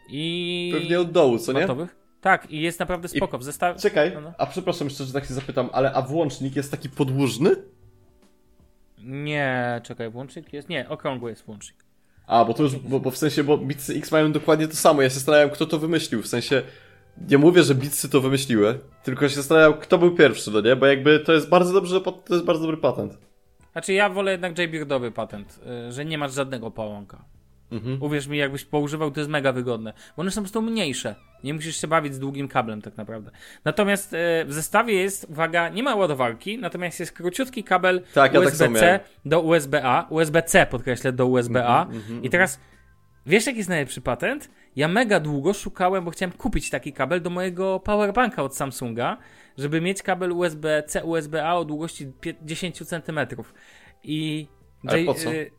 I... 0.08 0.70
Pewnie 0.74 1.00
od 1.00 1.10
dołu, 1.10 1.38
co 1.38 1.52
nie? 1.52 1.60
Matowych. 1.60 1.96
Tak, 2.20 2.50
i 2.50 2.60
jest 2.60 2.80
naprawdę 2.80 3.08
spoko. 3.08 3.38
W 3.38 3.44
zestawie... 3.44 3.80
Czekaj, 3.80 4.12
No, 4.14 4.20
no. 4.20 4.32
a 4.38 4.46
przepraszam 4.46 4.88
jeszcze, 4.88 5.04
że 5.04 5.12
tak 5.12 5.24
się 5.24 5.34
zapytam, 5.34 5.70
ale 5.72 5.92
a 5.92 6.02
włącznik 6.02 6.56
jest 6.56 6.70
taki 6.70 6.88
podłużny? 6.88 7.50
Nie, 8.98 9.80
czekaj, 9.84 10.10
włącznik 10.10 10.52
jest? 10.52 10.68
Nie, 10.68 10.88
okrągły 10.88 11.30
jest 11.30 11.44
włącznik. 11.44 11.84
A, 12.26 12.44
bo 12.44 12.54
to 12.54 12.62
już, 12.62 12.76
bo, 12.76 13.00
bo 13.00 13.10
w 13.10 13.16
sensie, 13.18 13.44
bo 13.44 13.58
Bitsy 13.58 13.94
X 13.94 14.12
mają 14.12 14.32
dokładnie 14.32 14.68
to 14.68 14.76
samo. 14.76 15.02
Ja 15.02 15.08
się 15.08 15.14
zastanawiam, 15.14 15.50
kto 15.50 15.66
to 15.66 15.78
wymyślił. 15.78 16.22
W 16.22 16.26
sensie, 16.26 16.62
nie 17.28 17.38
mówię, 17.38 17.62
że 17.62 17.74
Bitsy 17.74 18.08
to 18.08 18.20
wymyśliły, 18.20 18.78
tylko 19.02 19.28
się 19.28 19.34
zastanawiam, 19.34 19.74
kto 19.74 19.98
był 19.98 20.14
pierwszy, 20.14 20.50
no 20.50 20.60
nie? 20.60 20.76
Bo 20.76 20.86
jakby 20.86 21.20
to 21.20 21.32
jest 21.32 21.48
bardzo 21.48 21.72
dobrze, 21.72 22.00
to 22.00 22.34
jest 22.34 22.44
bardzo 22.44 22.62
dobry 22.62 22.76
patent. 22.76 23.18
Znaczy 23.72 23.92
ja 23.92 24.08
wolę 24.08 24.32
jednak 24.32 24.58
J-Beardowy 24.58 25.10
patent, 25.10 25.60
y, 25.88 25.92
że 25.92 26.04
nie 26.04 26.18
masz 26.18 26.34
żadnego 26.34 26.70
pałąka. 26.70 27.24
Mhm. 27.72 28.02
Uwierz 28.02 28.26
mi, 28.26 28.38
jakbyś 28.38 28.64
poużywał, 28.64 29.10
to 29.10 29.20
jest 29.20 29.30
mega 29.30 29.52
wygodne. 29.52 29.92
Bo 30.16 30.20
one 30.20 30.30
są 30.30 30.34
po 30.34 30.42
prostu 30.42 30.62
mniejsze. 30.62 31.14
Nie 31.44 31.54
musisz 31.54 31.80
się 31.80 31.86
bawić 31.86 32.14
z 32.14 32.18
długim 32.18 32.48
kablem 32.48 32.82
tak 32.82 32.96
naprawdę. 32.96 33.30
Natomiast 33.64 34.12
y, 34.12 34.16
w 34.44 34.52
zestawie 34.52 34.94
jest, 34.94 35.26
uwaga, 35.30 35.68
nie 35.68 35.82
ma 35.82 35.94
ładowarki, 35.94 36.58
natomiast 36.58 37.00
jest 37.00 37.12
króciutki 37.12 37.64
kabel 37.64 38.02
Tak, 38.14 38.34
ja 38.34 38.40
tak 38.40 38.48
USB-C 38.48 39.00
do 39.24 39.40
USB-A, 39.40 40.06
USB-C 40.10 40.66
podkreślę, 40.66 41.12
do 41.12 41.26
USB-A. 41.26 41.86
Mhm, 41.86 42.22
I 42.22 42.30
teraz 42.30 42.60
wiesz 43.26 43.46
jaki 43.46 43.58
jest 43.58 43.70
najlepszy 43.70 44.00
patent? 44.00 44.50
Ja 44.76 44.88
mega 44.88 45.20
długo 45.20 45.52
szukałem, 45.52 46.04
bo 46.04 46.10
chciałem 46.10 46.32
kupić 46.32 46.70
taki 46.70 46.92
kabel 46.92 47.22
do 47.22 47.30
mojego 47.30 47.80
powerbanka 47.80 48.42
od 48.42 48.56
Samsunga, 48.56 49.16
żeby 49.58 49.80
mieć 49.80 50.02
kabel 50.02 50.32
USB-C, 50.32 51.04
USB-A 51.04 51.54
o 51.54 51.64
długości 51.64 52.06
pie- 52.06 52.34
10 52.42 52.78
cm. 52.88 53.20
I 54.04 54.48
Ale 54.86 55.04
po 55.04 55.14
co? 55.14 55.32
y, 55.32 55.50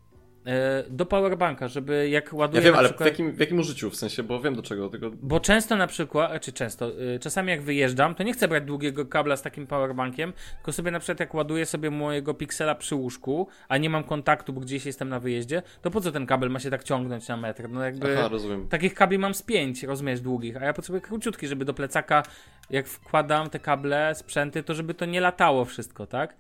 do 0.90 1.06
powerbanka, 1.06 1.68
żeby 1.68 2.10
jak 2.10 2.26
Ja 2.26 2.38
ładuję 2.38 2.62
wiem, 2.62 2.76
ale 2.76 2.88
w 2.88 2.92
przykład... 2.92 3.10
jakim, 3.10 3.32
w 3.32 3.40
jakim 3.40 3.60
użyciu? 3.60 3.90
W 3.90 3.96
sensie, 3.96 4.24
bo 4.24 4.42
wiem 4.42 4.56
do 4.56 4.62
czego. 4.62 4.92
Bo 5.22 5.40
często 5.40 5.76
na 5.76 5.88
przykład, 5.88 6.42
czy 6.42 6.54
często, 6.54 7.02
y, 7.16 7.20
czasami 7.20 7.52
jak 7.52 7.62
wyjeżdżam, 7.62 8.16
to 8.16 8.24
nie 8.24 8.34
chcę 8.34 8.48
brać 8.48 8.64
długiego 8.64 9.06
kabla 9.06 9.38
z 9.38 9.42
takim 9.42 9.68
powerbankiem, 9.68 10.34
tylko 10.56 10.72
sobie 10.74 10.92
na 10.92 11.00
przykład 11.00 11.20
jak 11.20 11.34
ładuję 11.34 11.66
sobie 11.66 11.92
mojego 11.92 12.34
piksela 12.34 12.76
przy 12.76 12.96
łóżku, 12.96 13.48
a 13.68 13.78
nie 13.78 13.90
mam 13.90 14.04
kontaktu, 14.04 14.54
bo 14.54 14.62
gdzieś 14.62 14.86
jestem 14.86 15.10
na 15.10 15.20
wyjeździe, 15.20 15.62
to 15.82 15.92
po 15.92 16.02
co 16.02 16.12
ten 16.12 16.26
kabel 16.26 16.50
ma 16.50 16.60
się 16.60 16.70
tak 16.70 16.84
ciągnąć 16.84 17.28
na 17.28 17.38
metr? 17.38 17.70
No 17.70 17.84
jakby... 17.84 18.18
Aha, 18.20 18.28
rozumiem. 18.28 18.68
Takich 18.68 18.94
kabli 18.94 19.18
mam 19.18 19.34
z 19.34 19.42
pięć, 19.42 19.84
rozumiesz, 19.84 20.22
długich, 20.22 20.58
a 20.58 20.66
ja 20.66 20.74
potrzebuję 20.74 21.02
króciutki, 21.02 21.48
żeby 21.48 21.66
do 21.66 21.74
plecaka, 21.74 22.24
jak 22.70 22.88
wkładam 22.88 23.50
te 23.50 23.60
kable, 23.60 24.16
sprzęty, 24.16 24.64
to 24.64 24.74
żeby 24.74 24.94
to 24.94 25.06
nie 25.06 25.22
latało 25.22 25.66
wszystko, 25.66 26.08
tak? 26.08 26.36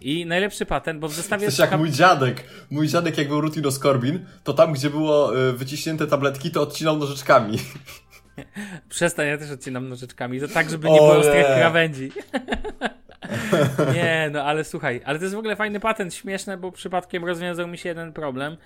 I 0.00 0.26
najlepszy 0.26 0.66
patent, 0.66 1.00
bo 1.00 1.08
w 1.08 1.12
zestawie 1.12 1.44
Jesteś 1.44 1.70
jak 1.70 1.78
mój 1.78 1.90
dziadek. 1.90 2.44
Mój 2.70 2.88
dziadek 2.88 3.18
jak 3.18 3.28
był 3.28 3.40
Rutino 3.40 3.70
Scorbin, 3.70 4.26
to 4.44 4.52
tam 4.52 4.72
gdzie 4.72 4.90
było 4.90 5.38
y, 5.48 5.52
wyciśnięte 5.52 6.06
tabletki, 6.06 6.50
to 6.50 6.62
odcinał 6.62 6.96
nożyczkami. 6.96 7.58
Przestań, 8.88 9.26
ja 9.26 9.38
też 9.38 9.50
odcinam 9.50 9.88
nożyczkami, 9.88 10.40
to 10.40 10.48
tak, 10.48 10.70
żeby 10.70 10.90
nie 10.90 10.96
było 10.96 11.16
ostrych 11.16 11.46
krawędzi. 11.46 12.12
Nie, 13.94 14.30
no 14.32 14.42
ale 14.42 14.64
słuchaj, 14.64 15.00
ale 15.04 15.18
to 15.18 15.24
jest 15.24 15.34
w 15.34 15.38
ogóle 15.38 15.56
fajny 15.56 15.80
patent, 15.80 16.14
śmieszne, 16.14 16.56
bo 16.56 16.72
przypadkiem 16.72 17.24
rozwiązał 17.24 17.68
mi 17.68 17.78
się 17.78 17.88
jeden 17.88 18.12
problem. 18.12 18.56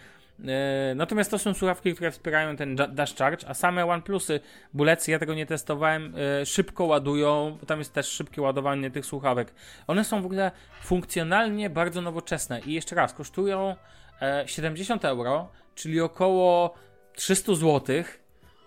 E, 0.48 0.94
Natomiast 0.94 1.30
to 1.30 1.38
są 1.38 1.54
słuchawki, 1.54 1.94
które 1.94 2.10
wspierają 2.10 2.56
ten 2.56 2.76
dash 2.76 3.14
charge, 3.14 3.48
a 3.48 3.54
same 3.54 3.86
OnePlusy, 3.86 4.40
bulecy, 4.74 5.10
ja 5.10 5.18
tego 5.18 5.34
nie 5.34 5.46
testowałem, 5.46 6.14
e, 6.40 6.46
szybko 6.46 6.84
ładują, 6.84 7.56
bo 7.60 7.66
tam 7.66 7.78
jest 7.78 7.92
też 7.92 8.06
szybkie 8.08 8.42
ładowanie 8.42 8.90
tych 8.90 9.06
słuchawek. 9.06 9.54
One 9.86 10.04
są 10.04 10.22
w 10.22 10.26
ogóle 10.26 10.50
funkcjonalnie 10.82 11.70
bardzo 11.70 12.00
nowoczesne 12.00 12.60
i 12.60 12.72
jeszcze 12.72 12.94
raz, 12.96 13.14
kosztują 13.14 13.76
e, 14.22 14.44
70 14.46 15.04
euro, 15.04 15.48
czyli 15.74 16.00
około 16.00 16.74
300 17.14 17.54
zł. 17.54 18.04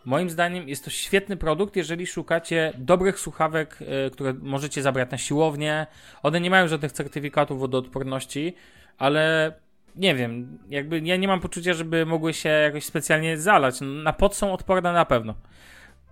Moim 0.07 0.29
zdaniem 0.29 0.69
jest 0.69 0.83
to 0.83 0.89
świetny 0.89 1.37
produkt, 1.37 1.75
jeżeli 1.75 2.07
szukacie 2.07 2.73
dobrych 2.77 3.19
słuchawek, 3.19 3.79
e, 3.81 4.09
które 4.09 4.33
możecie 4.33 4.81
zabrać 4.81 5.11
na 5.11 5.17
siłownię. 5.17 5.87
One 6.23 6.41
nie 6.41 6.49
mają 6.49 6.67
żadnych 6.67 6.91
certyfikatów 6.91 7.59
wodoodporności, 7.59 8.55
ale 8.97 9.53
nie 9.95 10.15
wiem, 10.15 10.59
jakby 10.69 10.99
ja 10.99 11.15
nie 11.15 11.27
mam 11.27 11.39
poczucia, 11.39 11.73
żeby 11.73 12.05
mogły 12.05 12.33
się 12.33 12.49
jakoś 12.49 12.85
specjalnie 12.85 13.37
zalać. 13.37 13.75
Na 13.81 14.13
pot 14.13 14.35
są 14.35 14.53
odporne 14.53 14.93
na 14.93 15.05
pewno. 15.05 15.33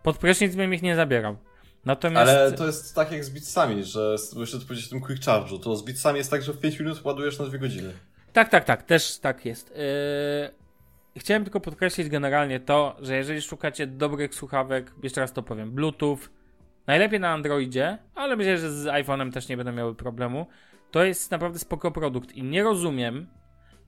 Pod 0.04 0.18
prysznic 0.18 0.56
bym 0.56 0.74
ich 0.74 0.82
nie 0.82 0.96
zabierał. 0.96 1.38
Natomiast 1.86 2.32
Ale 2.32 2.52
to 2.52 2.66
jest 2.66 2.96
tak 2.96 3.12
jak 3.12 3.26
z 3.26 3.30
Beatsami, 3.30 3.84
że 3.84 4.16
jeszcze 4.36 4.60
tu 4.60 4.66
powiedzieć 4.66 4.88
o 4.88 4.89
tym 4.89 5.02
Quick 5.02 5.24
Charge'u, 5.24 5.60
to 5.60 5.76
z 5.76 5.86
Beatsami 5.86 6.18
jest 6.18 6.32
tak, 6.32 6.43
że 6.43 6.54
w 6.54 6.60
5 6.60 6.80
minut 6.80 7.06
ładujesz 7.06 7.39
na 7.39 7.46
2 7.46 7.58
godziny. 7.58 7.93
Tak, 8.34 8.50
tak, 8.50 8.66
tak, 8.66 8.84
też 8.84 9.18
tak 9.18 9.46
jest. 9.46 9.70
Yy... 9.70 10.64
Chciałem 11.18 11.43
tylko 11.43 11.59
podkreślić 11.59 12.09
generalnie 12.09 12.59
to, 12.59 12.97
że 12.99 13.16
jeżeli 13.16 13.41
szukacie 13.41 13.88
dobrych 13.88 14.36
słuchawek, 14.36 14.91
jeszcze 15.03 15.22
raz 15.22 15.34
to 15.34 15.43
powiem, 15.43 15.72
Bluetooth, 15.72 16.18
najlepiej 16.88 17.20
na 17.20 17.30
Androidzie, 17.30 17.97
ale 18.16 18.36
myślę, 18.36 18.57
że 18.57 18.72
z 18.72 18.86
iPhone'em 18.86 19.32
też 19.32 19.47
nie 19.49 19.57
będą 19.57 19.72
miały 19.72 19.95
problemu, 19.95 20.47
to 20.91 21.03
jest 21.03 21.32
naprawdę 21.32 21.59
spoko 21.59 21.91
produkt 21.91 22.32
i 22.32 22.43
nie 22.43 22.63
rozumiem, 22.63 23.28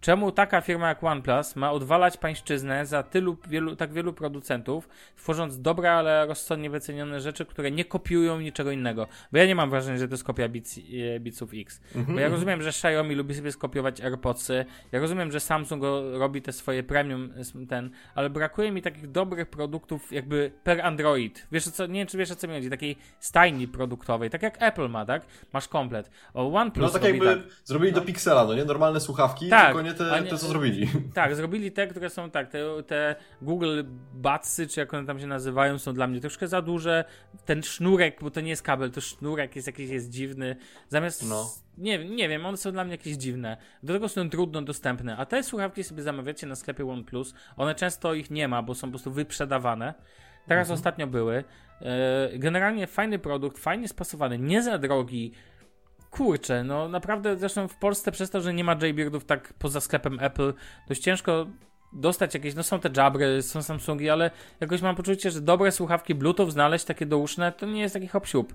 czemu 0.02 0.32
taka 0.32 0.62
firma 0.62 0.88
jak 0.90 1.04
OnePlus 1.04 1.56
ma 1.56 1.72
odwalać 1.72 2.18
pańszczyznę 2.18 2.86
za 2.86 3.04
tylu, 3.04 3.38
wielu, 3.48 3.76
tak 3.76 3.94
wielu 3.94 4.14
producentów, 4.14 4.90
tworząc 5.16 5.62
dobre, 5.62 5.92
ale 5.94 6.26
rozsądnie 6.26 6.70
wycenione 6.70 7.22
rzeczy, 7.22 7.46
które 7.46 7.72
nie 7.72 7.86
kopiują 7.86 8.40
niczego 8.40 8.72
innego. 8.72 9.08
Bo 9.32 9.38
ja 9.38 9.46
nie 9.46 9.56
mam 9.56 9.70
wrażenia, 9.70 9.98
że 9.98 10.08
to 10.08 10.14
jest 10.14 10.24
kopia 10.24 10.50
Beats, 10.50 10.78
e, 11.16 11.20
Beatsów 11.20 11.50
X. 11.54 11.82
Bo 11.96 12.20
ja 12.20 12.30
rozumiem, 12.30 12.62
że 12.62 12.70
Xiaomi 12.70 13.16
lubi 13.16 13.36
sobie 13.36 13.52
skopiować 13.52 14.02
AirPodsy, 14.02 14.66
ja 14.92 15.00
rozumiem, 15.00 15.32
że 15.32 15.40
Samsung 15.40 15.84
robi 16.14 16.42
te 16.42 16.54
swoje 16.54 16.84
premium, 16.84 17.30
s- 17.38 17.54
ten, 17.70 17.90
ale 18.16 18.30
brakuje 18.30 18.72
mi 18.72 18.82
takich 18.82 19.12
dobrych 19.12 19.50
produktów 19.50 20.12
jakby 20.12 20.52
per 20.64 20.82
Android. 20.82 21.48
Wiesz 21.52 21.64
co, 21.70 21.86
nie 21.86 22.00
wiem 22.00 22.08
czy 22.08 22.18
wiesz 22.18 22.32
o 22.32 22.36
co 22.36 22.48
mi 22.48 22.54
chodzi, 22.54 22.70
takiej 22.70 22.98
stajni 23.20 23.68
produktowej, 23.68 24.30
tak 24.30 24.42
jak 24.44 24.62
Apple 24.62 24.90
ma, 24.90 25.06
tak? 25.06 25.26
Masz 25.54 25.68
komplet. 25.68 26.10
O 26.34 26.54
OnePlus 26.54 26.94
No 26.94 27.00
tak 27.00 27.04
jakby 27.10 27.26
tak. 27.26 27.40
zrobili 27.64 27.94
do 27.94 28.02
Pixela, 28.02 28.46
no 28.46 28.54
nie? 28.54 28.66
Normalne 28.66 29.00
słuchawki, 29.00 29.50
Tak, 29.50 29.66
tylko 29.68 29.82
nie 29.88 29.94
te, 29.94 30.12
a 30.12 30.20
nie- 30.20 30.30
te 30.30 30.38
co 30.38 30.48
zrobili. 30.48 30.88
Tak, 31.14 31.36
zrobili 31.36 31.72
te, 31.72 31.88
które 31.88 32.10
są 32.10 32.30
tak, 32.32 32.50
te, 32.50 32.84
te 32.88 33.16
Google 33.42 33.84
Budsy, 34.14 34.68
czy 34.68 34.80
jak 34.80 34.94
one 34.94 35.08
tam 35.08 35.20
się 35.20 35.28
nazywają, 35.28 35.80
są 35.80 35.94
dla 35.94 36.08
mnie 36.08 36.22
troszkę 36.22 36.48
za 36.48 36.62
duże. 36.62 37.06
Ten 37.46 37.64
sznurek, 37.64 38.18
bo 38.22 38.32
to 38.32 38.42
nie 38.42 38.50
jest 38.50 38.62
kabel, 38.62 38.92
to 38.92 39.02
sznurek 39.02 39.56
jest 39.56 39.68
jakiś 39.68 39.90
jest 39.90 40.10
dziwny. 40.10 40.56
Zamiast. 40.90 41.30
No. 41.30 41.50
Nie, 41.78 42.06
nie 42.06 42.30
wiem, 42.30 42.46
one 42.46 42.58
są 42.58 42.72
dla 42.72 42.84
mnie 42.84 42.92
jakieś 42.92 43.16
dziwne. 43.16 43.58
Do 43.84 43.94
tego 43.94 44.10
są 44.10 44.30
trudno 44.30 44.62
dostępne. 44.62 45.18
A 45.18 45.26
te 45.26 45.44
słuchawki 45.44 45.84
sobie 45.84 46.04
zamawiacie 46.04 46.48
na 46.48 46.56
sklepie 46.56 46.90
OnePlus. 46.90 47.34
One 47.58 47.76
często 47.76 48.14
ich 48.14 48.32
nie 48.32 48.48
ma, 48.48 48.64
bo 48.64 48.76
są 48.76 48.88
po 48.88 48.92
prostu 48.92 49.12
wyprzedawane. 49.12 49.94
Teraz 50.48 50.70
ostatnio 50.72 51.08
były. 51.08 51.44
E, 51.82 52.30
Generalnie 52.40 52.88
fajny 52.88 53.20
produkt, 53.20 53.60
fajnie 53.60 53.88
spasowany, 53.88 54.40
nie 54.40 54.64
za 54.64 54.78
drogi. 54.78 55.32
Kurczę, 56.12 56.64
no 56.64 56.90
naprawdę 56.90 57.38
zresztą 57.38 57.68
w 57.68 57.76
Polsce 57.76 58.12
przez 58.12 58.30
to, 58.30 58.42
że 58.42 58.54
nie 58.54 58.64
ma 58.64 58.76
Jaybeardów 58.82 59.26
tak 59.26 59.54
poza 59.54 59.82
sklepem 59.82 60.18
Apple, 60.22 60.54
dość 60.88 61.02
ciężko 61.02 61.48
dostać 61.94 62.34
jakieś, 62.34 62.56
no 62.56 62.64
są 62.64 62.80
te 62.80 62.90
Jabry, 62.98 63.42
są 63.42 63.62
Samsungi, 63.64 64.10
ale 64.10 64.32
jakoś 64.60 64.82
mam 64.82 64.96
poczucie, 64.96 65.32
że 65.32 65.42
dobre 65.42 65.72
słuchawki 65.72 66.16
Bluetooth 66.16 66.52
znaleźć 66.52 66.86
takie 66.86 67.06
douszne, 67.06 67.52
to 67.52 67.66
nie 67.66 67.82
jest 67.82 67.94
taki 67.94 68.08
hop 68.08 68.28
siup. 68.28 68.54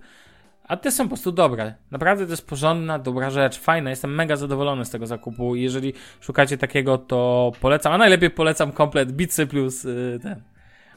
A 0.64 0.76
te 0.76 0.90
są 0.90 1.04
po 1.04 1.08
prostu 1.08 1.32
dobre. 1.32 1.74
Naprawdę 1.90 2.24
to 2.24 2.30
jest 2.30 2.46
porządna, 2.46 2.98
dobra 2.98 3.30
rzecz, 3.30 3.58
fajna. 3.58 3.90
Jestem 3.90 4.14
mega 4.14 4.36
zadowolony 4.36 4.84
z 4.84 4.90
tego 4.90 5.06
zakupu. 5.06 5.54
Jeżeli 5.56 5.92
szukacie 6.20 6.58
takiego, 6.58 6.98
to 6.98 7.52
polecam. 7.60 7.92
A 7.92 7.98
najlepiej 7.98 8.30
polecam 8.30 8.72
komplet 8.72 9.12
Beatsy 9.12 9.46
plus 9.46 9.84
y, 9.84 10.18
ten. 10.22 10.42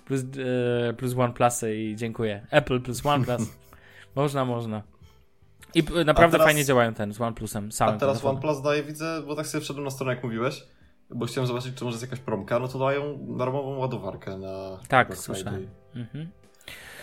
Plus, 0.05 0.21
y, 0.21 0.93
plus 0.93 1.17
OnePlusy 1.17 1.75
i 1.75 1.95
dziękuję. 1.95 2.47
Apple 2.51 2.81
plus 2.81 3.05
OnePlus. 3.05 3.57
można, 4.15 4.45
można. 4.45 4.94
I 5.75 5.83
naprawdę 6.05 6.31
teraz- 6.31 6.47
fajnie 6.47 6.65
działają 6.65 6.93
ten 6.93 7.13
z 7.13 7.21
OnePlusem 7.21 7.69
A 7.79 7.91
teraz. 7.93 8.25
OnePlus 8.25 8.61
daje, 8.61 8.83
widzę, 8.83 9.21
bo 9.27 9.35
tak 9.35 9.47
sobie 9.47 9.61
wszedłem 9.61 9.85
na 9.85 9.91
stronę 9.91 10.13
jak 10.15 10.23
mówiłeś, 10.23 10.63
bo 11.09 11.25
chciałem 11.25 11.47
zobaczyć, 11.47 11.75
czy 11.75 11.83
może 11.83 11.95
jest 11.95 12.03
jakaś 12.03 12.19
promka, 12.19 12.59
no 12.59 12.67
to 12.67 12.79
dają 12.79 13.17
darmową 13.37 13.77
ładowarkę 13.77 14.37
na 14.37 14.77
Tak. 14.87 15.15
Friday. 15.15 15.67
Mhm. 15.95 16.29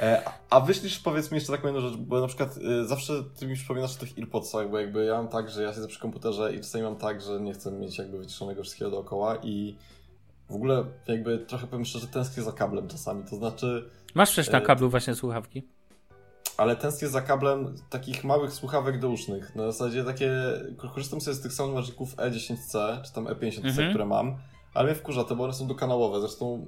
E, 0.00 0.22
a- 0.50 0.60
wyślisz, 0.60 0.98
powiedz 0.98 1.30
mi 1.30 1.34
jeszcze 1.34 1.52
taką 1.52 1.66
jedną 1.66 1.80
rzecz, 1.80 1.96
bo 1.96 2.20
na 2.20 2.26
przykład 2.26 2.56
y, 2.56 2.86
zawsze 2.86 3.12
ty 3.38 3.46
mi 3.46 3.54
przypominasz 3.54 3.96
o 3.96 4.00
tych 4.00 4.18
AirPodsach, 4.18 4.70
bo 4.70 4.78
jakby 4.78 5.04
ja 5.04 5.14
mam 5.14 5.28
tak, 5.28 5.50
że 5.50 5.62
ja 5.62 5.74
siedzę 5.74 5.88
przy 5.88 6.00
komputerze 6.00 6.54
i 6.54 6.58
czasami 6.60 6.84
mam 6.84 6.96
tak, 6.96 7.20
że 7.20 7.40
nie 7.40 7.52
chcę 7.52 7.72
mieć 7.72 7.98
jakby 7.98 8.18
wyciszonego 8.18 8.62
wszystkiego 8.62 8.90
dookoła 8.90 9.36
i 9.42 9.76
w 10.50 10.54
ogóle 10.54 10.84
jakby 11.08 11.38
trochę 11.38 11.66
powiem 11.66 11.84
szczerze, 11.84 12.06
tęsknię 12.06 12.42
za 12.42 12.52
kablem 12.52 12.88
czasami, 12.88 13.24
to 13.30 13.36
znaczy, 13.36 13.90
Masz 14.14 14.30
przecież 14.30 14.52
na 14.52 14.58
Y, 14.58 14.62
kablu 14.62 14.90
właśnie 14.90 15.14
słuchawki. 15.14 15.62
Ale 16.56 16.76
tęsknię 16.76 17.08
za 17.08 17.20
kablem 17.22 17.74
takich 17.90 18.24
małych 18.24 18.52
słuchawek 18.52 19.00
dousznych, 19.00 19.54
na 19.56 19.72
zasadzie 19.72 20.04
takie, 20.04 20.30
korzystam 20.94 21.20
sobie 21.20 21.34
z 21.34 21.40
tych 21.40 21.52
Soundmagiców 21.52 22.16
E10C, 22.16 23.02
czy 23.02 23.12
tam 23.12 23.24
E50C, 23.26 23.66
Mhm. 23.66 23.88
które 23.90 24.06
mam, 24.06 24.36
ale 24.74 24.86
mnie 24.86 24.94
wkurza 24.94 25.24
to, 25.24 25.36
bo 25.36 25.44
one 25.44 25.52
są 25.52 25.66
dokanałowe, 25.66 26.20
zresztą 26.20 26.66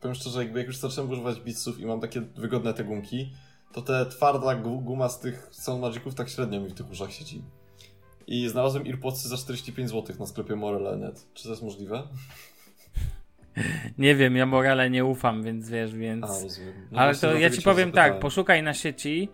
powiem 0.00 0.14
szczerze, 0.14 0.42
jakby 0.44 0.58
jak 0.58 0.66
już 0.66 0.76
zacząłem 0.76 1.10
używać 1.10 1.40
Beatsów 1.40 1.80
i 1.80 1.86
mam 1.86 2.00
takie 2.00 2.20
wygodne 2.20 2.74
te 2.74 2.84
gumki, 2.84 3.32
to 3.72 3.82
te 3.82 4.06
twarda 4.06 4.54
gu- 4.56 4.82
guma 4.82 5.08
z 5.08 5.18
tych 5.20 5.48
Soundmagiców 5.50 6.14
tak 6.14 6.28
średnio 6.28 6.60
mi 6.60 6.68
w 6.68 6.74
tych 6.74 6.90
uszach 6.90 7.12
siedzi. 7.12 7.42
I 8.26 8.48
znalazłem 8.48 8.84
AirPodsy 8.86 9.28
za 9.28 9.36
45 9.36 9.90
zł 9.90 10.16
na 10.18 10.26
sklepie 10.26 10.56
Morele.net. 10.56 11.26
Czy 11.34 11.42
to 11.44 11.50
jest 11.50 11.62
możliwe? 11.62 12.02
Nie 13.98 14.14
wiem, 14.14 14.36
ja 14.36 14.46
Morale 14.46 14.90
nie 14.90 15.04
ufam, 15.04 15.42
więc 15.42 15.70
wiesz, 15.70 15.94
więc... 15.94 16.24
A. 16.24 16.28
No 16.92 17.00
Ale 17.00 17.14
to 17.14 17.38
ja 17.38 17.50
ci 17.50 17.62
powiem 17.62 17.92
tak, 17.92 18.18
poszukaj 18.18 18.62
na 18.62 18.74
sieci, 18.74 19.28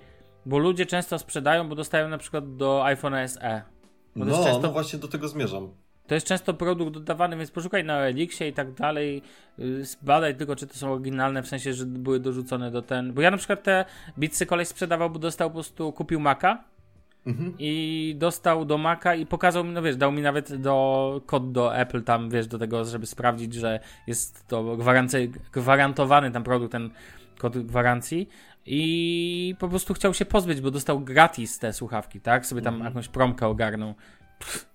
bo 0.46 0.58
ludzie 0.58 0.86
często 0.86 1.18
sprzedają, 1.18 1.68
bo 1.68 1.74
dostają 1.74 2.08
na 2.08 2.18
przykład 2.18 2.56
do 2.56 2.84
iPhone 2.84 3.28
SE. 3.28 3.62
Bo 4.16 4.24
No, 4.24 4.44
często- 4.44 4.60
no 4.62 4.72
właśnie 4.72 4.98
do 4.98 5.08
tego 5.08 5.28
zmierzam. 5.28 5.68
To 6.06 6.14
jest 6.14 6.26
często 6.26 6.54
produkt 6.54 6.92
dodawany, 6.92 7.36
więc 7.36 7.50
poszukaj 7.50 7.84
na 7.84 7.98
Elixie 8.00 8.48
i 8.48 8.52
tak 8.52 8.72
dalej. 8.72 9.22
Zbadaj 9.80 10.36
tylko, 10.36 10.56
czy 10.56 10.66
to 10.66 10.74
są 10.74 10.92
oryginalne, 10.92 11.42
w 11.42 11.48
sensie, 11.48 11.72
że 11.74 11.86
były 11.86 12.20
dorzucone 12.20 12.70
do 12.70 12.82
ten. 12.82 13.12
Bo 13.12 13.22
ja 13.22 13.30
na 13.30 13.36
przykład 13.36 13.62
te 13.62 13.84
Beatsy 14.16 14.46
koleś 14.46 14.68
sprzedawał, 14.68 15.10
bo 15.10 15.18
dostał 15.18 15.50
po 15.50 15.54
prostu, 15.54 15.92
kupił 15.92 16.20
Maca 16.20 16.64
Mhm. 17.28 17.54
i 17.58 18.14
dostał 18.18 18.64
do 18.64 18.78
Maca 18.78 19.14
i 19.14 19.26
pokazał 19.26 19.64
mi, 19.64 19.70
no 19.72 19.82
wiesz, 19.82 19.96
dał 19.96 20.12
mi 20.12 20.22
nawet 20.22 20.56
do 20.56 21.20
kod 21.26 21.52
do 21.52 21.76
Apple 21.76 22.02
tam, 22.02 22.30
wiesz, 22.30 22.46
do 22.46 22.58
tego, 22.58 22.84
żeby 22.84 23.06
sprawdzić, 23.06 23.54
że 23.54 23.80
jest 24.06 24.46
to 24.48 24.76
gwarancy, 24.76 25.30
gwarantowany 25.52 26.30
ten 26.30 26.42
produkt, 26.42 26.72
ten 26.72 26.90
kod 27.38 27.58
gwarancji 27.58 28.28
i 28.66 29.54
po 29.58 29.68
prostu 29.68 29.94
chciał 29.94 30.14
się 30.14 30.24
pozbyć, 30.24 30.60
bo 30.60 30.70
dostał 30.70 31.00
gratis 31.00 31.58
te 31.58 31.72
słuchawki, 31.72 32.20
tak? 32.20 32.46
Sobie 32.46 32.62
tam 32.62 32.80
jakąś 32.84 33.08
promkę 33.08 33.46
ogarnął. 33.46 33.94
Pff. 34.38 34.68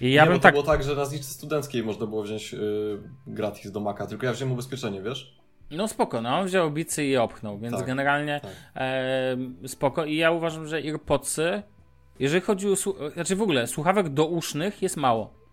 I 0.00 0.12
ja 0.12 0.22
Mhm. 0.22 0.28
nie, 0.28 0.30
bym 0.30 0.38
bo 0.38 0.38
to 0.38 0.42
tak... 0.42 0.52
było 0.54 0.64
tak, 0.64 0.82
że 0.82 0.94
na 0.96 1.04
zniżce 1.04 1.34
studenckiej 1.34 1.84
można 1.84 2.06
było 2.06 2.22
wziąć 2.22 2.52
yy, 2.52 3.00
gratis 3.26 3.72
do 3.72 3.80
Maca, 3.80 4.06
tylko 4.06 4.26
ja 4.26 4.32
wziąłem 4.32 4.52
ubezpieczenie, 4.52 5.02
wiesz? 5.02 5.34
No 5.70 5.88
spoko, 5.88 6.20
no 6.22 6.38
on 6.38 6.46
wziął 6.46 6.70
bicy 6.70 7.04
i 7.04 7.16
opchnął, 7.16 7.58
więc 7.58 7.76
Tak, 7.76 7.86
generalnie 7.86 8.40
tak. 8.42 8.50
e, 8.76 9.36
spoko. 9.68 10.04
I 10.04 10.16
ja 10.16 10.30
uważam, 10.30 10.66
że 10.66 10.76
AirPodsy, 10.76 11.62
jeżeli 12.18 12.40
chodzi 12.40 12.68
o, 12.68 12.72
słu- 12.76 13.10
znaczy 13.14 13.36
w 13.36 13.42
ogóle 13.42 13.66
słuchawek 13.66 14.08
dousznych 14.08 14.82
jest 14.82 14.96
mało. 14.96 15.44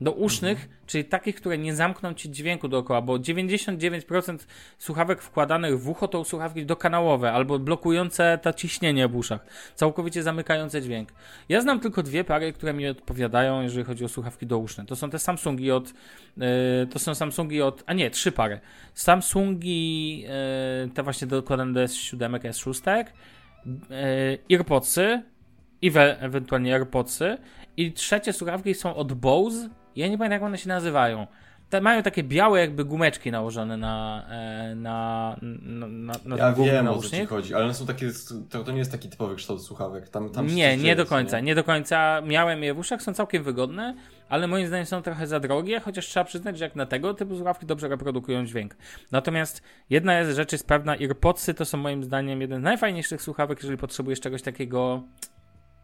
Dousznych, 0.00 0.58
Mhm. 0.62 0.78
czyli 0.86 1.04
takich, 1.04 1.36
które 1.36 1.58
nie 1.58 1.74
zamkną 1.74 2.14
ci 2.14 2.30
dźwięku 2.30 2.68
dookoła, 2.68 3.02
bo 3.02 3.18
99% 3.18 4.46
słuchawek 4.78 5.22
wkładanych 5.22 5.80
w 5.80 5.88
ucho 5.88 6.08
to 6.08 6.24
słuchawki 6.24 6.66
dokanałowe 6.66 7.32
albo 7.32 7.58
blokujące 7.58 8.38
to 8.42 8.52
ciśnienie 8.52 9.08
w 9.08 9.16
uszach, 9.16 9.46
całkowicie 9.74 10.22
zamykające 10.22 10.82
dźwięk. 10.82 11.12
Ja 11.48 11.60
znam 11.60 11.80
tylko 11.80 12.02
dwie 12.02 12.24
pary, 12.24 12.52
które 12.52 12.74
mi 12.74 12.88
odpowiadają, 12.88 13.62
jeżeli 13.62 13.84
chodzi 13.84 14.04
o 14.04 14.08
słuchawki 14.08 14.46
douszne. 14.46 14.86
To 14.86 14.96
są 14.96 15.10
te 15.10 15.18
Samsungi 15.18 15.70
od, 15.70 15.92
e, 16.40 16.86
to 16.86 16.98
są 16.98 17.14
Samsungi 17.14 17.62
od, 17.62 17.82
a 17.86 17.92
nie, 17.92 18.10
trzy 18.10 18.32
pary. 18.32 18.60
Samsungi, 18.94 20.24
e, 20.28 20.88
te 20.94 21.02
właśnie 21.02 21.26
dokładane 21.26 21.72
do 21.72 21.80
S7, 21.80 22.38
S6, 22.38 23.04
e, 23.90 24.38
AirPodsy 24.50 25.22
i 25.84 25.90
we, 25.90 26.20
ewentualnie 26.20 26.74
AirPodsy 26.74 27.38
i 27.76 27.92
trzecie 27.92 28.32
słuchawki 28.32 28.74
są 28.74 28.94
od 28.94 29.12
Bose. 29.12 29.68
Ja 29.96 30.08
nie 30.08 30.18
pamiętam 30.18 30.32
jak 30.32 30.42
one 30.42 30.58
się 30.58 30.68
nazywają. 30.68 31.26
te, 31.70 31.80
mają 31.80 32.02
takie 32.02 32.22
białe 32.22 32.60
jakby 32.60 32.84
gumeczki 32.84 33.30
nałożone 33.30 33.76
na, 33.76 34.26
e, 34.30 34.74
na, 34.74 35.36
na, 35.42 35.86
na, 35.86 36.14
na 36.24 36.36
Ja 36.36 36.52
ten 36.52 36.64
wiem 36.64 36.88
o 36.88 36.98
co 36.98 37.08
ci 37.10 37.26
chodzi, 37.26 37.54
ale 37.54 37.64
one 37.64 37.74
są 37.74 37.86
takie, 37.86 38.10
to, 38.50 38.64
to 38.64 38.72
nie 38.72 38.78
jest 38.78 38.92
taki 38.92 39.08
typowy 39.08 39.36
kształt 39.36 39.62
słuchawek. 39.62 40.08
Tam, 40.08 40.30
tam 40.30 40.46
Nie, 40.46 40.76
nie 40.76 40.96
do 40.96 41.06
końca, 41.06 41.40
nie 41.40 41.54
do 41.54 41.64
końca. 41.64 42.20
Miałem 42.20 42.62
je 42.62 42.74
w 42.74 42.78
uszach, 42.78 43.02
są 43.02 43.14
całkiem 43.14 43.42
wygodne, 43.42 43.94
ale 44.28 44.46
moim 44.46 44.66
zdaniem 44.66 44.86
są 44.86 45.02
trochę 45.02 45.26
za 45.26 45.40
drogie, 45.40 45.80
chociaż 45.80 46.06
trzeba 46.06 46.24
przyznać, 46.24 46.58
że 46.58 46.64
jak 46.64 46.76
na 46.76 46.86
tego 46.86 47.14
typu 47.14 47.36
słuchawki 47.36 47.66
dobrze 47.66 47.88
reprodukują 47.88 48.46
dźwięk. 48.46 48.76
Natomiast 49.12 49.62
jedna 49.90 50.32
rzecz 50.32 50.52
jest 50.52 50.66
pewna, 50.66 50.92
AirPodsy 50.92 51.54
to 51.54 51.64
są 51.64 51.78
moim 51.78 52.04
zdaniem 52.04 52.40
jeden 52.40 52.60
z 52.60 52.64
najfajniejszych 52.64 53.22
słuchawek, 53.22 53.58
jeżeli 53.58 53.78
potrzebujesz 53.78 54.20
czegoś 54.20 54.42
takiego 54.42 55.02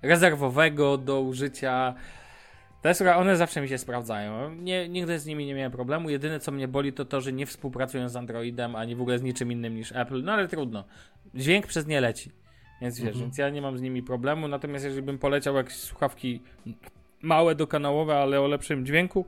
rezerwowego 0.03 0.97
do 0.99 1.21
użycia. 1.21 1.95
Te 2.83 2.95
słucha- 2.95 3.17
one 3.17 3.37
zawsze 3.37 3.61
mi 3.61 3.69
się 3.69 3.79
sprawdzają. 3.79 4.55
Nie, 4.55 4.89
nigdy 4.89 5.19
z 5.19 5.27
nimi 5.27 5.47
nie 5.47 5.55
miałem 5.55 5.73
problemu. 5.73 6.11
Jedyne 6.11 6.41
co 6.41 6.53
mnie 6.53 6.69
boli 6.69 6.93
to 6.93 7.05
to, 7.05 7.21
że 7.21 7.33
nie 7.33 7.47
współpracują 7.47 8.09
z 8.09 8.17
Androidem, 8.17 8.77
ani 8.77 8.97
w 8.97 9.01
ogóle 9.01 9.19
z 9.19 9.23
niczym 9.23 9.53
innym 9.53 9.75
niż 9.75 9.93
Apple. 9.93 10.23
No 10.25 10.33
ale 10.33 10.49
trudno. 10.49 10.85
Dźwięk 11.35 11.67
przez 11.67 11.87
nie 11.87 12.01
leci. 12.01 12.31
Więc 12.81 12.99
wiesz, 12.99 13.07
Mhm. 13.09 13.25
więc 13.25 13.39
ja 13.39 13.51
nie 13.51 13.63
mam 13.63 13.79
z 13.79 13.81
nimi 13.83 14.03
problemu. 14.03 14.49
Natomiast 14.49 14.85
jeżeli 14.85 15.03
bym 15.03 15.19
poleciał 15.19 15.55
jakieś 15.57 15.75
słuchawki 15.77 16.43
małe, 17.23 17.55
dokanałowe, 17.55 18.17
ale 18.17 18.41
o 18.41 18.47
lepszym 18.47 18.87
dźwięku, 18.87 19.25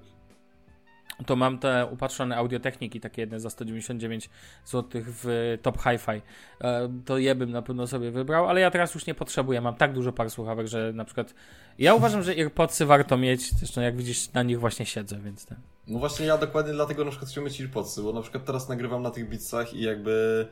to 1.27 1.37
mam 1.37 1.59
te 1.59 1.87
upatrzone 1.91 2.37
audiotechniki, 2.37 3.01
takie 3.01 3.23
jedne 3.23 3.41
za 3.41 3.51
199 3.51 4.31
zł 4.65 5.03
w 5.07 5.59
Top 5.63 5.79
Hi-Fi. 5.83 6.23
E, 6.61 6.89
To 7.05 7.19
je 7.19 7.35
bym 7.35 7.51
na 7.51 7.63
pewno 7.63 7.87
sobie 7.87 8.11
wybrał, 8.11 8.49
ale 8.49 8.61
ja 8.61 8.71
teraz 8.71 8.95
już 8.95 9.07
nie 9.07 9.15
potrzebuję. 9.15 9.61
Mam 9.61 9.75
tak 9.75 9.93
dużo 9.93 10.13
par 10.13 10.31
słuchawek, 10.31 10.67
że 10.67 10.93
na 10.95 11.05
przykład 11.05 11.35
ja 11.79 11.95
uważam, 11.95 12.23
że 12.23 12.33
AirPodsy 12.33 12.87
warto 12.87 13.17
mieć. 13.17 13.51
Zresztą 13.51 13.81
jak 13.81 13.97
widzisz, 13.97 14.33
na 14.33 14.43
nich 14.43 14.61
właśnie 14.61 14.87
siedzę, 14.87 15.19
więc 15.25 15.47
ten. 15.47 15.59
No 15.89 15.99
właśnie 15.99 16.27
ja 16.27 16.39
dokładnie 16.39 16.73
dlatego 16.73 17.05
na 17.05 17.11
przykład 17.11 17.31
chciałem 17.31 17.49
mieć 17.49 17.61
AirPodsy, 17.61 18.03
bo 18.03 18.13
na 18.13 18.23
przykład 18.23 18.45
teraz 18.45 18.69
nagrywam 18.69 19.03
na 19.03 19.11
tych 19.11 19.29
beatsach 19.29 19.75
i 19.75 19.83
jakby 19.83 20.47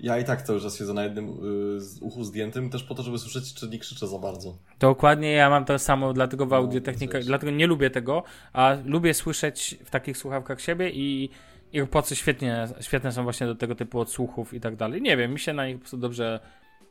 ja 0.00 0.18
i 0.18 0.24
tak 0.24 0.42
cały 0.42 0.60
czas 0.60 0.78
siedzę 0.78 0.94
na 0.94 1.04
jednym 1.04 1.28
y, 1.28 1.80
z 1.80 1.98
uchu 2.02 2.24
zdjętym, 2.24 2.70
też 2.70 2.82
po 2.84 2.94
to, 2.94 3.02
żeby 3.02 3.18
słyszeć, 3.18 3.54
czy 3.54 3.68
nie 3.68 3.78
krzyczę 3.78 4.06
za 4.08 4.18
bardzo. 4.18 4.58
Dokładnie, 4.80 5.32
ja 5.32 5.50
mam 5.50 5.64
to 5.64 5.78
samo, 5.78 6.12
dlatego 6.12 6.46
w 6.46 6.50
No, 6.50 6.56
audiotechnika, 6.56 7.18
wiesz. 7.18 7.26
dlatego 7.26 7.52
nie 7.52 7.66
lubię 7.66 7.90
tego, 7.90 8.22
a 8.52 8.76
lubię 8.84 9.14
słyszeć 9.14 9.78
w 9.84 9.90
takich 9.90 10.18
słuchawkach 10.18 10.60
siebie 10.60 10.90
i 10.90 11.30
AirPodsy 11.74 12.16
świetnie, 12.16 12.68
świetne 12.80 13.12
są 13.12 13.22
właśnie 13.22 13.46
do 13.46 13.54
tego 13.54 13.74
typu 13.74 14.00
odsłuchów 14.00 14.54
i 14.54 14.60
tak 14.60 14.76
dalej. 14.76 15.02
Nie 15.02 15.16
wiem, 15.16 15.32
mi 15.32 15.38
się 15.38 15.52
na 15.52 15.66
nich 15.66 15.76
po 15.76 15.80
prostu 15.80 15.96
dobrze 15.96 16.40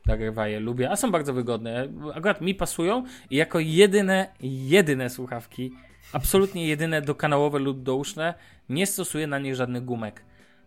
nagrywa 0.06 0.48
je, 0.48 0.60
lubię, 0.60 0.92
a 0.92 0.96
są 0.96 1.12
bardzo 1.12 1.34
wygodne. 1.34 1.88
Akurat 2.16 2.42
mi 2.42 2.56
pasują 2.56 3.04
i 3.30 3.36
jako 3.36 3.60
jedyne, 3.60 4.28
jedyne 4.42 5.10
słuchawki, 5.10 5.72
absolutnie 6.14 6.68
jedyne 6.68 7.02
dokanałowe 7.02 7.60
lub 7.60 7.84
douszne, 7.84 8.34
nie 8.70 8.88
stosuję 8.88 9.28
na 9.28 9.40
nich 9.40 9.56
żadnych 9.56 9.86
gumek. 9.86 10.24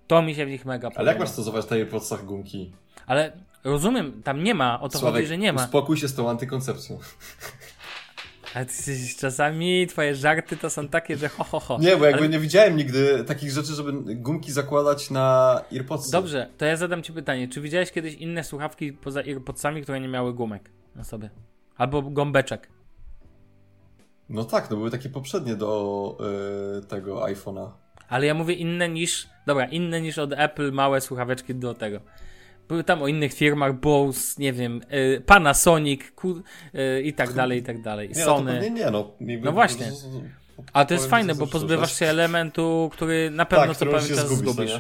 To 0.09 0.23
mi 0.23 0.35
się 0.35 0.47
w 0.47 0.49
nich 0.49 0.65
mega 0.65 0.89
podoba. 0.89 1.01
Ale 1.01 1.11
jak 1.11 1.21
masz 1.21 1.29
stosować 1.29 1.71
na 1.71 1.77
AirPodsach 1.77 2.25
gumki? 2.25 2.73
Ale 3.07 3.33
rozumiem, 3.65 4.23
tam 4.23 4.45
nie 4.45 4.55
ma, 4.55 4.81
o 4.81 4.89
to 4.89 4.99
chodzi, 4.99 5.27
że 5.27 5.39
nie 5.39 5.53
ma. 5.53 5.65
uspokój 5.65 5.97
się 5.97 6.09
z 6.09 6.15
tą 6.15 6.31
antykoncepcją. 6.31 6.99
Ale 8.55 8.67
ty, 8.67 8.97
czasami 9.19 9.87
twoje 9.87 10.15
żarty 10.15 10.57
to 10.57 10.71
są 10.71 10.89
takie, 10.89 11.17
że 11.17 11.29
ho, 11.29 11.45
ho, 11.45 11.61
ho. 11.61 11.79
Nie, 11.81 11.97
bo 11.97 12.05
jakby 12.05 12.21
Ale- 12.21 12.29
nie 12.29 12.39
widziałem 12.39 12.77
nigdy 12.77 13.25
takich 13.25 13.51
rzeczy, 13.51 13.73
żeby 13.75 14.15
gumki 14.15 14.53
zakładać 14.53 15.11
na 15.11 15.61
AirPodsy. 15.73 16.13
Dobrze, 16.13 16.51
to 16.59 16.65
ja 16.65 16.77
zadam 16.77 17.03
ci 17.03 17.13
pytanie. 17.13 17.49
Czy 17.49 17.61
widziałeś 17.61 17.93
kiedyś 17.93 18.15
inne 18.15 18.45
słuchawki 18.45 18.93
poza 18.93 19.21
AirPodsami, 19.21 19.83
które 19.83 20.01
nie 20.01 20.09
miały 20.09 20.35
gumek 20.35 20.71
na 20.95 21.05
sobie? 21.05 21.31
Albo 21.77 22.03
gąbeczek. 22.03 22.69
No 24.29 24.45
tak, 24.45 24.71
no 24.71 24.77
były 24.77 24.91
takie 24.91 25.09
poprzednie 25.09 25.57
do 25.57 26.19
y, 26.79 26.87
tego 26.87 27.21
iPhone'a. 27.21 27.71
Ale 28.09 28.27
ja 28.27 28.35
mówię 28.35 28.55
inne 28.55 28.89
niż, 28.89 29.29
dobra, 29.47 29.65
inne 29.67 30.01
niż 30.01 30.19
od 30.19 30.33
Apple, 30.33 30.73
małe 30.73 31.01
słuchaweczki 31.01 31.55
do 31.55 31.75
tego. 31.75 32.01
Były 32.69 32.85
tam 32.85 33.03
o 33.03 33.09
innych 33.09 33.35
firmach, 33.35 33.81
Bose, 33.81 34.35
nie 34.43 34.53
wiem, 34.53 34.81
y, 35.17 35.23
Panasonic 35.27 36.11
ku, 36.11 36.31
y, 36.75 37.03
i 37.03 37.13
tak 37.13 37.33
dalej, 37.33 37.59
i 37.59 37.63
tak 37.63 37.83
dalej. 37.83 38.09
Nie, 38.09 38.15
no 38.21 38.25
Sony. 38.25 38.53
pewnie 38.53 38.71
nie, 38.71 38.91
no. 38.91 39.11
Jakby 39.21 39.45
No 39.47 39.53
właśnie. 39.53 39.87
po 39.87 39.91
prostu- 39.93 40.25
A 40.73 40.85
to 40.85 40.95
jest 40.95 41.11
fajne, 41.11 41.35
bo 41.35 41.47
pozbywasz 41.47 41.99
się 41.99 42.07
elementu, 42.07 42.91
który 42.93 43.31
na 43.31 43.45
pewno 43.45 43.67
Tak, 43.67 43.77
co 43.77 43.87
pewien 43.87 44.01
czas 44.09 44.29
zgubisz, 44.29 44.53
zgubisz. 44.53 44.73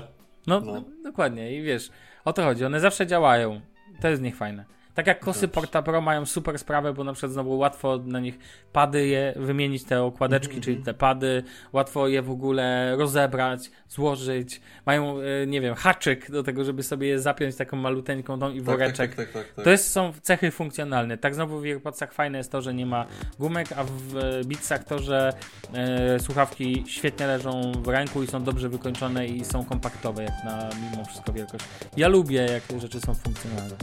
no 0.46 0.60
nie? 0.60 0.66
No, 0.66 0.72
No. 0.72 0.72
no, 0.72 0.84
dokładnie 1.04 1.56
i 1.56 1.62
wiesz, 1.62 1.90
o 2.24 2.32
to 2.32 2.42
chodzi, 2.42 2.64
one 2.64 2.80
zawsze 2.80 3.06
działają. 3.06 3.60
To 4.00 4.08
jest 4.08 4.20
z 4.20 4.24
nich 4.24 4.36
fajne. 4.36 4.64
Tak 4.98 5.06
jak 5.06 5.20
kosy. 5.20 5.48
Porta 5.48 5.82
Pro 5.82 6.00
mają 6.00 6.26
super 6.26 6.58
sprawę, 6.58 6.92
bo 6.92 7.04
na 7.04 7.12
przykład 7.12 7.32
znowu 7.32 7.58
łatwo 7.58 7.98
na 8.04 8.20
nich 8.20 8.38
pady 8.72 9.06
je 9.06 9.34
wymienić, 9.36 9.84
te 9.84 10.02
okładeczki, 10.02 10.56
Mhm, 10.56 10.62
czyli 10.62 10.76
te 10.76 10.94
pady, 10.94 11.42
łatwo 11.72 12.08
je 12.08 12.22
w 12.22 12.30
ogóle 12.30 12.96
rozebrać, 12.96 13.70
złożyć. 13.88 14.60
Mają, 14.86 15.18
e, 15.20 15.46
nie 15.46 15.60
wiem, 15.60 15.74
haczyk 15.74 16.30
do 16.30 16.42
tego, 16.42 16.64
żeby 16.64 16.82
sobie 16.82 17.08
je 17.08 17.20
zapiąć 17.20 17.56
taką 17.56 17.76
maluteńką 17.76 18.38
tą 18.38 18.50
i 18.50 18.56
Tak, 18.56 18.64
woreczek. 18.64 19.14
Tak, 19.14 19.26
tak, 19.26 19.44
tak, 19.44 19.54
tak. 19.54 19.64
To 19.64 19.70
jest, 19.70 19.90
są 19.90 20.12
cechy 20.22 20.50
funkcjonalne. 20.50 21.18
Tak 21.18 21.34
znowu 21.34 21.60
w 21.60 21.64
AirPodsach 21.64 22.12
fajne 22.12 22.38
jest 22.38 22.52
to, 22.52 22.62
że 22.62 22.74
nie 22.74 22.86
ma 22.86 23.06
gumek, 23.38 23.68
a 23.76 23.84
w 23.84 24.14
Beatsach 24.46 24.84
to, 24.84 24.98
że 24.98 25.32
e, 25.74 26.20
słuchawki 26.20 26.84
świetnie 26.86 27.26
leżą 27.26 27.72
w 27.72 27.88
ręku 27.88 28.22
i 28.22 28.26
są 28.26 28.42
dobrze 28.44 28.68
wykończone 28.68 29.26
i 29.26 29.44
są 29.44 29.64
kompaktowe, 29.64 30.22
jak 30.22 30.44
na 30.44 30.70
mimo 30.90 31.04
wszystko 31.04 31.32
wielkość. 31.32 31.64
Ja 31.96 32.08
lubię, 32.08 32.46
jak 32.52 32.80
rzeczy 32.80 33.00
są 33.00 33.14
funkcjonalne. 33.14 33.74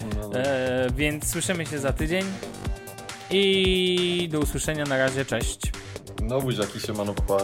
No, 0.00 0.28
no. 0.28 0.38
E, 0.38 0.90
więc 0.96 1.30
słyszymy 1.30 1.66
się 1.66 1.78
za 1.78 1.92
tydzień 1.92 2.24
i 3.30 4.28
do 4.32 4.38
usłyszenia 4.38 4.84
na 4.84 4.98
razie, 4.98 5.24
cześć. 5.24 5.72
No 6.22 6.40
buziaki 6.40 6.80
się 6.80 6.92
mano, 6.92 7.14
pa. 7.14 7.36